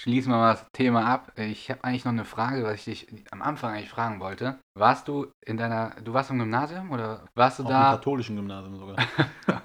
Schließen 0.00 0.32
wir 0.32 0.38
mal 0.38 0.52
das 0.54 0.64
Thema 0.72 1.04
ab. 1.04 1.30
Ich 1.36 1.70
habe 1.70 1.84
eigentlich 1.84 2.06
noch 2.06 2.12
eine 2.12 2.24
Frage, 2.24 2.64
was 2.64 2.86
ich 2.86 3.04
dich 3.04 3.24
am 3.32 3.42
Anfang 3.42 3.74
eigentlich 3.74 3.90
fragen 3.90 4.18
wollte. 4.18 4.58
Warst 4.74 5.08
du 5.08 5.30
in 5.44 5.58
deiner, 5.58 5.90
du 6.02 6.14
warst 6.14 6.30
im 6.30 6.38
Gymnasium 6.38 6.90
oder 6.90 7.26
warst 7.34 7.58
du 7.58 7.64
im 7.64 7.68
da? 7.68 7.90
katholischen 7.90 8.36
Gymnasium 8.36 8.76
sogar. 8.76 8.96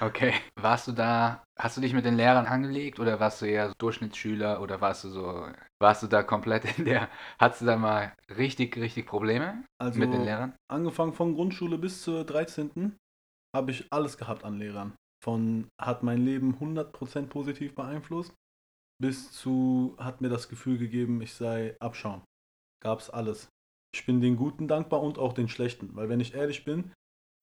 Okay. 0.00 0.34
Warst 0.60 0.88
du 0.88 0.92
da, 0.92 1.42
hast 1.58 1.76
du 1.76 1.80
dich 1.80 1.94
mit 1.94 2.04
den 2.04 2.16
Lehrern 2.16 2.46
angelegt 2.46 3.00
oder 3.00 3.18
warst 3.18 3.40
du 3.40 3.46
eher 3.46 3.68
so 3.68 3.74
Durchschnittsschüler 3.78 4.60
oder 4.60 4.80
warst 4.80 5.04
du 5.04 5.08
so, 5.08 5.48
warst 5.80 6.02
du 6.02 6.06
da 6.06 6.22
komplett 6.22 6.78
in 6.78 6.84
der, 6.84 7.08
hattest 7.40 7.62
du 7.62 7.66
da 7.66 7.76
mal 7.76 8.12
richtig, 8.36 8.76
richtig 8.76 9.06
Probleme 9.06 9.64
Also 9.80 9.98
mit 9.98 10.12
den 10.12 10.22
Lehrern? 10.24 10.54
angefangen 10.70 11.14
von 11.14 11.34
Grundschule 11.34 11.78
bis 11.78 12.02
zur 12.02 12.24
13. 12.24 12.96
habe 13.56 13.70
ich 13.70 13.86
alles 13.90 14.18
gehabt 14.18 14.44
an 14.44 14.58
Lehrern. 14.58 14.94
Von 15.24 15.68
hat 15.80 16.02
mein 16.02 16.24
Leben 16.24 16.56
100% 16.60 17.26
positiv 17.26 17.74
beeinflusst, 17.74 18.32
bis 19.00 19.32
zu 19.32 19.96
hat 19.98 20.20
mir 20.20 20.28
das 20.28 20.48
Gefühl 20.48 20.78
gegeben, 20.78 21.20
ich 21.22 21.34
sei 21.34 21.76
Abschaum. 21.80 22.22
Gab's 22.82 23.10
alles. 23.10 23.48
Ich 23.94 24.06
bin 24.06 24.20
den 24.20 24.36
Guten 24.36 24.68
dankbar 24.68 25.02
und 25.02 25.18
auch 25.18 25.32
den 25.32 25.48
Schlechten. 25.48 25.94
Weil 25.96 26.08
wenn 26.08 26.20
ich 26.20 26.34
ehrlich 26.34 26.64
bin, 26.64 26.92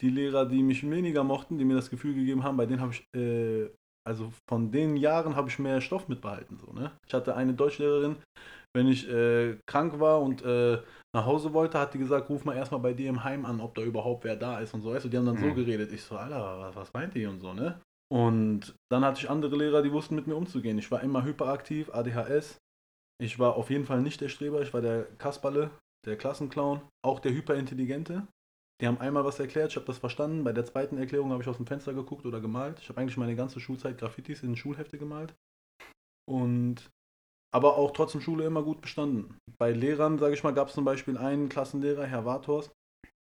die 0.01 0.09
Lehrer, 0.09 0.45
die 0.45 0.63
mich 0.63 0.89
weniger 0.89 1.23
mochten, 1.23 1.57
die 1.57 1.65
mir 1.65 1.75
das 1.75 1.89
Gefühl 1.89 2.13
gegeben 2.13 2.43
haben, 2.43 2.57
bei 2.57 2.65
denen 2.65 2.81
habe 2.81 2.93
ich, 2.93 3.05
äh, 3.15 3.69
also 4.07 4.31
von 4.49 4.71
den 4.71 4.97
Jahren 4.97 5.35
habe 5.35 5.49
ich 5.49 5.59
mehr 5.59 5.81
Stoff 5.81 6.07
mitbehalten. 6.07 6.57
So, 6.59 6.71
ne? 6.73 6.91
Ich 7.07 7.13
hatte 7.13 7.35
eine 7.35 7.53
Deutschlehrerin, 7.53 8.17
wenn 8.75 8.87
ich 8.87 9.09
äh, 9.09 9.57
krank 9.65 9.99
war 9.99 10.21
und 10.21 10.43
äh, 10.43 10.81
nach 11.15 11.25
Hause 11.25 11.53
wollte, 11.53 11.79
hat 11.79 11.93
die 11.93 11.97
gesagt, 11.97 12.29
ruf 12.29 12.45
mal 12.45 12.55
erstmal 12.55 12.81
bei 12.81 12.93
dir 12.93 13.09
im 13.09 13.23
Heim 13.23 13.45
an, 13.45 13.61
ob 13.61 13.73
da 13.75 13.81
überhaupt 13.81 14.25
wer 14.25 14.35
da 14.35 14.59
ist 14.59 14.73
und 14.73 14.81
so. 14.81 14.91
Weißt 14.93 15.05
du, 15.05 15.09
die 15.09 15.17
haben 15.17 15.25
dann 15.25 15.37
so 15.37 15.47
Mhm. 15.47 15.55
geredet. 15.55 15.91
Ich 15.91 16.03
so, 16.03 16.17
Alter, 16.17 16.59
was, 16.59 16.75
was 16.75 16.93
meint 16.93 17.15
ihr 17.15 17.29
und 17.29 17.39
so, 17.39 17.53
ne? 17.53 17.81
Und 18.11 18.75
dann 18.91 19.03
hatte 19.03 19.19
ich 19.19 19.29
andere 19.29 19.55
Lehrer, 19.55 19.81
die 19.81 19.91
wussten 19.91 20.15
mit 20.15 20.27
mir 20.27 20.35
umzugehen. 20.35 20.77
Ich 20.77 20.91
war 20.91 21.01
immer 21.01 21.23
hyperaktiv, 21.23 21.89
ADHS. 21.89 22.59
Ich 23.19 23.39
war 23.39 23.55
auf 23.55 23.69
jeden 23.69 23.85
Fall 23.85 24.01
nicht 24.01 24.21
der 24.21 24.29
Streber, 24.29 24.61
ich 24.61 24.73
war 24.73 24.81
der 24.81 25.05
Kasperle, 25.17 25.71
der 26.05 26.17
Klassenclown, 26.17 26.81
auch 27.01 27.19
der 27.19 27.31
Hyperintelligente. 27.33 28.27
Die 28.81 28.87
haben 28.87 28.99
einmal 28.99 29.23
was 29.23 29.39
erklärt, 29.39 29.71
ich 29.71 29.77
habe 29.77 29.85
das 29.85 29.99
verstanden. 29.99 30.43
Bei 30.43 30.51
der 30.51 30.65
zweiten 30.65 30.97
Erklärung 30.97 31.31
habe 31.31 31.41
ich 31.41 31.47
aus 31.47 31.57
dem 31.57 31.65
Fenster 31.65 31.93
geguckt 31.93 32.25
oder 32.25 32.41
gemalt. 32.41 32.79
Ich 32.81 32.89
habe 32.89 32.99
eigentlich 32.99 33.17
meine 33.17 33.35
ganze 33.35 33.61
Schulzeit 33.61 33.97
Graffitis 33.97 34.43
in 34.43 34.57
Schulhefte 34.57 34.97
gemalt. 34.97 35.33
Und 36.29 36.91
aber 37.53 37.77
auch 37.77 37.91
trotzdem 37.91 38.19
Schule 38.19 38.45
immer 38.45 38.63
gut 38.63 38.81
bestanden. 38.81 39.37
Bei 39.57 39.71
Lehrern, 39.71 40.19
sage 40.19 40.33
ich 40.33 40.43
mal, 40.43 40.53
gab 40.53 40.67
es 40.67 40.73
zum 40.73 40.83
Beispiel 40.83 41.17
einen 41.17 41.47
Klassenlehrer, 41.47 42.05
Herr 42.05 42.25
Warthorst, 42.25 42.73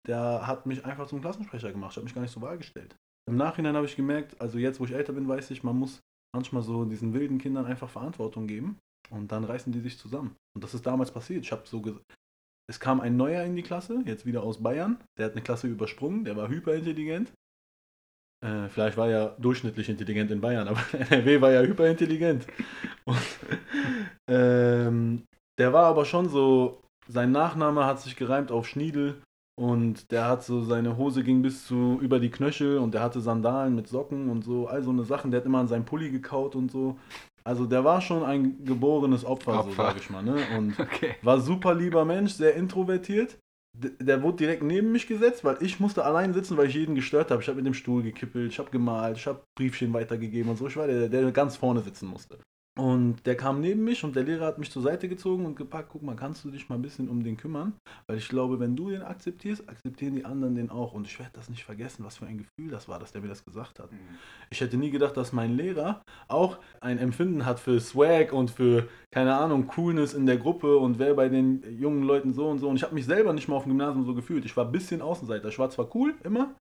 der 0.07 0.47
hat 0.47 0.65
mich 0.65 0.85
einfach 0.85 1.07
zum 1.07 1.19
Klassensprecher 1.19 1.73
gemacht. 1.73 1.91
Ich 1.91 1.97
habe 1.97 2.05
mich 2.05 2.15
gar 2.15 2.21
nicht 2.21 2.31
zur 2.31 2.41
Wahl 2.41 2.57
gestellt. 2.57 2.95
Im 3.31 3.37
Nachhinein 3.37 3.77
habe 3.77 3.85
ich 3.85 3.95
gemerkt, 3.95 4.35
also 4.41 4.57
jetzt, 4.57 4.81
wo 4.81 4.83
ich 4.83 4.91
älter 4.91 5.13
bin, 5.13 5.25
weiß 5.25 5.51
ich, 5.51 5.63
man 5.63 5.79
muss 5.79 6.01
manchmal 6.35 6.63
so 6.63 6.83
diesen 6.83 7.13
wilden 7.13 7.37
Kindern 7.37 7.65
einfach 7.65 7.89
Verantwortung 7.89 8.45
geben 8.45 8.77
und 9.09 9.31
dann 9.31 9.45
reißen 9.45 9.71
die 9.71 9.79
sich 9.79 9.97
zusammen. 9.97 10.35
Und 10.53 10.65
das 10.65 10.73
ist 10.73 10.85
damals 10.85 11.11
passiert. 11.11 11.45
Ich 11.45 11.53
habe 11.53 11.65
so 11.65 11.81
es 12.69 12.81
kam 12.81 12.99
ein 12.99 13.15
neuer 13.15 13.45
in 13.45 13.55
die 13.55 13.63
Klasse, 13.63 14.03
jetzt 14.05 14.25
wieder 14.25 14.43
aus 14.43 14.61
Bayern. 14.61 15.01
Der 15.17 15.27
hat 15.27 15.31
eine 15.31 15.43
Klasse 15.43 15.67
übersprungen, 15.67 16.25
der 16.25 16.35
war 16.35 16.49
hyperintelligent. 16.49 17.31
Äh, 18.45 18.67
vielleicht 18.67 18.97
war 18.97 19.07
er 19.07 19.29
durchschnittlich 19.39 19.87
intelligent 19.87 20.29
in 20.31 20.41
Bayern, 20.41 20.67
aber 20.67 20.81
NRW 20.99 21.39
war 21.39 21.53
ja 21.53 21.61
hyperintelligent. 21.61 22.45
Und, 23.05 23.17
ähm, 24.29 25.23
der 25.57 25.71
war 25.71 25.85
aber 25.85 26.03
schon 26.03 26.27
so, 26.27 26.83
sein 27.07 27.31
Nachname 27.31 27.85
hat 27.85 28.01
sich 28.01 28.17
gereimt 28.17 28.51
auf 28.51 28.67
Schniedel 28.67 29.21
und 29.61 30.11
der 30.11 30.25
hat 30.27 30.43
so, 30.43 30.63
seine 30.63 30.97
Hose 30.97 31.23
ging 31.23 31.43
bis 31.43 31.65
zu 31.67 31.99
über 32.01 32.19
die 32.19 32.31
Knöchel 32.31 32.79
und 32.79 32.93
der 32.95 33.01
hatte 33.03 33.21
Sandalen 33.21 33.75
mit 33.75 33.87
Socken 33.87 34.29
und 34.29 34.43
so, 34.43 34.67
all 34.67 34.81
so 34.81 34.89
eine 34.89 35.03
Sachen. 35.03 35.29
Der 35.29 35.39
hat 35.41 35.45
immer 35.45 35.59
an 35.59 35.67
seinem 35.67 35.85
Pulli 35.85 36.09
gekaut 36.09 36.55
und 36.55 36.71
so. 36.71 36.97
Also 37.43 37.65
der 37.65 37.83
war 37.83 38.01
schon 38.01 38.23
ein 38.23 38.65
geborenes 38.65 39.23
Opfer, 39.23 39.53
so 39.63 39.69
Opfer. 39.69 39.83
sag 39.85 39.97
ich 39.97 40.09
mal. 40.09 40.23
Ne? 40.23 40.35
Und 40.57 40.79
Okay. 40.79 41.15
war 41.21 41.39
super 41.39 41.75
lieber 41.75 42.05
Mensch, 42.05 42.31
sehr 42.33 42.55
introvertiert. 42.55 43.37
D- 43.77 43.91
Der 43.99 44.21
wurde 44.23 44.37
direkt 44.37 44.63
neben 44.63 44.91
mich 44.91 45.05
gesetzt, 45.07 45.43
weil 45.43 45.57
ich 45.61 45.79
musste 45.79 46.03
allein 46.05 46.33
sitzen, 46.33 46.57
weil 46.57 46.67
ich 46.67 46.75
jeden 46.75 46.95
gestört 46.95 47.29
habe. 47.31 47.41
Ich 47.41 47.47
habe 47.47 47.57
mit 47.57 47.65
dem 47.67 47.73
Stuhl 47.75 48.01
gekippelt, 48.03 48.51
ich 48.51 48.59
habe 48.59 48.71
gemalt, 48.71 49.17
ich 49.17 49.27
habe 49.27 49.41
Briefchen 49.57 49.93
weitergegeben 49.93 50.49
und 50.51 50.57
so. 50.57 50.67
Ich 50.67 50.75
war 50.75 50.87
der, 50.87 51.07
der 51.07 51.31
ganz 51.31 51.55
vorne 51.55 51.81
sitzen 51.81 52.07
musste. 52.07 52.37
Und 52.79 53.25
der 53.25 53.35
kam 53.35 53.59
neben 53.59 53.83
mich 53.83 54.05
und 54.05 54.15
der 54.15 54.23
Lehrer 54.23 54.45
hat 54.45 54.57
mich 54.57 54.71
zur 54.71 54.81
Seite 54.81 55.09
gezogen 55.09 55.45
und 55.45 55.57
gepackt, 55.57 55.89
guck 55.91 56.03
mal, 56.03 56.15
kannst 56.15 56.45
du 56.45 56.51
dich 56.51 56.69
mal 56.69 56.75
ein 56.75 56.81
bisschen 56.81 57.09
um 57.09 57.21
den 57.21 57.35
kümmern? 57.35 57.73
Weil 58.07 58.17
ich 58.17 58.29
glaube, 58.29 58.61
wenn 58.61 58.77
du 58.77 58.89
den 58.89 59.01
akzeptierst, 59.01 59.67
akzeptieren 59.67 60.15
die 60.15 60.23
anderen 60.23 60.55
den 60.55 60.69
auch. 60.69 60.93
Und 60.93 61.05
ich 61.05 61.19
werde 61.19 61.33
das 61.33 61.49
nicht 61.49 61.65
vergessen, 61.65 62.05
was 62.05 62.17
für 62.17 62.27
ein 62.27 62.37
Gefühl 62.37 62.71
das 62.71 62.87
war, 62.87 62.97
dass 62.97 63.11
der 63.11 63.21
mir 63.21 63.27
das 63.27 63.43
gesagt 63.43 63.79
hat. 63.79 63.89
Ich 64.49 64.61
hätte 64.61 64.77
nie 64.77 64.89
gedacht, 64.89 65.17
dass 65.17 65.33
mein 65.33 65.57
Lehrer 65.57 66.01
auch 66.29 66.59
ein 66.79 66.97
Empfinden 66.97 67.45
hat 67.45 67.59
für 67.59 67.79
Swag 67.81 68.31
und 68.31 68.51
für, 68.51 68.87
keine 69.13 69.35
Ahnung, 69.35 69.67
Coolness 69.67 70.13
in 70.13 70.25
der 70.25 70.37
Gruppe 70.37 70.77
und 70.77 70.97
wer 70.97 71.13
bei 71.13 71.27
den 71.27 71.63
jungen 71.77 72.03
Leuten 72.03 72.31
so 72.33 72.47
und 72.47 72.59
so. 72.59 72.69
Und 72.69 72.77
ich 72.77 72.83
habe 72.83 72.95
mich 72.95 73.05
selber 73.05 73.33
nicht 73.33 73.49
mal 73.49 73.57
auf 73.57 73.63
dem 73.63 73.71
Gymnasium 73.71 74.05
so 74.05 74.15
gefühlt. 74.15 74.45
Ich 74.45 74.55
war 74.55 74.65
ein 74.65 74.71
bisschen 74.71 75.01
Außenseiter. 75.01 75.49
Ich 75.49 75.59
war 75.59 75.69
zwar 75.69 75.93
cool, 75.93 76.15
immer, 76.23 76.55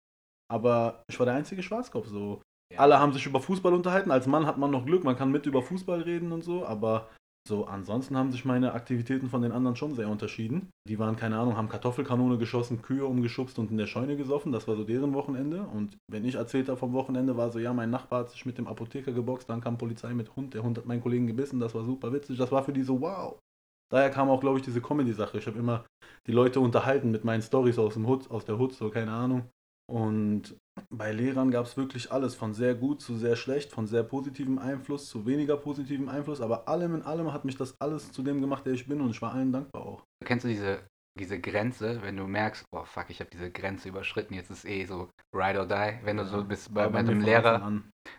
aber 0.50 1.04
ich 1.08 1.18
war 1.20 1.26
der 1.26 1.36
einzige 1.36 1.62
Schwarzkopf. 1.62 2.08
So. 2.08 2.42
Alle 2.76 2.98
haben 2.98 3.12
sich 3.12 3.26
über 3.26 3.40
Fußball 3.40 3.74
unterhalten. 3.74 4.10
Als 4.10 4.26
Mann 4.26 4.46
hat 4.46 4.58
man 4.58 4.70
noch 4.70 4.86
Glück, 4.86 5.04
man 5.04 5.16
kann 5.16 5.32
mit 5.32 5.46
über 5.46 5.62
Fußball 5.62 6.02
reden 6.02 6.32
und 6.32 6.44
so, 6.44 6.64
aber 6.64 7.08
so 7.48 7.64
ansonsten 7.64 8.16
haben 8.16 8.30
sich 8.30 8.44
meine 8.44 8.74
Aktivitäten 8.74 9.28
von 9.28 9.42
den 9.42 9.52
anderen 9.52 9.74
schon 9.74 9.94
sehr 9.94 10.08
unterschieden. 10.08 10.70
Die 10.86 10.98
waren, 10.98 11.16
keine 11.16 11.38
Ahnung, 11.38 11.56
haben 11.56 11.68
Kartoffelkanone 11.68 12.38
geschossen, 12.38 12.82
Kühe 12.82 13.04
umgeschubst 13.06 13.58
und 13.58 13.70
in 13.70 13.78
der 13.78 13.86
Scheune 13.86 14.16
gesoffen. 14.16 14.52
Das 14.52 14.68
war 14.68 14.76
so 14.76 14.84
deren 14.84 15.14
Wochenende. 15.14 15.62
Und 15.62 15.96
wenn 16.08 16.24
ich 16.24 16.34
erzählt 16.34 16.68
habe 16.68 16.78
vom 16.78 16.92
Wochenende, 16.92 17.36
war 17.36 17.50
so, 17.50 17.58
ja, 17.58 17.72
mein 17.72 17.90
Nachbar 17.90 18.20
hat 18.20 18.30
sich 18.30 18.44
mit 18.44 18.58
dem 18.58 18.66
Apotheker 18.66 19.12
geboxt, 19.12 19.48
dann 19.48 19.60
kam 19.60 19.78
Polizei 19.78 20.12
mit 20.12 20.36
Hund, 20.36 20.54
der 20.54 20.62
Hund 20.62 20.76
hat 20.78 20.86
meinen 20.86 21.02
Kollegen 21.02 21.26
gebissen, 21.26 21.60
das 21.60 21.74
war 21.74 21.82
super 21.82 22.12
witzig. 22.12 22.38
Das 22.38 22.52
war 22.52 22.62
für 22.62 22.72
die 22.72 22.82
so, 22.82 23.00
wow. 23.00 23.38
Daher 23.90 24.10
kam 24.10 24.28
auch, 24.28 24.40
glaube 24.40 24.58
ich, 24.58 24.64
diese 24.64 24.80
Comedy-Sache. 24.80 25.38
Ich 25.38 25.46
habe 25.46 25.58
immer 25.58 25.84
die 26.26 26.32
Leute 26.32 26.60
unterhalten 26.60 27.10
mit 27.10 27.24
meinen 27.24 27.42
Stories 27.42 27.78
aus 27.78 27.94
dem 27.94 28.06
Hut, 28.06 28.30
aus 28.30 28.44
der 28.44 28.58
Hut, 28.58 28.74
so 28.74 28.90
keine 28.90 29.12
Ahnung. 29.12 29.48
Und 29.90 30.56
bei 30.88 31.12
Lehrern 31.12 31.50
gab 31.50 31.66
es 31.66 31.76
wirklich 31.76 32.10
alles, 32.12 32.34
von 32.34 32.54
sehr 32.54 32.74
gut 32.74 33.00
zu 33.02 33.16
sehr 33.16 33.36
schlecht, 33.36 33.72
von 33.72 33.86
sehr 33.86 34.02
positivem 34.02 34.58
Einfluss 34.58 35.08
zu 35.08 35.26
weniger 35.26 35.56
positivem 35.56 36.08
Einfluss, 36.08 36.40
aber 36.40 36.68
allem 36.68 36.94
in 36.94 37.02
allem 37.02 37.32
hat 37.32 37.44
mich 37.44 37.56
das 37.56 37.74
alles 37.80 38.12
zu 38.12 38.22
dem 38.22 38.40
gemacht, 38.40 38.64
der 38.66 38.72
ich 38.74 38.86
bin 38.86 39.00
und 39.00 39.10
ich 39.10 39.20
war 39.22 39.32
allen 39.34 39.52
dankbar 39.52 39.82
auch. 39.82 40.02
Kennst 40.24 40.44
du 40.44 40.48
diese, 40.48 40.80
diese 41.18 41.40
Grenze, 41.40 42.00
wenn 42.02 42.16
du 42.16 42.26
merkst, 42.26 42.64
oh 42.72 42.84
fuck, 42.84 43.06
ich 43.10 43.20
habe 43.20 43.30
diese 43.30 43.50
Grenze 43.50 43.88
überschritten, 43.88 44.34
jetzt 44.34 44.50
ist 44.50 44.64
eh 44.64 44.84
so 44.86 45.08
ride 45.34 45.58
or 45.60 45.66
die, 45.66 45.98
wenn 46.04 46.16
du 46.16 46.24
so 46.24 46.44
bist 46.44 46.72
bei, 46.72 46.88
bei 46.88 47.04
von 47.04 47.20
Lehrer. 47.20 47.72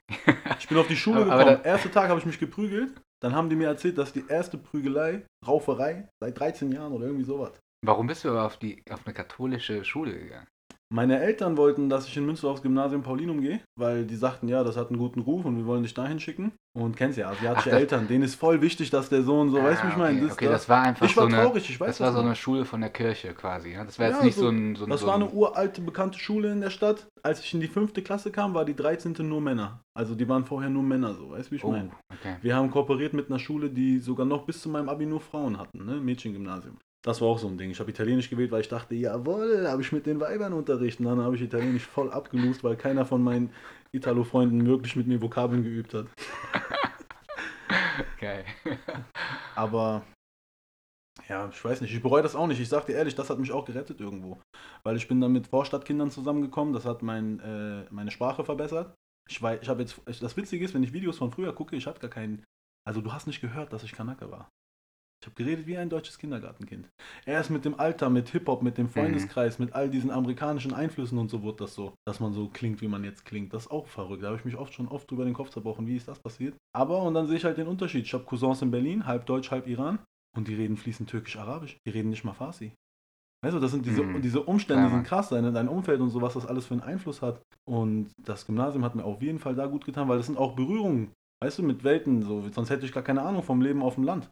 Ich 0.60 0.68
bin 0.68 0.78
auf 0.78 0.88
die 0.88 0.96
Schule 0.96 1.22
Aber- 1.24 1.34
aber 1.34 1.44
gekommen. 1.46 1.66
Erster 1.66 1.92
Tag 1.92 2.10
habe 2.10 2.20
ich 2.20 2.26
mich 2.26 2.40
geprügelt. 2.40 2.94
Dann 3.22 3.36
haben 3.36 3.50
die 3.50 3.56
mir 3.56 3.68
erzählt, 3.68 3.98
dass 3.98 4.14
die 4.14 4.24
erste 4.28 4.58
Prügelei, 4.58 5.26
Rauferei, 5.46 6.08
seit 6.24 6.40
13 6.40 6.72
Jahren 6.72 6.92
oder 6.94 7.06
irgendwie 7.08 7.26
sowas. 7.26 7.52
Warum 7.86 8.08
bist 8.08 8.24
du 8.24 8.30
aber 8.30 8.46
auf, 8.46 8.58
die, 8.58 8.82
auf 8.90 9.06
eine 9.06 9.14
katholische 9.14 9.84
Schule 9.84 10.14
gegangen? 10.18 10.48
Meine 10.94 11.22
Eltern 11.22 11.56
wollten, 11.56 11.88
dass 11.90 12.06
ich 12.06 12.18
in 12.18 12.26
Münster 12.26 12.50
aufs 12.50 12.62
Gymnasium 12.62 13.02
Paulinum 13.02 13.40
gehe, 13.40 13.62
weil 13.80 14.06
die 14.06 14.18
sagten, 14.18 14.50
ja, 14.50 14.62
das 14.62 14.76
hat 14.76 14.90
einen 14.90 15.00
guten 15.00 15.22
Ruf 15.22 15.46
und 15.46 15.56
wir 15.56 15.66
wollen 15.66 15.84
dich 15.84 15.94
dahin 15.94 16.20
schicken. 16.20 16.52
Und 16.78 16.98
kennst 16.98 17.18
ja, 17.18 17.30
asiatische 17.30 17.70
Ach, 17.70 17.72
das- 17.72 17.80
Eltern, 17.82 18.08
denen 18.10 18.26
ist 18.26 18.36
voll 18.36 18.62
wichtig, 18.62 18.90
dass 18.90 19.08
der 19.08 19.24
Sohn 19.24 19.50
so, 19.52 19.60
Ah, 19.60 19.64
weißt 19.64 19.84
du, 19.84 19.88
wie 19.88 19.92
ich 19.92 19.98
meine? 19.98 20.18
Okay, 20.18 20.26
Das, 20.28 20.34
okay, 20.34 20.46
das 20.50 20.68
war 20.70 20.82
einfach 20.82 21.06
ich 21.06 21.16
war 21.16 21.30
so 21.30 21.34
eine, 21.34 21.46
traurig, 21.46 21.70
ich 21.70 21.80
weiß 21.80 21.88
das 21.88 22.00
war 22.02 22.12
so 22.12 22.20
eine 22.20 22.36
Schule 22.36 22.66
von 22.66 22.82
der 22.82 22.90
Kirche 22.90 23.34
quasi. 23.34 23.72
Ja? 23.72 23.86
Das 23.86 23.98
war 24.00 24.08
jetzt 24.08 24.20
Ja, 24.20 24.26
nicht 24.26 24.36
so- 24.36 24.42
so 24.42 24.50
ein... 24.50 24.76
So 24.76 24.84
ein 24.84 24.90
Das 24.90 25.06
war 25.06 25.16
ein, 25.16 25.24
eine 25.24 25.32
uralte, 25.32 25.80
bekannte 25.82 26.20
Schule 26.20 26.52
in 26.52 26.60
der 26.60 26.70
Stadt. 26.72 27.08
Als 27.24 27.40
ich 27.40 27.54
in 27.54 27.62
die 27.62 27.68
fünfte 27.68 28.02
Klasse 28.02 28.30
kam, 28.30 28.54
war 28.54 28.66
die 28.66 28.76
13. 28.76 29.14
nur 29.20 29.40
Männer. 29.40 29.80
Also 29.98 30.14
die 30.14 30.28
waren 30.28 30.44
vorher 30.44 30.70
nur 30.70 30.84
Männer, 30.84 31.14
so, 31.14 31.30
weißt 31.32 31.48
du, 31.48 31.52
wie 31.52 31.56
ich 31.56 31.64
Oh, 31.64 31.72
meine? 31.72 31.92
okay. 32.14 32.36
Wir 32.42 32.56
haben 32.58 32.70
kooperiert 32.70 33.14
mit 33.14 33.30
einer 33.30 33.40
Schule, 33.40 33.70
die 33.70 34.00
sogar 34.00 34.26
noch 34.26 34.46
bis 34.46 34.62
zu 34.62 34.68
meinem 34.68 34.90
Abi 34.90 35.06
nur 35.06 35.22
Frauen 35.22 35.58
hatten, 35.58 35.86
ne? 35.86 35.96
Mädchengymnasium. 36.02 36.78
Das 37.04 37.20
war 37.20 37.30
auch 37.30 37.40
so 37.40 37.48
ein 37.48 37.58
Ding. 37.58 37.72
Ich 37.72 37.80
habe 37.80 37.90
Italienisch 37.90 38.30
gewählt, 38.30 38.52
weil 38.52 38.62
ich 38.62 38.70
dachte, 38.70 38.94
jawohl, 38.94 39.68
habe 39.68 39.82
ich 39.82 39.92
mit 39.92 40.06
den 40.06 40.20
Weibern 40.20 40.54
Unterricht. 40.54 41.00
Und 41.00 41.08
dann 41.08 41.20
habe 41.20 41.36
ich 41.36 41.42
Italienisch 41.42 41.86
voll 41.86 42.12
abgelust, 42.12 42.64
weil 42.64 42.76
keiner 42.76 43.06
von 43.06 43.24
meinen 43.24 43.52
Italo-Freunden 43.92 44.66
wirklich 44.68 44.96
mit 44.96 45.08
mir 45.08 45.22
Vokabeln 45.22 45.64
geübt 45.64 45.94
hat. 45.96 46.06
Geil. 48.20 48.46
Aber 49.56 50.04
ja, 51.28 51.50
ich 51.50 51.64
weiß 51.64 51.82
nicht, 51.82 51.94
ich 51.94 52.02
bereue 52.02 52.22
das 52.22 52.36
auch 52.36 52.48
nicht. 52.48 52.60
Ich 52.60 52.70
sag 52.70 52.86
dir 52.86 52.94
ehrlich, 52.94 53.16
das 53.16 53.30
hat 53.30 53.40
mich 53.40 53.52
auch 53.52 53.66
gerettet 53.66 54.00
irgendwo. 54.00 54.40
Weil 54.84 54.96
ich 54.96 55.08
bin 55.08 55.22
dann 55.22 55.32
mit 55.32 55.48
Vorstadtkindern 55.48 56.12
zusammengekommen, 56.12 56.74
das 56.74 56.86
hat 56.86 57.02
mein, 57.02 57.40
äh, 57.40 57.86
meine 57.90 58.12
Sprache 58.12 58.44
verbessert. 58.44 58.96
Ich 59.30 59.42
weiß, 59.42 59.60
ich 59.62 59.70
habe 59.70 59.82
jetzt, 59.82 60.02
das 60.06 60.38
Witzige 60.38 60.66
ist, 60.66 60.74
wenn 60.74 60.84
ich 60.84 60.94
Videos 60.94 61.18
von 61.18 61.32
früher 61.32 61.54
gucke, 61.54 61.76
ich 61.76 61.88
hatte 61.88 62.00
gar 62.00 62.10
keinen, 62.10 62.44
also 62.86 63.02
du 63.02 63.14
hast 63.14 63.28
nicht 63.28 63.42
gehört, 63.42 63.72
dass 63.74 63.84
ich 63.84 63.94
Kanake 63.94 64.30
war. 64.30 64.50
Ich 65.22 65.28
habe 65.28 65.36
geredet 65.36 65.68
wie 65.68 65.78
ein 65.78 65.88
deutsches 65.90 66.18
Kindergartenkind. 66.18 66.90
Erst 67.28 67.52
mit 67.52 67.64
dem 67.64 67.80
Alter, 67.80 68.10
mit 68.10 68.30
Hip-Hop, 68.30 68.64
mit 68.64 68.80
dem 68.80 68.90
Freundeskreis, 68.90 69.60
mit 69.60 69.74
all 69.74 69.88
diesen 69.88 70.10
amerikanischen 70.10 70.74
Einflüssen 70.74 71.20
und 71.20 71.30
so 71.30 71.44
wurde 71.44 71.58
das 71.58 71.76
so, 71.76 71.94
dass 72.08 72.20
man 72.20 72.34
so 72.34 72.48
klingt, 72.48 72.82
wie 72.82 72.88
man 72.88 73.04
jetzt 73.04 73.24
klingt. 73.24 73.54
Das 73.54 73.66
ist 73.66 73.72
auch 73.72 73.86
verrückt. 73.86 74.24
Da 74.24 74.28
habe 74.30 74.38
ich 74.38 74.46
mich 74.46 74.58
oft 74.58 74.74
schon 74.74 74.88
oft 74.88 75.10
drüber 75.12 75.24
den 75.24 75.36
Kopf 75.36 75.52
zerbrochen, 75.52 75.86
wie 75.86 75.96
ist 75.96 76.08
das 76.08 76.18
passiert. 76.18 76.56
Aber, 76.76 77.04
und 77.04 77.14
dann 77.14 77.28
sehe 77.28 77.38
ich 77.38 77.46
halt 77.46 77.60
den 77.60 77.68
Unterschied. 77.68 78.06
Ich 78.06 78.14
habe 78.16 78.24
Cousins 78.24 78.64
in 78.64 78.72
Berlin, 78.72 79.06
halb 79.06 79.28
Deutsch, 79.28 79.52
halb 79.52 79.68
Iran. 79.68 80.00
Und 80.36 80.48
die 80.48 80.56
reden 80.56 80.76
fließend 80.76 81.08
Türkisch-Arabisch. 81.10 81.78
Die 81.86 81.92
reden 81.92 82.10
nicht 82.10 82.24
mal 82.24 82.34
Farsi. 82.34 82.72
Weißt 83.44 83.56
du, 83.56 83.60
das 83.60 83.72
sind 83.72 83.86
diese, 83.86 84.02
Mhm. 84.04 84.22
diese 84.24 84.42
Umstände, 84.42 84.84
Ja, 84.84 84.90
sind 84.90 85.04
krass, 85.04 85.30
dein, 85.30 85.54
dein 85.54 85.68
Umfeld 85.68 86.00
und 86.02 86.10
so, 86.10 86.22
was 86.22 86.34
das 86.34 86.48
alles 86.48 86.66
für 86.66 86.74
einen 86.74 86.84
Einfluss 86.84 87.22
hat. 87.22 87.42
Und 87.70 88.10
das 88.24 88.46
Gymnasium 88.48 88.84
hat 88.84 88.96
mir 88.96 89.04
auf 89.04 89.22
jeden 89.22 89.40
Fall 89.40 89.54
da 89.56 89.68
gut 89.68 89.86
getan, 89.86 90.08
weil 90.08 90.18
das 90.18 90.28
sind 90.28 90.38
auch 90.38 90.56
Berührungen, 90.56 91.12
weißt 91.44 91.60
du, 91.60 91.64
mit 91.64 91.84
Welten, 91.84 92.24
so, 92.24 92.48
sonst 92.50 92.70
hätte 92.72 92.86
ich 92.86 92.92
gar 92.92 93.04
keine 93.04 93.22
Ahnung 93.22 93.44
vom 93.44 93.62
Leben 93.62 93.84
auf 93.84 93.96
dem 93.96 94.04
Land. 94.04 94.30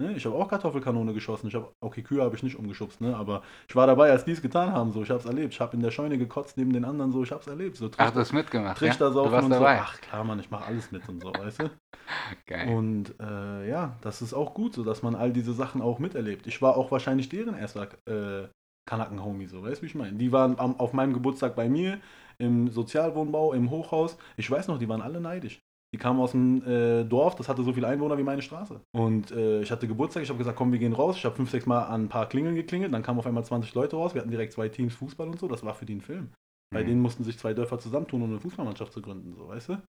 Ne? 0.00 0.14
Ich 0.16 0.24
habe 0.24 0.34
auch 0.34 0.48
Kartoffelkanone 0.48 1.12
geschossen. 1.12 1.48
Ich 1.48 1.54
habe, 1.54 1.72
okay, 1.80 2.02
Kühe 2.02 2.22
habe 2.22 2.34
ich 2.34 2.42
nicht 2.42 2.56
umgeschubst, 2.56 3.00
ne? 3.00 3.14
aber 3.16 3.42
ich 3.68 3.76
war 3.76 3.86
dabei, 3.86 4.10
als 4.10 4.24
die 4.24 4.32
es 4.32 4.40
getan 4.40 4.72
haben. 4.72 4.92
So. 4.92 5.02
Ich 5.02 5.10
habe 5.10 5.20
es 5.20 5.26
erlebt. 5.26 5.52
Ich 5.52 5.60
habe 5.60 5.76
in 5.76 5.82
der 5.82 5.90
Scheune 5.90 6.16
gekotzt 6.18 6.56
neben 6.56 6.72
den 6.72 6.84
anderen. 6.84 7.12
So. 7.12 7.22
Ich 7.22 7.30
habe 7.30 7.42
es 7.42 7.46
erlebt. 7.46 7.76
So, 7.76 7.90
Ach, 7.98 8.10
du 8.10 8.18
hast 8.18 8.32
mitgemacht, 8.32 8.78
Trichter 8.78 9.06
ja? 9.06 9.12
Saufen 9.12 9.44
und 9.44 9.50
dabei. 9.50 9.76
so. 9.76 9.82
Ach 9.82 10.00
klar, 10.00 10.24
Mann, 10.24 10.40
ich 10.40 10.50
mache 10.50 10.64
alles 10.64 10.90
mit 10.90 11.06
und 11.08 11.20
so, 11.20 11.32
weißt 11.32 11.60
du? 11.60 11.70
Geil. 12.46 12.74
Und 12.74 13.14
äh, 13.20 13.68
ja, 13.68 13.96
das 14.00 14.22
ist 14.22 14.32
auch 14.32 14.54
gut, 14.54 14.74
so 14.74 14.84
dass 14.84 15.02
man 15.02 15.14
all 15.14 15.32
diese 15.32 15.52
Sachen 15.52 15.82
auch 15.82 15.98
miterlebt. 15.98 16.46
Ich 16.46 16.62
war 16.62 16.76
auch 16.76 16.90
wahrscheinlich 16.90 17.28
deren 17.28 17.54
erster 17.54 17.88
äh, 18.06 18.48
Kanaken-Homie, 18.86 19.46
so, 19.46 19.62
weißt 19.62 19.78
du, 19.78 19.82
wie 19.82 19.86
ich 19.86 19.94
meine? 19.94 20.16
Die 20.16 20.32
waren 20.32 20.58
am, 20.58 20.80
auf 20.80 20.92
meinem 20.92 21.12
Geburtstag 21.12 21.54
bei 21.54 21.68
mir 21.68 22.00
im 22.38 22.68
Sozialwohnbau, 22.70 23.52
im 23.52 23.70
Hochhaus. 23.70 24.16
Ich 24.36 24.50
weiß 24.50 24.68
noch, 24.68 24.78
die 24.78 24.88
waren 24.88 25.02
alle 25.02 25.20
neidisch. 25.20 25.60
Die 25.92 25.98
kamen 25.98 26.20
aus 26.20 26.30
dem 26.32 26.62
äh, 26.64 27.04
Dorf, 27.04 27.34
das 27.34 27.48
hatte 27.48 27.62
so 27.64 27.72
viele 27.72 27.88
Einwohner 27.88 28.16
wie 28.16 28.22
meine 28.22 28.42
Straße. 28.42 28.80
Und 28.92 29.32
äh, 29.32 29.60
ich 29.62 29.70
hatte 29.72 29.88
Geburtstag, 29.88 30.22
ich 30.22 30.28
habe 30.28 30.38
gesagt, 30.38 30.56
komm, 30.56 30.70
wir 30.70 30.78
gehen 30.78 30.92
raus. 30.92 31.16
Ich 31.16 31.24
habe 31.24 31.34
fünf, 31.34 31.50
sechs 31.50 31.66
Mal 31.66 31.82
an 31.84 32.04
ein 32.04 32.08
paar 32.08 32.28
Klingeln 32.28 32.54
geklingelt, 32.54 32.94
dann 32.94 33.02
kamen 33.02 33.18
auf 33.18 33.26
einmal 33.26 33.44
20 33.44 33.74
Leute 33.74 33.96
raus. 33.96 34.14
Wir 34.14 34.20
hatten 34.20 34.30
direkt 34.30 34.52
zwei 34.52 34.68
Teams 34.68 34.94
Fußball 34.94 35.26
und 35.28 35.38
so, 35.40 35.48
das 35.48 35.64
war 35.64 35.74
für 35.74 35.86
die 35.86 35.96
ein 35.96 36.00
Film. 36.00 36.28
Bei 36.72 36.82
Mhm. 36.82 36.86
denen 36.86 37.02
mussten 37.02 37.24
sich 37.24 37.36
zwei 37.38 37.54
Dörfer 37.54 37.80
zusammentun, 37.80 38.22
um 38.22 38.30
eine 38.30 38.40
Fußballmannschaft 38.40 38.92
zu 38.92 39.02
gründen, 39.02 39.34
so, 39.34 39.48
weißt 39.48 39.70
du? 39.70 39.82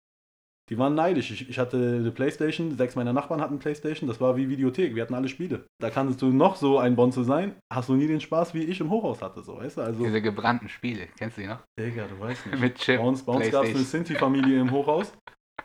Die 0.70 0.76
waren 0.78 0.94
neidisch. 0.94 1.30
Ich, 1.30 1.48
ich 1.48 1.58
hatte 1.58 1.78
eine 1.98 2.10
Playstation, 2.12 2.76
sechs 2.76 2.94
meiner 2.94 3.14
Nachbarn 3.14 3.40
hatten 3.40 3.58
Playstation, 3.58 4.06
das 4.06 4.20
war 4.20 4.36
wie 4.36 4.50
Videothek, 4.50 4.94
wir 4.94 5.02
hatten 5.02 5.14
alle 5.14 5.28
Spiele. 5.28 5.64
Da 5.80 5.88
kannst 5.90 6.20
du 6.22 6.26
noch 6.30 6.56
so 6.56 6.78
ein 6.78 6.94
Bonze 6.94 7.24
sein, 7.24 7.56
hast 7.72 7.88
du 7.88 7.94
nie 7.94 8.06
den 8.06 8.20
Spaß, 8.20 8.52
wie 8.54 8.64
ich 8.64 8.78
im 8.80 8.90
Hochhaus 8.90 9.22
hatte, 9.22 9.42
so, 9.42 9.56
weißt 9.56 9.78
du? 9.78 9.80
Also, 9.80 10.04
Diese 10.04 10.20
gebrannten 10.22 10.68
Spiele, 10.68 11.08
kennst 11.18 11.38
du 11.38 11.40
die 11.40 11.46
noch? 11.48 11.60
Digga, 11.80 12.06
du 12.06 12.20
weißt 12.20 12.46
nicht. 12.52 12.60
Mit 12.60 12.74
Chip, 12.76 13.00
Bei 13.00 13.04
uns, 13.06 13.22
bei 13.24 13.32
uns 13.32 13.50
gab 13.50 13.64
es 13.64 13.70
eine. 13.74 13.78
Sinti-Familie 13.82 14.60
im 14.60 14.70
Hochhaus, 14.70 15.12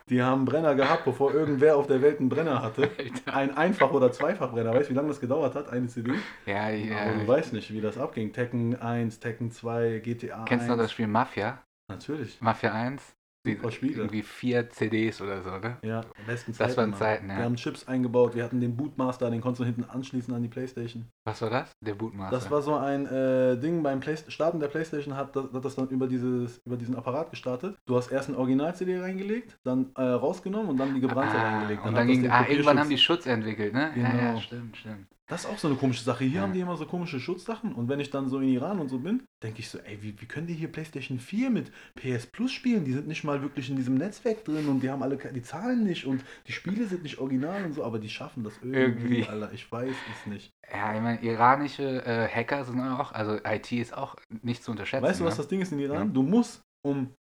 die 0.09 0.21
haben 0.21 0.39
einen 0.39 0.45
Brenner 0.45 0.75
gehabt, 0.75 1.05
bevor 1.05 1.33
irgendwer 1.33 1.77
auf 1.77 1.87
der 1.87 2.01
Welt 2.01 2.19
einen 2.19 2.29
Brenner 2.29 2.61
hatte. 2.61 2.83
Alter. 2.97 3.33
Ein 3.35 3.55
Einfach- 3.57 3.91
oder 3.91 4.11
Zweifachbrenner. 4.11 4.73
Weißt 4.73 4.89
du, 4.89 4.91
wie 4.91 4.97
lange 4.97 5.07
das 5.09 5.19
gedauert 5.19 5.55
hat, 5.55 5.69
eine 5.69 5.87
CD? 5.87 6.13
Ja, 6.45 6.65
Aber 6.65 6.75
ja. 6.75 7.13
du 7.13 7.27
weißt 7.27 7.53
nicht, 7.53 7.71
wie 7.73 7.81
das 7.81 7.97
abging. 7.97 8.33
Tekken 8.33 8.79
1, 8.79 9.19
Tekken 9.19 9.51
2, 9.51 9.99
GTA 9.99 10.45
Kennst 10.45 10.67
du 10.67 10.71
1. 10.71 10.77
noch 10.77 10.83
das 10.83 10.91
Spiel 10.91 11.07
Mafia? 11.07 11.61
Natürlich. 11.89 12.41
Mafia 12.41 12.73
1? 12.73 13.15
Die, 13.45 13.57
irgendwie 13.61 14.21
vier 14.21 14.69
CDs 14.69 15.21
oder 15.21 15.41
so, 15.41 15.57
ne? 15.57 15.77
Ja, 15.81 15.99
am 15.99 16.25
besten 16.25 16.55
Das 16.57 16.77
waren. 16.77 16.93
Zeiten, 16.93 17.29
ja. 17.29 17.37
Wir 17.37 17.43
haben 17.43 17.57
Chips 17.57 17.85
eingebaut, 17.89 18.35
wir 18.35 18.43
hatten 18.45 18.61
den 18.61 18.77
Bootmaster, 18.77 19.29
den 19.29 19.41
konntest 19.41 19.59
du 19.59 19.65
hinten 19.65 19.83
anschließen 19.83 20.33
an 20.33 20.41
die 20.43 20.47
Playstation. 20.47 21.09
Was 21.25 21.41
war 21.41 21.49
das? 21.49 21.71
Der 21.79 21.95
Bootmaster. 21.95 22.35
Das 22.35 22.51
war 22.51 22.61
so 22.61 22.75
ein 22.75 23.05
äh, 23.07 23.57
Ding 23.57 23.81
beim 23.81 24.01
Play 24.01 24.17
Starten 24.27 24.59
der 24.59 24.67
Playstation 24.67 25.15
hat 25.15 25.35
das, 25.35 25.45
hat 25.53 25.63
das 25.63 25.75
dann 25.75 25.87
über, 25.87 26.07
dieses, 26.07 26.57
über 26.65 26.75
diesen 26.75 26.95
Apparat 26.95 27.29
gestartet. 27.31 27.77
Du 27.85 27.95
hast 27.95 28.11
erst 28.11 28.29
ein 28.29 28.35
Original-CD 28.35 28.99
reingelegt, 28.99 29.57
dann 29.63 29.91
äh, 29.95 30.01
rausgenommen 30.01 30.69
und 30.69 30.77
dann 30.77 30.93
die 30.93 30.99
gebrannte 31.01 31.37
ah, 31.37 31.49
reingelegt. 31.49 31.81
und 31.83 31.91
hat 31.91 31.97
dann 31.97 32.07
ging, 32.07 32.29
ah, 32.29 32.45
irgendwann 32.47 32.79
haben 32.79 32.89
die 32.89 32.97
Schutz 32.97 33.25
entwickelt, 33.25 33.73
ne? 33.73 33.91
Ja, 33.95 34.01
ja, 34.03 34.11
Genau. 34.31 34.39
stimmt, 34.41 34.75
stimmt. 34.77 35.07
Das 35.27 35.45
ist 35.45 35.49
auch 35.49 35.57
so 35.57 35.69
eine 35.69 35.77
komische 35.77 36.03
Sache. 36.03 36.25
Hier 36.25 36.35
Ja. 36.35 36.41
haben 36.41 36.51
die 36.53 36.59
immer 36.59 36.75
so 36.75 36.85
komische 36.85 37.17
Schutzsachen 37.19 37.73
und 37.73 37.87
wenn 37.87 38.01
ich 38.01 38.09
dann 38.09 38.27
so 38.27 38.39
in 38.39 38.49
Iran 38.49 38.79
und 38.79 38.89
so 38.89 38.99
bin, 38.99 39.23
denke 39.41 39.59
ich 39.59 39.69
so, 39.69 39.79
ey, 39.79 39.97
wie, 40.01 40.19
wie 40.19 40.25
können 40.25 40.47
die 40.47 40.53
hier 40.53 40.69
PlayStation 40.69 41.17
4 41.17 41.49
mit 41.49 41.71
PS 41.95 42.27
Plus 42.27 42.51
spielen? 42.51 42.83
Die 42.83 42.91
sind 42.91 43.07
nicht 43.07 43.23
mal 43.23 43.41
wirklich 43.41 43.69
in 43.69 43.77
diesem 43.77 43.95
Netzwerk 43.95 44.43
drin 44.43 44.67
und 44.67 44.81
die 44.83 44.89
haben 44.89 45.01
alle 45.01 45.15
die 45.17 45.41
Zahlen 45.41 45.85
nicht 45.85 46.05
und 46.05 46.23
die 46.47 46.51
Spiele 46.51 46.85
sind 46.85 47.03
nicht 47.03 47.19
original 47.19 47.63
und 47.63 47.73
so, 47.73 47.85
aber 47.85 47.99
die 47.99 48.09
schaffen 48.09 48.43
das 48.43 48.53
irgendwie, 48.61 48.79
Irgendwie. 49.19 49.23
Alter. 49.25 49.51
Ich 49.53 49.71
weiß 49.71 49.95
es 50.11 50.27
nicht. 50.29 50.51
Ja, 50.71 50.93
ich 50.93 51.01
meine, 51.01 51.12
iranische 51.21 52.05
äh, 52.05 52.27
Hacker 52.27 52.63
sind 52.65 52.79
auch, 52.81 53.11
also 53.11 53.37
IT 53.45 53.71
ist 53.71 53.95
auch 53.95 54.15
nicht 54.41 54.63
zu 54.63 54.71
unterschätzen. 54.71 55.03
Weißt 55.03 55.19
du, 55.21 55.25
was 55.25 55.33
ne? 55.35 55.37
das 55.37 55.47
Ding 55.47 55.61
ist 55.61 55.71
in 55.71 55.79
Iran? 55.79 56.07
Ja. 56.07 56.13
Du 56.13 56.23
musst, 56.23 56.61
um 56.85 57.13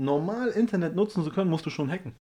normal 0.00 0.48
Internet 0.50 0.94
nutzen 0.94 1.22
zu 1.22 1.30
können, 1.30 1.50
musst 1.50 1.66
du 1.66 1.70
schon 1.70 1.90
hacken. 1.90 2.14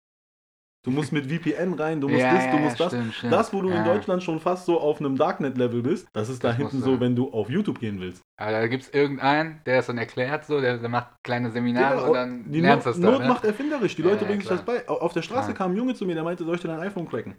Du 0.83 0.91
musst 0.91 1.13
mit 1.13 1.27
VPN 1.27 1.75
rein, 1.75 2.01
du 2.01 2.09
musst 2.09 2.23
ja, 2.23 2.33
das, 2.33 2.45
du 2.45 2.57
ja, 2.57 2.63
musst 2.63 2.81
das. 2.81 2.93
stimmt, 2.93 3.13
stimmt. 3.15 3.33
Das, 3.35 3.53
wo 3.53 3.61
du 3.61 3.69
in 3.69 3.75
Ja. 3.75 3.85
Deutschland 3.85 4.23
schon 4.23 4.41
fast 4.41 4.65
so 4.65 4.81
auf 4.81 4.99
einem 4.99 5.15
Darknet-Level 5.19 5.83
bist, 5.83 6.09
das 6.15 6.31
ist 6.31 6.43
da 6.43 6.49
Das 6.49 6.57
hinten 6.57 6.77
musst 6.77 6.87
so, 6.87 7.01
wenn 7.01 7.15
du 7.15 7.31
auf 7.33 7.51
YouTube 7.51 7.79
gehen 7.81 8.01
willst. 8.01 8.23
Aber 8.39 8.53
da 8.53 8.67
gibt 8.67 8.85
es 8.85 8.89
irgendeinen, 8.89 9.61
der 9.67 9.77
das 9.77 9.89
dann 9.89 9.99
erklärt, 9.99 10.47
so, 10.47 10.59
der, 10.59 10.79
der 10.79 10.89
macht 10.89 11.23
kleine 11.23 11.51
Seminare 11.51 11.97
Digga, 11.97 12.07
und 12.09 12.15
dann 12.15 12.51
die 12.51 12.61
lernst 12.61 12.87
du 12.87 12.91
das 12.91 13.01
dann. 13.01 13.11
Not 13.11 13.21
ne? 13.21 13.29
macht 13.29 13.45
erfinderisch, 13.45 13.95
die 13.95 14.01
Ja, 14.01 14.09
Leute 14.09 14.23
ja, 14.23 14.29
bringen 14.29 14.41
sich 14.41 14.49
das 14.49 14.65
bei. 14.65 14.89
Au- 14.89 15.01
Auf 15.01 15.13
der 15.13 15.21
Straße 15.21 15.53
kam 15.53 15.73
ein 15.73 15.77
Junge 15.77 15.95
zu 15.95 16.07
mir, 16.07 16.15
der 16.15 16.25
meinte, 16.25 16.45
soll 16.47 16.55
ich 16.55 16.63
dir 16.63 16.69
dein 16.69 16.81
iPhone 16.81 17.07
cracken? 17.07 17.35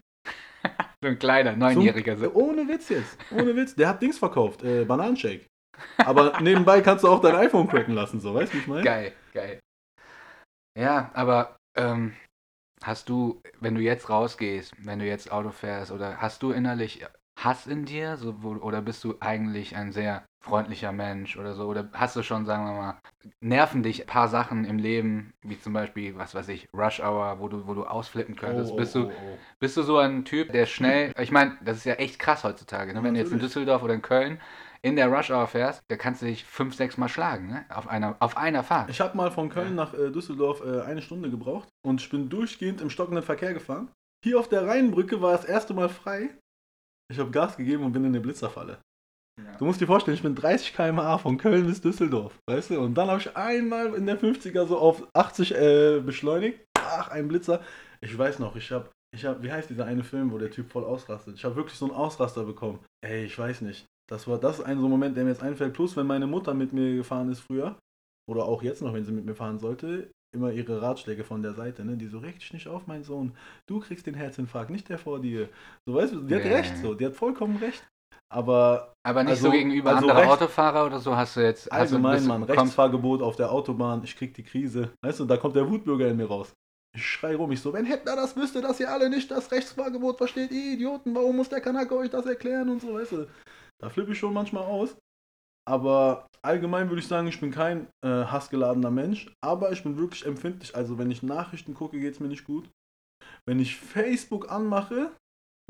So 1.03 1.07
ein 1.07 1.17
kleiner, 1.17 1.55
neunjähriger. 1.55 2.15
So. 2.15 2.31
ohne 2.33 2.67
Witz 2.67 2.89
jetzt, 2.89 3.17
ohne 3.31 3.55
Witz. 3.55 3.73
Der 3.75 3.89
hat 3.89 4.01
Dings 4.01 4.19
verkauft, 4.19 4.63
äh, 4.63 4.85
Bananenshake. 4.85 5.47
Aber 5.97 6.39
nebenbei 6.41 6.81
kannst 6.81 7.03
du 7.03 7.07
auch 7.07 7.21
dein 7.21 7.35
iPhone 7.35 7.67
cracken 7.67 7.95
lassen, 7.95 8.19
so, 8.19 8.35
weißt 8.35 8.53
du, 8.53 8.57
wie 8.57 8.61
ich 8.61 8.67
meine? 8.67 8.83
Geil, 8.83 9.13
geil. 9.33 9.59
Ja, 10.77 11.09
aber 11.13 11.57
ähm, 11.75 12.13
hast 12.83 13.09
du, 13.09 13.41
wenn 13.59 13.75
du 13.75 13.81
jetzt 13.81 14.09
rausgehst, 14.09 14.73
wenn 14.85 14.99
du 14.99 15.05
jetzt 15.05 15.31
Auto 15.31 15.49
fährst, 15.49 15.91
oder 15.91 16.21
hast 16.21 16.43
du 16.43 16.51
innerlich 16.51 17.03
Hass 17.39 17.65
in 17.65 17.85
dir? 17.85 18.17
So, 18.17 18.43
wo, 18.43 18.51
oder 18.55 18.81
bist 18.81 19.03
du 19.03 19.15
eigentlich 19.19 19.75
ein 19.75 19.91
sehr 19.91 20.23
freundlicher 20.41 20.91
Mensch 20.91 21.37
oder 21.37 21.53
so? 21.53 21.67
Oder 21.67 21.89
hast 21.93 22.15
du 22.15 22.23
schon, 22.23 22.45
sagen 22.45 22.65
wir 22.65 22.73
mal, 22.73 23.01
nerven 23.39 23.83
dich 23.83 24.01
ein 24.01 24.07
paar 24.07 24.27
Sachen 24.27 24.65
im 24.65 24.77
Leben, 24.79 25.33
wie 25.43 25.59
zum 25.59 25.73
Beispiel, 25.73 26.17
was 26.17 26.35
weiß 26.35 26.49
ich, 26.49 26.67
Rush 26.73 26.99
Hour, 26.99 27.39
wo 27.39 27.47
du, 27.47 27.67
wo 27.67 27.73
du 27.73 27.85
ausflippen 27.85 28.35
könntest? 28.35 28.71
Oh, 28.71 28.73
oh, 28.73 28.77
bist, 28.77 28.95
du, 28.95 29.05
oh, 29.05 29.11
oh. 29.11 29.37
bist 29.59 29.77
du 29.77 29.83
so 29.83 29.97
ein 29.97 30.25
Typ, 30.25 30.51
der 30.51 30.65
schnell, 30.65 31.13
ich 31.19 31.31
meine, 31.31 31.57
das 31.63 31.77
ist 31.77 31.85
ja 31.85 31.93
echt 31.93 32.19
krass 32.19 32.43
heutzutage, 32.43 32.93
ne? 32.93 33.03
wenn 33.03 33.13
du 33.13 33.19
jetzt 33.19 33.31
in. 33.31 33.39
Düsseldorf 33.39 33.83
oder 33.83 33.93
in 33.93 34.01
Köln 34.01 34.39
in 34.83 34.95
der 34.95 35.09
Rush 35.09 35.29
Hour 35.29 35.47
fährst, 35.47 35.83
da 35.89 35.95
kannst 35.95 36.23
du 36.23 36.25
dich 36.25 36.43
fünf, 36.43 36.75
sechs 36.75 36.97
Mal 36.97 37.07
schlagen, 37.07 37.47
ne? 37.47 37.65
auf, 37.69 37.87
einer, 37.87 38.15
auf 38.19 38.35
einer 38.35 38.63
Fahrt. 38.63 38.89
Ich 38.89 38.99
habe 38.99 39.15
mal 39.15 39.31
von 39.31 39.49
Köln 39.49 39.75
nach 39.75 39.93
äh, 39.93 40.09
Düsseldorf 40.09 40.63
äh, 40.65 40.81
eine 40.81 41.03
Stunde 41.03 41.29
gebraucht 41.29 41.69
und 41.85 42.01
ich 42.01 42.09
bin 42.09 42.29
durchgehend 42.29 42.81
im 42.81 42.89
stockenden 42.89 43.23
Verkehr 43.23 43.53
gefahren. 43.53 43.89
Hier 44.23 44.39
auf 44.39 44.49
der 44.49 44.67
Rheinbrücke 44.67 45.21
war 45.21 45.33
das 45.33 45.45
erste 45.45 45.73
Mal 45.73 45.89
frei. 45.89 46.29
Ich 47.11 47.19
habe 47.19 47.31
Gas 47.31 47.57
gegeben 47.57 47.83
und 47.83 47.91
bin 47.91 48.03
in 48.03 48.09
eine 48.09 48.21
Blitzerfalle. 48.21 48.79
Du 49.57 49.65
musst 49.65 49.79
dir 49.79 49.87
vorstellen, 49.87 50.15
ich 50.15 50.23
bin 50.23 50.35
30 50.35 50.73
km/h 50.73 51.19
von 51.19 51.37
Köln 51.37 51.67
bis 51.67 51.81
Düsseldorf, 51.81 52.39
weißt 52.49 52.71
du? 52.71 52.81
Und 52.81 52.95
dann 52.95 53.09
habe 53.09 53.19
ich 53.19 53.35
einmal 53.35 53.93
in 53.93 54.05
der 54.05 54.19
50er 54.19 54.65
so 54.65 54.77
auf 54.77 55.07
80 55.13 55.53
äh, 55.53 55.99
beschleunigt. 55.99 56.59
Ach, 56.79 57.09
ein 57.09 57.27
Blitzer. 57.27 57.61
Ich 58.01 58.17
weiß 58.17 58.39
noch, 58.39 58.55
ich 58.55 58.71
habe, 58.71 58.89
ich 59.15 59.23
habe, 59.25 59.41
wie 59.43 59.51
heißt 59.51 59.69
dieser 59.69 59.85
eine 59.85 60.03
Film, 60.03 60.31
wo 60.31 60.37
der 60.37 60.51
Typ 60.51 60.71
voll 60.71 60.83
ausrastet? 60.83 61.35
Ich 61.35 61.45
habe 61.45 61.55
wirklich 61.55 61.77
so 61.77 61.85
einen 61.85 61.93
Ausraster 61.93 62.43
bekommen. 62.43 62.79
Ey, 63.05 63.25
ich 63.25 63.37
weiß 63.37 63.61
nicht. 63.61 63.85
Das 64.09 64.27
war 64.27 64.39
das 64.39 64.61
ein 64.61 64.79
so 64.79 64.87
Moment, 64.87 65.15
der 65.15 65.23
mir 65.23 65.29
jetzt 65.29 65.43
einfällt. 65.43 65.73
Plus, 65.73 65.95
wenn 65.95 66.07
meine 66.07 66.27
Mutter 66.27 66.53
mit 66.53 66.73
mir 66.73 66.95
gefahren 66.95 67.31
ist 67.31 67.41
früher, 67.41 67.77
oder 68.29 68.45
auch 68.45 68.63
jetzt 68.63 68.81
noch, 68.81 68.93
wenn 68.93 69.05
sie 69.05 69.11
mit 69.11 69.25
mir 69.25 69.35
fahren 69.35 69.59
sollte, 69.59 70.11
immer 70.35 70.51
ihre 70.51 70.81
Ratschläge 70.81 71.23
von 71.23 71.41
der 71.43 71.53
Seite, 71.53 71.85
ne? 71.85 71.97
Die 71.97 72.07
so, 72.07 72.19
reg 72.19 72.39
dich 72.39 72.53
nicht 72.53 72.67
auf, 72.67 72.87
mein 72.87 73.03
Sohn. 73.03 73.35
Du 73.67 73.79
kriegst 73.79 74.07
den 74.07 74.15
Herzinfarkt, 74.15 74.71
nicht 74.71 74.89
der 74.89 74.97
vor 74.97 75.19
dir. 75.21 75.49
So, 75.85 75.93
weißt 75.93 76.13
du, 76.13 76.21
die 76.21 76.35
hat 76.35 76.45
Ja. 76.45 76.51
recht, 76.51 76.77
so. 76.77 76.93
Die 76.93 77.05
hat 77.05 77.15
vollkommen 77.15 77.57
recht. 77.57 77.85
Aber 78.31 78.93
Aber 79.03 79.23
nicht 79.23 79.31
Also- 79.31 79.47
so 79.47 79.51
gegenüber 79.51 79.89
also 79.95 80.07
anderer 80.07 80.21
recht- 80.21 80.31
Autofahrer 80.31 80.85
oder 80.85 80.99
so 80.99 81.15
hast 81.15 81.35
du 81.35 81.41
jetzt. 81.41 81.71
allgemein, 81.71 82.21
du- 82.21 82.27
Mann, 82.27 82.43
Rechtsfahrgebot 82.43 83.21
auf 83.21 83.35
der 83.35 83.51
Autobahn, 83.51 84.01
ich 84.03 84.15
krieg 84.15 84.33
die 84.33 84.43
Krise. 84.43 84.91
Weißt 85.03 85.19
du, 85.19 85.25
da 85.25 85.37
kommt 85.37 85.55
der 85.55 85.69
Wutbürger 85.69 86.07
in 86.07 86.17
mir 86.17 86.27
raus. 86.27 86.53
Ich 86.95 87.05
schrei 87.05 87.35
rum, 87.35 87.51
ich 87.51 87.61
so, 87.61 87.71
wenn 87.73 87.85
Hettner 87.85 88.15
das 88.15 88.35
wüsste, 88.35 88.61
dass 88.61 88.79
ihr 88.79 88.91
alle 88.91 89.09
nicht 89.09 89.31
das 89.31 89.51
Rechtsfahrgebot 89.51 90.17
versteht, 90.17 90.51
ihr 90.51 90.73
Idioten, 90.73 91.15
warum 91.15 91.37
muss 91.37 91.49
der 91.49 91.61
Kanake 91.61 91.95
euch 91.95 92.09
das 92.09 92.25
erklären 92.25 92.69
und 92.69 92.81
so, 92.81 92.93
weißt 92.93 93.11
du. 93.13 93.27
Da 93.81 93.89
flippe 93.89 94.11
ich 94.11 94.19
schon 94.19 94.33
manchmal 94.33 94.63
aus. 94.65 94.95
Aber 95.67 96.27
allgemein 96.41 96.89
würde 96.89 97.01
ich 97.01 97.07
sagen, 97.07 97.27
ich 97.27 97.39
bin 97.39 97.51
kein 97.51 97.87
äh, 98.03 98.07
hassgeladener 98.25 98.91
Mensch, 98.91 99.31
aber 99.43 99.71
ich 99.71 99.83
bin 99.83 99.97
wirklich 99.97 100.25
empfindlich. 100.25 100.75
Also 100.75 100.97
wenn 100.97 101.11
ich 101.11 101.23
Nachrichten 101.23 101.73
gucke, 101.73 101.99
geht 101.99 102.13
es 102.13 102.19
mir 102.19 102.27
nicht 102.27 102.43
gut. 102.45 102.69
Wenn 103.47 103.59
ich 103.59 103.77
Facebook 103.77 104.51
anmache, 104.51 105.11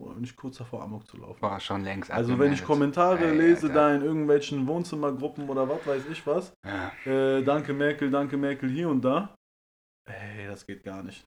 oder 0.02 0.16
bin 0.16 0.24
ich 0.24 0.36
kurz 0.36 0.58
davor, 0.58 0.82
Amok 0.84 1.08
zu 1.08 1.18
laufen. 1.18 1.40
Boah, 1.42 1.60
schon 1.60 1.84
längst. 1.84 2.12
Also 2.12 2.38
wenn 2.40 2.54
ich. 2.54 2.64
Kommentare 2.64 3.26
Ey, 3.26 3.38
lese 3.38 3.68
Alter. 3.68 3.74
da 3.74 3.96
in 3.96 4.02
irgendwelchen 4.04 4.66
Wohnzimmergruppen 4.68 5.48
oder 5.50 5.68
was 5.70 5.86
weiß 5.86 6.04
ich 6.12 6.26
was, 6.28 6.54
Ja. 6.66 6.92
äh, 7.06 7.44
danke 7.44 7.74
Merkel, 7.74 8.10
danke 8.12 8.38
Merkel 8.38 8.70
hier 8.70 8.90
und 8.90 9.02
da. 9.04 9.36
Ey, 10.10 10.48
das 10.48 10.66
geht 10.66 10.84
gar 10.84 11.04
nicht. 11.04 11.24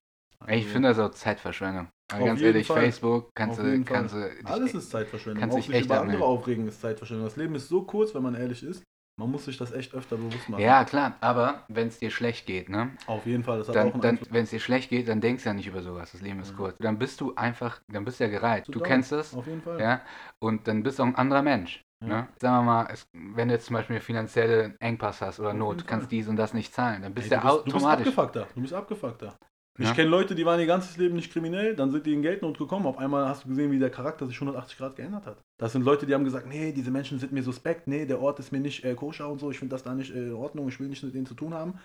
Ey, 0.47 0.59
Ich 0.59 0.63
Also, 0.65 0.73
finde 0.73 0.89
das 0.89 0.99
auch 0.99 1.11
Zeitverschwendung. 1.11 1.89
Auf 2.13 2.19
ganz 2.19 2.41
jeden 2.41 2.53
ehrlich, 2.55 2.67
Fall. 2.67 2.81
Facebook 2.83 3.31
kannst 3.35 3.59
Auf 3.59 3.65
du, 3.65 3.85
kannst 3.85 4.15
du. 4.15 4.19
dich- 4.29 4.47
alles 4.47 4.75
ist 4.75 4.91
Zeitverschwendung. 4.91 5.41
kannst 5.41 5.57
Auch 5.57 5.61
dich 5.65 5.75
echt 5.75 5.87
über 5.87 6.01
andere 6.01 6.23
aufregen 6.25 6.69
ist 6.69 6.81
Zeitverschwendung. 6.81 7.27
Das 7.27 7.37
Leben 7.37 7.55
ist 7.55 7.69
so 7.69 7.83
kurz, 7.83 8.15
wenn 8.15 8.23
man 8.23 8.35
ehrlich 8.35 8.63
ist. 8.63 8.83
Man 9.17 9.31
muss 9.31 9.45
sich 9.45 9.57
das 9.57 9.71
echt 9.73 9.95
öfter 9.95 10.17
bewusst 10.17 10.49
machen. 10.49 10.63
Ja, 10.63 10.85
klar, 10.85 11.17
aber 11.21 11.63
wenn 11.69 11.87
es 11.87 12.01
dir 12.01 12.11
schlecht 12.11 12.47
geht, 12.47 12.69
ne? 12.69 12.91
Auf 13.07 13.27
jeden 13.27 13.45
Fall, 13.45 13.59
das 13.59 13.69
hat 13.69 13.77
auch 13.77 13.81
Dann, 13.81 13.93
einen 13.93 14.19
dann 14.19 14.19
wenn 14.31 14.43
es 14.43 14.51
dir 14.51 14.59
schlecht 14.59 14.91
geht, 14.91 15.07
dann 15.09 15.21
denkst 15.21 15.45
du 15.45 15.51
ja 15.51 15.55
nicht 15.55 15.69
über 15.69 15.83
sowas. 15.83 16.11
Das 16.13 16.21
Leben 16.21 16.41
ist 16.41 16.53
Mhm. 16.53 16.57
kurz. 16.57 16.77
Dann 16.79 16.99
bist 16.99 17.21
du 17.21 17.33
einfach, 17.37 17.81
dann 17.89 18.05
bist 18.05 18.19
du 18.19 18.25
ja 18.25 18.31
gereizt. 18.31 18.67
Zu 18.67 18.73
Du 18.73 18.81
doll. 18.81 18.89
kennst 18.89 19.13
es, 19.13 19.33
Auf 19.35 19.47
jeden 19.47 19.63
Fall. 19.63 19.81
ja, 19.81 20.01
und 20.41 20.67
dann 20.67 20.83
bist 20.83 20.99
du 20.99 21.05
auch 21.05 21.07
ein 21.07 21.15
anderer 21.15 21.43
Mensch. 21.43 21.85
Ja. 22.01 22.09
Ne? 22.09 22.29
Sagen 22.41 22.57
wir 22.57 22.63
mal, 22.73 22.89
es, 22.93 23.09
wenn 23.13 23.49
du 23.49 23.55
jetzt 23.55 23.67
zum 23.67 23.75
Beispiel 23.75 24.01
finanzielle 24.01 24.75
Engpass 24.81 25.21
hast 25.21 25.39
oder 25.39 25.55
Not, 25.55 25.83
du 25.83 25.85
kannst 25.85 26.11
dies 26.11 26.27
und 26.29 26.37
das 26.37 26.53
nicht 26.53 26.75
zahlen, 26.75 27.03
dann 27.03 27.15
bist 27.15 27.31
Ey, 27.31 27.39
du 27.39 27.41
du, 27.41 27.47
bist, 27.47 27.59
du 27.59 27.63
bist 27.73 27.77
automatisch. 27.77 28.09
abgefuckter. 28.09 28.49
Du 28.55 28.61
bist 28.61 28.73
abgefuckter. 28.75 29.39
Ich 29.79 29.87
Ja. 29.87 29.93
kenne 29.95 30.09
Leute, 30.09 30.37
die 30.37 30.47
waren 30.47 30.61
ihr 30.61 30.67
ganzes 30.67 30.97
Leben 30.97 31.17
nicht 31.17 31.33
kriminell, 31.33 31.75
dann 31.75 31.91
sind 31.91 32.07
die 32.07 32.15
in 32.15 32.23
Geldnot 32.23 32.59
gekommen. 32.59 32.87
Auf 32.87 32.97
einmal 32.99 33.29
hast 33.29 33.45
du 33.45 33.49
gesehen, 33.49 33.73
wie 33.73 33.79
der 33.81 33.91
Charakter 33.91 34.25
sich 34.27 34.37
180 34.37 34.79
Grad 34.79 34.95
geändert 34.95 35.27
hat. 35.27 35.43
Das 35.59 35.73
sind 35.73 35.83
Leute, 35.85 36.07
die 36.07 36.15
haben 36.15 36.23
gesagt, 36.25 36.47
nee, 36.47 36.73
diese 36.73 36.93
Menschen 36.93 37.19
sind 37.19 37.33
mir 37.33 37.43
suspekt, 37.43 37.89
nee, 37.89 38.07
der 38.07 38.21
Ort 38.21 38.39
ist 38.39 38.53
mir 38.53 38.61
nicht 38.61 38.85
äh, 38.85 38.95
koscher 38.95 39.29
und 39.29 39.41
so, 39.41 39.51
ich 39.51 39.59
finde 39.59 39.75
das 39.75 39.83
da 39.83 39.93
nicht 39.95 40.15
äh, 40.15 40.29
in 40.29 40.35
Ordnung, 40.35 40.69
ich 40.69 40.79
will 40.79 40.89
nicht 40.89 41.03
mit 41.03 41.15
denen 41.15 41.27
zu 41.27 41.35
tun 41.35 41.55
haben. 41.55 41.79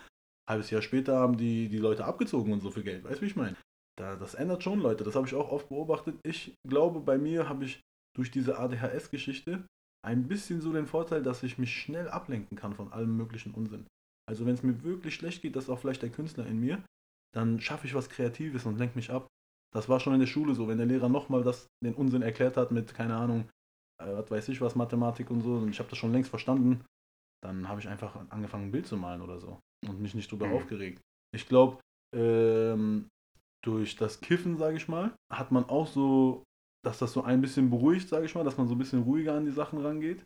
Halbes 0.48 0.70
Jahr 0.70 0.84
später 0.84 1.18
haben 1.18 1.38
die 1.38 1.68
die 1.68 1.78
Leute 1.80 2.06
abgezogen 2.06 2.54
und 2.54 2.62
so 2.62 2.70
viel 2.70 2.84
Geld. 2.84 3.04
Weißt 3.04 3.18
du, 3.18 3.22
wie 3.22 3.28
ich 3.28 3.36
meine? 3.36 3.56
Da, 4.00 4.16
das 4.16 4.36
ändert 4.36 4.64
schon 4.64 4.80
Leute, 4.82 5.04
das 5.04 5.16
habe 5.16 5.28
ich 5.28 5.34
auch 5.34 5.52
oft 5.52 5.70
beobachtet. 5.70 6.16
Ich 6.24 6.54
glaube, 6.68 7.00
bei 7.00 7.18
mir 7.18 7.50
habe 7.50 7.66
ich 7.66 7.82
durch 8.16 8.30
diese 8.32 8.58
ADHS-Geschichte 8.60 9.64
ein 10.06 10.28
bisschen 10.28 10.62
so 10.62 10.72
den 10.72 10.86
Vorteil, 10.86 11.22
dass 11.24 11.44
ich 11.44 11.58
mich 11.58 11.74
schnell 11.74 12.08
ablenken 12.08 12.56
kann 12.58 12.74
von 12.76 12.92
allem 12.94 13.18
möglichen 13.18 13.54
Unsinn. 13.54 13.86
Also 14.30 14.46
wenn 14.46 14.54
es 14.54 14.64
mir 14.64 14.84
wirklich 14.84 15.16
schlecht 15.16 15.42
geht, 15.42 15.56
das 15.56 15.66
ist 15.66 15.70
auch 15.70 15.80
vielleicht 15.80 16.02
der 16.02 16.10
Künstler 16.12 16.46
in 16.46 16.60
mir, 16.60 16.82
dann 17.36 17.60
schaffe 17.60 17.88
ich 17.88 17.96
was 17.96 18.10
Kreatives 18.10 18.66
und 18.66 18.78
lenke 18.78 18.96
mich 18.96 19.12
ab. 19.12 19.28
Das 19.74 19.88
war 19.88 20.00
schon 20.00 20.14
in 20.14 20.20
der 20.20 20.28
Schule 20.28 20.56
so, 20.56 20.68
wenn 20.68 20.78
der 20.78 20.88
Lehrer 20.88 21.10
nochmal 21.10 21.44
das, 21.44 21.68
den 21.84 21.94
Unsinn 21.94 22.22
erklärt 22.24 22.58
hat 22.58 22.72
mit, 22.72 22.94
keine 22.94 23.16
Ahnung, 23.16 23.50
äh, 24.02 24.14
was 24.14 24.32
weiß 24.32 24.50
ich 24.50 24.62
was, 24.62 24.76
Mathematik 24.76 25.30
und 25.30 25.42
so, 25.42 25.56
und 25.56 25.70
ich 25.70 25.80
habe 25.80 25.90
das 25.90 26.00
schon 26.00 26.12
längst 26.12 26.30
verstanden, 26.30 26.84
dann 27.44 27.70
habe 27.70 27.80
ich 27.80 27.88
einfach 27.88 28.16
angefangen, 28.30 28.66
ein 28.66 28.72
Bild 28.72 28.88
zu 28.88 28.98
malen 28.98 29.22
oder 29.22 29.40
so 29.40 29.60
und 29.88 30.02
mich 30.02 30.16
nicht 30.16 30.32
drüber 30.32 30.48
Mhm. 30.48 30.54
aufgeregt. 30.54 31.02
Ich 31.36 31.48
glaube, 31.48 31.80
ähm, 32.16 33.08
durch 33.64 33.96
das 33.96 34.20
Kiffen, 34.22 34.58
sage 34.58 34.78
ich 34.78 34.88
mal, 34.88 35.14
hat 35.32 35.52
man 35.52 35.66
auch 35.66 35.88
so, 35.88 36.44
dass 36.84 37.00
das 37.00 37.14
so 37.14 37.24
ein 37.24 37.42
bisschen 37.42 37.70
beruhigt, 37.70 38.10
sage 38.10 38.26
ich 38.26 38.36
mal, 38.36 38.44
dass 38.44 38.58
man 38.58 38.68
so 38.68 38.76
ein 38.76 38.80
bisschen 38.80 39.04
ruhiger 39.04 39.36
an 39.36 39.46
die 39.46 39.52
Sachen 39.52 39.80
rangeht. 39.80 40.26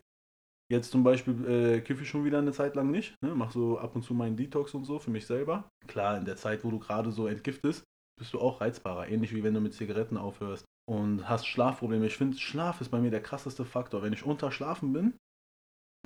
Jetzt 0.72 0.92
zum 0.92 1.04
Beispiel 1.04 1.46
äh, 1.46 1.82
kiffe 1.82 2.04
ich 2.04 2.10
schon 2.10 2.26
wieder 2.26 2.40
eine 2.40 2.52
Zeit 2.52 2.76
lang 2.76 2.90
nicht, 2.90 3.16
ne? 3.22 3.36
mache 3.36 3.54
so 3.54 3.78
ab 3.78 3.96
und 3.96 4.04
zu 4.04 4.14
meinen 4.14 4.38
Detox 4.38 4.74
und 4.74 4.86
so 4.86 5.00
für 5.00 5.12
mich 5.12 5.26
selber. 5.26 5.70
Klar, 5.88 6.18
in 6.18 6.26
der 6.26 6.38
Zeit, 6.38 6.64
wo 6.64 6.72
du 6.72 6.80
gerade 6.80 7.12
so 7.12 7.28
entgiftest, 7.28 7.84
bist 8.18 8.34
du 8.34 8.40
auch 8.40 8.62
reizbarer, 8.62 9.08
ähnlich 9.08 9.34
wie 9.34 9.44
wenn 9.44 9.54
du 9.54 9.60
mit 9.60 9.74
Zigaretten 9.74 10.18
aufhörst 10.18 10.66
und 10.86 11.28
hast 11.28 11.48
Schlafprobleme. 11.48 12.06
Ich 12.06 12.18
finde, 12.18 12.38
Schlaf 12.38 12.82
ist 12.82 12.90
bei 12.90 13.00
mir 13.00 13.12
der 13.12 13.22
krasseste 13.22 13.66
Faktor. 13.66 14.04
Wenn 14.04 14.14
ich 14.14 14.26
unterschlafen 14.26 14.94
bin, 14.94 15.14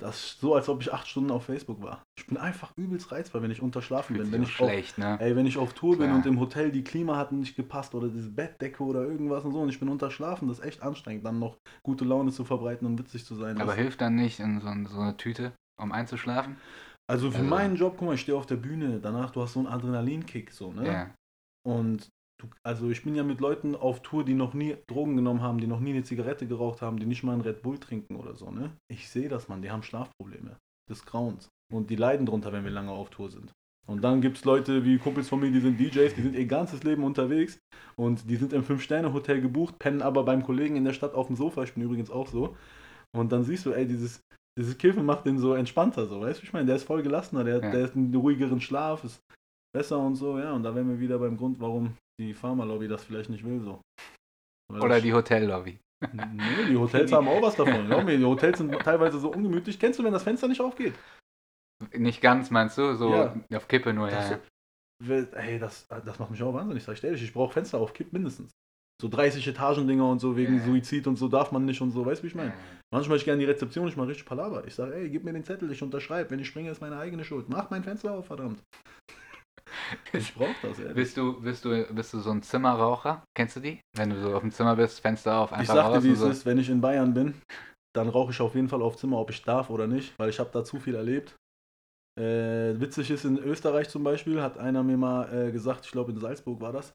das 0.00 0.24
ist 0.24 0.40
so, 0.40 0.54
als 0.54 0.68
ob 0.68 0.80
ich 0.80 0.92
acht 0.92 1.08
Stunden 1.08 1.30
auf 1.30 1.44
Facebook 1.44 1.82
war. 1.82 2.02
Ich 2.16 2.26
bin 2.26 2.36
einfach 2.36 2.72
übelst 2.76 3.10
reizbar, 3.10 3.42
wenn 3.42 3.50
ich 3.50 3.60
unterschlafen 3.60 4.16
bin. 4.16 4.30
Wenn 4.30 4.44
ich 4.44 4.60
auf, 4.60 4.68
schlecht, 4.68 4.96
ne? 4.96 5.18
Ey, 5.20 5.34
wenn 5.34 5.46
ich 5.46 5.58
auf 5.58 5.72
Tour 5.72 5.96
bin 5.98 6.06
Klar. 6.06 6.16
und 6.16 6.26
im 6.26 6.38
Hotel 6.38 6.70
die 6.70 6.84
Klima 6.84 7.16
hat 7.16 7.32
nicht 7.32 7.56
gepasst 7.56 7.94
oder 7.94 8.08
diese 8.08 8.30
Bettdecke 8.30 8.82
oder 8.82 9.02
irgendwas 9.02 9.44
und 9.44 9.52
so 9.52 9.60
und 9.60 9.68
ich 9.68 9.80
bin 9.80 9.88
unterschlafen, 9.88 10.46
das 10.48 10.60
ist 10.60 10.64
echt 10.64 10.82
anstrengend, 10.82 11.24
dann 11.24 11.40
noch 11.40 11.56
gute 11.82 12.04
Laune 12.04 12.30
zu 12.30 12.44
verbreiten 12.44 12.86
und 12.86 12.98
witzig 12.98 13.24
zu 13.24 13.34
sein. 13.34 13.60
Aber 13.60 13.74
hilft 13.74 14.00
dann 14.00 14.14
nicht 14.14 14.38
in 14.38 14.60
so, 14.60 14.68
so 14.88 15.00
eine 15.00 15.16
Tüte, 15.16 15.52
um 15.80 15.90
einzuschlafen? 15.90 16.56
also 17.08 17.30
für 17.30 17.38
also- 17.38 17.50
meinen 17.50 17.76
Job, 17.76 17.96
guck 17.98 18.06
mal, 18.06 18.14
ich 18.14 18.20
stehe 18.20 18.38
auf 18.38 18.46
der 18.46 18.56
Bühne, 18.56 19.00
danach 19.00 19.30
du 19.30 19.42
hast 19.42 19.54
so 19.54 19.60
einen 19.60 19.68
Adrenalinkick 19.68 20.52
so, 20.52 20.72
ne? 20.72 20.86
Ja. 20.86 21.10
Und 21.66 22.08
also 22.62 22.90
ich 22.90 23.02
bin 23.02 23.14
ja 23.14 23.22
mit 23.22 23.40
Leuten 23.40 23.74
auf 23.74 24.00
Tour, 24.02 24.24
die 24.24 24.34
noch 24.34 24.54
nie 24.54 24.76
Drogen 24.86 25.16
genommen 25.16 25.42
haben, 25.42 25.58
die 25.58 25.66
noch 25.66 25.80
nie 25.80 25.90
eine 25.90 26.04
Zigarette 26.04 26.46
geraucht 26.46 26.82
haben, 26.82 26.98
die 26.98 27.06
nicht 27.06 27.22
mal 27.22 27.32
einen 27.32 27.42
Red 27.42 27.62
Bull 27.62 27.78
trinken 27.78 28.16
oder 28.16 28.34
so, 28.36 28.50
ne? 28.50 28.70
Ich 28.90 29.08
sehe 29.08 29.28
das, 29.28 29.48
Mann, 29.48 29.62
die 29.62 29.70
haben 29.70 29.82
Schlafprobleme 29.82 30.56
des 30.90 31.04
Grauens. 31.04 31.48
Und 31.72 31.90
die 31.90 31.96
leiden 31.96 32.26
drunter, 32.26 32.52
wenn 32.52 32.64
wir 32.64 32.70
lange 32.70 32.90
auf 32.92 33.10
Tour 33.10 33.30
sind. 33.30 33.52
Und 33.86 34.02
dann 34.02 34.20
gibt 34.20 34.36
es 34.36 34.44
Leute 34.44 34.84
wie 34.84 34.98
Kumpels 34.98 35.28
von 35.28 35.40
mir, 35.40 35.50
die 35.50 35.60
sind 35.60 35.80
DJs, 35.80 36.14
die 36.14 36.22
sind 36.22 36.34
ihr 36.34 36.46
ganzes 36.46 36.82
Leben 36.82 37.04
unterwegs 37.04 37.58
und 37.96 38.28
die 38.28 38.36
sind 38.36 38.52
im 38.52 38.62
Fünf-Sterne-Hotel 38.62 39.40
gebucht, 39.40 39.78
pennen 39.78 40.02
aber 40.02 40.24
beim 40.24 40.42
Kollegen 40.42 40.76
in 40.76 40.84
der 40.84 40.92
Stadt 40.92 41.14
auf 41.14 41.28
dem 41.28 41.36
Sofa. 41.36 41.62
Ich 41.62 41.72
bin 41.72 41.82
übrigens 41.82 42.10
auch 42.10 42.28
so. 42.28 42.54
Und 43.16 43.32
dann 43.32 43.44
siehst 43.44 43.64
du, 43.64 43.72
ey, 43.72 43.86
dieses, 43.86 44.20
dieses 44.58 44.76
Kiffen 44.76 45.06
macht 45.06 45.24
den 45.24 45.38
so 45.38 45.54
entspannter, 45.54 46.06
so, 46.06 46.20
weißt 46.20 46.40
du, 46.40 46.44
ich 46.44 46.52
meine, 46.52 46.66
der 46.66 46.76
ist 46.76 46.84
voll 46.84 47.02
gelassener, 47.02 47.44
der, 47.44 47.62
Ja. 47.62 47.70
der 47.70 47.80
ist 47.80 47.96
einen 47.96 48.14
ruhigeren 48.14 48.60
Schlaf, 48.60 49.04
ist 49.04 49.20
besser 49.74 49.98
und 49.98 50.16
so, 50.16 50.38
ja. 50.38 50.52
Und 50.52 50.62
da 50.64 50.74
wären 50.74 50.88
wir 50.88 51.00
wieder 51.00 51.18
beim 51.18 51.38
Grund, 51.38 51.58
warum 51.58 51.96
die 52.20 52.34
Pharmalobby 52.34 52.88
das 52.88 53.04
vielleicht 53.04 53.30
nicht 53.30 53.44
will, 53.44 53.60
so. 53.62 53.80
Weil 54.70 54.82
Oder 54.82 55.00
die 55.00 55.12
Hotellobby. 55.12 55.78
Nee, 56.12 56.64
die 56.68 56.76
Hotels 56.76 57.10
haben 57.12 57.26
auch 57.28 57.42
was 57.42 57.56
davon. 57.56 57.86
Glaub 57.86 58.04
mir, 58.04 58.16
die 58.18 58.24
Hotels 58.24 58.58
sind 58.58 58.72
teilweise 58.80 59.18
so 59.18 59.32
ungemütlich. 59.32 59.78
Kennst 59.78 59.98
du, 59.98 60.04
wenn 60.04 60.12
das 60.12 60.22
Fenster 60.22 60.46
nicht 60.48 60.60
aufgeht? 60.60 60.94
Nicht 61.92 62.20
ganz, 62.20 62.50
meinst 62.50 62.76
du? 62.78 62.94
So 62.94 63.12
Ja. 63.14 63.34
auf 63.54 63.68
Kippe 63.68 63.92
nur, 63.92 64.08
ja. 64.10 64.16
Das, 64.16 64.30
ja. 64.30 64.40
Will- 65.04 65.28
Ey, 65.32 65.58
das, 65.58 65.86
das 65.88 66.18
macht 66.18 66.30
mich 66.30 66.42
auch 66.42 66.52
wahnsinnig, 66.52 66.82
sag 66.82 66.94
ich 66.98 67.04
ehrlich. 67.04 67.22
Ich 67.22 67.32
brauche 67.32 67.52
Fenster 67.52 67.78
auf 67.78 67.92
Kipp 67.92 68.12
mindestens. 68.12 68.50
So 69.00 69.08
30 69.08 69.46
Etagen-Dinger 69.46 70.08
und 70.08 70.18
so 70.18 70.36
wegen 70.36 70.56
Ja. 70.58 70.64
Suizid 70.64 71.06
und 71.06 71.16
so 71.16 71.28
darf 71.28 71.52
man 71.52 71.64
nicht 71.64 71.80
und 71.80 71.92
so. 71.92 72.04
Weißt 72.04 72.20
du, 72.20 72.24
wie 72.24 72.28
ich 72.28 72.34
meine? 72.34 72.52
Manchmal 72.92 73.16
ich 73.16 73.24
gerne 73.24 73.38
die 73.38 73.44
Rezeption, 73.44 73.86
ich 73.86 73.96
mache 73.96 74.08
richtig 74.08 74.26
Palaver. 74.26 74.66
Ich 74.66 74.74
sage, 74.74 74.94
ey, 74.96 75.08
gib 75.08 75.22
mir 75.22 75.32
den 75.32 75.44
Zettel, 75.44 75.70
ich 75.70 75.82
unterschreibe. 75.82 76.30
Wenn 76.30 76.40
ich 76.40 76.48
springe, 76.48 76.70
ist 76.70 76.80
meine 76.80 76.98
eigene 76.98 77.24
Schuld. 77.24 77.48
Mach 77.48 77.70
mein 77.70 77.84
Fenster 77.84 78.12
auf, 78.12 78.26
verdammt. 78.26 78.60
Ich 80.12 80.34
brauche 80.34 80.54
das, 80.62 80.78
ehrlich. 80.78 80.94
Bist 80.94 81.16
du, 81.16 81.40
bist, 81.40 81.64
du, 81.64 81.94
bist 81.94 82.12
du 82.12 82.20
so 82.20 82.30
ein 82.30 82.42
Zimmerraucher? 82.42 83.22
Kennst 83.34 83.56
du 83.56 83.60
die? 83.60 83.80
Wenn 83.96 84.10
du 84.10 84.20
so 84.20 84.34
auf 84.34 84.40
dem 84.42 84.50
Zimmer 84.50 84.76
bist, 84.76 85.00
Fenster 85.00 85.38
auf, 85.38 85.52
einfach 85.52 85.62
Ich 85.62 85.68
sagte, 85.68 86.04
wie 86.04 86.12
es 86.12 86.18
so. 86.18 86.28
ist, 86.28 86.46
wenn 86.46 86.58
ich 86.58 86.68
in 86.68 86.80
Bayern 86.80 87.14
bin, 87.14 87.34
dann 87.94 88.08
rauche 88.08 88.32
ich 88.32 88.40
auf 88.40 88.54
jeden 88.54 88.68
Fall 88.68 88.82
auf 88.82 88.96
Zimmer, 88.96 89.18
ob 89.18 89.30
ich 89.30 89.42
darf 89.42 89.70
oder 89.70 89.86
nicht, 89.86 90.18
weil 90.18 90.30
ich 90.30 90.38
habe 90.38 90.50
da 90.52 90.64
zu 90.64 90.78
viel 90.78 90.94
erlebt. 90.94 91.36
Äh, 92.18 92.80
witzig 92.80 93.10
ist, 93.10 93.24
in 93.24 93.38
Österreich 93.38 93.88
zum 93.88 94.02
Beispiel 94.02 94.42
hat 94.42 94.58
einer 94.58 94.82
mir 94.82 94.96
mal 94.96 95.32
äh, 95.32 95.52
gesagt, 95.52 95.84
ich 95.86 95.92
glaube 95.92 96.12
in 96.12 96.18
Salzburg 96.18 96.60
war 96.60 96.72
das, 96.72 96.92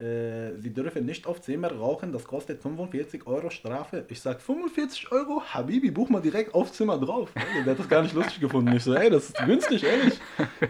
äh, 0.00 0.56
Sie 0.58 0.72
dürfen 0.72 1.06
nicht 1.06 1.26
auf 1.26 1.40
Zimmer 1.40 1.70
rauchen, 1.72 2.12
das 2.12 2.24
kostet 2.24 2.60
45 2.62 3.26
Euro 3.26 3.50
Strafe. 3.50 4.04
Ich 4.08 4.20
sag 4.20 4.40
45 4.40 5.12
Euro, 5.12 5.42
Habibi, 5.42 5.90
buch 5.90 6.08
mal 6.10 6.20
direkt 6.20 6.54
auf 6.54 6.72
Zimmer 6.72 6.98
drauf. 6.98 7.32
Der 7.34 7.72
hat 7.72 7.78
das 7.78 7.88
gar 7.88 8.02
nicht 8.02 8.14
lustig 8.14 8.40
gefunden. 8.40 8.72
Ich 8.74 8.82
so, 8.84 8.92
ey, 8.94 9.08
das 9.10 9.26
ist 9.30 9.38
günstig, 9.46 9.84
ehrlich. 9.84 10.18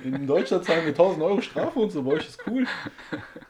In 0.05 0.27
Deutschland 0.27 0.64
zahlen 0.64 0.83
wir 0.83 0.89
1000 0.93 1.22
Euro 1.22 1.41
Strafe 1.41 1.79
und 1.79 1.91
so, 1.91 2.03
bei 2.03 2.12
euch 2.12 2.29
ist 2.29 2.39
cool. 2.47 2.66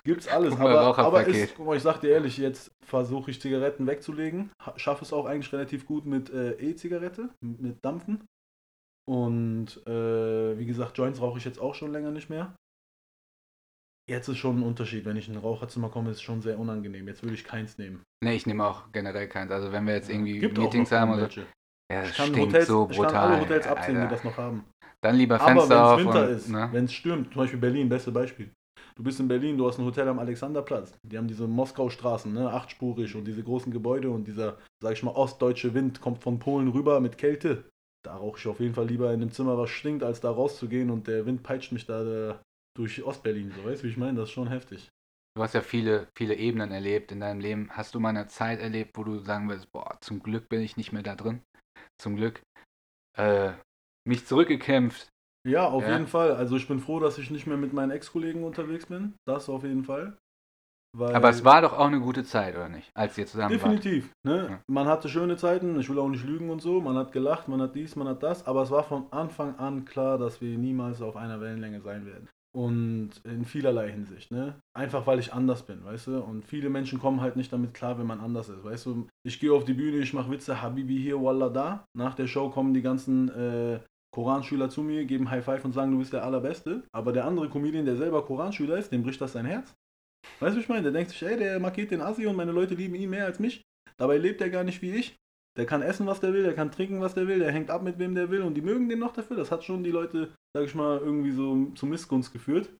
Gibt's 0.04 0.28
alles. 0.28 0.56
Mal, 0.56 0.76
Aber, 0.76 0.98
aber 0.98 1.26
ist, 1.26 1.54
guck 1.56 1.66
mal, 1.66 1.76
ich 1.76 1.82
sag 1.82 2.00
dir 2.00 2.10
ehrlich, 2.10 2.38
jetzt 2.38 2.70
versuche 2.86 3.30
ich 3.30 3.40
Zigaretten 3.40 3.86
wegzulegen. 3.86 4.50
Ha- 4.64 4.74
Schaffe 4.76 5.04
es 5.04 5.12
auch 5.12 5.26
eigentlich 5.26 5.52
relativ 5.52 5.86
gut 5.86 6.06
mit 6.06 6.30
äh, 6.30 6.52
E-Zigarette, 6.52 7.30
mit 7.40 7.84
Dampfen. 7.84 8.24
Und 9.06 9.82
äh, 9.86 10.58
wie 10.58 10.66
gesagt, 10.66 10.96
Joints 10.96 11.20
rauche 11.20 11.38
ich 11.38 11.44
jetzt 11.44 11.60
auch 11.60 11.74
schon 11.74 11.92
länger 11.92 12.10
nicht 12.10 12.30
mehr. 12.30 12.54
Jetzt 14.08 14.28
ist 14.28 14.38
schon 14.38 14.58
ein 14.58 14.62
Unterschied. 14.62 15.04
Wenn 15.04 15.16
ich 15.16 15.28
in 15.28 15.34
ein 15.34 15.40
Raucherzimmer 15.40 15.88
komme, 15.88 16.10
ist 16.10 16.18
es 16.18 16.22
schon 16.22 16.42
sehr 16.42 16.58
unangenehm. 16.58 17.08
Jetzt 17.08 17.22
würde 17.22 17.34
ich 17.34 17.44
keins 17.44 17.78
nehmen. 17.78 18.02
Nee, 18.22 18.34
ich 18.34 18.46
nehme 18.46 18.66
auch 18.66 18.92
generell 18.92 19.28
keins. 19.28 19.50
Also 19.50 19.72
wenn 19.72 19.86
wir 19.86 19.94
jetzt 19.94 20.10
irgendwie 20.10 20.38
Gibt 20.38 20.58
Meetings 20.58 20.92
haben 20.92 21.12
oder 21.14 21.30
so. 21.30 21.40
Ja, 21.92 22.02
das 22.02 22.14
stinkt 22.14 22.38
Hotels, 22.38 22.66
so 22.66 22.88
ich 22.90 22.96
kann 22.96 23.06
brutal. 23.06 23.28
alle 23.28 23.40
Hotels 23.40 23.66
absehen, 23.66 23.94
die 23.94 24.00
Alter. 24.02 24.14
das 24.14 24.24
noch 24.24 24.36
haben. 24.36 24.64
Dann 25.02 25.16
lieber 25.16 25.40
Aber 25.40 25.46
wenn 25.46 25.56
Fenster 25.58 25.92
es 25.92 25.98
Winter 25.98 26.22
und, 26.22 26.34
ist, 26.34 26.48
ne? 26.48 26.68
wenn 26.72 26.84
es 26.86 26.92
stürmt, 26.92 27.32
zum 27.32 27.42
Beispiel 27.42 27.58
Berlin, 27.58 27.88
beste 27.88 28.10
Beispiel. 28.10 28.50
Du 28.96 29.02
bist 29.02 29.20
in 29.20 29.28
Berlin, 29.28 29.58
du 29.58 29.66
hast 29.66 29.78
ein 29.78 29.84
Hotel 29.84 30.08
am 30.08 30.18
Alexanderplatz. 30.18 30.94
Die 31.02 31.18
haben 31.18 31.26
diese 31.26 31.46
Moskau-Straßen, 31.46 32.32
ne, 32.32 32.50
achtspurig 32.50 33.14
und 33.16 33.26
diese 33.26 33.42
großen 33.42 33.72
Gebäude 33.72 34.08
und 34.10 34.26
dieser, 34.26 34.56
sag 34.82 34.92
ich 34.92 35.02
mal, 35.02 35.10
ostdeutsche 35.10 35.74
Wind 35.74 36.00
kommt 36.00 36.22
von 36.22 36.38
Polen 36.38 36.68
rüber 36.68 37.00
mit 37.00 37.18
Kälte. 37.18 37.64
Da 38.04 38.16
rauche 38.16 38.38
ich 38.38 38.46
auf 38.46 38.60
jeden 38.60 38.74
Fall 38.74 38.86
lieber 38.86 39.12
in 39.12 39.20
einem 39.20 39.32
Zimmer, 39.32 39.58
was 39.58 39.70
stinkt, 39.70 40.04
als 40.04 40.20
da 40.20 40.30
rauszugehen 40.30 40.90
und 40.90 41.06
der 41.06 41.26
Wind 41.26 41.42
peitscht 41.42 41.72
mich 41.72 41.86
da 41.86 42.40
durch 42.76 43.02
Ostberlin. 43.04 43.52
So, 43.52 43.64
weißt 43.64 43.82
du, 43.82 43.86
wie 43.86 43.90
ich 43.90 43.96
meine? 43.96 44.18
Das 44.18 44.28
ist 44.28 44.34
schon 44.34 44.48
heftig. 44.48 44.88
du 45.36 45.42
hast 45.42 45.54
ja 45.54 45.60
viele, 45.62 46.08
viele 46.16 46.34
Ebenen 46.36 46.70
erlebt 46.72 47.12
in 47.12 47.20
deinem 47.20 47.40
Leben. 47.40 47.68
Hast 47.70 47.94
du 47.94 48.00
mal 48.00 48.10
eine 48.10 48.26
Zeit 48.26 48.60
erlebt, 48.60 48.92
wo 48.96 49.04
du 49.04 49.18
sagen 49.18 49.48
würdest, 49.48 49.70
boah, 49.72 49.96
zum 50.00 50.22
Glück 50.22 50.48
bin 50.48 50.60
ich 50.60 50.76
nicht 50.76 50.92
mehr 50.92 51.02
da 51.02 51.14
drin? 51.14 51.42
Zum 52.00 52.16
Glück 52.16 52.42
äh, 53.16 53.52
mich 54.06 54.26
zurückgekämpft. 54.26 55.08
Ja, 55.46 55.68
auf 55.68 55.82
Ja. 55.82 55.92
jeden 55.92 56.06
Fall. 56.06 56.32
Also 56.32 56.56
ich 56.56 56.66
bin 56.66 56.80
froh, 56.80 57.00
dass 57.00 57.18
ich 57.18 57.30
nicht 57.30 57.46
mehr 57.46 57.56
mit 57.56 57.72
meinen 57.72 57.90
Ex-Kollegen 57.90 58.44
unterwegs 58.44 58.86
bin. 58.86 59.14
Das 59.26 59.48
auf 59.48 59.62
jeden 59.62 59.84
Fall. 59.84 60.16
Weil 60.96 61.14
Aber 61.14 61.28
es 61.28 61.44
war 61.44 61.60
doch 61.60 61.72
auch 61.72 61.86
eine 61.88 62.00
gute 62.00 62.24
Zeit, 62.24 62.54
oder 62.54 62.68
nicht? 62.68 62.88
Als 62.96 63.18
ihr 63.18 63.26
zusammen 63.26 63.52
wart. 63.60 63.62
Definitiv. 63.62 64.12
Ne? 64.24 64.46
Ja. 64.50 64.60
Man 64.68 64.86
hatte 64.86 65.08
schöne 65.08 65.36
Zeiten, 65.36 65.78
ich 65.78 65.90
will 65.90 65.98
auch 65.98 66.08
nicht 66.08 66.24
lügen 66.24 66.50
und 66.50 66.62
so. 66.62 66.80
Man 66.80 66.96
hat 66.96 67.10
gelacht, 67.12 67.48
man 67.48 67.60
hat 67.60 67.74
dies, 67.74 67.96
man 67.96 68.06
hat 68.08 68.22
das. 68.22 68.46
Aber 68.46 68.62
es 68.62 68.70
war 68.70 68.84
von 68.84 69.12
Anfang 69.12 69.58
an 69.58 69.84
klar, 69.84 70.18
dass 70.18 70.40
wir 70.40 70.56
niemals 70.56 71.02
auf 71.02 71.16
einer 71.16 71.40
Wellenlänge 71.40 71.80
sein 71.80 72.06
werden. 72.06 72.28
Und 72.56 73.10
in 73.24 73.44
vielerlei 73.44 73.90
Hinsicht. 73.90 74.30
Ne? 74.30 74.54
Einfach 74.74 75.06
weil 75.08 75.18
ich 75.18 75.32
anders 75.32 75.66
bin, 75.66 75.84
weißt 75.84 76.06
du? 76.06 76.20
Und 76.20 76.44
viele 76.44 76.70
Menschen 76.70 77.00
kommen 77.00 77.20
halt 77.20 77.34
nicht 77.34 77.52
damit 77.52 77.74
klar, 77.74 77.98
wenn 77.98 78.06
man 78.06 78.20
anders 78.20 78.48
ist. 78.48 78.62
Weißt 78.62 78.86
du, 78.86 79.08
ich 79.26 79.40
gehe 79.40 79.52
auf 79.52 79.64
die 79.64 79.74
Bühne, 79.74 79.98
ich 79.98 80.12
mache 80.12 80.30
Witze, 80.30 80.62
Habibi 80.62 80.96
hier, 80.96 81.20
Wallah 81.20 81.48
da. 81.48 81.84
Nach 81.96 82.14
der 82.14 82.28
Show 82.28 82.50
kommen 82.50 82.72
die 82.72 82.82
ganzen 82.82 83.28
äh, 83.30 83.80
Koranschüler 84.14 84.70
zu 84.70 84.82
mir, 84.82 85.04
geben 85.04 85.30
High 85.30 85.44
Five 85.44 85.64
und 85.64 85.72
sagen, 85.72 85.90
du 85.90 85.98
bist 85.98 86.12
der 86.12 86.24
Allerbeste. 86.24 86.84
Aber 86.92 87.12
der 87.12 87.24
andere 87.24 87.48
Comedian, 87.48 87.84
der 87.84 87.96
selber 87.96 88.24
Koranschüler 88.24 88.78
ist, 88.78 88.92
dem 88.92 89.02
bricht 89.02 89.20
das 89.20 89.32
sein 89.32 89.46
Herz. 89.46 89.74
Weißt 90.38 90.54
du, 90.54 90.58
was 90.58 90.64
ich 90.64 90.68
meine? 90.68 90.84
Der 90.84 90.92
denkt 90.92 91.10
sich, 91.10 91.22
ey, 91.24 91.36
der 91.36 91.58
markiert 91.58 91.90
den 91.90 92.00
Assi 92.00 92.24
und 92.26 92.36
meine 92.36 92.52
Leute 92.52 92.76
lieben 92.76 92.94
ihn 92.94 93.10
mehr 93.10 93.26
als 93.26 93.40
mich. 93.40 93.62
Dabei 93.96 94.16
lebt 94.18 94.40
er 94.40 94.50
gar 94.50 94.62
nicht 94.62 94.80
wie 94.80 94.94
ich. 94.94 95.16
Der 95.56 95.66
kann 95.66 95.82
essen, 95.82 96.06
was 96.06 96.20
der 96.20 96.32
will, 96.32 96.42
der 96.42 96.54
kann 96.54 96.72
trinken, 96.72 97.00
was 97.00 97.14
der 97.14 97.28
will, 97.28 97.38
der 97.38 97.52
hängt 97.52 97.70
ab 97.70 97.82
mit 97.82 97.98
wem 97.98 98.14
der 98.14 98.30
will 98.30 98.42
und 98.42 98.54
die 98.54 98.62
mögen 98.62 98.88
den 98.88 98.98
noch 98.98 99.12
dafür. 99.12 99.36
Das 99.36 99.52
hat 99.52 99.62
schon 99.62 99.84
die 99.84 99.92
Leute, 99.92 100.34
sag 100.52 100.64
ich 100.64 100.74
mal, 100.74 100.98
irgendwie 100.98 101.30
so 101.30 101.66
zu 101.74 101.86
Missgunst 101.86 102.32
geführt 102.32 102.70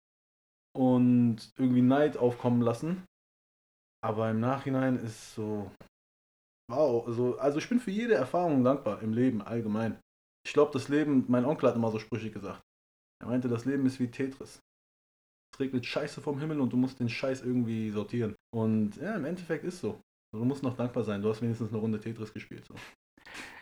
und 0.76 1.52
irgendwie 1.56 1.82
Neid 1.82 2.16
aufkommen 2.16 2.62
lassen. 2.62 3.04
Aber 4.02 4.30
im 4.30 4.40
Nachhinein 4.40 4.96
ist 4.96 5.34
so, 5.34 5.70
wow, 6.68 7.06
so, 7.08 7.38
also 7.38 7.58
ich 7.58 7.68
bin 7.68 7.80
für 7.80 7.92
jede 7.92 8.14
Erfahrung 8.14 8.64
dankbar 8.64 9.02
im 9.02 9.12
Leben 9.12 9.40
allgemein. 9.40 9.98
Ich 10.46 10.52
glaube, 10.52 10.72
das 10.72 10.88
Leben, 10.88 11.24
mein 11.28 11.44
Onkel 11.44 11.68
hat 11.68 11.76
immer 11.76 11.90
so 11.90 11.98
Sprüche 11.98 12.30
gesagt. 12.30 12.62
Er 13.22 13.28
meinte, 13.28 13.48
das 13.48 13.64
Leben 13.64 13.86
ist 13.86 14.00
wie 14.00 14.10
Tetris. 14.10 14.60
Es 15.54 15.60
regnet 15.60 15.86
Scheiße 15.86 16.20
vom 16.20 16.40
Himmel 16.40 16.60
und 16.60 16.72
du 16.72 16.76
musst 16.76 16.98
den 17.00 17.08
Scheiß 17.08 17.42
irgendwie 17.42 17.90
sortieren. 17.90 18.34
Und 18.52 18.96
ja, 18.96 19.14
im 19.14 19.24
Endeffekt 19.24 19.64
ist 19.64 19.80
so. 19.80 20.00
Du 20.34 20.44
musst 20.44 20.62
noch 20.64 20.74
dankbar 20.74 21.04
sein. 21.04 21.22
Du 21.22 21.28
hast 21.28 21.42
wenigstens 21.42 21.70
eine 21.70 21.78
Runde 21.78 22.00
Tetris 22.00 22.32
gespielt. 22.32 22.64
So. 22.66 22.74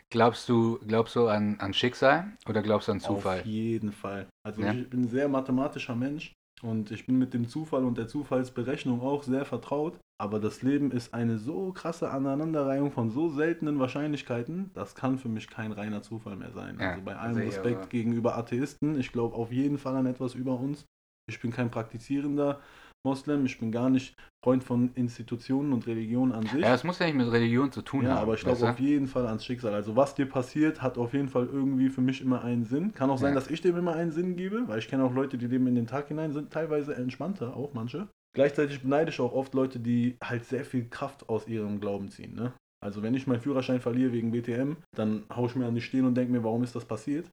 Glaubst 0.09 0.49
du, 0.49 0.79
glaubst 0.87 1.15
du 1.17 1.29
an, 1.29 1.59
an 1.61 1.75
Schicksal 1.75 2.33
oder 2.49 2.63
glaubst 2.63 2.89
du 2.89 2.93
an 2.93 3.01
Zufall? 3.01 3.41
Auf 3.41 3.47
jeden 3.47 3.93
Fall. 3.93 4.27
Also 4.47 4.63
Ja. 4.63 4.73
ich 4.73 4.89
bin 4.89 5.03
ein 5.03 5.09
sehr 5.09 5.29
mathematischer 5.29 5.95
Mensch 5.95 6.33
und 6.63 6.91
ich 6.91 7.07
bin 7.07 7.19
mit 7.19 7.35
dem 7.35 7.47
Zufall 7.47 7.85
und 7.85 7.99
der 7.99 8.09
Zufallsberechnung 8.09 9.03
auch 9.03 9.23
sehr 9.23 9.45
vertraut. 9.45 9.99
Aber 10.21 10.39
das 10.39 10.63
Leben 10.63 10.93
ist 10.93 11.13
eine 11.15 11.39
so 11.39 11.73
krasse 11.73 12.11
Aneinanderreihung 12.11 12.93
von 12.93 13.11
so 13.11 13.29
seltenen 13.29 13.79
Wahrscheinlichkeiten, 13.79 14.71
das 14.73 14.95
kann 14.95 15.19
für 15.19 15.29
mich 15.29 15.49
kein 15.49 15.73
reiner 15.73 16.03
Zufall 16.03 16.37
mehr 16.37 16.53
sein. 16.53 16.79
Ja, 16.79 16.91
also 16.91 17.03
bei 17.03 17.17
allem 17.17 17.39
Respekt 17.39 17.91
gegenüber 17.91 18.37
Atheisten, 18.37 18.99
ich 19.01 19.13
glaube 19.13 19.35
auf 19.35 19.51
jeden 19.51 19.79
Fall 19.79 19.97
an 19.97 20.07
etwas 20.07 20.35
über 20.35 20.61
uns. 20.61 20.87
Ich 21.29 21.41
bin 21.41 21.51
kein 21.51 21.71
praktizierender 21.71 22.61
Moslem, 23.05 23.45
ich 23.47 23.59
bin 23.59 23.73
gar 23.73 23.91
nicht 23.91 24.15
Freund 24.45 24.63
von 24.63 24.93
Institutionen 24.95 25.73
und 25.73 25.87
Religionen 25.87 26.33
an 26.33 26.43
sich. 26.47 26.61
Ja, 26.61 26.71
das 26.71 26.85
muss 26.85 26.99
ja 27.01 27.07
nicht 27.07 27.17
mit 27.17 27.31
Religion 27.31 27.73
zu 27.73 27.83
tun 27.83 28.05
Ja, 28.05 28.11
haben. 28.11 28.19
aber 28.23 28.35
ich 28.35 28.41
glaube 28.43 28.69
auf 28.69 28.79
jeden 28.79 29.09
Fall 29.09 29.27
ans 29.27 29.45
Schicksal. 29.45 29.75
Also 29.75 29.97
was 29.97 30.15
dir 30.15 30.27
passiert, 30.27 30.83
hat 30.83 30.99
auf 30.99 31.13
jeden 31.13 31.29
Fall 31.29 31.47
irgendwie 31.47 31.89
für 31.89 32.01
mich 32.01 32.21
immer 32.21 32.43
einen 32.43 32.65
Sinn. 32.65 32.93
Kann 32.93 33.11
auch 33.11 33.19
sein, 33.19 33.31
Ja. 33.31 33.35
dass 33.41 33.51
ich 33.51 33.61
dem 33.61 33.77
immer 33.77 33.95
einen 33.95 34.13
Sinn 34.13 34.37
gebe, 34.37 34.69
weil 34.69 34.79
ich 34.79 34.89
kenne 34.89 35.05
auch 35.05 35.13
Leute, 35.13 35.37
die 35.37 35.47
leben 35.47 35.67
in 35.67 35.75
den 35.75 35.87
Tag 35.87 36.09
hinein, 36.09 36.33
sind 36.33 36.53
teilweise 36.53 36.95
entspannter, 36.95 37.57
auch 37.57 37.75
manche. 37.75 38.09
Gleichzeitig 38.35 38.83
beneide 38.83 39.11
ich 39.11 39.21
auch 39.21 39.33
oft 39.33 39.53
Leute, 39.55 39.79
die 39.81 40.17
halt 40.23 40.45
sehr 40.45 40.65
viel 40.65 40.89
Kraft 40.89 41.29
aus 41.29 41.47
ihrem 41.49 41.81
Glauben 41.81 42.09
ziehen. 42.09 42.35
Ne? 42.35 42.53
Also 42.81 43.03
wenn 43.03 43.15
ich 43.15 43.27
meinen 43.27 43.41
Führerschein 43.41 43.81
verliere 43.81 44.13
wegen 44.13 44.31
BTM, 44.31 44.77
dann 44.97 45.25
haue 45.35 45.49
ich 45.49 45.57
mir 45.57 45.67
an 45.67 45.75
die 45.75 45.81
Stirn 45.83 46.07
und 46.07 46.15
denke 46.15 46.33
mir, 46.33 46.43
warum 46.45 46.63
ist 46.63 46.75
das 46.75 46.85
passiert? 46.85 47.29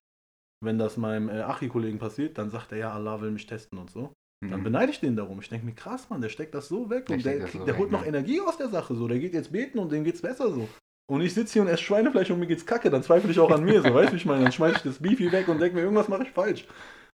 Wenn 0.62 0.78
das 0.78 0.98
meinem 0.98 1.30
äh, 1.30 1.42
Achi-Kollegen 1.42 2.00
passiert, 2.00 2.38
dann 2.38 2.50
sagt 2.50 2.72
er, 2.74 2.78
ja, 2.80 2.92
Allah 2.94 3.22
will 3.22 3.32
mich 3.32 3.46
testen 3.46 3.78
und 3.80 3.90
so. 3.90 4.12
Dann 4.42 4.62
Mhm. 4.62 4.64
beneide 4.64 4.92
ich 4.92 5.00
den 5.00 5.16
darum. 5.16 5.40
Ich 5.42 5.50
denke 5.50 5.66
mir, 5.66 5.74
krass, 5.74 6.10
Mann, 6.10 6.22
der 6.22 6.30
steckt 6.30 6.56
das 6.56 6.70
so 6.70 6.90
weg 6.90 7.08
Der 7.08 7.18
und 7.18 7.26
der, 7.26 7.40
das 7.40 7.52
so 7.52 7.60
der 7.60 7.68
weg, 7.68 7.78
holt 7.78 7.92
noch 7.92 8.02
ne? 8.02 8.08
Energie 8.08 8.40
aus 8.40 8.58
der 8.58 8.70
Sache. 8.70 8.96
So, 8.96 9.08
der 9.08 9.20
geht 9.20 9.34
jetzt 9.34 9.52
beten 9.52 9.80
und 9.80 9.92
dem 9.92 10.04
geht's 10.04 10.22
besser 10.22 10.52
so. 10.52 10.68
Und 11.10 11.22
ich 11.22 11.34
sitze 11.34 11.54
hier 11.54 11.62
und 11.64 11.68
esse 11.68 11.84
Schweinefleisch 11.84 12.30
und 12.32 12.40
mir 12.40 12.48
geht's 12.48 12.66
kacke, 12.66 12.90
dann 12.90 13.04
zweifle 13.04 13.32
ich 13.32 13.40
auch 13.40 13.50
an 13.50 13.64
mir, 13.66 13.82
so, 13.82 13.94
weißt 13.94 14.12
du, 14.12 14.16
ich 14.16 14.26
meine? 14.26 14.44
Dann 14.44 14.52
schmeiße 14.52 14.78
ich 14.78 14.84
das 14.84 15.00
Beefy 15.00 15.32
weg 15.32 15.48
und 15.48 15.60
denke 15.60 15.76
mir, 15.76 15.82
irgendwas 15.82 16.08
mache 16.08 16.24
ich 16.24 16.30
falsch. 16.30 16.68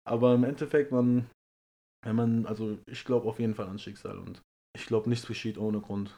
Aber 0.03 0.33
im 0.33 0.43
Endeffekt, 0.43 0.91
man, 0.91 1.27
wenn 2.03 2.15
man, 2.15 2.45
also 2.45 2.77
ich 2.87 3.05
glaube 3.05 3.27
auf 3.29 3.39
jeden 3.39 3.55
Fall 3.55 3.67
ans 3.67 3.83
Schicksal 3.83 4.17
und 4.17 4.41
ich 4.75 4.87
glaube, 4.87 5.07
nichts 5.09 5.27
geschieht 5.27 5.57
ohne 5.57 5.79
Grund. 5.79 6.17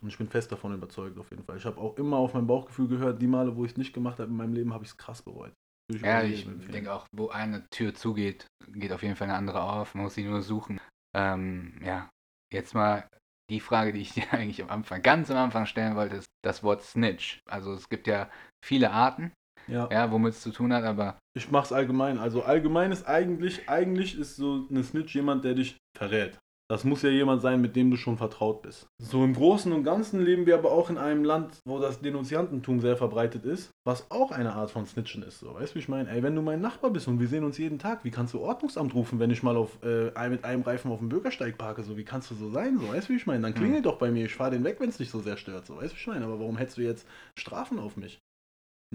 Und 0.00 0.08
ich 0.08 0.18
bin 0.18 0.28
fest 0.28 0.52
davon 0.52 0.72
überzeugt, 0.72 1.18
auf 1.18 1.30
jeden 1.30 1.42
Fall. 1.42 1.56
Ich 1.56 1.64
habe 1.64 1.80
auch 1.80 1.96
immer 1.96 2.16
auf 2.18 2.34
mein 2.34 2.46
Bauchgefühl 2.46 2.86
gehört, 2.86 3.20
die 3.20 3.26
Male, 3.26 3.56
wo 3.56 3.64
ich 3.64 3.72
es 3.72 3.76
nicht 3.76 3.92
gemacht 3.92 4.20
habe 4.20 4.30
in 4.30 4.36
meinem 4.36 4.52
Leben, 4.52 4.72
habe 4.72 4.84
ich 4.84 4.90
es 4.90 4.96
krass 4.96 5.20
bereut. 5.22 5.52
Würde 5.88 6.04
Ja, 6.06 6.22
ich 6.22 6.46
empfehlen. 6.46 6.72
denke 6.72 6.92
auch, 6.92 7.06
wo 7.12 7.28
eine 7.28 7.66
Tür 7.70 7.94
zugeht, 7.94 8.46
geht 8.68 8.92
auf 8.92 9.02
jeden 9.02 9.16
Fall 9.16 9.28
eine 9.28 9.36
andere 9.36 9.62
auf. 9.62 9.94
Man 9.94 10.04
muss 10.04 10.14
sie 10.14 10.24
nur 10.24 10.42
suchen. 10.42 10.80
Ähm, 11.14 11.80
ja, 11.84 12.08
jetzt 12.52 12.74
mal 12.74 13.08
die 13.50 13.60
Frage, 13.60 13.92
die 13.92 14.00
ich 14.00 14.10
dir 14.14 14.30
eigentlich 14.32 14.62
am 14.62 14.70
Anfang, 14.70 15.02
ganz 15.02 15.30
am 15.30 15.36
Anfang 15.36 15.66
stellen 15.66 15.96
wollte, 15.96 16.16
ist 16.16 16.26
das 16.44 16.62
Wort 16.62 16.82
Snitch. 16.82 17.40
Also 17.48 17.72
es 17.72 17.88
gibt 17.88 18.06
ja 18.06 18.28
viele 18.64 18.90
Arten, 18.90 19.32
Ja. 19.68 19.88
ja, 19.90 20.10
womit 20.10 20.34
es 20.34 20.42
zu 20.42 20.50
tun 20.50 20.72
hat, 20.72 20.84
aber 20.84 21.18
Ich 21.36 21.50
mach's 21.50 21.72
allgemein. 21.72 22.18
Also 22.18 22.42
allgemein 22.42 22.90
ist 22.92 23.06
eigentlich, 23.06 23.68
eigentlich 23.68 24.18
ist 24.18 24.36
so 24.36 24.66
eine 24.68 24.82
Snitch 24.82 25.14
jemand, 25.14 25.44
der 25.44 25.54
dich 25.54 25.76
verrät. 25.96 26.38
Das 26.68 26.82
muss 26.82 27.02
ja 27.02 27.10
jemand 27.10 27.42
sein, 27.42 27.60
mit 27.60 27.76
dem 27.76 27.92
du 27.92 27.96
schon 27.96 28.16
vertraut 28.16 28.62
bist. 28.62 28.88
So 28.98 29.22
im 29.22 29.34
Großen 29.34 29.72
und 29.72 29.84
Ganzen 29.84 30.24
leben 30.24 30.46
wir 30.46 30.56
aber 30.56 30.72
auch 30.72 30.90
in 30.90 30.98
einem 30.98 31.22
Land, 31.22 31.60
wo 31.64 31.78
das 31.78 32.00
Denunziantentum 32.00 32.80
sehr 32.80 32.96
verbreitet 32.96 33.44
ist, 33.44 33.70
was 33.84 34.10
auch 34.10 34.32
eine 34.32 34.54
Art 34.54 34.72
von 34.72 34.84
Snitchen 34.84 35.22
ist. 35.22 35.38
So, 35.38 35.54
weißt 35.54 35.72
du, 35.72 35.74
wie 35.76 35.78
ich 35.78 35.88
meine? 35.88 36.10
Ey, 36.10 36.24
wenn 36.24 36.34
du 36.34 36.42
mein 36.42 36.60
Nachbar 36.60 36.90
bist 36.90 37.06
und 37.06 37.20
wir 37.20 37.28
sehen 37.28 37.44
uns 37.44 37.56
jeden 37.56 37.78
Tag, 37.78 38.04
wie 38.04 38.10
kannst 38.10 38.34
du 38.34 38.40
Ordnungsamt 38.40 38.94
rufen, 38.94 39.20
wenn 39.20 39.30
ich 39.30 39.44
mal 39.44 39.56
auf, 39.56 39.78
äh, 39.84 40.28
mit 40.28 40.44
einem 40.44 40.62
Reifen 40.62 40.90
auf 40.90 40.98
dem 40.98 41.08
Bürgersteig 41.08 41.56
parke? 41.56 41.84
So, 41.84 41.96
wie 41.96 42.04
kannst 42.04 42.32
du 42.32 42.34
so 42.34 42.50
sein? 42.50 42.78
So, 42.80 42.88
weißt 42.88 43.08
du, 43.08 43.12
wie 43.12 43.16
ich 43.16 43.26
meine? 43.26 43.42
Dann 43.42 43.54
klingel 43.54 43.82
doch 43.82 43.98
bei 43.98 44.10
mir, 44.10 44.24
ich 44.24 44.34
fahre 44.34 44.50
den 44.50 44.64
weg, 44.64 44.80
wenn 44.80 44.88
es 44.88 44.96
dich 44.96 45.10
so 45.10 45.20
sehr 45.20 45.36
stört. 45.36 45.66
So, 45.66 45.76
weißt 45.76 45.92
du, 45.92 45.96
wie 45.96 46.00
ich 46.00 46.06
meine? 46.08 46.24
Aber 46.24 46.40
warum 46.40 46.56
hättest 46.56 46.78
du 46.78 46.82
jetzt 46.82 47.06
Strafen 47.36 47.78
auf 47.78 47.96
mich? 47.96 48.20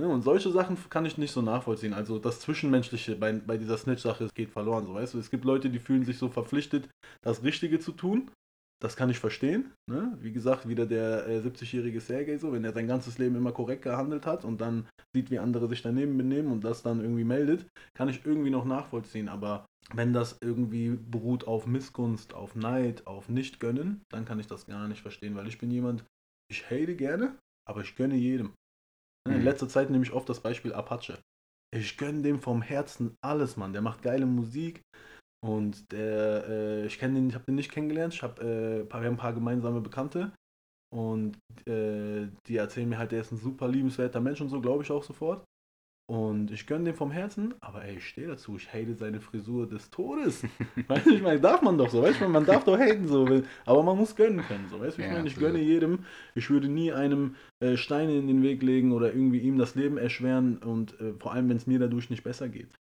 Ne, 0.01 0.07
und 0.07 0.23
solche 0.23 0.49
Sachen 0.49 0.77
kann 0.89 1.05
ich 1.05 1.19
nicht 1.19 1.31
so 1.31 1.43
nachvollziehen. 1.43 1.93
Also 1.93 2.17
das 2.17 2.39
Zwischenmenschliche 2.39 3.15
bei, 3.15 3.33
bei 3.33 3.57
dieser 3.57 3.77
Snitch-Sache 3.77 4.29
geht 4.33 4.49
verloren. 4.49 4.87
So, 4.87 4.95
weißt 4.95 5.13
du? 5.13 5.19
Es 5.19 5.29
gibt 5.29 5.45
Leute, 5.45 5.69
die 5.69 5.77
fühlen 5.77 6.05
sich 6.05 6.17
so 6.17 6.27
verpflichtet, 6.27 6.89
das 7.21 7.43
Richtige 7.43 7.79
zu 7.79 7.91
tun. 7.91 8.31
Das 8.81 8.95
kann 8.95 9.11
ich 9.11 9.19
verstehen. 9.19 9.73
Ne? 9.87 10.17
Wie 10.19 10.31
gesagt, 10.31 10.67
wieder 10.67 10.87
der 10.87 11.27
äh, 11.27 11.37
70-jährige 11.41 12.01
Sergei, 12.01 12.39
so, 12.39 12.51
wenn 12.51 12.65
er 12.65 12.73
sein 12.73 12.87
ganzes 12.87 13.19
Leben 13.19 13.35
immer 13.35 13.51
korrekt 13.51 13.83
gehandelt 13.83 14.25
hat 14.25 14.43
und 14.43 14.59
dann 14.59 14.87
sieht, 15.13 15.29
wie 15.29 15.37
andere 15.37 15.67
sich 15.67 15.83
daneben 15.83 16.17
benehmen 16.17 16.51
und 16.51 16.63
das 16.63 16.81
dann 16.81 16.99
irgendwie 16.99 17.23
meldet, 17.23 17.67
kann 17.93 18.09
ich 18.09 18.25
irgendwie 18.25 18.49
noch 18.49 18.65
nachvollziehen. 18.65 19.29
Aber 19.29 19.67
wenn 19.93 20.13
das 20.13 20.39
irgendwie 20.41 20.97
beruht 20.97 21.45
auf 21.45 21.67
Missgunst, 21.67 22.33
auf 22.33 22.55
Neid, 22.55 23.05
auf 23.05 23.29
Nicht-Gönnen, 23.29 24.01
dann 24.09 24.25
kann 24.25 24.39
ich 24.39 24.47
das 24.47 24.65
gar 24.65 24.87
nicht 24.87 25.03
verstehen, 25.03 25.35
weil 25.35 25.47
ich 25.47 25.59
bin 25.59 25.69
jemand, 25.69 26.03
ich 26.49 26.65
hate 26.71 26.95
gerne, 26.95 27.37
aber 27.69 27.81
ich 27.81 27.95
gönne 27.95 28.15
jedem. 28.15 28.53
In 29.29 29.39
Mhm. 29.39 29.43
letzter 29.45 29.69
Zeit 29.69 29.89
nehme 29.89 30.03
ich 30.03 30.13
oft 30.13 30.27
das 30.29 30.39
Beispiel 30.41 30.73
Apache. 30.73 31.19
Ich 31.73 31.97
gönne 31.97 32.21
dem 32.21 32.39
vom 32.39 32.61
Herzen 32.61 33.15
alles, 33.21 33.55
Mann. 33.57 33.73
Der 33.73 33.81
macht 33.81 34.01
geile 34.01 34.25
Musik 34.25 34.81
und 35.43 35.91
der, 35.91 36.47
äh, 36.47 36.85
ich 36.85 36.99
kenne 36.99 37.15
den, 37.15 37.29
ich 37.29 37.35
habe 37.35 37.45
den 37.45 37.55
nicht 37.55 37.71
kennengelernt. 37.71 38.13
Ich 38.13 38.23
habe 38.23 38.41
äh, 38.41 38.85
paar- 38.85 39.01
wir 39.01 39.07
haben 39.07 39.15
ein 39.15 39.17
paar 39.17 39.33
gemeinsame 39.33 39.81
Bekannte 39.81 40.33
und 40.93 41.37
äh, 41.67 42.29
die 42.47 42.57
erzählen 42.57 42.89
mir 42.89 42.97
halt, 42.97 43.11
der 43.11 43.21
ist 43.21 43.31
ein 43.31 43.37
super 43.37 43.67
liebenswerter 43.67 44.21
Mensch 44.21 44.41
und 44.41 44.49
so, 44.49 44.61
glaube 44.61 44.83
ich 44.83 44.91
auch 44.91 45.03
sofort. 45.03 45.45
Und 46.11 46.51
ich 46.51 46.67
gönne 46.67 46.85
dem 46.85 46.95
vom 46.95 47.11
Herzen, 47.11 47.53
aber 47.61 47.85
ey, 47.85 47.97
ich 47.97 48.07
stehe 48.07 48.27
dazu, 48.27 48.57
ich 48.57 48.73
hate 48.73 48.95
seine 48.95 49.21
Frisur 49.21 49.67
des 49.69 49.89
Todes. 49.91 50.49
weißt 50.87 51.09
du, 51.09 51.15
ich 51.15 51.21
meine, 51.21 51.39
darf 51.39 51.61
man 51.61 51.77
doch 51.77 51.89
so, 51.89 52.01
weißt 52.01 52.19
du, 52.19 52.27
man 52.27 52.45
darf 52.45 52.65
doch 52.65 52.77
haten 52.77 53.07
so, 53.07 53.25
aber 53.65 53.83
man 53.83 53.97
muss 53.97 54.15
gönnen 54.15 54.45
können, 54.45 54.67
so, 54.67 54.81
weißt 54.81 54.97
du, 54.97 55.03
ich 55.03 55.07
Ja, 55.07 55.09
meine, 55.09 55.27
ich 55.29 55.37
absolut. 55.37 55.39
gönne 55.39 55.59
jedem, 55.59 55.99
ich 56.35 56.49
würde 56.49 56.67
nie 56.67 56.91
einem 56.91 57.35
äh, 57.61 57.77
Steine 57.77 58.17
in 58.17 58.27
den 58.27 58.43
Weg 58.43 58.61
legen 58.61 58.91
oder 58.91 59.13
irgendwie 59.13 59.39
ihm 59.39 59.57
das 59.57 59.75
Leben 59.75 59.97
erschweren 59.97 60.57
und 60.57 60.99
äh, 60.99 61.13
vor 61.13 61.31
allem, 61.31 61.47
wenn 61.47 61.57
es 61.57 61.67
mir 61.67 61.79
dadurch 61.79 62.09
nicht 62.09 62.23
besser 62.23 62.49
geht. 62.49 62.75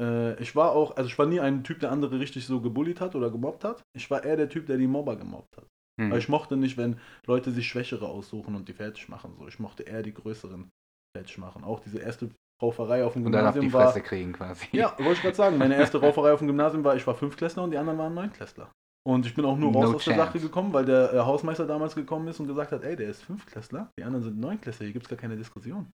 Äh, 0.00 0.40
ich 0.40 0.54
war 0.54 0.72
auch, 0.72 0.96
also 0.96 1.08
ich 1.08 1.18
war 1.18 1.26
nie 1.26 1.40
ein 1.40 1.64
Typ, 1.64 1.80
der 1.80 1.90
andere 1.90 2.20
richtig 2.20 2.46
so 2.46 2.60
gebullied 2.60 3.00
hat 3.00 3.16
oder 3.16 3.30
gemobbt 3.30 3.64
hat. 3.64 3.82
Ich 3.96 4.10
war 4.10 4.24
eher 4.24 4.36
der 4.36 4.48
Typ, 4.48 4.66
der 4.66 4.78
die 4.78 4.86
Mobber 4.86 5.16
gemobbt 5.16 5.56
hat. 5.56 5.66
hm. 5.98 6.10
Weil 6.10 6.20
ich 6.20 6.28
mochte 6.28 6.56
nicht, 6.56 6.76
wenn 6.76 6.96
Leute 7.26 7.50
sich 7.50 7.68
Schwächere 7.68 8.08
aussuchen 8.08 8.54
und 8.54 8.68
die 8.68 8.72
fertig 8.72 9.08
machen. 9.08 9.34
So. 9.38 9.48
Ich 9.48 9.58
mochte 9.58 9.82
eher 9.82 10.02
die 10.02 10.14
Größeren 10.14 10.70
fertig 11.16 11.38
machen. 11.38 11.64
Auch 11.64 11.80
diese 11.80 11.98
erste 11.98 12.30
Rauferei 12.60 13.04
auf 13.04 13.12
dem 13.12 13.26
und 13.26 13.32
dann 13.32 13.46
auf 13.46 13.54
die 13.54 13.60
Gymnasium 13.60 13.80
war. 13.80 13.92
Fresse 13.92 14.02
kriegen 14.04 14.32
quasi. 14.32 14.66
Ja, 14.72 14.94
wollte 14.98 15.12
ich 15.12 15.22
gerade 15.22 15.36
sagen. 15.36 15.58
Meine 15.58 15.76
erste 15.76 16.00
Rauferei 16.00 16.32
auf 16.32 16.40
dem 16.40 16.48
Gymnasium 16.48 16.84
war, 16.84 16.96
ich 16.96 17.06
war 17.06 17.14
Fünftklässler 17.14 17.62
und 17.62 17.70
die 17.70 17.78
anderen 17.78 17.98
waren 17.98 18.14
Neunklässler. 18.14 18.70
Und 19.06 19.24
ich 19.26 19.34
bin 19.34 19.44
auch 19.44 19.56
nur 19.56 19.72
No 19.72 19.80
raus 19.80 19.94
aus 19.94 20.04
der 20.04 20.14
chance. 20.14 20.26
Sache 20.32 20.40
gekommen, 20.40 20.72
weil 20.72 20.84
der 20.84 21.12
äh, 21.14 21.18
Hausmeister 21.18 21.66
damals 21.66 21.94
gekommen 21.94 22.28
ist 22.28 22.40
und 22.40 22.46
gesagt 22.46 22.72
hat, 22.72 22.82
ey, 22.84 22.96
der 22.96 23.08
ist 23.08 23.22
Fünftklässler, 23.22 23.90
die 23.98 24.04
anderen 24.04 24.24
sind 24.24 24.38
Neunklässler, 24.38 24.84
hier 24.84 24.92
gibt 24.92 25.06
es 25.06 25.08
gar 25.08 25.18
keine 25.18 25.36
Diskussion. 25.36 25.86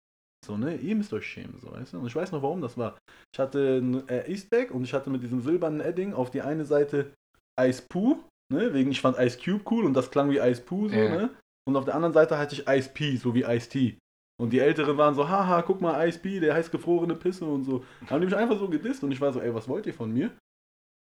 So, 0.46 0.58
ne, 0.58 0.76
ihr 0.76 0.96
müsst 0.96 1.14
euch 1.14 1.26
schämen, 1.26 1.60
so, 1.60 1.72
weißt 1.72 1.94
du? 1.94 2.00
Und 2.00 2.08
ich 2.08 2.16
weiß 2.16 2.32
noch, 2.32 2.42
warum 2.42 2.62
das 2.62 2.78
war. 2.78 2.98
Ich 3.34 3.40
hatte 3.40 3.78
ein 3.78 4.08
äh, 4.10 4.30
Eastback 4.30 4.72
und 4.72 4.84
ich 4.84 4.94
hatte 4.94 5.10
mit 5.10 5.22
diesem 5.22 5.42
silbernen 5.42 5.80
Edding 5.80 6.14
auf 6.14 6.32
die 6.32 6.42
eine 6.42 6.66
Seite 6.66 7.14
Ice 7.60 7.84
Poo 7.88 8.18
ne? 8.54 8.74
Wegen 8.74 8.92
ich 8.92 9.02
fand 9.02 9.18
Ice 9.20 9.38
Cube 9.38 9.64
cool 9.70 9.86
und 9.86 9.94
das 9.94 10.12
klang 10.12 10.30
wie 10.30 10.38
Ice 10.38 10.62
Poo, 10.62 10.88
so, 10.88 10.96
Ja. 10.96 11.10
ne? 11.10 11.30
Und 11.66 11.76
auf 11.76 11.86
der 11.86 11.96
anderen 11.96 12.14
Seite 12.14 12.38
hatte 12.38 12.56
ich 12.56 12.68
Ice 12.68 12.90
P, 12.94 13.16
so 13.18 13.34
wie 13.34 13.44
Ice 13.44 13.70
T. 13.70 13.98
Und 14.42 14.52
die 14.52 14.60
Älteren 14.60 14.98
waren 14.98 15.14
so, 15.16 15.30
haha, 15.30 15.62
guck 15.62 15.80
mal, 15.82 16.08
Ice 16.08 16.20
P, 16.20 16.40
der 16.40 16.54
heißt 16.56 16.72
gefrorene 16.72 17.16
Pisse 17.16 17.46
und 17.46 17.64
so. 17.64 17.86
Haben 18.10 18.22
die 18.22 18.26
mich 18.28 18.36
einfach 18.36 18.58
so 18.58 18.68
gedisst 18.68 19.04
und 19.04 19.12
ich 19.12 19.22
war 19.22 19.32
so, 19.32 19.40
ey, 19.40 19.54
was 19.54 19.68
wollt 19.68 19.86
ihr 19.86 19.94
von 19.94 20.12
mir? 20.12 20.32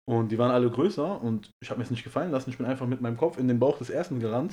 Und 0.06 0.28
die 0.30 0.36
waren 0.36 0.50
alle 0.50 0.68
größer 0.70 1.22
und 1.22 1.50
ich 1.62 1.70
habe 1.70 1.78
mir 1.78 1.84
es 1.84 1.90
nicht 1.90 2.04
gefallen 2.04 2.30
lassen. 2.30 2.50
Ich 2.50 2.58
bin 2.58 2.66
einfach 2.66 2.86
mit 2.86 3.00
meinem 3.00 3.16
Kopf 3.16 3.38
in 3.38 3.48
den 3.48 3.58
Bauch 3.58 3.78
des 3.78 3.88
ersten 3.88 4.20
gerannt. 4.20 4.52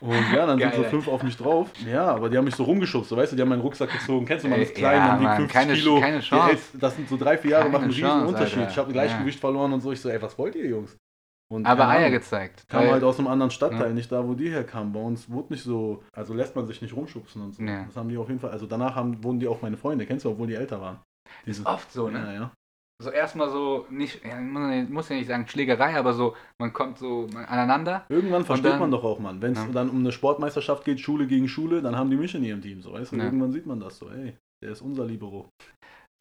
Und 0.00 0.10
ja, 0.32 0.46
dann 0.46 0.58
sind 0.58 0.70
Geil, 0.70 0.72
so 0.74 0.82
ey. 0.84 0.88
fünf 0.90 1.06
auf 1.08 1.22
mich 1.22 1.36
drauf. 1.36 1.70
Ja, 1.86 2.06
aber 2.06 2.30
die 2.30 2.38
haben 2.38 2.46
mich 2.46 2.54
so 2.56 2.64
rumgeschubst, 2.64 3.10
so, 3.10 3.16
weißt 3.18 3.32
du, 3.32 3.36
die 3.36 3.42
haben 3.42 3.50
meinen 3.50 3.60
Rucksack 3.60 3.92
gezogen. 3.92 4.24
Kennst 4.24 4.44
du, 4.44 4.48
man 4.48 4.58
Ey, 4.58 4.64
ist 4.64 4.74
klein, 4.74 4.96
ja, 4.96 5.12
wiegt 5.14 5.22
Mann, 5.22 5.36
50 5.36 5.52
keine- 5.52 5.74
Kilo. 5.74 6.00
keine 6.00 6.20
Chance. 6.20 6.46
hält- 6.48 6.82
Das 6.82 6.96
sind 6.96 7.08
so 7.08 7.16
drei, 7.18 7.36
vier 7.36 7.50
Jahre, 7.52 7.64
Keine 7.64 7.72
machen 7.72 7.82
einen 7.84 7.92
riesen 7.92 8.08
Chance, 8.08 8.26
Unterschied. 8.28 8.58
Alter. 8.60 8.70
Ich 8.70 8.78
habe 8.78 8.92
Gleichgewicht 8.92 9.38
verloren 9.40 9.72
und 9.74 9.80
so. 9.82 9.92
Ich 9.92 10.00
so, 10.00 10.08
ey, 10.08 10.20
was 10.22 10.36
wollt 10.38 10.54
ihr, 10.56 10.66
Jungs? 10.66 10.96
Und 11.52 11.66
Aber 11.66 11.86
Eier 11.88 12.08
gezeigt. 12.10 12.66
Kam 12.68 12.86
halt 12.88 13.04
aus 13.04 13.18
einem 13.18 13.28
anderen 13.28 13.50
Stadtteil, 13.50 13.88
Ja. 13.88 13.92
nicht 13.92 14.10
da, 14.10 14.26
wo 14.26 14.32
die 14.32 14.48
herkamen. 14.50 14.92
Bei 14.92 15.00
uns 15.00 15.28
wurde 15.30 15.52
nicht 15.52 15.62
so, 15.62 16.02
also 16.12 16.32
lässt 16.32 16.56
man 16.56 16.66
sich 16.66 16.80
nicht 16.80 16.96
rumschubsen 16.96 17.42
und 17.42 17.54
so. 17.54 17.62
Ja. 17.62 17.84
Das 17.84 17.96
haben 17.96 18.08
die 18.08 18.16
auf 18.16 18.28
jeden 18.28 18.40
Fall, 18.40 18.50
also 18.50 18.64
danach 18.66 18.94
haben, 18.94 19.22
wurden 19.22 19.38
die 19.38 19.46
auch 19.48 19.60
meine 19.60 19.76
Freunde, 19.76 20.06
kennst 20.06 20.24
du, 20.24 20.30
obwohl 20.30 20.46
die 20.46 20.54
älter 20.54 20.80
waren. 20.80 20.98
Dieses, 21.44 21.66
Oft 21.66 21.92
so, 21.92 22.08
ne? 22.08 22.18
Ja, 22.20 22.32
ja. 22.32 22.52
So 23.02 23.10
erstmal 23.10 23.50
so, 23.50 23.84
nicht, 23.90 24.24
ja, 24.24 24.40
muss 24.40 25.08
ja 25.08 25.16
nicht 25.16 25.26
sagen 25.28 25.46
Schlägerei, 25.48 25.96
aber 25.96 26.12
so, 26.14 26.34
man 26.58 26.72
kommt 26.72 26.98
so 26.98 27.26
aneinander. 27.34 28.06
Irgendwann 28.08 28.44
versteht 28.44 28.72
dann- 28.72 28.78
man 28.80 28.90
doch 28.90 29.04
auch, 29.04 29.18
Mann. 29.18 29.42
Wenn 29.42 29.52
es 29.52 29.70
dann 29.72 29.90
um 29.90 29.98
eine 29.98 30.12
Sportmeisterschaft 30.12 30.84
geht, 30.84 31.00
Schule 31.00 31.26
gegen 31.26 31.48
Schule, 31.48 31.82
dann 31.82 31.96
haben 31.96 32.10
die 32.10 32.16
mich 32.16 32.34
in 32.34 32.44
ihrem 32.44 32.62
Team, 32.62 32.80
so, 32.80 32.92
weißt 32.92 33.12
du? 33.12 33.16
Irgendwann 33.16 33.52
sieht 33.52 33.66
man 33.66 33.78
das 33.80 33.98
so, 33.98 34.08
ey, 34.08 34.36
der 34.62 34.70
ist 34.72 34.80
unser 34.82 35.04
Libero. 35.04 35.48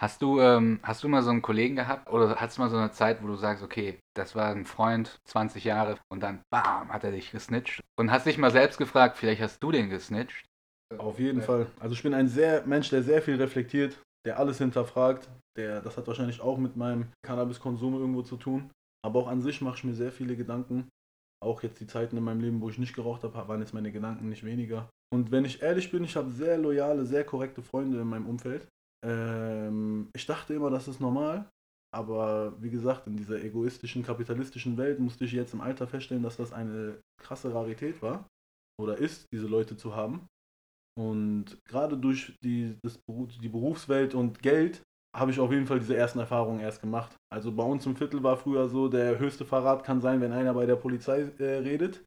Hast 0.02 0.24
du, 0.24 0.40
ähm, 0.40 0.80
hast 0.82 1.04
du 1.04 1.08
mal 1.08 1.22
so 1.22 1.30
einen 1.30 1.44
Kollegen 1.44 1.76
gehabt 1.76 2.10
oder 2.10 2.36
hattest 2.42 2.58
du 2.58 2.64
mal 2.64 2.70
so 2.72 2.78
eine 2.78 2.92
Zeit, 2.92 3.22
wo 3.22 3.28
du 3.28 3.36
sagst, 3.36 3.64
okay, 3.64 4.00
das 4.18 4.36
war 4.36 4.50
ein 4.50 4.66
Freund, 4.66 5.20
20 5.26 5.64
Jahre 5.64 6.00
und 6.12 6.22
dann, 6.24 6.42
bam, 6.50 6.92
hat 6.92 7.04
er 7.04 7.12
dich 7.12 7.30
gesnitcht 7.30 7.82
und 8.00 8.10
hast 8.10 8.26
dich 8.26 8.40
mal 8.40 8.50
selbst 8.50 8.80
gefragt, 8.80 9.18
vielleicht 9.18 9.44
hast 9.44 9.62
du 9.62 9.72
den 9.72 9.92
gesnitcht? 9.92 10.44
Auf 10.98 11.20
jeden 11.20 11.42
Ja. 11.42 11.46
Fall. 11.46 11.68
Also 11.80 11.94
ich 11.94 12.02
bin 12.02 12.16
ein 12.16 12.28
sehr 12.28 12.66
Mensch, 12.66 12.90
der 12.90 13.04
sehr 13.04 13.22
viel 13.22 13.36
reflektiert, 13.36 14.02
der 14.26 14.40
alles 14.40 14.58
hinterfragt. 14.58 15.30
Der, 15.56 15.82
das 15.82 15.98
hat 15.98 16.08
wahrscheinlich 16.08 16.42
auch 16.42 16.58
mit 16.58 16.76
meinem 16.76 17.12
Cannabiskonsum 17.24 17.94
irgendwo 17.94 18.24
zu 18.24 18.38
tun. 18.38 18.72
Aber 19.06 19.20
auch 19.20 19.28
an 19.28 19.42
sich 19.42 19.62
mache 19.62 19.78
ich 19.78 19.84
mir 19.84 19.94
sehr 19.94 20.12
viele 20.12 20.36
Gedanken. 20.36 20.90
Auch 21.44 21.62
jetzt 21.62 21.80
die 21.80 21.88
Zeiten 21.88 22.18
in 22.18 22.24
meinem 22.24 22.42
Leben, 22.42 22.62
wo 22.62 22.70
ich 22.70 22.80
nicht 22.80 22.96
geraucht 22.96 23.24
habe, 23.24 23.48
waren 23.48 23.60
jetzt 23.60 23.74
meine 23.74 23.92
Gedanken 23.92 24.30
nicht 24.30 24.44
weniger. 24.44 24.90
Und 25.14 25.32
wenn 25.32 25.46
ich 25.46 25.62
ehrlich 25.62 25.92
bin, 25.92 26.04
ich 26.04 26.16
habe 26.16 26.32
sehr 26.32 26.58
loyale, 26.58 27.06
sehr 27.06 27.24
korrekte 27.24 27.62
Freunde 27.62 28.02
in 28.02 28.08
meinem 28.08 28.28
Umfeld. 28.28 28.68
Ähm, 29.04 30.10
ich 30.14 30.26
dachte 30.26 30.54
immer, 30.54 30.70
das 30.70 30.88
ist 30.88 31.00
normal. 31.00 31.50
Aber 31.94 32.56
wie 32.62 32.70
gesagt, 32.70 33.08
in 33.08 33.18
dieser 33.18 33.44
egoistischen, 33.44 34.04
kapitalistischen 34.04 34.78
Welt 34.78 35.00
musste 35.00 35.26
ich 35.26 35.34
jetzt 35.34 35.54
im 35.54 35.62
Alter 35.62 35.88
feststellen, 35.88 36.24
dass 36.24 36.38
das 36.38 36.54
eine 36.54 37.02
krasse 37.20 37.54
Rarität 37.54 38.02
war. 38.02 38.28
Oder 38.80 38.98
ist, 38.98 39.28
diese 39.32 39.48
Leute 39.48 39.76
zu 39.76 39.96
haben. 39.96 40.28
Und 40.98 41.58
gerade 41.66 41.98
durch 41.98 42.36
die, 42.44 42.78
das, 42.84 43.00
die 43.42 43.50
Berufswelt 43.50 44.14
und 44.16 44.42
Geld 44.42 44.82
habe 45.16 45.32
ich 45.32 45.40
auf 45.40 45.52
jeden 45.52 45.66
Fall 45.66 45.80
diese 45.80 45.96
ersten 45.96 46.20
Erfahrungen 46.20 46.62
erst 46.62 46.82
gemacht. 46.82 47.16
Also 47.32 47.52
bei 47.52 47.64
uns 47.64 47.86
im 47.86 47.96
Viertel 47.96 48.24
war 48.24 48.38
früher 48.38 48.70
so, 48.70 48.88
der 48.88 49.20
höchste 49.20 49.46
Verrat 49.46 49.84
kann 49.84 50.02
sein, 50.02 50.22
wenn 50.22 50.32
einer 50.32 50.54
bei 50.54 50.66
der 50.66 50.78
Polizei 50.78 51.22
äh, 51.40 51.58
redet. 51.58 52.04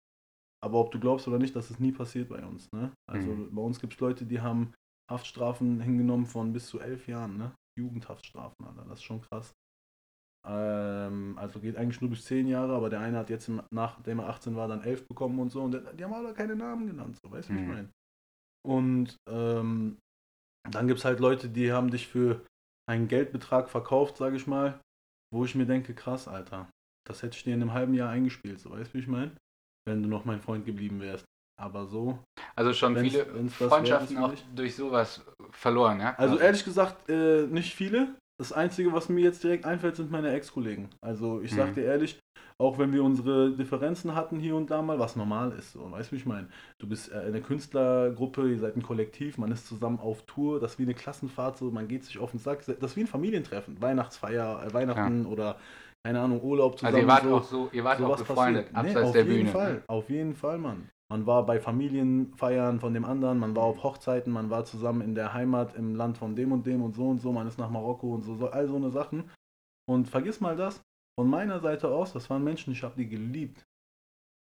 Aber 0.64 0.80
ob 0.80 0.90
du 0.90 0.98
glaubst 0.98 1.28
oder 1.28 1.38
nicht, 1.38 1.54
das 1.54 1.70
ist 1.70 1.80
nie 1.80 1.92
passiert 1.92 2.30
bei 2.30 2.44
uns. 2.44 2.72
Ne? 2.72 2.92
Also 3.06 3.28
Mhm. 3.28 3.54
bei 3.54 3.62
uns 3.62 3.78
gibt 3.80 3.94
es 3.94 4.00
Leute, 4.00 4.24
die 4.24 4.40
haben 4.40 4.72
Haftstrafen 5.10 5.80
hingenommen 5.80 6.26
von 6.26 6.52
bis 6.52 6.66
zu 6.66 6.80
elf 6.80 7.06
Jahren. 7.08 7.36
Ne? 7.36 7.52
Jugendhaftstrafen, 7.78 8.64
Alter. 8.64 8.84
Das 8.88 8.98
ist 8.98 9.04
schon 9.04 9.20
krass. 9.22 9.52
Ähm, 10.46 11.36
also 11.38 11.60
geht 11.60 11.76
eigentlich 11.76 12.00
nur 12.00 12.10
bis 12.10 12.24
zehn 12.24 12.46
Jahre, 12.46 12.74
aber 12.74 12.90
der 12.90 13.00
eine 13.00 13.18
hat 13.18 13.30
jetzt, 13.30 13.50
nachdem 13.72 14.18
er 14.20 14.28
18 14.28 14.56
war, 14.56 14.68
dann 14.68 14.82
elf 14.82 15.06
bekommen 15.08 15.38
und 15.38 15.50
so. 15.50 15.62
Und 15.62 15.72
der, 15.72 15.92
die 15.94 16.04
haben 16.04 16.14
alle 16.14 16.34
keine 16.34 16.56
Namen 16.56 16.86
genannt. 16.86 17.18
So, 17.22 17.30
weißt 17.30 17.48
du, 17.48 17.54
wie 17.54 17.58
ich 17.58 17.64
Mhm. 17.64 17.72
meine? 17.72 17.90
Und 18.66 19.16
ähm, 19.28 19.98
dann 20.70 20.86
gibt 20.88 20.98
es 20.98 21.04
halt 21.04 21.20
Leute, 21.20 21.48
die 21.48 21.72
haben 21.72 21.90
dich 21.90 22.08
für 22.08 22.46
einen 22.88 23.08
Geldbetrag 23.08 23.68
verkauft, 23.68 24.16
sage 24.16 24.36
ich 24.36 24.46
mal, 24.46 24.80
wo 25.32 25.44
ich 25.44 25.54
mir 25.54 25.66
denke, 25.66 25.94
krass, 25.94 26.28
Alter, 26.28 26.70
das 27.06 27.22
hätte 27.22 27.36
ich 27.36 27.44
dir 27.44 27.54
in 27.54 27.62
einem 27.62 27.72
halben 27.72 27.94
Jahr 27.94 28.10
eingespielt, 28.10 28.60
so 28.60 28.70
weißt 28.70 28.90
du, 28.90 28.94
wie 28.94 29.02
ich 29.02 29.08
meine? 29.08 29.36
Wenn 29.86 30.02
du 30.02 30.08
noch 30.08 30.24
mein 30.24 30.40
Freund 30.40 30.64
geblieben 30.64 31.00
wärst. 31.00 31.24
Aber 31.56 31.86
so. 31.86 32.18
Also 32.56 32.72
schon 32.72 32.94
Wenn's- 32.96 33.12
viele 33.12 33.34
wenn's 33.34 33.54
Freundschaften 33.54 34.18
auch 34.18 34.32
durch 34.54 34.74
sowas 34.74 35.24
verloren, 35.50 36.00
ja? 36.00 36.14
Also 36.16 36.34
quasi. 36.34 36.44
ehrlich 36.46 36.64
gesagt, 36.64 37.08
äh, 37.08 37.46
nicht 37.46 37.74
viele. 37.74 38.14
Das 38.40 38.52
Einzige, 38.52 38.92
was 38.92 39.08
mir 39.08 39.20
jetzt 39.22 39.44
direkt 39.44 39.64
einfällt, 39.64 39.94
sind 39.94 40.10
meine 40.10 40.32
Ex-Kollegen. 40.32 40.88
Also 41.00 41.40
ich 41.40 41.54
sag 41.54 41.68
Mhm. 41.70 41.74
dir 41.74 41.84
ehrlich, 41.84 42.18
auch 42.58 42.78
wenn 42.78 42.92
wir 42.92 43.04
unsere 43.04 43.52
Differenzen 43.52 44.16
hatten 44.16 44.40
hier 44.40 44.56
und 44.56 44.70
da 44.70 44.82
mal, 44.82 44.98
was 44.98 45.14
normal 45.14 45.52
ist, 45.52 45.72
so, 45.72 45.88
weißt 45.90 46.10
du, 46.10 46.16
wie 46.16 46.20
ich 46.20 46.26
meine? 46.26 46.48
Du 46.80 46.88
bist 46.88 47.12
äh, 47.12 47.18
eine 47.18 47.40
Künstlergruppe, 47.40 48.48
ihr 48.50 48.58
seid 48.58 48.76
ein 48.76 48.82
Kollektiv, 48.82 49.38
man 49.38 49.52
ist 49.52 49.68
zusammen 49.68 50.00
auf 50.00 50.22
Tour, 50.22 50.58
das 50.58 50.72
ist 50.72 50.78
wie 50.80 50.82
eine 50.84 50.94
Klassenfahrt, 50.94 51.58
so, 51.58 51.70
man 51.70 51.86
geht 51.86 52.04
sich 52.04 52.18
auf 52.18 52.32
den 52.32 52.40
Sack, 52.40 52.64
das 52.66 52.76
ist 52.76 52.96
wie 52.96 53.02
ein 53.02 53.06
Familientreffen, 53.06 53.80
Weihnachtsfeier, 53.80 54.64
äh, 54.66 54.72
Weihnachten 54.74 55.26
oder 55.26 55.56
keine 56.04 56.20
Ahnung, 56.20 56.42
Urlaub 56.42 56.78
zusammen. 56.78 56.96
Also 56.96 57.06
ihr 57.06 57.12
wart 57.12 57.22
so. 57.24 57.34
auch 57.36 57.42
so, 57.44 57.68
ihr 57.72 57.84
wart 57.84 58.00
auch 58.02 58.16
befreundet, 58.18 58.72
passiert. 58.72 58.84
Nee, 58.84 58.90
abseits 58.90 59.06
auf 59.06 59.12
der 59.12 59.22
jeden 59.24 59.36
Bühne. 59.38 59.50
Fall, 59.50 59.74
ne? 59.74 59.82
auf 59.86 60.10
jeden 60.10 60.34
Fall, 60.34 60.58
Mann. 60.58 60.88
Man 61.10 61.26
war 61.26 61.44
bei 61.44 61.60
Familienfeiern 61.60 62.80
von 62.80 62.94
dem 62.94 63.04
anderen, 63.04 63.38
man 63.38 63.54
war 63.54 63.64
auf 63.64 63.82
Hochzeiten, 63.82 64.32
man 64.32 64.50
war 64.50 64.64
zusammen 64.64 65.02
in 65.02 65.14
der 65.14 65.34
Heimat 65.34 65.74
im 65.74 65.94
Land 65.94 66.18
von 66.18 66.34
dem 66.34 66.52
und 66.52 66.66
dem 66.66 66.82
und 66.82 66.94
so 66.94 67.08
und 67.08 67.20
so, 67.20 67.30
man 67.32 67.46
ist 67.46 67.58
nach 67.58 67.70
Marokko 67.70 68.14
und 68.14 68.22
so, 68.22 68.36
so 68.36 68.48
all 68.48 68.66
so 68.68 68.76
eine 68.76 68.90
Sachen. 68.90 69.30
Und 69.86 70.08
vergiss 70.08 70.40
mal 70.40 70.56
das, 70.56 70.82
von 71.18 71.28
meiner 71.28 71.60
Seite 71.60 71.88
aus, 71.88 72.12
das 72.12 72.28
waren 72.30 72.42
Menschen, 72.42 72.72
ich 72.72 72.82
habe 72.82 72.96
die 72.96 73.08
geliebt. 73.08 73.64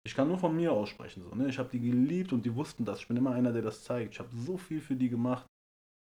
Ich 0.05 0.15
kann 0.15 0.27
nur 0.27 0.37
von 0.37 0.55
mir 0.55 0.71
aussprechen, 0.73 1.23
so, 1.23 1.33
ne? 1.33 1.47
Ich 1.47 1.57
habe 1.57 1.69
die 1.69 1.79
geliebt 1.79 2.33
und 2.33 2.45
die 2.45 2.53
wussten 2.55 2.85
das. 2.85 2.99
Ich 2.99 3.07
bin 3.07 3.17
immer 3.17 3.31
einer, 3.31 3.53
der 3.53 3.61
das 3.61 3.83
zeigt. 3.83 4.13
Ich 4.13 4.19
habe 4.19 4.29
so 4.35 4.57
viel 4.57 4.81
für 4.81 4.95
die 4.95 5.09
gemacht. 5.09 5.47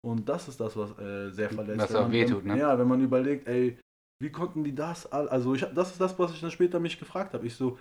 Und 0.03 0.27
das 0.27 0.47
ist 0.47 0.59
das, 0.59 0.75
was 0.75 0.97
äh, 0.99 1.31
sehr 1.31 1.49
verletzt. 1.49 1.79
Was 1.79 1.95
auch 1.95 2.11
wehtut, 2.11 2.45
ne? 2.45 2.57
Ja, 2.57 2.77
wenn 2.77 2.88
man 2.88 3.01
überlegt, 3.01 3.47
ey, 3.47 3.79
wie 4.21 4.31
konnten 4.31 4.63
die 4.63 4.73
das 4.73 5.11
all, 5.11 5.29
also 5.29 5.53
ich, 5.53 5.61
das 5.61 5.91
ist 5.91 6.01
das, 6.01 6.17
was 6.17 6.33
ich 6.33 6.41
dann 6.41 6.51
später 6.51 6.79
mich 6.79 6.99
gefragt 6.99 7.33
habe. 7.33 7.45
Ich 7.45 7.55
so, 7.55 7.77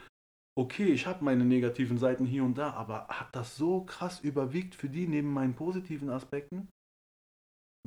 okay, 0.56 0.86
ich 0.86 1.06
habe 1.06 1.24
meine 1.24 1.44
negativen 1.44 1.98
Seiten 1.98 2.24
hier 2.24 2.44
und 2.44 2.58
da, 2.58 2.70
aber 2.70 3.08
hat 3.08 3.34
das 3.34 3.56
so 3.56 3.84
krass 3.84 4.20
überwiegt 4.20 4.74
für 4.74 4.88
die 4.88 5.06
neben 5.06 5.32
meinen 5.32 5.54
positiven 5.54 6.10
Aspekten? 6.10 6.68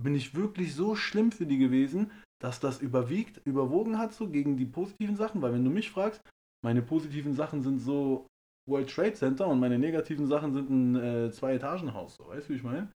Bin 0.01 0.15
ich 0.15 0.35
wirklich 0.35 0.75
so 0.75 0.95
schlimm 0.95 1.31
für 1.31 1.45
die 1.45 1.57
gewesen, 1.57 2.11
dass 2.39 2.59
das 2.59 2.81
überwiegt, 2.81 3.41
überwogen 3.45 3.97
hat 3.97 4.13
so 4.13 4.29
gegen 4.29 4.57
die 4.57 4.65
positiven 4.65 5.15
Sachen? 5.15 5.41
Weil 5.41 5.53
wenn 5.53 5.63
du 5.63 5.71
mich 5.71 5.89
fragst, 5.89 6.21
meine 6.63 6.81
positiven 6.81 7.33
Sachen 7.33 7.61
sind 7.61 7.79
so 7.79 8.27
World 8.69 8.89
Trade 8.89 9.13
Center 9.13 9.47
und 9.47 9.59
meine 9.59 9.79
negativen 9.79 10.27
Sachen 10.27 10.53
sind 10.53 10.69
ein 10.69 10.95
äh, 10.95 11.31
Zwei-Etagen-Haus, 11.31 12.15
so, 12.15 12.27
weißt 12.27 12.47
du, 12.47 12.53
wie 12.53 12.57
ich 12.57 12.63
meine? 12.63 12.91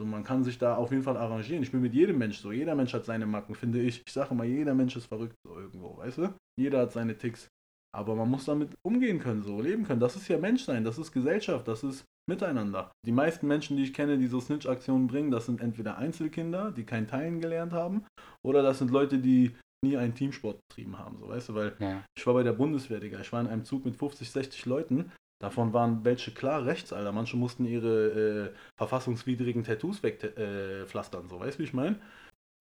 So, 0.00 0.06
man 0.06 0.24
kann 0.24 0.42
sich 0.42 0.58
da 0.58 0.76
auf 0.76 0.90
jeden 0.90 1.04
Fall 1.04 1.16
arrangieren. 1.16 1.62
Ich 1.62 1.70
bin 1.70 1.80
mit 1.80 1.94
jedem 1.94 2.18
Mensch 2.18 2.38
so. 2.38 2.50
Jeder 2.50 2.74
Mensch 2.74 2.92
hat 2.92 3.04
seine 3.04 3.26
Macken, 3.26 3.54
finde 3.54 3.80
ich. 3.80 4.02
Ich 4.04 4.12
sage 4.12 4.32
immer, 4.32 4.44
jeder 4.44 4.74
Mensch 4.74 4.96
ist 4.96 5.06
verrückt 5.06 5.36
so 5.46 5.54
irgendwo, 5.56 5.96
weißt 5.96 6.18
du? 6.18 6.34
Jeder 6.58 6.80
hat 6.80 6.92
seine 6.92 7.16
Ticks. 7.16 7.48
Aber 7.94 8.14
man 8.14 8.30
muss 8.30 8.46
damit 8.46 8.70
umgehen 8.82 9.18
können, 9.18 9.42
so 9.42 9.60
leben 9.60 9.84
können. 9.84 10.00
Das 10.00 10.16
ist 10.16 10.28
ja 10.28 10.38
Menschsein, 10.38 10.84
das 10.84 10.98
ist 10.98 11.12
Gesellschaft, 11.12 11.68
das 11.68 11.82
ist 11.84 12.04
Miteinander. 12.28 12.92
Die 13.04 13.12
meisten 13.12 13.48
Menschen, 13.48 13.76
die 13.76 13.82
ich 13.82 13.92
kenne, 13.92 14.16
die 14.16 14.28
so 14.28 14.40
Snitch-Aktionen 14.40 15.08
bringen, 15.08 15.30
das 15.30 15.46
sind 15.46 15.60
entweder 15.60 15.98
Einzelkinder, 15.98 16.70
die 16.70 16.84
kein 16.84 17.08
Teilen 17.08 17.40
gelernt 17.40 17.72
haben, 17.72 18.04
oder 18.42 18.62
das 18.62 18.78
sind 18.78 18.90
Leute, 18.90 19.18
die 19.18 19.50
nie 19.84 19.96
einen 19.96 20.14
Teamsport 20.14 20.60
betrieben 20.68 20.98
haben, 20.98 21.18
so 21.18 21.28
weißt 21.28 21.48
du, 21.48 21.54
weil 21.54 21.74
Ja. 21.80 22.04
ich 22.16 22.24
war 22.26 22.34
bei 22.34 22.44
der 22.44 22.52
Bundeswehr, 22.52 23.00
Digga. 23.00 23.18
Ich 23.20 23.32
war 23.32 23.40
in 23.40 23.48
einem 23.48 23.64
Zug 23.64 23.84
mit 23.84 23.96
50, 23.96 24.30
60 24.30 24.66
Leuten. 24.66 25.10
Davon 25.42 25.72
waren 25.72 26.04
welche 26.04 26.30
klar 26.30 26.64
rechts, 26.64 26.92
Alter. 26.92 27.10
Manche 27.10 27.36
mussten 27.36 27.64
ihre 27.64 28.52
äh, 28.52 28.56
verfassungswidrigen 28.78 29.64
Tattoos 29.64 30.00
wegpflastern, 30.04 31.24
äh, 31.26 31.28
so, 31.28 31.40
weißt 31.40 31.58
du, 31.58 31.58
wie 31.58 31.64
ich 31.64 31.74
meine? 31.74 31.96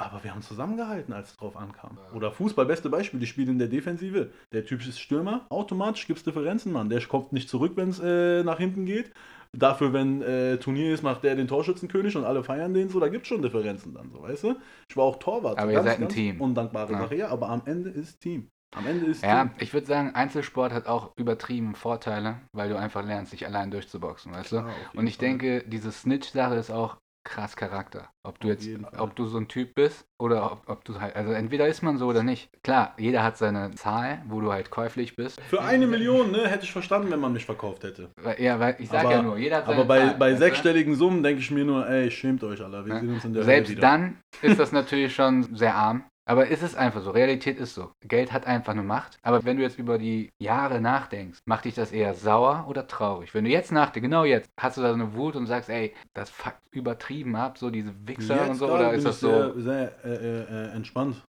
Aber 0.02 0.24
wir 0.24 0.32
haben 0.32 0.42
zusammengehalten, 0.42 1.14
als 1.14 1.32
es 1.32 1.38
drauf 1.38 1.56
ankam. 1.56 1.98
Oder 2.14 2.32
Fußball, 2.32 2.66
beste 2.66 2.90
Beispiel, 2.90 3.20
die 3.20 3.28
spielen 3.28 3.50
in 3.50 3.60
der 3.60 3.68
Defensive. 3.68 4.32
Der 4.52 4.66
Typ 4.66 4.86
ist 4.86 5.00
Stürmer, 5.00 5.46
automatisch 5.50 6.08
gibt 6.08 6.20
es 6.20 6.24
Differenzen, 6.24 6.72
Mann. 6.72 6.90
Der 6.90 7.02
kommt 7.02 7.34
nicht 7.34 7.50
zurück, 7.50 7.74
wenn 7.76 7.90
es 7.90 8.00
äh, 8.00 8.44
nach 8.44 8.58
hinten 8.58 8.86
geht. 8.86 9.12
Dafür, 9.54 9.92
wenn 9.92 10.22
äh, 10.22 10.58
Turnier 10.58 10.94
ist, 10.94 11.04
macht 11.04 11.24
der 11.24 11.36
den 11.36 11.48
Torschützenkönig 11.48 12.16
und 12.16 12.24
alle 12.24 12.44
feiern 12.44 12.74
den 12.74 12.90
so. 12.90 13.00
Da 13.00 13.10
gibt 13.10 13.24
es 13.24 13.28
schon 13.28 13.42
Differenzen 13.42 13.94
dann, 13.94 14.10
so, 14.12 14.22
weißt 14.22 14.44
du? 14.46 14.56
Ich 14.90 14.96
war 14.96 15.04
auch 15.04 15.18
Torwart. 15.20 15.60
Aber 15.60 15.72
so 15.72 15.72
ihr 15.72 15.76
ganz, 15.76 15.86
seid 15.90 15.98
ein 15.98 16.02
ganz 16.02 16.14
Team. 16.14 16.42
Undankbare 16.42 16.94
Ja. 16.94 17.00
Sache, 17.00 17.16
ja, 17.16 17.28
aber 17.30 17.50
am 17.50 17.62
Ende 17.66 17.90
ist 17.90 18.20
Team. 18.22 18.50
Am 18.74 18.88
Ende 18.88 19.08
ist 19.08 19.24
Ja, 19.24 19.46
Team. 19.46 19.56
ich 19.60 19.74
würde 19.74 19.88
sagen, 19.88 20.16
Einzelsport 20.16 20.72
hat 20.72 20.88
auch 20.88 21.12
übertrieben 21.18 21.76
Vorteile, 21.76 22.40
weil 22.54 22.70
du 22.70 22.78
einfach 22.78 23.04
lernst, 23.06 23.34
dich 23.34 23.46
allein 23.46 23.72
durchzuboxen, 23.72 24.32
weißt 24.34 24.54
du? 24.54 24.56
Klar, 24.62 24.78
jeden 24.94 24.98
Und 25.00 25.08
ich 25.08 25.18
Fall. 25.18 25.28
denke, 25.28 25.64
diese 25.68 25.92
Snitch-Sache 25.92 26.56
ist 26.56 26.72
auch 26.72 26.98
krass 27.24 27.56
Charakter. 27.56 28.10
Ob 28.24 28.40
du 28.40 28.48
jetzt, 28.48 28.68
ob 28.98 29.16
du 29.16 29.26
so 29.26 29.38
ein 29.38 29.48
Typ 29.48 29.76
bist 29.76 30.06
oder 30.20 30.52
ob, 30.52 30.64
ob 30.68 30.84
du 30.86 31.00
halt, 31.00 31.16
also 31.16 31.32
entweder 31.32 31.68
ist 31.68 31.82
man 31.82 31.98
so 31.98 32.08
oder 32.08 32.24
nicht. 32.24 32.50
Klar, 32.64 32.94
jeder 32.98 33.24
hat 33.24 33.38
seine 33.38 33.72
Zahl, 33.72 34.22
wo 34.28 34.42
du 34.42 34.52
halt 34.52 34.70
käuflich 34.70 35.16
bist. 35.16 35.40
Für 35.42 35.62
eine 35.62 35.88
Million, 35.88 36.32
ne, 36.32 36.48
hätte 36.48 36.64
ich 36.66 36.72
verstanden, 36.72 37.12
wenn 37.12 37.20
man 37.20 37.34
mich 37.34 37.46
verkauft 37.46 37.84
hätte. 37.84 38.10
Ja, 38.38 38.60
weil 38.60 38.76
ich 38.80 38.90
sag 38.90 39.02
Aber- 39.06 39.12
ja 39.12 39.22
nur, 39.22 39.38
jeder 39.38 39.58
hat 39.58 39.66
seine 39.66 39.78
Aber 39.78 39.88
bei, 39.88 40.00
Zahl, 40.08 40.16
bei 40.18 40.36
sechsstelligen 40.36 40.96
Summen 40.96 41.24
denke 41.24 41.42
ich 41.42 41.52
mir 41.52 41.64
nur, 41.66 41.88
ey, 41.88 42.10
schämt 42.12 42.44
euch, 42.44 42.62
Alter. 42.62 42.86
Wir 42.86 42.96
Ja. 42.96 43.00
sehen 43.00 43.14
uns 43.14 43.26
in 43.26 43.34
der 43.34 43.44
Hölle 43.44 43.54
Selbst 43.54 43.72
wieder. 43.72 43.82
dann 43.82 44.18
ist 44.42 44.60
das 44.60 44.72
natürlich 44.72 45.14
schon 45.16 45.56
sehr 45.56 45.76
arm. 45.76 46.04
Aber 46.32 46.50
es 46.50 46.64
ist 46.64 46.76
einfach 46.76 47.02
so, 47.02 47.12
Realität 47.12 47.60
ist 47.60 47.74
so. 47.74 47.92
Geld 48.08 48.32
hat 48.32 48.48
einfach 48.48 48.72
eine 48.72 48.84
Macht. 48.84 49.20
Aber 49.22 49.44
wenn 49.44 49.58
du 49.58 49.64
jetzt 49.64 49.78
über 49.78 49.98
die 49.98 50.30
Jahre 50.42 50.80
nachdenkst, 50.80 51.40
macht 51.44 51.66
dich 51.66 51.76
das 51.76 51.92
eher 51.92 52.14
sauer 52.14 52.68
oder 52.70 52.88
traurig? 52.88 53.34
Wenn 53.34 53.44
du 53.44 53.50
jetzt 53.50 53.74
nachdenkst, 53.74 54.06
genau 54.06 54.24
jetzt, 54.24 54.50
hast 54.58 54.78
du 54.78 54.82
da 54.82 54.88
so 54.88 54.94
eine 54.94 55.14
Wut 55.14 55.36
und 55.36 55.46
sagst, 55.48 55.70
ey, 55.70 55.94
das 56.14 56.30
fuckt 56.30 56.62
übertrieben 56.72 57.36
ab, 57.36 57.58
so 57.58 57.70
diese 57.70 57.94
Wichser 58.08 58.38
Jetzt 58.38 58.50
und 58.50 58.56
so, 58.56 58.72
oder 58.72 58.92
bin 58.92 59.00
ist 59.00 59.04
das 59.04 59.16
ich 59.16 59.22
sehr, 59.24 59.54
so? 59.54 59.60
sehr 59.60 60.06
äh, 60.06 60.10
äh, 60.10 60.44
äh, 60.44 60.72
entspannt. 60.72 61.22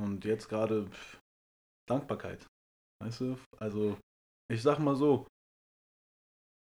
Und 0.00 0.24
jetzt 0.24 0.48
gerade 0.48 0.88
Dankbarkeit. 1.86 2.46
Weißt 3.04 3.20
du? 3.20 3.36
Also, 3.58 3.98
ich 4.50 4.62
sag 4.62 4.78
mal 4.78 4.96
so, 4.96 5.26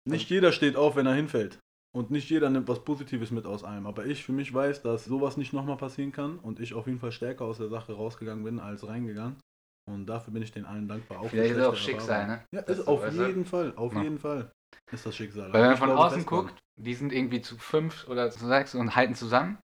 nicht 0.04 0.28
jeder 0.30 0.50
steht 0.50 0.74
auf, 0.74 0.96
wenn 0.96 1.06
er 1.06 1.14
hinfällt. 1.14 1.60
Und 1.94 2.10
nicht 2.10 2.28
jeder 2.28 2.50
nimmt 2.50 2.66
was 2.66 2.82
Positives 2.82 3.30
mit 3.30 3.46
aus 3.46 3.62
einem. 3.62 3.86
Aber 3.86 4.04
ich 4.04 4.24
für 4.24 4.32
mich 4.32 4.52
weiß, 4.52 4.82
dass 4.82 5.04
sowas 5.04 5.36
nicht 5.36 5.52
nochmal 5.52 5.76
passieren 5.76 6.10
kann 6.10 6.38
und 6.40 6.58
ich 6.58 6.74
auf 6.74 6.86
jeden 6.86 6.98
Fall 6.98 7.12
stärker 7.12 7.44
aus 7.44 7.58
der 7.58 7.68
Sache 7.68 7.92
rausgegangen 7.92 8.42
bin 8.42 8.58
als 8.58 8.86
reingegangen. 8.86 9.36
Und 9.88 10.06
dafür 10.06 10.32
bin 10.32 10.42
ich 10.42 10.50
den 10.50 10.64
allen 10.64 10.88
dankbar. 10.88 11.20
Auch 11.20 11.28
Vielleicht 11.28 11.54
ist 11.54 11.64
auch 11.64 11.76
Schicksal, 11.76 12.26
ne? 12.26 12.44
Ja, 12.52 12.60
ist 12.60 12.78
so, 12.78 12.86
auf 12.86 13.08
du? 13.08 13.24
jeden 13.24 13.44
Fall, 13.44 13.72
auf 13.76 13.94
Ja. 13.94 14.02
jeden 14.02 14.18
Fall 14.18 14.50
ist 14.90 15.06
das 15.06 15.14
Schicksal. 15.14 15.52
Weil 15.52 15.62
wenn 15.62 15.68
man 15.68 15.76
von 15.76 15.90
außen 15.90 16.26
guckt, 16.26 16.54
die 16.76 16.94
sind 16.94 17.12
irgendwie 17.12 17.42
zu 17.42 17.56
fünf 17.58 18.08
oder 18.08 18.30
zu 18.30 18.46
sechs 18.46 18.74
und 18.74 18.96
halten 18.96 19.14
zusammen, 19.14 19.58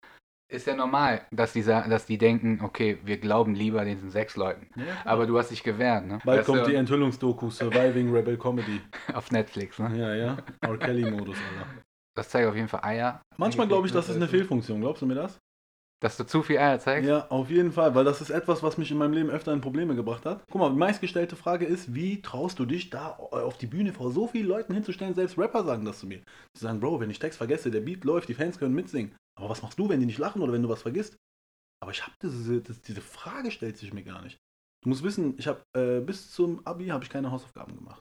ist 0.51 0.67
ja 0.67 0.75
normal, 0.75 1.25
dass 1.31 1.53
die, 1.53 1.63
dass 1.63 2.05
die 2.05 2.17
denken, 2.17 2.59
okay, 2.63 2.99
wir 3.03 3.17
glauben 3.17 3.55
lieber 3.55 3.85
diesen 3.85 4.09
sechs 4.11 4.35
Leuten. 4.35 4.69
Ja. 4.75 4.83
Aber 5.05 5.25
du 5.25 5.37
hast 5.37 5.49
dich 5.51 5.63
gewehrt, 5.63 6.05
ne? 6.05 6.19
Bald 6.23 6.39
Weißt 6.39 6.47
kommt 6.47 6.61
du, 6.61 6.69
die 6.69 6.75
Enthüllungsdoku 6.75 7.49
Surviving 7.49 8.11
Rebel 8.11 8.37
Comedy. 8.37 8.81
auf 9.13 9.31
Netflix, 9.31 9.79
ne? 9.79 9.97
Ja, 9.97 10.13
ja. 10.13 10.37
R. 10.61 10.77
Kelly-Modus, 10.77 11.37
Alter. 11.37 11.88
Das 12.15 12.29
zeigt 12.29 12.47
auf 12.47 12.55
jeden 12.55 12.67
Fall 12.67 12.83
Eier. 12.83 13.21
Manchmal 13.37 13.67
glaube 13.67 13.87
ich, 13.87 13.93
das 13.93 14.09
ist 14.09 14.15
eine 14.15 14.27
Fehl. 14.27 14.39
Fehlfunktion. 14.39 14.81
Glaubst 14.81 15.01
du 15.01 15.05
mir 15.05 15.15
das? 15.15 15.39
Dass 16.01 16.15
du 16.15 16.25
zu 16.25 16.43
viel 16.43 16.57
Eier 16.57 16.79
zeigst? 16.79 17.09
Ja, 17.09 17.27
auf 17.27 17.49
jeden 17.49 17.73
Fall, 17.73 17.93
weil 17.93 18.05
das 18.05 18.21
ist 18.21 18.29
etwas, 18.29 18.63
was 18.63 18.77
mich 18.77 18.89
in 18.89 18.97
meinem 18.97 19.11
Leben 19.13 19.29
öfter 19.29 19.51
in 19.51 19.59
Probleme 19.59 19.95
gebracht 19.95 20.25
hat. 20.25 20.43
Guck 20.49 20.61
mal, 20.61 20.69
die 20.69 20.77
meistgestellte 20.77 21.35
Frage 21.35 21.65
ist, 21.65 21.93
wie 21.93 22.21
traust 22.21 22.57
du 22.57 22.65
dich 22.65 22.89
da 22.89 23.09
auf 23.09 23.57
die 23.57 23.67
Bühne 23.67 23.91
vor 23.91 24.11
so 24.11 24.27
vielen 24.27 24.47
Leuten 24.47 24.73
hinzustellen? 24.73 25.13
Selbst 25.13 25.37
Rapper 25.37 25.65
sagen 25.65 25.83
das 25.83 25.99
zu 25.99 26.07
mir. 26.07 26.21
Die 26.55 26.59
sagen, 26.59 26.79
Bro, 26.79 27.01
wenn 27.01 27.09
ich 27.09 27.19
Text 27.19 27.37
vergesse, 27.37 27.69
der 27.69 27.81
Beat 27.81 28.05
läuft, 28.05 28.29
die 28.29 28.33
Fans 28.33 28.57
können 28.57 28.75
mitsingen. 28.75 29.13
Aber 29.37 29.49
was 29.49 29.61
machst 29.61 29.77
du, 29.77 29.89
wenn 29.89 29.99
die 29.99 30.05
nicht 30.05 30.19
lachen 30.19 30.41
oder 30.41 30.53
wenn 30.53 30.63
du 30.63 30.69
was 30.69 30.81
vergisst? 30.81 31.17
Aber 31.81 31.91
ich 31.91 32.03
habe 32.03 32.15
diese, 32.21 32.61
diese 32.61 33.01
Frage 33.01 33.51
stellt 33.51 33.77
sich 33.77 33.93
mir 33.93 34.03
gar 34.03 34.21
nicht. 34.21 34.37
Du 34.81 34.89
musst 34.89 35.03
wissen, 35.03 35.35
ich 35.37 35.47
habe 35.47 35.63
äh, 35.77 35.99
bis 35.99 36.31
zum 36.31 36.65
Abi 36.65 36.87
habe 36.87 37.03
ich 37.03 37.09
keine 37.09 37.31
Hausaufgaben 37.31 37.75
gemacht. 37.75 37.99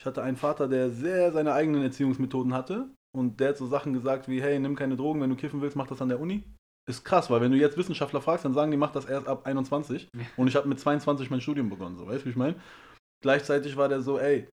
Ich 0.00 0.06
hatte 0.06 0.22
einen 0.22 0.36
Vater, 0.36 0.68
der 0.68 0.90
sehr 0.90 1.32
seine 1.32 1.52
eigenen 1.52 1.82
Erziehungsmethoden 1.82 2.54
hatte 2.54 2.88
und 3.16 3.40
der 3.40 3.50
hat 3.50 3.56
so 3.56 3.66
Sachen 3.66 3.92
gesagt 3.92 4.28
wie, 4.28 4.42
hey, 4.42 4.58
nimm 4.58 4.76
keine 4.76 4.96
Drogen, 4.96 5.20
wenn 5.20 5.30
du 5.30 5.36
kiffen 5.36 5.60
willst, 5.60 5.76
mach 5.76 5.86
das 5.86 6.02
an 6.02 6.08
der 6.08 6.20
Uni. 6.20 6.44
Ist 6.88 7.04
krass, 7.04 7.28
weil 7.28 7.40
wenn 7.40 7.52
du 7.52 7.58
jetzt 7.58 7.76
Wissenschaftler 7.76 8.22
fragst, 8.22 8.44
dann 8.44 8.54
sagen 8.54 8.70
die, 8.70 8.76
mach 8.76 8.92
das 8.92 9.04
erst 9.04 9.28
ab 9.28 9.46
21 9.46 10.08
und 10.36 10.48
ich 10.48 10.56
habe 10.56 10.68
mit 10.68 10.80
22 10.80 11.30
mein 11.30 11.40
Studium 11.40 11.68
begonnen, 11.68 11.96
so, 11.96 12.06
weißt 12.06 12.22
du, 12.22 12.26
wie 12.26 12.30
ich 12.30 12.36
meine? 12.36 12.60
Gleichzeitig 13.22 13.76
war 13.76 13.88
der 13.88 14.00
so, 14.00 14.18
ey, 14.18 14.48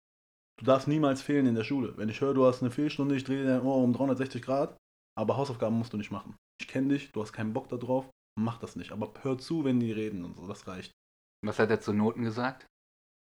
du 0.60 0.66
darfst 0.66 0.88
niemals 0.88 1.22
fehlen 1.22 1.46
in 1.46 1.56
der 1.56 1.64
Schule. 1.64 1.94
Wenn 1.98 2.10
ich 2.10 2.20
höre, 2.20 2.34
du 2.34 2.46
hast 2.46 2.62
eine 2.62 2.72
Fehlstunde, 2.72 3.16
ich 3.16 3.24
drehe 3.24 3.46
dein 3.46 3.62
Ohr 3.62 3.78
um 3.78 3.94
360 3.94 4.42
Grad, 4.42 4.76
aber 5.18 5.38
Hausaufgaben 5.38 5.78
musst 5.78 5.94
du 5.94 5.98
nicht 5.98 6.12
machen. 6.12 6.36
Ich 6.60 6.68
kenne 6.68 6.90
dich, 6.90 7.12
du 7.12 7.22
hast 7.22 7.34
keinen 7.34 7.54
Bock 7.54 7.70
da 7.70 7.78
drauf, 7.78 8.10
mach 8.38 8.58
das 8.58 8.76
nicht. 8.76 8.92
Aber 8.92 9.14
hör 9.22 9.38
zu, 9.38 9.64
wenn 9.64 9.80
die 9.80 9.92
reden 9.92 10.26
und 10.26 10.36
so, 10.36 10.48
das 10.48 10.68
reicht. 10.68 10.92
Was 11.46 11.60
hat 11.60 11.70
er 11.70 11.82
zu 11.82 11.94
Noten 11.94 12.24
gesagt? 12.24 12.66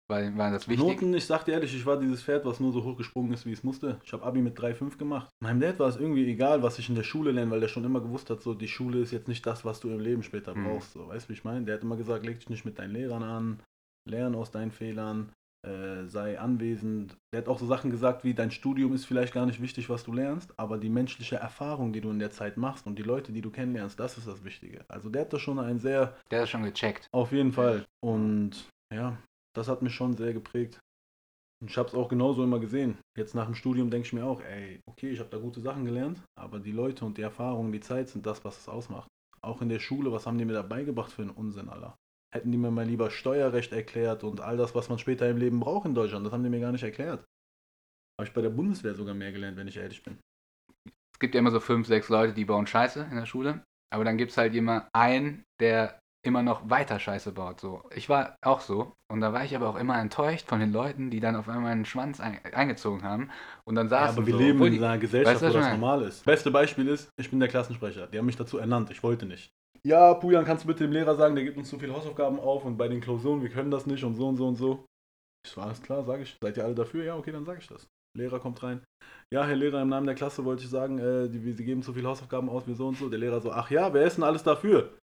Weil, 0.09 0.37
war 0.37 0.51
das 0.51 0.69
wichtig? 0.69 0.87
Noten, 0.87 1.15
ich 1.15 1.25
sag 1.25 1.45
dir 1.47 1.53
ehrlich, 1.53 1.75
ich 1.75 1.87
war 1.87 1.99
dieses 1.99 2.23
Pferd, 2.23 2.45
was 2.45 2.61
nur 2.61 2.73
so 2.73 2.85
hochgesprungen 2.85 3.33
ist, 3.33 3.47
wie 3.47 3.53
es 3.53 3.65
musste. 3.65 4.01
Ich 4.05 4.13
habe 4.13 4.23
Abi 4.23 4.43
mit 4.43 4.59
3,5 4.59 4.99
gemacht. 4.99 5.31
Meinem 5.41 5.61
Dad 5.61 5.79
war 5.79 5.89
es 5.89 5.97
irgendwie 5.97 6.31
egal, 6.31 6.63
was 6.63 6.79
ich 6.79 6.91
in 6.91 6.95
der 6.95 7.05
Schule 7.05 7.31
lerne, 7.33 7.51
weil 7.51 7.61
der 7.61 7.69
schon 7.69 7.85
immer 7.85 8.01
gewusst 8.03 8.29
hat, 8.29 8.43
so 8.43 8.53
die 8.53 8.69
Schule 8.69 9.01
ist 9.01 9.13
jetzt 9.13 9.29
nicht 9.29 9.47
das, 9.47 9.65
was 9.65 9.81
du 9.81 9.89
im 9.89 10.01
Leben 10.01 10.23
später 10.23 10.55
Mhm. 10.55 10.65
brauchst. 10.65 10.93
So, 10.93 11.09
weißt 11.09 11.27
du, 11.27 11.29
wie 11.31 11.33
ich 11.35 11.45
meine? 11.45 11.65
Der 11.65 11.77
hat 11.77 11.83
immer 11.83 11.97
gesagt, 11.97 12.27
leg 12.27 12.39
dich 12.39 12.51
nicht 12.51 12.67
mit 12.67 12.79
deinen 12.79 12.93
Lehrern 12.93 13.23
an, 13.23 13.61
lern 14.07 14.35
aus 14.35 14.51
deinen 14.51 14.73
Fehlern, 14.73 15.33
äh, 15.67 16.05
sei 16.05 16.39
anwesend. 16.39 17.17
Der 17.33 17.41
hat 17.41 17.49
auch 17.49 17.59
so 17.59 17.65
Sachen 17.65 17.91
gesagt 17.91 18.25
wie, 18.25 18.35
dein 18.35 18.51
Studium 18.51 18.93
ist 18.93 19.07
vielleicht 19.07 19.33
gar 19.33 19.47
nicht 19.47 19.63
wichtig, 19.63 19.89
was 19.89 20.05
du 20.05 20.13
lernst, 20.13 20.53
aber 20.59 20.77
die 20.77 20.91
menschliche 20.91 21.37
Erfahrung, 21.37 21.95
die 21.95 22.03
du 22.03 22.11
in 22.11 22.19
der 22.19 22.31
Zeit 22.31 22.59
machst 22.59 22.87
und 22.87 22.99
die 22.99 23.03
Leute, 23.03 23.33
die 23.33 23.41
du 23.41 23.51
kennenlernst, 23.51 23.99
das 23.99 24.19
ist 24.19 24.29
das 24.29 24.45
Wichtige. 24.45 24.85
Also 24.89 25.09
der 25.09 25.23
hat 25.23 25.33
da 25.33 25.39
schon 25.39 25.59
ein 25.59 25.79
sehr 25.79 26.15
Der 26.31 26.41
hat 26.41 26.43
das 26.43 26.51
schon 26.51 26.65
gecheckt. 26.65 27.09
auf 27.13 27.33
jeden 27.33 27.53
Fall. 27.53 27.87
Und 28.01 28.69
ja, 28.93 29.17
das 29.55 29.69
hat 29.69 29.83
mich 29.83 29.95
schon 29.95 30.17
sehr 30.17 30.33
geprägt. 30.33 30.81
Und 31.63 31.71
ich 31.71 31.79
habe 31.79 31.89
es 31.89 31.95
auch 31.95 32.09
genauso 32.09 32.45
immer 32.45 32.61
gesehen. 32.61 32.99
Jetzt 33.17 33.35
nach 33.35 33.47
dem 33.47 33.55
Studium 33.55 33.91
denke 33.91 34.07
ich 34.07 34.13
mir 34.13 34.25
auch, 34.25 34.41
ey, 34.43 34.81
okay, 34.87 35.11
ich 35.11 35.21
habe 35.21 35.31
da 35.31 35.39
gute 35.39 35.61
Sachen 35.61 35.85
gelernt, 35.85 36.23
aber 36.39 36.59
die 36.59 36.73
Leute 36.73 37.05
und 37.05 37.17
die 37.17 37.23
Erfahrungen, 37.23 37.73
die 37.73 37.81
Zeit 37.81 38.09
sind 38.09 38.27
das, 38.27 38.45
was 38.45 38.59
es 38.59 38.69
ausmacht. 38.69 39.09
Auch 39.41 39.63
in 39.63 39.69
der 39.69 39.79
Schule, 39.79 40.13
was 40.13 40.27
haben 40.27 40.39
die 40.39 40.45
mir 40.45 40.55
da 40.55 40.63
beigebracht 40.63 41.13
für 41.13 41.23
einen 41.23 41.31
Unsinn, 41.31 41.69
Alter? 41.69 41.97
Hätten 42.35 42.51
die 42.51 42.59
mir 42.59 42.71
mal 42.71 42.87
lieber 42.87 43.11
Steuerrecht 43.11 43.73
erklärt 43.73 44.25
und 44.25 44.41
all 44.41 44.57
das, 44.57 44.75
was 44.75 44.89
man 44.89 44.99
später 44.99 45.29
im 45.29 45.37
Leben 45.37 45.61
braucht 45.61 45.87
in 45.87 45.95
Deutschland, 45.95 46.27
das 46.27 46.33
haben 46.33 46.43
die 46.43 46.51
mir 46.51 46.61
gar 46.61 46.73
nicht 46.73 46.83
erklärt. 46.83 47.25
Habe 48.19 48.29
ich 48.29 48.35
bei 48.35 48.43
der 48.43 48.51
Bundeswehr 48.51 48.95
sogar 48.95 49.15
mehr 49.15 49.33
gelernt, 49.33 49.57
wenn 49.57 49.69
ich 49.69 49.77
ehrlich 49.77 50.03
bin. 50.03 50.19
Es 51.13 51.21
gibt 51.21 51.35
ja 51.35 51.39
immer 51.39 51.51
so 51.51 51.61
fünf, 51.61 51.87
sechs 51.87 52.09
Leute, 52.09 52.35
die 52.35 52.45
bauen 52.45 52.67
Scheiße 52.67 53.09
in 53.11 53.17
der 53.17 53.27
Schule. 53.27 53.65
Aber 53.93 54.05
dann 54.05 54.19
gibt 54.19 54.33
es 54.33 54.37
halt 54.37 54.55
immer 54.55 54.89
einen, 54.93 55.45
der 55.61 56.01
immer 56.25 56.43
noch 56.43 56.69
weiter 56.71 56.99
Scheiße 56.99 57.33
baut. 57.33 57.61
So. 57.61 57.83
Ich 57.95 58.09
war 58.09 58.37
auch 58.43 58.61
so. 58.61 58.93
Und 59.09 59.21
da 59.21 59.33
war 59.33 59.45
ich 59.45 59.55
aber 59.55 59.69
auch 59.69 59.77
immer 59.77 59.99
enttäuscht 60.01 60.49
von 60.49 60.61
den 60.61 60.73
Leuten, 60.73 61.11
die 61.11 61.21
dann 61.21 61.37
auf 61.37 61.49
einmal 61.49 61.73
einen 61.73 61.85
Schwanz 61.85 62.21
ein 62.21 62.39
eingezogen 62.53 63.03
haben. 63.03 63.31
Und 63.65 63.75
dann 63.75 63.87
Ja, 63.87 63.91
saßen 63.91 64.19
aber 64.19 64.27
wir 64.27 64.33
so, 64.33 64.39
leben 64.39 64.65
in 64.65 64.83
einer 64.83 64.99
Gesellschaft, 64.99 65.43
Weißt 65.43 65.55
du, 65.55 65.59
wo 65.59 65.63
das 65.63 65.71
normal 65.71 66.03
ist. 66.03 66.25
Beste 66.25 66.51
Beispiel 66.51 66.89
ist, 66.89 67.11
ich 67.17 67.31
bin 67.31 67.41
der 67.41 67.49
Klassensprecher. 67.49 68.07
Die 68.07 68.19
haben 68.19 68.27
mich 68.27 68.37
dazu 68.37 68.59
ernannt. 68.59 68.91
Ich 68.91 69.03
wollte 69.03 69.27
nicht. 69.27 69.51
Ja, 69.87 70.15
Pujan, 70.15 70.45
kannst 70.47 70.65
du 70.65 70.69
bitte 70.69 70.85
dem 70.85 70.93
Lehrer 70.93 71.15
sagen, 71.15 71.35
der 71.35 71.45
gibt 71.45 71.59
uns 71.59 71.69
zu 71.69 71.79
viele 71.79 71.93
Hausaufgaben 71.95 72.41
auf 72.41 72.65
und 72.65 72.79
bei 72.79 72.89
den 72.89 73.03
Klausuren, 73.03 73.43
wir 73.43 73.51
können 73.51 73.71
das 73.71 73.87
nicht 73.87 74.03
und 74.03 74.15
so 74.15 74.29
und 74.29 74.37
so 74.37 74.49
und 74.49 74.57
so. 74.57 74.87
Ich 75.47 75.53
so, 75.53 75.61
alles 75.61 75.83
klar, 75.83 76.03
sage 76.05 76.23
ich. 76.23 76.39
Seid 76.41 76.57
ihr 76.57 76.65
alle 76.65 76.75
dafür? 76.75 77.05
Ja, 77.05 77.17
okay, 77.17 77.33
dann 77.33 77.45
sage 77.45 77.59
ich 77.61 77.69
das. 77.69 77.87
Lehrer 78.17 78.41
kommt 78.41 78.63
rein. 78.63 78.83
Ja, 79.31 79.45
Herr 79.45 79.57
Lehrer, 79.57 79.83
im 79.83 79.89
Namen 79.89 80.07
der 80.07 80.15
Klasse 80.15 80.45
wollte 80.45 80.65
ich 80.65 80.71
sagen, 80.71 80.99
äh, 80.99 81.29
die, 81.29 81.53
Sie 81.53 81.65
geben 81.65 81.83
zu 81.83 81.93
viele 81.93 82.09
Hausaufgaben 82.09 82.49
aus, 82.49 82.67
wir 82.67 82.75
so 82.75 82.89
und 82.89 82.97
so. 82.97 83.11
Der 83.11 83.19
Lehrer 83.19 83.41
so, 83.41 83.53
ach 83.53 83.71
ja, 83.71 83.93
wer 83.93 84.07
ist 84.07 84.17
denn 84.17 84.25
alles 84.25 84.43
dafür? 84.43 84.97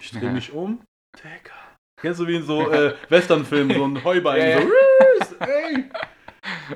Ich 0.00 0.10
drehe 0.10 0.30
mich 0.32 0.52
um. 0.52 0.80
Digga. 1.16 1.52
Kennst 2.00 2.20
du 2.20 2.26
wie 2.26 2.36
in 2.36 2.42
so 2.44 2.70
äh, 2.70 2.94
Westernfilmen, 3.08 3.76
so 3.76 3.84
ein 3.84 4.02
Heubein, 4.04 4.40
Ja, 4.50 4.60
so. 4.62 4.66
"Rüß, 4.68 5.32
ey. 5.40 5.90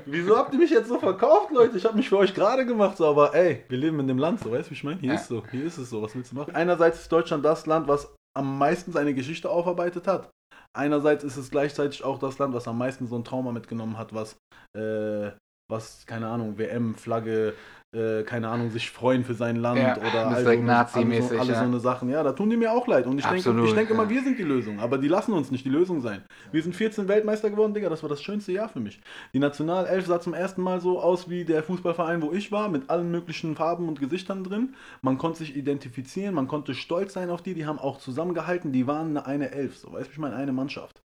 Wieso 0.04 0.36
habt 0.36 0.52
ihr 0.52 0.60
mich 0.60 0.70
jetzt 0.70 0.88
so 0.88 0.98
verkauft, 1.00 1.50
Leute? 1.50 1.76
Ich 1.76 1.84
habe 1.84 1.96
mich 1.96 2.08
für 2.08 2.18
euch 2.18 2.32
gerade 2.34 2.64
gemacht, 2.64 2.96
so, 2.96 3.06
aber 3.06 3.34
ey, 3.34 3.64
wir 3.68 3.78
leben 3.78 3.98
in 3.98 4.06
dem 4.06 4.18
Land, 4.18 4.40
so, 4.40 4.52
weißt 4.52 4.68
du, 4.68 4.70
wie 4.70 4.74
ich 4.74 4.84
meine? 4.84 5.00
Hier 5.00 5.08
Ja. 5.10 5.14
ist 5.16 5.26
so, 5.28 5.42
hier 5.50 5.64
ist 5.64 5.78
es 5.78 5.90
so, 5.90 6.02
was 6.02 6.14
willst 6.14 6.30
du 6.32 6.36
machen? 6.36 6.54
Einerseits 6.54 7.00
ist 7.00 7.10
Deutschland 7.10 7.44
das 7.44 7.66
Land, 7.66 7.88
was 7.88 8.14
am 8.36 8.58
meisten 8.58 8.92
seine 8.92 9.14
Geschichte 9.14 9.50
aufarbeitet 9.50 10.06
hat. 10.06 10.30
Einerseits 10.76 11.24
ist 11.24 11.36
es 11.38 11.50
gleichzeitig 11.50 12.04
auch 12.04 12.18
das 12.18 12.38
Land, 12.38 12.54
was 12.54 12.68
am 12.68 12.78
meisten 12.78 13.06
so 13.08 13.16
ein 13.16 13.24
Trauma 13.24 13.50
mitgenommen 13.50 13.98
hat, 13.98 14.14
was, 14.14 14.36
äh, 14.76 15.30
was, 15.68 16.06
keine 16.06 16.28
Ahnung, 16.28 16.58
WM, 16.58 16.94
Flagge, 16.94 17.54
äh, 17.92 18.22
keine 18.22 18.48
Ahnung, 18.48 18.70
sich 18.70 18.90
freuen 18.90 19.24
für 19.24 19.34
sein 19.34 19.56
Land 19.56 19.78
Ja, 19.78 19.96
oder 19.96 20.06
ist 20.06 20.16
all 20.16 20.44
so, 20.44 20.50
alle, 20.50 21.22
so, 21.22 21.38
alle 21.38 21.52
ja. 21.52 21.58
so 21.58 21.64
eine 21.64 21.80
Sachen. 21.80 22.08
Ja, 22.08 22.22
da 22.22 22.32
tun 22.32 22.50
die 22.50 22.56
mir 22.56 22.72
auch 22.72 22.86
leid. 22.86 23.06
Und 23.06 23.18
ich 23.18 23.24
denke 23.24 23.64
ich 23.64 23.72
denk 23.72 23.90
immer, 23.90 24.04
ja. 24.04 24.10
wir 24.10 24.22
sind 24.22 24.38
die 24.38 24.44
Lösung. 24.44 24.78
Aber 24.78 24.98
die 24.98 25.08
lassen 25.08 25.32
uns 25.32 25.50
nicht 25.50 25.64
die 25.64 25.70
Lösung 25.70 26.00
sein. 26.00 26.22
Wir 26.52 26.62
sind 26.62 26.76
14 26.76 27.08
Weltmeister 27.08 27.50
geworden, 27.50 27.74
Digga. 27.74 27.88
Das 27.88 28.02
war 28.02 28.10
das 28.10 28.22
schönste 28.22 28.52
Jahr 28.52 28.68
für 28.68 28.80
mich. 28.80 29.00
Die 29.32 29.38
Nationalelf 29.38 30.06
sah 30.06 30.20
zum 30.20 30.34
ersten 30.34 30.62
Mal 30.62 30.80
so 30.80 31.00
aus 31.00 31.28
wie 31.30 31.44
der 31.44 31.62
Fußballverein, 31.62 32.22
wo 32.22 32.32
ich 32.32 32.52
war, 32.52 32.68
mit 32.68 32.90
allen 32.90 33.10
möglichen 33.10 33.56
Farben 33.56 33.88
und 33.88 33.98
Gesichtern 33.98 34.44
drin. 34.44 34.74
Man 35.02 35.18
konnte 35.18 35.38
sich 35.38 35.56
identifizieren, 35.56 36.34
man 36.34 36.48
konnte 36.48 36.74
stolz 36.74 37.14
sein 37.14 37.30
auf 37.30 37.42
die. 37.42 37.54
Die 37.54 37.66
haben 37.66 37.78
auch 37.78 37.98
zusammengehalten. 37.98 38.72
Die 38.72 38.86
waren 38.86 39.16
eine 39.16 39.50
Elf, 39.50 39.78
so 39.78 39.92
weißt 39.92 40.08
du, 40.08 40.12
ich 40.12 40.18
meine, 40.18 40.36
eine 40.36 40.52
Mannschaft. 40.52 41.00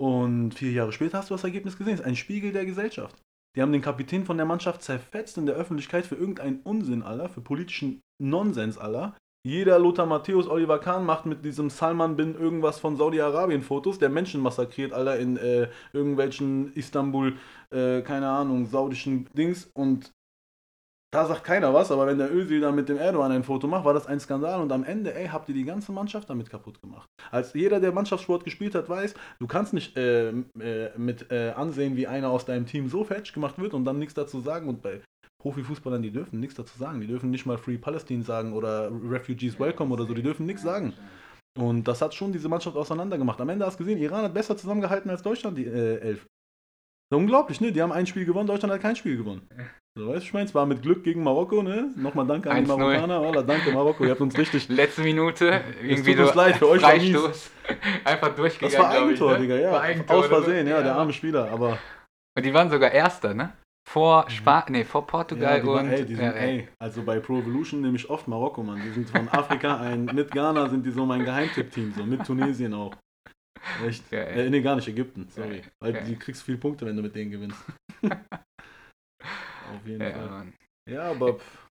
Und 0.00 0.54
vier 0.54 0.72
Jahre 0.72 0.92
später 0.92 1.18
hast 1.18 1.30
du 1.30 1.34
das 1.34 1.44
Ergebnis 1.44 1.76
gesehen. 1.76 1.94
Es 1.94 2.00
ist 2.00 2.06
ein 2.06 2.16
Spiegel 2.16 2.52
der 2.52 2.64
Gesellschaft. 2.64 3.22
Die 3.54 3.60
haben 3.60 3.72
den 3.72 3.82
Kapitän 3.82 4.24
von 4.24 4.38
der 4.38 4.46
Mannschaft 4.46 4.82
zerfetzt 4.82 5.36
in 5.36 5.46
der 5.46 5.56
Öffentlichkeit 5.56 6.06
für 6.06 6.14
irgendeinen 6.14 6.60
Unsinn, 6.62 7.02
aller, 7.02 7.28
für 7.28 7.42
politischen 7.42 8.00
Nonsens, 8.18 8.78
aller. 8.78 9.14
Jeder 9.44 9.78
Lothar 9.78 10.06
Matthäus, 10.06 10.46
Oliver 10.46 10.78
Kahn 10.78 11.04
macht 11.04 11.26
mit 11.26 11.44
diesem 11.44 11.68
Salman 11.68 12.16
bin 12.16 12.36
irgendwas 12.36 12.78
von 12.78 12.96
Saudi-Arabien 12.96 13.62
Fotos, 13.62 13.98
der 13.98 14.08
Menschen 14.08 14.40
massakriert, 14.40 14.92
aller 14.92 15.18
in 15.18 15.36
äh, 15.36 15.68
irgendwelchen 15.92 16.72
Istanbul, 16.74 17.36
äh, 17.70 18.02
keine 18.02 18.28
Ahnung, 18.28 18.66
saudischen 18.66 19.28
Dings 19.34 19.68
und 19.74 20.12
da 21.12 21.26
sagt 21.26 21.44
keiner 21.44 21.74
was, 21.74 21.90
aber 21.90 22.06
wenn 22.06 22.16
der 22.16 22.34
Özil 22.34 22.60
da 22.60 22.72
mit 22.72 22.88
dem 22.88 22.96
Erdogan 22.96 23.32
ein 23.32 23.44
Foto 23.44 23.66
macht, 23.66 23.84
war 23.84 23.92
das 23.92 24.06
ein 24.06 24.18
Skandal 24.18 24.62
und 24.62 24.72
am 24.72 24.82
Ende, 24.82 25.14
ey, 25.14 25.28
habt 25.28 25.46
ihr 25.50 25.54
die 25.54 25.64
ganze 25.64 25.92
Mannschaft 25.92 26.30
damit 26.30 26.48
kaputt 26.48 26.80
gemacht. 26.80 27.06
Als 27.30 27.52
jeder, 27.52 27.80
der 27.80 27.92
Mannschaftssport 27.92 28.44
gespielt 28.44 28.74
hat, 28.74 28.88
weiß, 28.88 29.14
du 29.38 29.46
kannst 29.46 29.74
nicht 29.74 29.94
äh, 29.96 30.30
äh, 30.30 30.90
mit 30.96 31.30
äh, 31.30 31.50
ansehen, 31.50 31.96
wie 31.96 32.06
einer 32.06 32.30
aus 32.30 32.46
deinem 32.46 32.64
Team 32.64 32.88
so 32.88 33.04
fertig 33.04 33.34
gemacht 33.34 33.58
wird 33.58 33.74
und 33.74 33.84
dann 33.84 33.98
nichts 33.98 34.14
dazu 34.14 34.40
sagen 34.40 34.68
und 34.68 34.80
bei 34.80 35.02
Profifußballern, 35.42 36.02
die 36.02 36.12
dürfen 36.12 36.40
nichts 36.40 36.54
dazu 36.54 36.78
sagen. 36.78 37.00
Die 37.02 37.08
dürfen 37.08 37.30
nicht 37.30 37.44
mal 37.44 37.58
Free 37.58 37.76
Palestine 37.76 38.22
sagen 38.22 38.54
oder 38.54 38.90
Refugees 38.90 39.60
Welcome 39.60 39.92
oder 39.92 40.06
so, 40.06 40.14
die 40.14 40.22
dürfen 40.22 40.46
nichts 40.46 40.62
sagen. 40.62 40.94
Und 41.58 41.86
das 41.86 42.00
hat 42.00 42.14
schon 42.14 42.32
diese 42.32 42.48
Mannschaft 42.48 42.76
auseinandergemacht. 42.76 43.38
Am 43.38 43.48
Ende 43.50 43.66
hast 43.66 43.78
du 43.78 43.84
gesehen, 43.84 44.00
Iran 44.00 44.24
hat 44.24 44.32
besser 44.32 44.56
zusammengehalten 44.56 45.10
als 45.10 45.22
Deutschland, 45.22 45.58
die 45.58 45.66
äh, 45.66 45.98
Elf. 45.98 46.26
Unglaublich, 47.12 47.60
ne? 47.60 47.72
Die 47.72 47.82
haben 47.82 47.92
ein 47.92 48.06
Spiel 48.06 48.24
gewonnen, 48.24 48.46
Deutschland 48.46 48.72
hat 48.72 48.80
kein 48.80 48.96
Spiel 48.96 49.18
gewonnen. 49.18 49.46
So, 49.94 50.08
weißt 50.08 50.22
du, 50.22 50.26
ich 50.26 50.32
meine, 50.32 50.46
es 50.46 50.54
war 50.54 50.64
mit 50.64 50.80
Glück 50.80 51.04
gegen 51.04 51.22
Marokko, 51.22 51.62
ne? 51.62 51.90
Nochmal 51.96 52.26
danke 52.26 52.50
an 52.50 52.64
die 52.64 52.70
1-0. 52.70 52.76
Marokkaner. 52.78 53.20
Wallah, 53.22 53.42
danke 53.42 53.72
Marokko, 53.72 54.04
ihr 54.04 54.12
habt 54.12 54.22
uns 54.22 54.38
richtig. 54.38 54.68
Letzte 54.70 55.02
Minute, 55.02 55.60
irgendwie 55.82 56.14
tut 56.14 56.26
uns 56.28 56.34
leid, 56.34 56.56
für 56.56 56.68
euch 56.68 56.82
war 56.82 56.96
mies. 56.96 57.50
Einfach 58.04 58.28
Das 58.28 58.36
durchgegangen, 58.36 58.78
war 58.78 58.90
glaub 58.90 59.02
ich, 59.02 59.08
Eigentor, 59.10 59.32
ne? 59.32 59.38
Digga, 59.40 59.56
ja. 59.56 59.72
War 59.72 59.80
Eigentor, 59.82 60.16
Aus. 60.16 60.26
Versehen, 60.28 60.66
ja, 60.66 60.82
der 60.82 60.94
arme 60.94 61.12
Spieler. 61.12 61.50
Aber 61.50 61.78
Und 62.34 62.46
die 62.46 62.54
waren 62.54 62.70
sogar 62.70 62.90
Erster, 62.90 63.34
ne? 63.34 63.52
Vor 63.86 64.30
Spa 64.30 64.64
nee, 64.70 64.84
vor 64.84 65.06
Portugal 65.06 65.56
ja, 65.56 65.60
die, 65.60 65.66
waren- 65.66 65.86
und 65.86 65.92
ey, 65.92 66.04
die 66.06 66.14
sind, 66.14 66.24
ja, 66.24 66.30
ey. 66.30 66.68
also 66.78 67.02
bei 67.02 67.18
Pro 67.18 67.40
Evolution 67.40 67.82
nehme 67.82 67.96
ich 67.96 68.08
oft 68.08 68.28
Marokko, 68.28 68.62
Mann. 68.62 68.80
Die 68.82 68.90
sind 68.92 69.10
von 69.10 69.28
Afrika, 69.28 69.78
ein, 69.78 70.06
mit 70.06 70.30
Ghana 70.30 70.70
sind 70.70 70.86
die 70.86 70.90
so 70.92 71.04
mein 71.04 71.24
Geheimtipp-Team, 71.24 71.92
so 71.94 72.04
mit 72.04 72.24
Tunesien 72.24 72.72
auch. 72.72 72.94
Echt? 73.86 74.10
Geil. 74.10 74.38
Äh, 74.38 74.50
nee, 74.50 74.62
gar 74.62 74.76
nicht, 74.76 74.88
Ägypten, 74.88 75.26
sorry. 75.28 75.62
Weil 75.80 75.92
geil. 75.92 76.04
du 76.08 76.16
kriegst 76.16 76.44
viel 76.44 76.56
Punkte, 76.56 76.86
wenn 76.86 76.96
du 76.96 77.02
mit 77.02 77.14
denen 77.14 77.30
gewinnst. 77.30 77.62
Auf 79.76 79.86
jeden 79.86 80.02
Ja, 80.02 80.12
Fall. 80.12 80.28
Mann. 80.28 80.54
Ja, 80.88 81.10
aber 81.10 81.38
pff, 81.38 81.68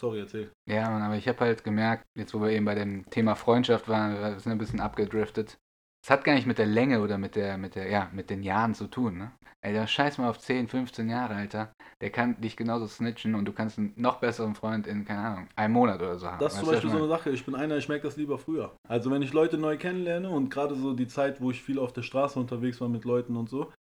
sorry, 0.00 0.20
erzähl. 0.20 0.50
ja, 0.68 0.88
Mann, 0.90 1.02
aber 1.02 1.16
ich 1.16 1.28
habe 1.28 1.40
halt 1.40 1.64
gemerkt, 1.64 2.04
jetzt 2.16 2.34
wo 2.34 2.40
wir 2.40 2.50
eben 2.50 2.64
bei 2.64 2.74
dem 2.74 3.08
Thema 3.10 3.34
Freundschaft 3.34 3.88
waren, 3.88 4.14
wir 4.14 4.40
sind 4.40 4.52
ein 4.52 4.58
bisschen 4.58 4.80
abgedriftet. 4.80 5.58
Es 6.04 6.10
hat 6.10 6.24
gar 6.24 6.34
nicht 6.34 6.46
mit 6.46 6.58
der 6.58 6.66
Länge 6.66 7.00
oder 7.00 7.16
mit 7.16 7.36
der, 7.36 7.58
mit 7.58 7.76
der, 7.76 7.88
ja, 7.88 8.10
mit 8.12 8.28
den 8.28 8.42
Jahren 8.42 8.74
zu 8.74 8.88
tun, 8.88 9.18
ne? 9.18 9.32
Ey, 9.64 9.72
da 9.72 9.86
scheiß 9.86 10.18
mal 10.18 10.28
auf 10.28 10.40
10, 10.40 10.66
15 10.66 11.08
Jahre, 11.08 11.36
Alter. 11.36 11.72
Der 12.00 12.10
kann 12.10 12.40
dich 12.40 12.56
genauso 12.56 12.88
snitchen 12.88 13.36
und 13.36 13.44
du 13.44 13.52
kannst 13.52 13.78
einen 13.78 13.92
noch 13.96 14.18
besseren 14.18 14.56
Freund 14.56 14.88
in, 14.88 15.04
keine 15.04 15.20
Ahnung, 15.20 15.48
einem 15.54 15.74
Monat 15.74 16.02
oder 16.02 16.18
so 16.18 16.26
haben. 16.26 16.40
Das 16.40 16.54
ist 16.54 16.60
zum 16.60 16.70
Beispiel 16.70 16.90
so 16.90 16.96
eine 16.96 17.06
Sache, 17.08 17.30
ich 17.30 17.44
bin 17.44 17.54
einer, 17.54 17.76
ich 17.76 17.88
merke 17.88 18.04
das 18.08 18.16
lieber 18.16 18.38
früher. 18.38 18.74
Also 18.88 19.12
wenn 19.12 19.22
ich 19.22 19.32
Leute 19.32 19.58
neu 19.58 19.76
kennenlerne 19.76 20.30
und 20.30 20.50
gerade 20.50 20.74
so 20.74 20.94
die 20.94 21.06
Zeit, 21.06 21.40
wo 21.40 21.52
ich 21.52 21.62
viel 21.62 21.78
auf 21.78 21.92
der 21.92 22.02
Straße 22.02 22.40
unterwegs 22.40 22.80
war 22.80 22.88
mit 22.88 23.04
Leuten 23.04 23.36
und 23.36 23.48
so, 23.48 23.72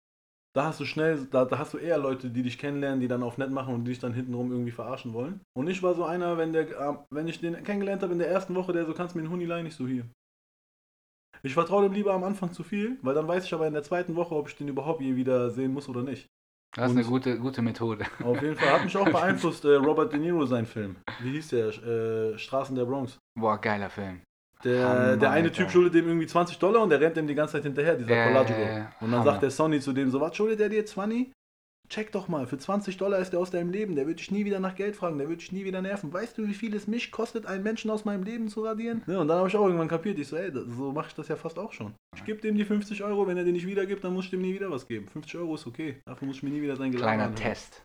da 0.53 0.65
hast 0.65 0.79
du 0.79 0.85
schnell, 0.85 1.25
da, 1.31 1.45
da 1.45 1.57
hast 1.59 1.73
du 1.73 1.77
eher 1.77 1.97
Leute, 1.97 2.29
die 2.29 2.43
dich 2.43 2.57
kennenlernen, 2.57 2.99
die 2.99 3.07
dann 3.07 3.23
auf 3.23 3.37
nett 3.37 3.51
machen 3.51 3.73
und 3.73 3.85
die 3.85 3.91
dich 3.91 3.99
dann 3.99 4.13
hintenrum 4.13 4.51
irgendwie 4.51 4.71
verarschen 4.71 5.13
wollen. 5.13 5.41
Und 5.57 5.67
ich 5.67 5.81
war 5.81 5.93
so 5.95 6.03
einer, 6.03 6.37
wenn 6.37 6.51
der, 6.53 6.69
äh, 6.69 6.97
wenn 7.09 7.27
ich 7.27 7.39
den 7.39 7.63
kennengelernt 7.63 8.03
habe 8.03 8.13
in 8.13 8.19
der 8.19 8.29
ersten 8.29 8.53
Woche, 8.55 8.73
der 8.73 8.85
so, 8.85 8.93
kannst 8.93 9.15
mir 9.15 9.21
einen 9.21 9.31
Huni 9.31 9.45
leihen, 9.45 9.63
nicht 9.63 9.77
so 9.77 9.87
hier. 9.87 10.05
Ich 11.43 11.53
vertraue 11.53 11.83
dem 11.83 11.93
lieber 11.93 12.13
am 12.13 12.23
Anfang 12.23 12.51
zu 12.51 12.63
viel, 12.63 12.99
weil 13.01 13.15
dann 13.15 13.27
weiß 13.27 13.45
ich 13.45 13.53
aber 13.53 13.65
in 13.65 13.73
der 13.73 13.83
zweiten 13.83 14.15
Woche, 14.15 14.35
ob 14.35 14.47
ich 14.49 14.55
den 14.55 14.67
überhaupt 14.67 15.01
je 15.01 15.15
wieder 15.15 15.49
sehen 15.49 15.73
muss 15.73 15.89
oder 15.89 16.03
nicht. 16.03 16.27
Das 16.75 16.85
ist 16.91 16.97
eine 16.97 17.05
und- 17.05 17.09
gute, 17.11 17.39
gute 17.39 17.61
Methode. 17.61 18.05
Auf 18.23 18.41
jeden 18.41 18.55
Fall 18.55 18.71
hat 18.73 18.83
mich 18.83 18.95
auch 18.95 19.05
beeinflusst 19.11 19.65
äh, 19.65 19.75
Robert 19.75 20.13
De 20.13 20.19
Niro 20.19 20.45
sein 20.45 20.65
Film. 20.65 20.97
Wie 21.21 21.31
hieß 21.31 21.49
der? 21.49 21.67
Äh, 21.83 22.37
Straßen 22.37 22.75
der 22.75 22.85
Bronx. 22.85 23.17
Boah, 23.37 23.57
geiler 23.59 23.89
Film. 23.89 24.21
Der, 24.63 24.87
Hammer, 24.87 25.17
der 25.17 25.31
eine 25.31 25.45
Alter. 25.45 25.55
Typ 25.63 25.71
schuldet 25.71 25.93
dem 25.95 26.07
irgendwie 26.07 26.27
20 26.27 26.57
Dollar 26.59 26.83
und 26.83 26.89
der 26.89 26.99
rennt 27.01 27.17
ihm 27.17 27.27
die 27.27 27.35
ganze 27.35 27.53
Zeit 27.53 27.63
hinterher, 27.63 27.95
dieser 27.95 28.15
ja, 28.15 28.29
ja. 28.29 28.91
Und 28.99 29.11
dann 29.11 29.19
Hammer. 29.19 29.23
sagt 29.23 29.43
der 29.43 29.51
Sonny 29.51 29.79
zu 29.79 29.93
dem 29.93 30.09
so, 30.09 30.21
was 30.21 30.35
schuldet 30.35 30.59
der 30.59 30.69
dir 30.69 30.85
20? 30.85 31.31
Check 31.89 32.13
doch 32.13 32.29
mal, 32.29 32.47
für 32.47 32.57
20 32.57 32.95
Dollar 32.95 33.19
ist 33.19 33.33
der 33.33 33.41
aus 33.41 33.51
deinem 33.51 33.69
Leben, 33.69 33.95
der 33.95 34.07
wird 34.07 34.19
dich 34.19 34.31
nie 34.31 34.45
wieder 34.45 34.61
nach 34.61 34.75
Geld 34.75 34.95
fragen, 34.95 35.17
der 35.17 35.27
wird 35.27 35.41
dich 35.41 35.51
nie 35.51 35.65
wieder 35.65 35.81
nerven. 35.81 36.13
Weißt 36.13 36.37
du, 36.37 36.47
wie 36.47 36.53
viel 36.53 36.73
es 36.73 36.87
mich 36.87 37.11
kostet, 37.11 37.45
einen 37.45 37.63
Menschen 37.63 37.91
aus 37.91 38.05
meinem 38.05 38.23
Leben 38.23 38.47
zu 38.47 38.63
radieren? 38.63 39.03
Ja, 39.07 39.19
und 39.19 39.27
dann 39.27 39.39
habe 39.39 39.49
ich 39.49 39.57
auch 39.57 39.65
irgendwann 39.65 39.89
kapiert, 39.89 40.17
ich 40.17 40.29
so, 40.29 40.37
ey, 40.37 40.53
das, 40.53 40.63
so 40.67 40.93
mache 40.93 41.07
ich 41.09 41.15
das 41.15 41.27
ja 41.27 41.35
fast 41.35 41.59
auch 41.59 41.73
schon. 41.73 41.93
Ich 42.15 42.23
gebe 42.23 42.39
dem 42.39 42.55
die 42.55 42.63
50 42.63 43.03
Euro, 43.03 43.27
wenn 43.27 43.35
er 43.35 43.43
den 43.43 43.53
nicht 43.53 43.67
wiedergibt, 43.67 44.05
dann 44.05 44.13
muss 44.13 44.23
ich 44.25 44.31
dem 44.31 44.41
nie 44.41 44.53
wieder 44.53 44.71
was 44.71 44.87
geben. 44.87 45.09
50 45.09 45.35
Euro 45.39 45.55
ist 45.55 45.67
okay, 45.67 45.97
dafür 46.05 46.27
muss 46.27 46.37
ich 46.37 46.43
mir 46.43 46.51
nie 46.51 46.61
wieder 46.61 46.77
sein 46.77 46.91
Gelaber 46.91 47.07
Kleiner 47.09 47.23
anhören. 47.23 47.35
Test. 47.35 47.83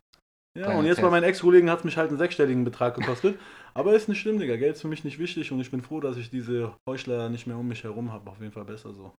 Ja, 0.57 0.77
und 0.77 0.85
jetzt 0.85 1.01
bei 1.01 1.09
meinen 1.09 1.23
Ex-Kollegen 1.23 1.69
hat 1.69 1.79
es 1.79 1.85
mich 1.85 1.97
halt 1.97 2.09
einen 2.09 2.17
sechsstelligen 2.17 2.63
Betrag 2.63 2.95
gekostet. 2.95 3.37
Aber 3.73 3.93
ist 3.95 4.09
nicht 4.09 4.19
schlimm, 4.19 4.39
Digga. 4.39 4.55
Geld 4.55 4.75
ist 4.75 4.81
für 4.81 4.87
mich 4.87 5.03
nicht 5.03 5.19
wichtig 5.19 5.51
und 5.51 5.59
ich 5.59 5.69
bin 5.69 5.81
froh, 5.81 5.99
dass 5.99 6.17
ich 6.17 6.29
diese 6.31 6.73
Heuchler 6.89 7.29
nicht 7.29 7.45
mehr 7.45 7.57
um 7.57 7.67
mich 7.67 7.83
herum 7.83 8.11
habe. 8.11 8.29
Auf 8.31 8.39
jeden 8.41 8.51
Fall 8.51 8.65
besser 8.65 8.91
so. 8.93 9.13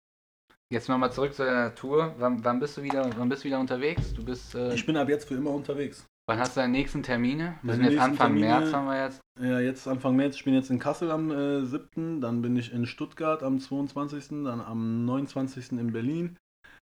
Jetzt 0.70 0.88
nochmal 0.88 1.12
zurück 1.12 1.32
zu 1.32 1.44
deiner 1.44 1.74
Tour. 1.74 2.14
Wann, 2.18 2.44
wann 2.44 2.58
bist 2.60 2.76
du 2.76 2.82
wieder, 2.82 3.08
wann 3.16 3.28
bist 3.28 3.44
du 3.44 3.46
wieder 3.46 3.60
unterwegs? 3.60 4.12
Du 4.14 4.24
bist, 4.24 4.54
äh, 4.54 4.74
Ich 4.74 4.84
bin 4.84 4.96
ab 4.96 5.08
jetzt 5.08 5.28
für 5.28 5.34
immer 5.34 5.50
unterwegs. 5.50 6.04
wann 6.28 6.38
hast 6.38 6.56
du 6.56 6.60
deine 6.60 6.72
nächsten 6.72 7.02
Termine? 7.02 7.58
Wir 7.62 7.74
sind 7.74 7.84
jetzt 7.84 7.98
Anfang 8.00 8.34
Termine- 8.34 8.46
März, 8.46 8.72
haben 8.72 8.86
wir 8.86 9.04
jetzt. 9.04 9.20
Ja, 9.40 9.60
jetzt 9.60 9.86
Anfang 9.88 10.16
März. 10.16 10.34
Ich 10.36 10.44
bin 10.44 10.54
jetzt 10.54 10.68
in 10.70 10.78
Kassel 10.78 11.10
am 11.10 11.30
äh, 11.30 11.64
7., 11.64 12.20
dann 12.20 12.42
bin 12.42 12.56
ich 12.56 12.72
in 12.72 12.84
Stuttgart 12.84 13.42
am 13.42 13.60
22., 13.60 14.28
dann 14.44 14.60
am 14.60 15.04
29. 15.06 15.72
in 15.72 15.92
Berlin. 15.92 16.36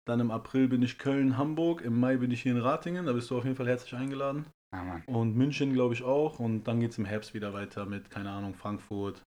Dann 0.07 0.21
im 0.21 0.31
April 0.31 0.69
bin 0.69 0.83
ich 0.83 0.99
Köln, 0.99 1.37
Hamburg. 1.37 1.83
Im 1.83 1.99
Mai 1.99 2.17
bin 2.17 2.31
ich 2.31 2.43
hier 2.43 2.53
in 2.53 2.59
Ratingen. 2.59 3.07
Da 3.07 3.13
bist 3.13 3.31
du 3.31 3.39
auf 3.39 3.45
jeden 3.45 3.57
Fall 3.57 3.69
herzlich 3.69 3.95
eingeladen. 3.95 4.47
Ah. 4.73 5.01
Und 5.07 5.37
München, 5.37 5.73
glaube 5.73 5.95
ich, 5.95 6.03
auch. 6.03 6.39
Und 6.39 6.65
dann 6.65 6.81
geht 6.81 6.93
es 6.93 6.99
im 6.99 7.05
Herbst 7.05 7.35
wieder 7.35 7.53
weiter 7.53 7.87
mit, 7.87 8.11
keine 8.11 8.31
Ahnung, 8.31 8.55
Frankfurt, 8.55 9.23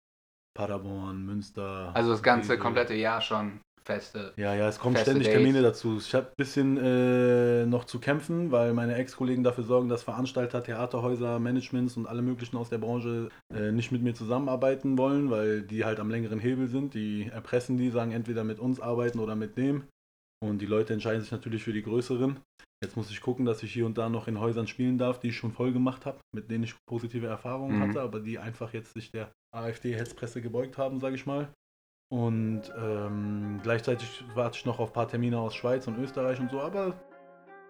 Paderborn, 0.54 1.24
Münster. 1.24 1.92
Also 1.94 2.10
das 2.10 2.22
ganze 2.22 2.50
Wesel. 2.50 2.58
komplette 2.58 2.94
Jahr 2.94 3.20
schon 3.20 3.60
feste. 3.88 4.32
Ja, 4.36 4.54
ja, 4.54 4.68
es 4.68 4.78
kommen 4.78 4.96
ständig 4.96 5.28
Dates. 5.28 5.38
Termine 5.40 5.62
dazu. 5.62 5.96
Ich 5.98 6.14
habe 6.14 6.26
ein 6.26 6.36
bisschen 6.36 6.76
äh, 6.76 7.64
noch 7.64 7.84
zu 7.84 8.00
kämpfen, 8.00 8.52
weil 8.52 8.74
meine 8.74 8.94
Ex-Kollegen 8.96 9.42
dafür 9.42 9.64
sorgen, 9.64 9.88
dass 9.88 10.02
Veranstalter, 10.02 10.62
Theaterhäuser, 10.62 11.38
Managements 11.38 11.96
und 11.96 12.06
alle 12.06 12.20
möglichen 12.20 12.56
aus 12.56 12.68
der 12.68 12.78
Branche 12.78 13.30
äh, 13.54 13.72
nicht 13.72 13.90
mit 13.90 14.02
mir 14.02 14.14
zusammenarbeiten 14.14 14.98
wollen, 14.98 15.30
weil 15.30 15.62
die 15.62 15.86
halt 15.86 16.00
am 16.00 16.10
längeren 16.10 16.38
Hebel 16.38 16.66
sind. 16.66 16.92
Die 16.92 17.30
erpressen 17.32 17.78
die, 17.78 17.88
sagen 17.88 18.12
entweder 18.12 18.44
mit 18.44 18.58
uns 18.58 18.78
arbeiten 18.78 19.20
oder 19.20 19.36
mit 19.36 19.56
dem. 19.56 19.84
Und 20.40 20.58
die 20.60 20.66
Leute 20.66 20.92
entscheiden 20.92 21.20
sich 21.22 21.32
natürlich 21.32 21.62
für 21.64 21.72
die 21.72 21.82
größeren. 21.82 22.38
Jetzt 22.82 22.96
muss 22.96 23.10
ich 23.10 23.20
gucken, 23.20 23.44
dass 23.44 23.62
ich 23.64 23.72
hier 23.72 23.86
und 23.86 23.98
da 23.98 24.08
noch 24.08 24.28
in 24.28 24.38
Häusern 24.38 24.68
spielen 24.68 24.98
darf, 24.98 25.18
die 25.18 25.28
ich 25.28 25.36
schon 25.36 25.50
voll 25.52 25.72
gemacht 25.72 26.06
habe, 26.06 26.18
mit 26.32 26.48
denen 26.50 26.62
ich 26.64 26.74
positive 26.86 27.26
Erfahrungen 27.26 27.78
Mhm. 27.78 27.88
hatte, 27.88 28.00
aber 28.02 28.20
die 28.20 28.38
einfach 28.38 28.72
jetzt 28.72 28.94
sich 28.94 29.10
der 29.10 29.32
AfD-Hetzpresse 29.52 30.40
gebeugt 30.40 30.78
haben, 30.78 31.00
sage 31.00 31.16
ich 31.16 31.26
mal. 31.26 31.48
Und 32.10 32.72
ähm, 32.78 33.58
gleichzeitig 33.62 34.24
warte 34.34 34.58
ich 34.58 34.64
noch 34.64 34.78
auf 34.78 34.90
ein 34.90 34.92
paar 34.94 35.08
Termine 35.08 35.38
aus 35.38 35.54
Schweiz 35.56 35.86
und 35.88 35.98
Österreich 35.98 36.38
und 36.40 36.50
so, 36.52 36.60
aber 36.60 36.94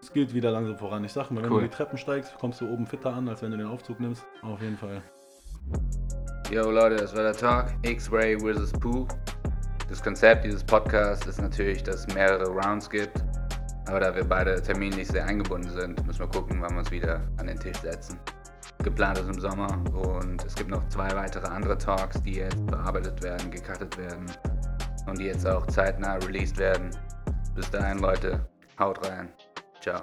es 0.02 0.12
geht 0.12 0.34
wieder 0.34 0.50
langsam 0.50 0.76
voran. 0.76 1.02
Ich 1.04 1.12
sag 1.12 1.30
mal, 1.30 1.42
wenn 1.42 1.50
Cool. 1.50 1.62
du 1.62 1.68
die 1.68 1.74
Treppen 1.74 1.96
steigst, 1.98 2.36
kommst 2.38 2.60
du 2.60 2.68
oben 2.70 2.86
fitter 2.86 3.12
an, 3.14 3.28
als 3.28 3.40
wenn 3.42 3.50
du 3.50 3.56
den 3.56 3.66
Aufzug 3.66 3.98
nimmst. 4.00 4.26
Auf 4.42 4.60
jeden 4.60 4.76
Fall. 4.76 5.02
Yo 6.52 6.70
Leute, 6.70 6.96
das 6.96 7.16
war 7.16 7.22
der 7.22 7.32
Talk. 7.34 7.72
X-Ray 7.82 8.38
vs. 8.38 8.72
Pooh. 8.74 9.08
Das 9.88 10.02
Konzept 10.02 10.44
dieses 10.44 10.62
Podcasts 10.62 11.26
ist 11.26 11.40
natürlich, 11.40 11.82
dass 11.82 12.06
es 12.06 12.14
mehrere 12.14 12.46
Rounds 12.48 12.90
gibt. 12.90 13.22
Aber 13.86 14.00
da 14.00 14.14
wir 14.14 14.24
beide 14.24 14.60
terminlich 14.62 15.08
sehr 15.08 15.24
eingebunden 15.24 15.70
sind, 15.70 16.06
müssen 16.06 16.20
wir 16.20 16.28
gucken, 16.28 16.60
wann 16.60 16.72
wir 16.72 16.80
uns 16.80 16.90
wieder 16.90 17.22
an 17.38 17.46
den 17.46 17.58
Tisch 17.58 17.78
setzen. 17.78 18.20
Geplant 18.84 19.18
ist 19.18 19.28
im 19.28 19.40
Sommer 19.40 19.82
und 19.94 20.44
es 20.44 20.54
gibt 20.54 20.70
noch 20.70 20.86
zwei 20.88 21.10
weitere 21.14 21.46
andere 21.46 21.76
Talks, 21.78 22.22
die 22.22 22.34
jetzt 22.34 22.66
bearbeitet 22.66 23.22
werden, 23.22 23.50
gecuttet 23.50 23.96
werden 23.96 24.26
und 25.06 25.18
die 25.18 25.24
jetzt 25.24 25.46
auch 25.46 25.66
zeitnah 25.66 26.16
released 26.16 26.58
werden. 26.58 26.90
Bis 27.54 27.70
dahin, 27.70 27.98
Leute, 27.98 28.46
haut 28.78 29.04
rein. 29.08 29.30
Ciao. 29.80 30.02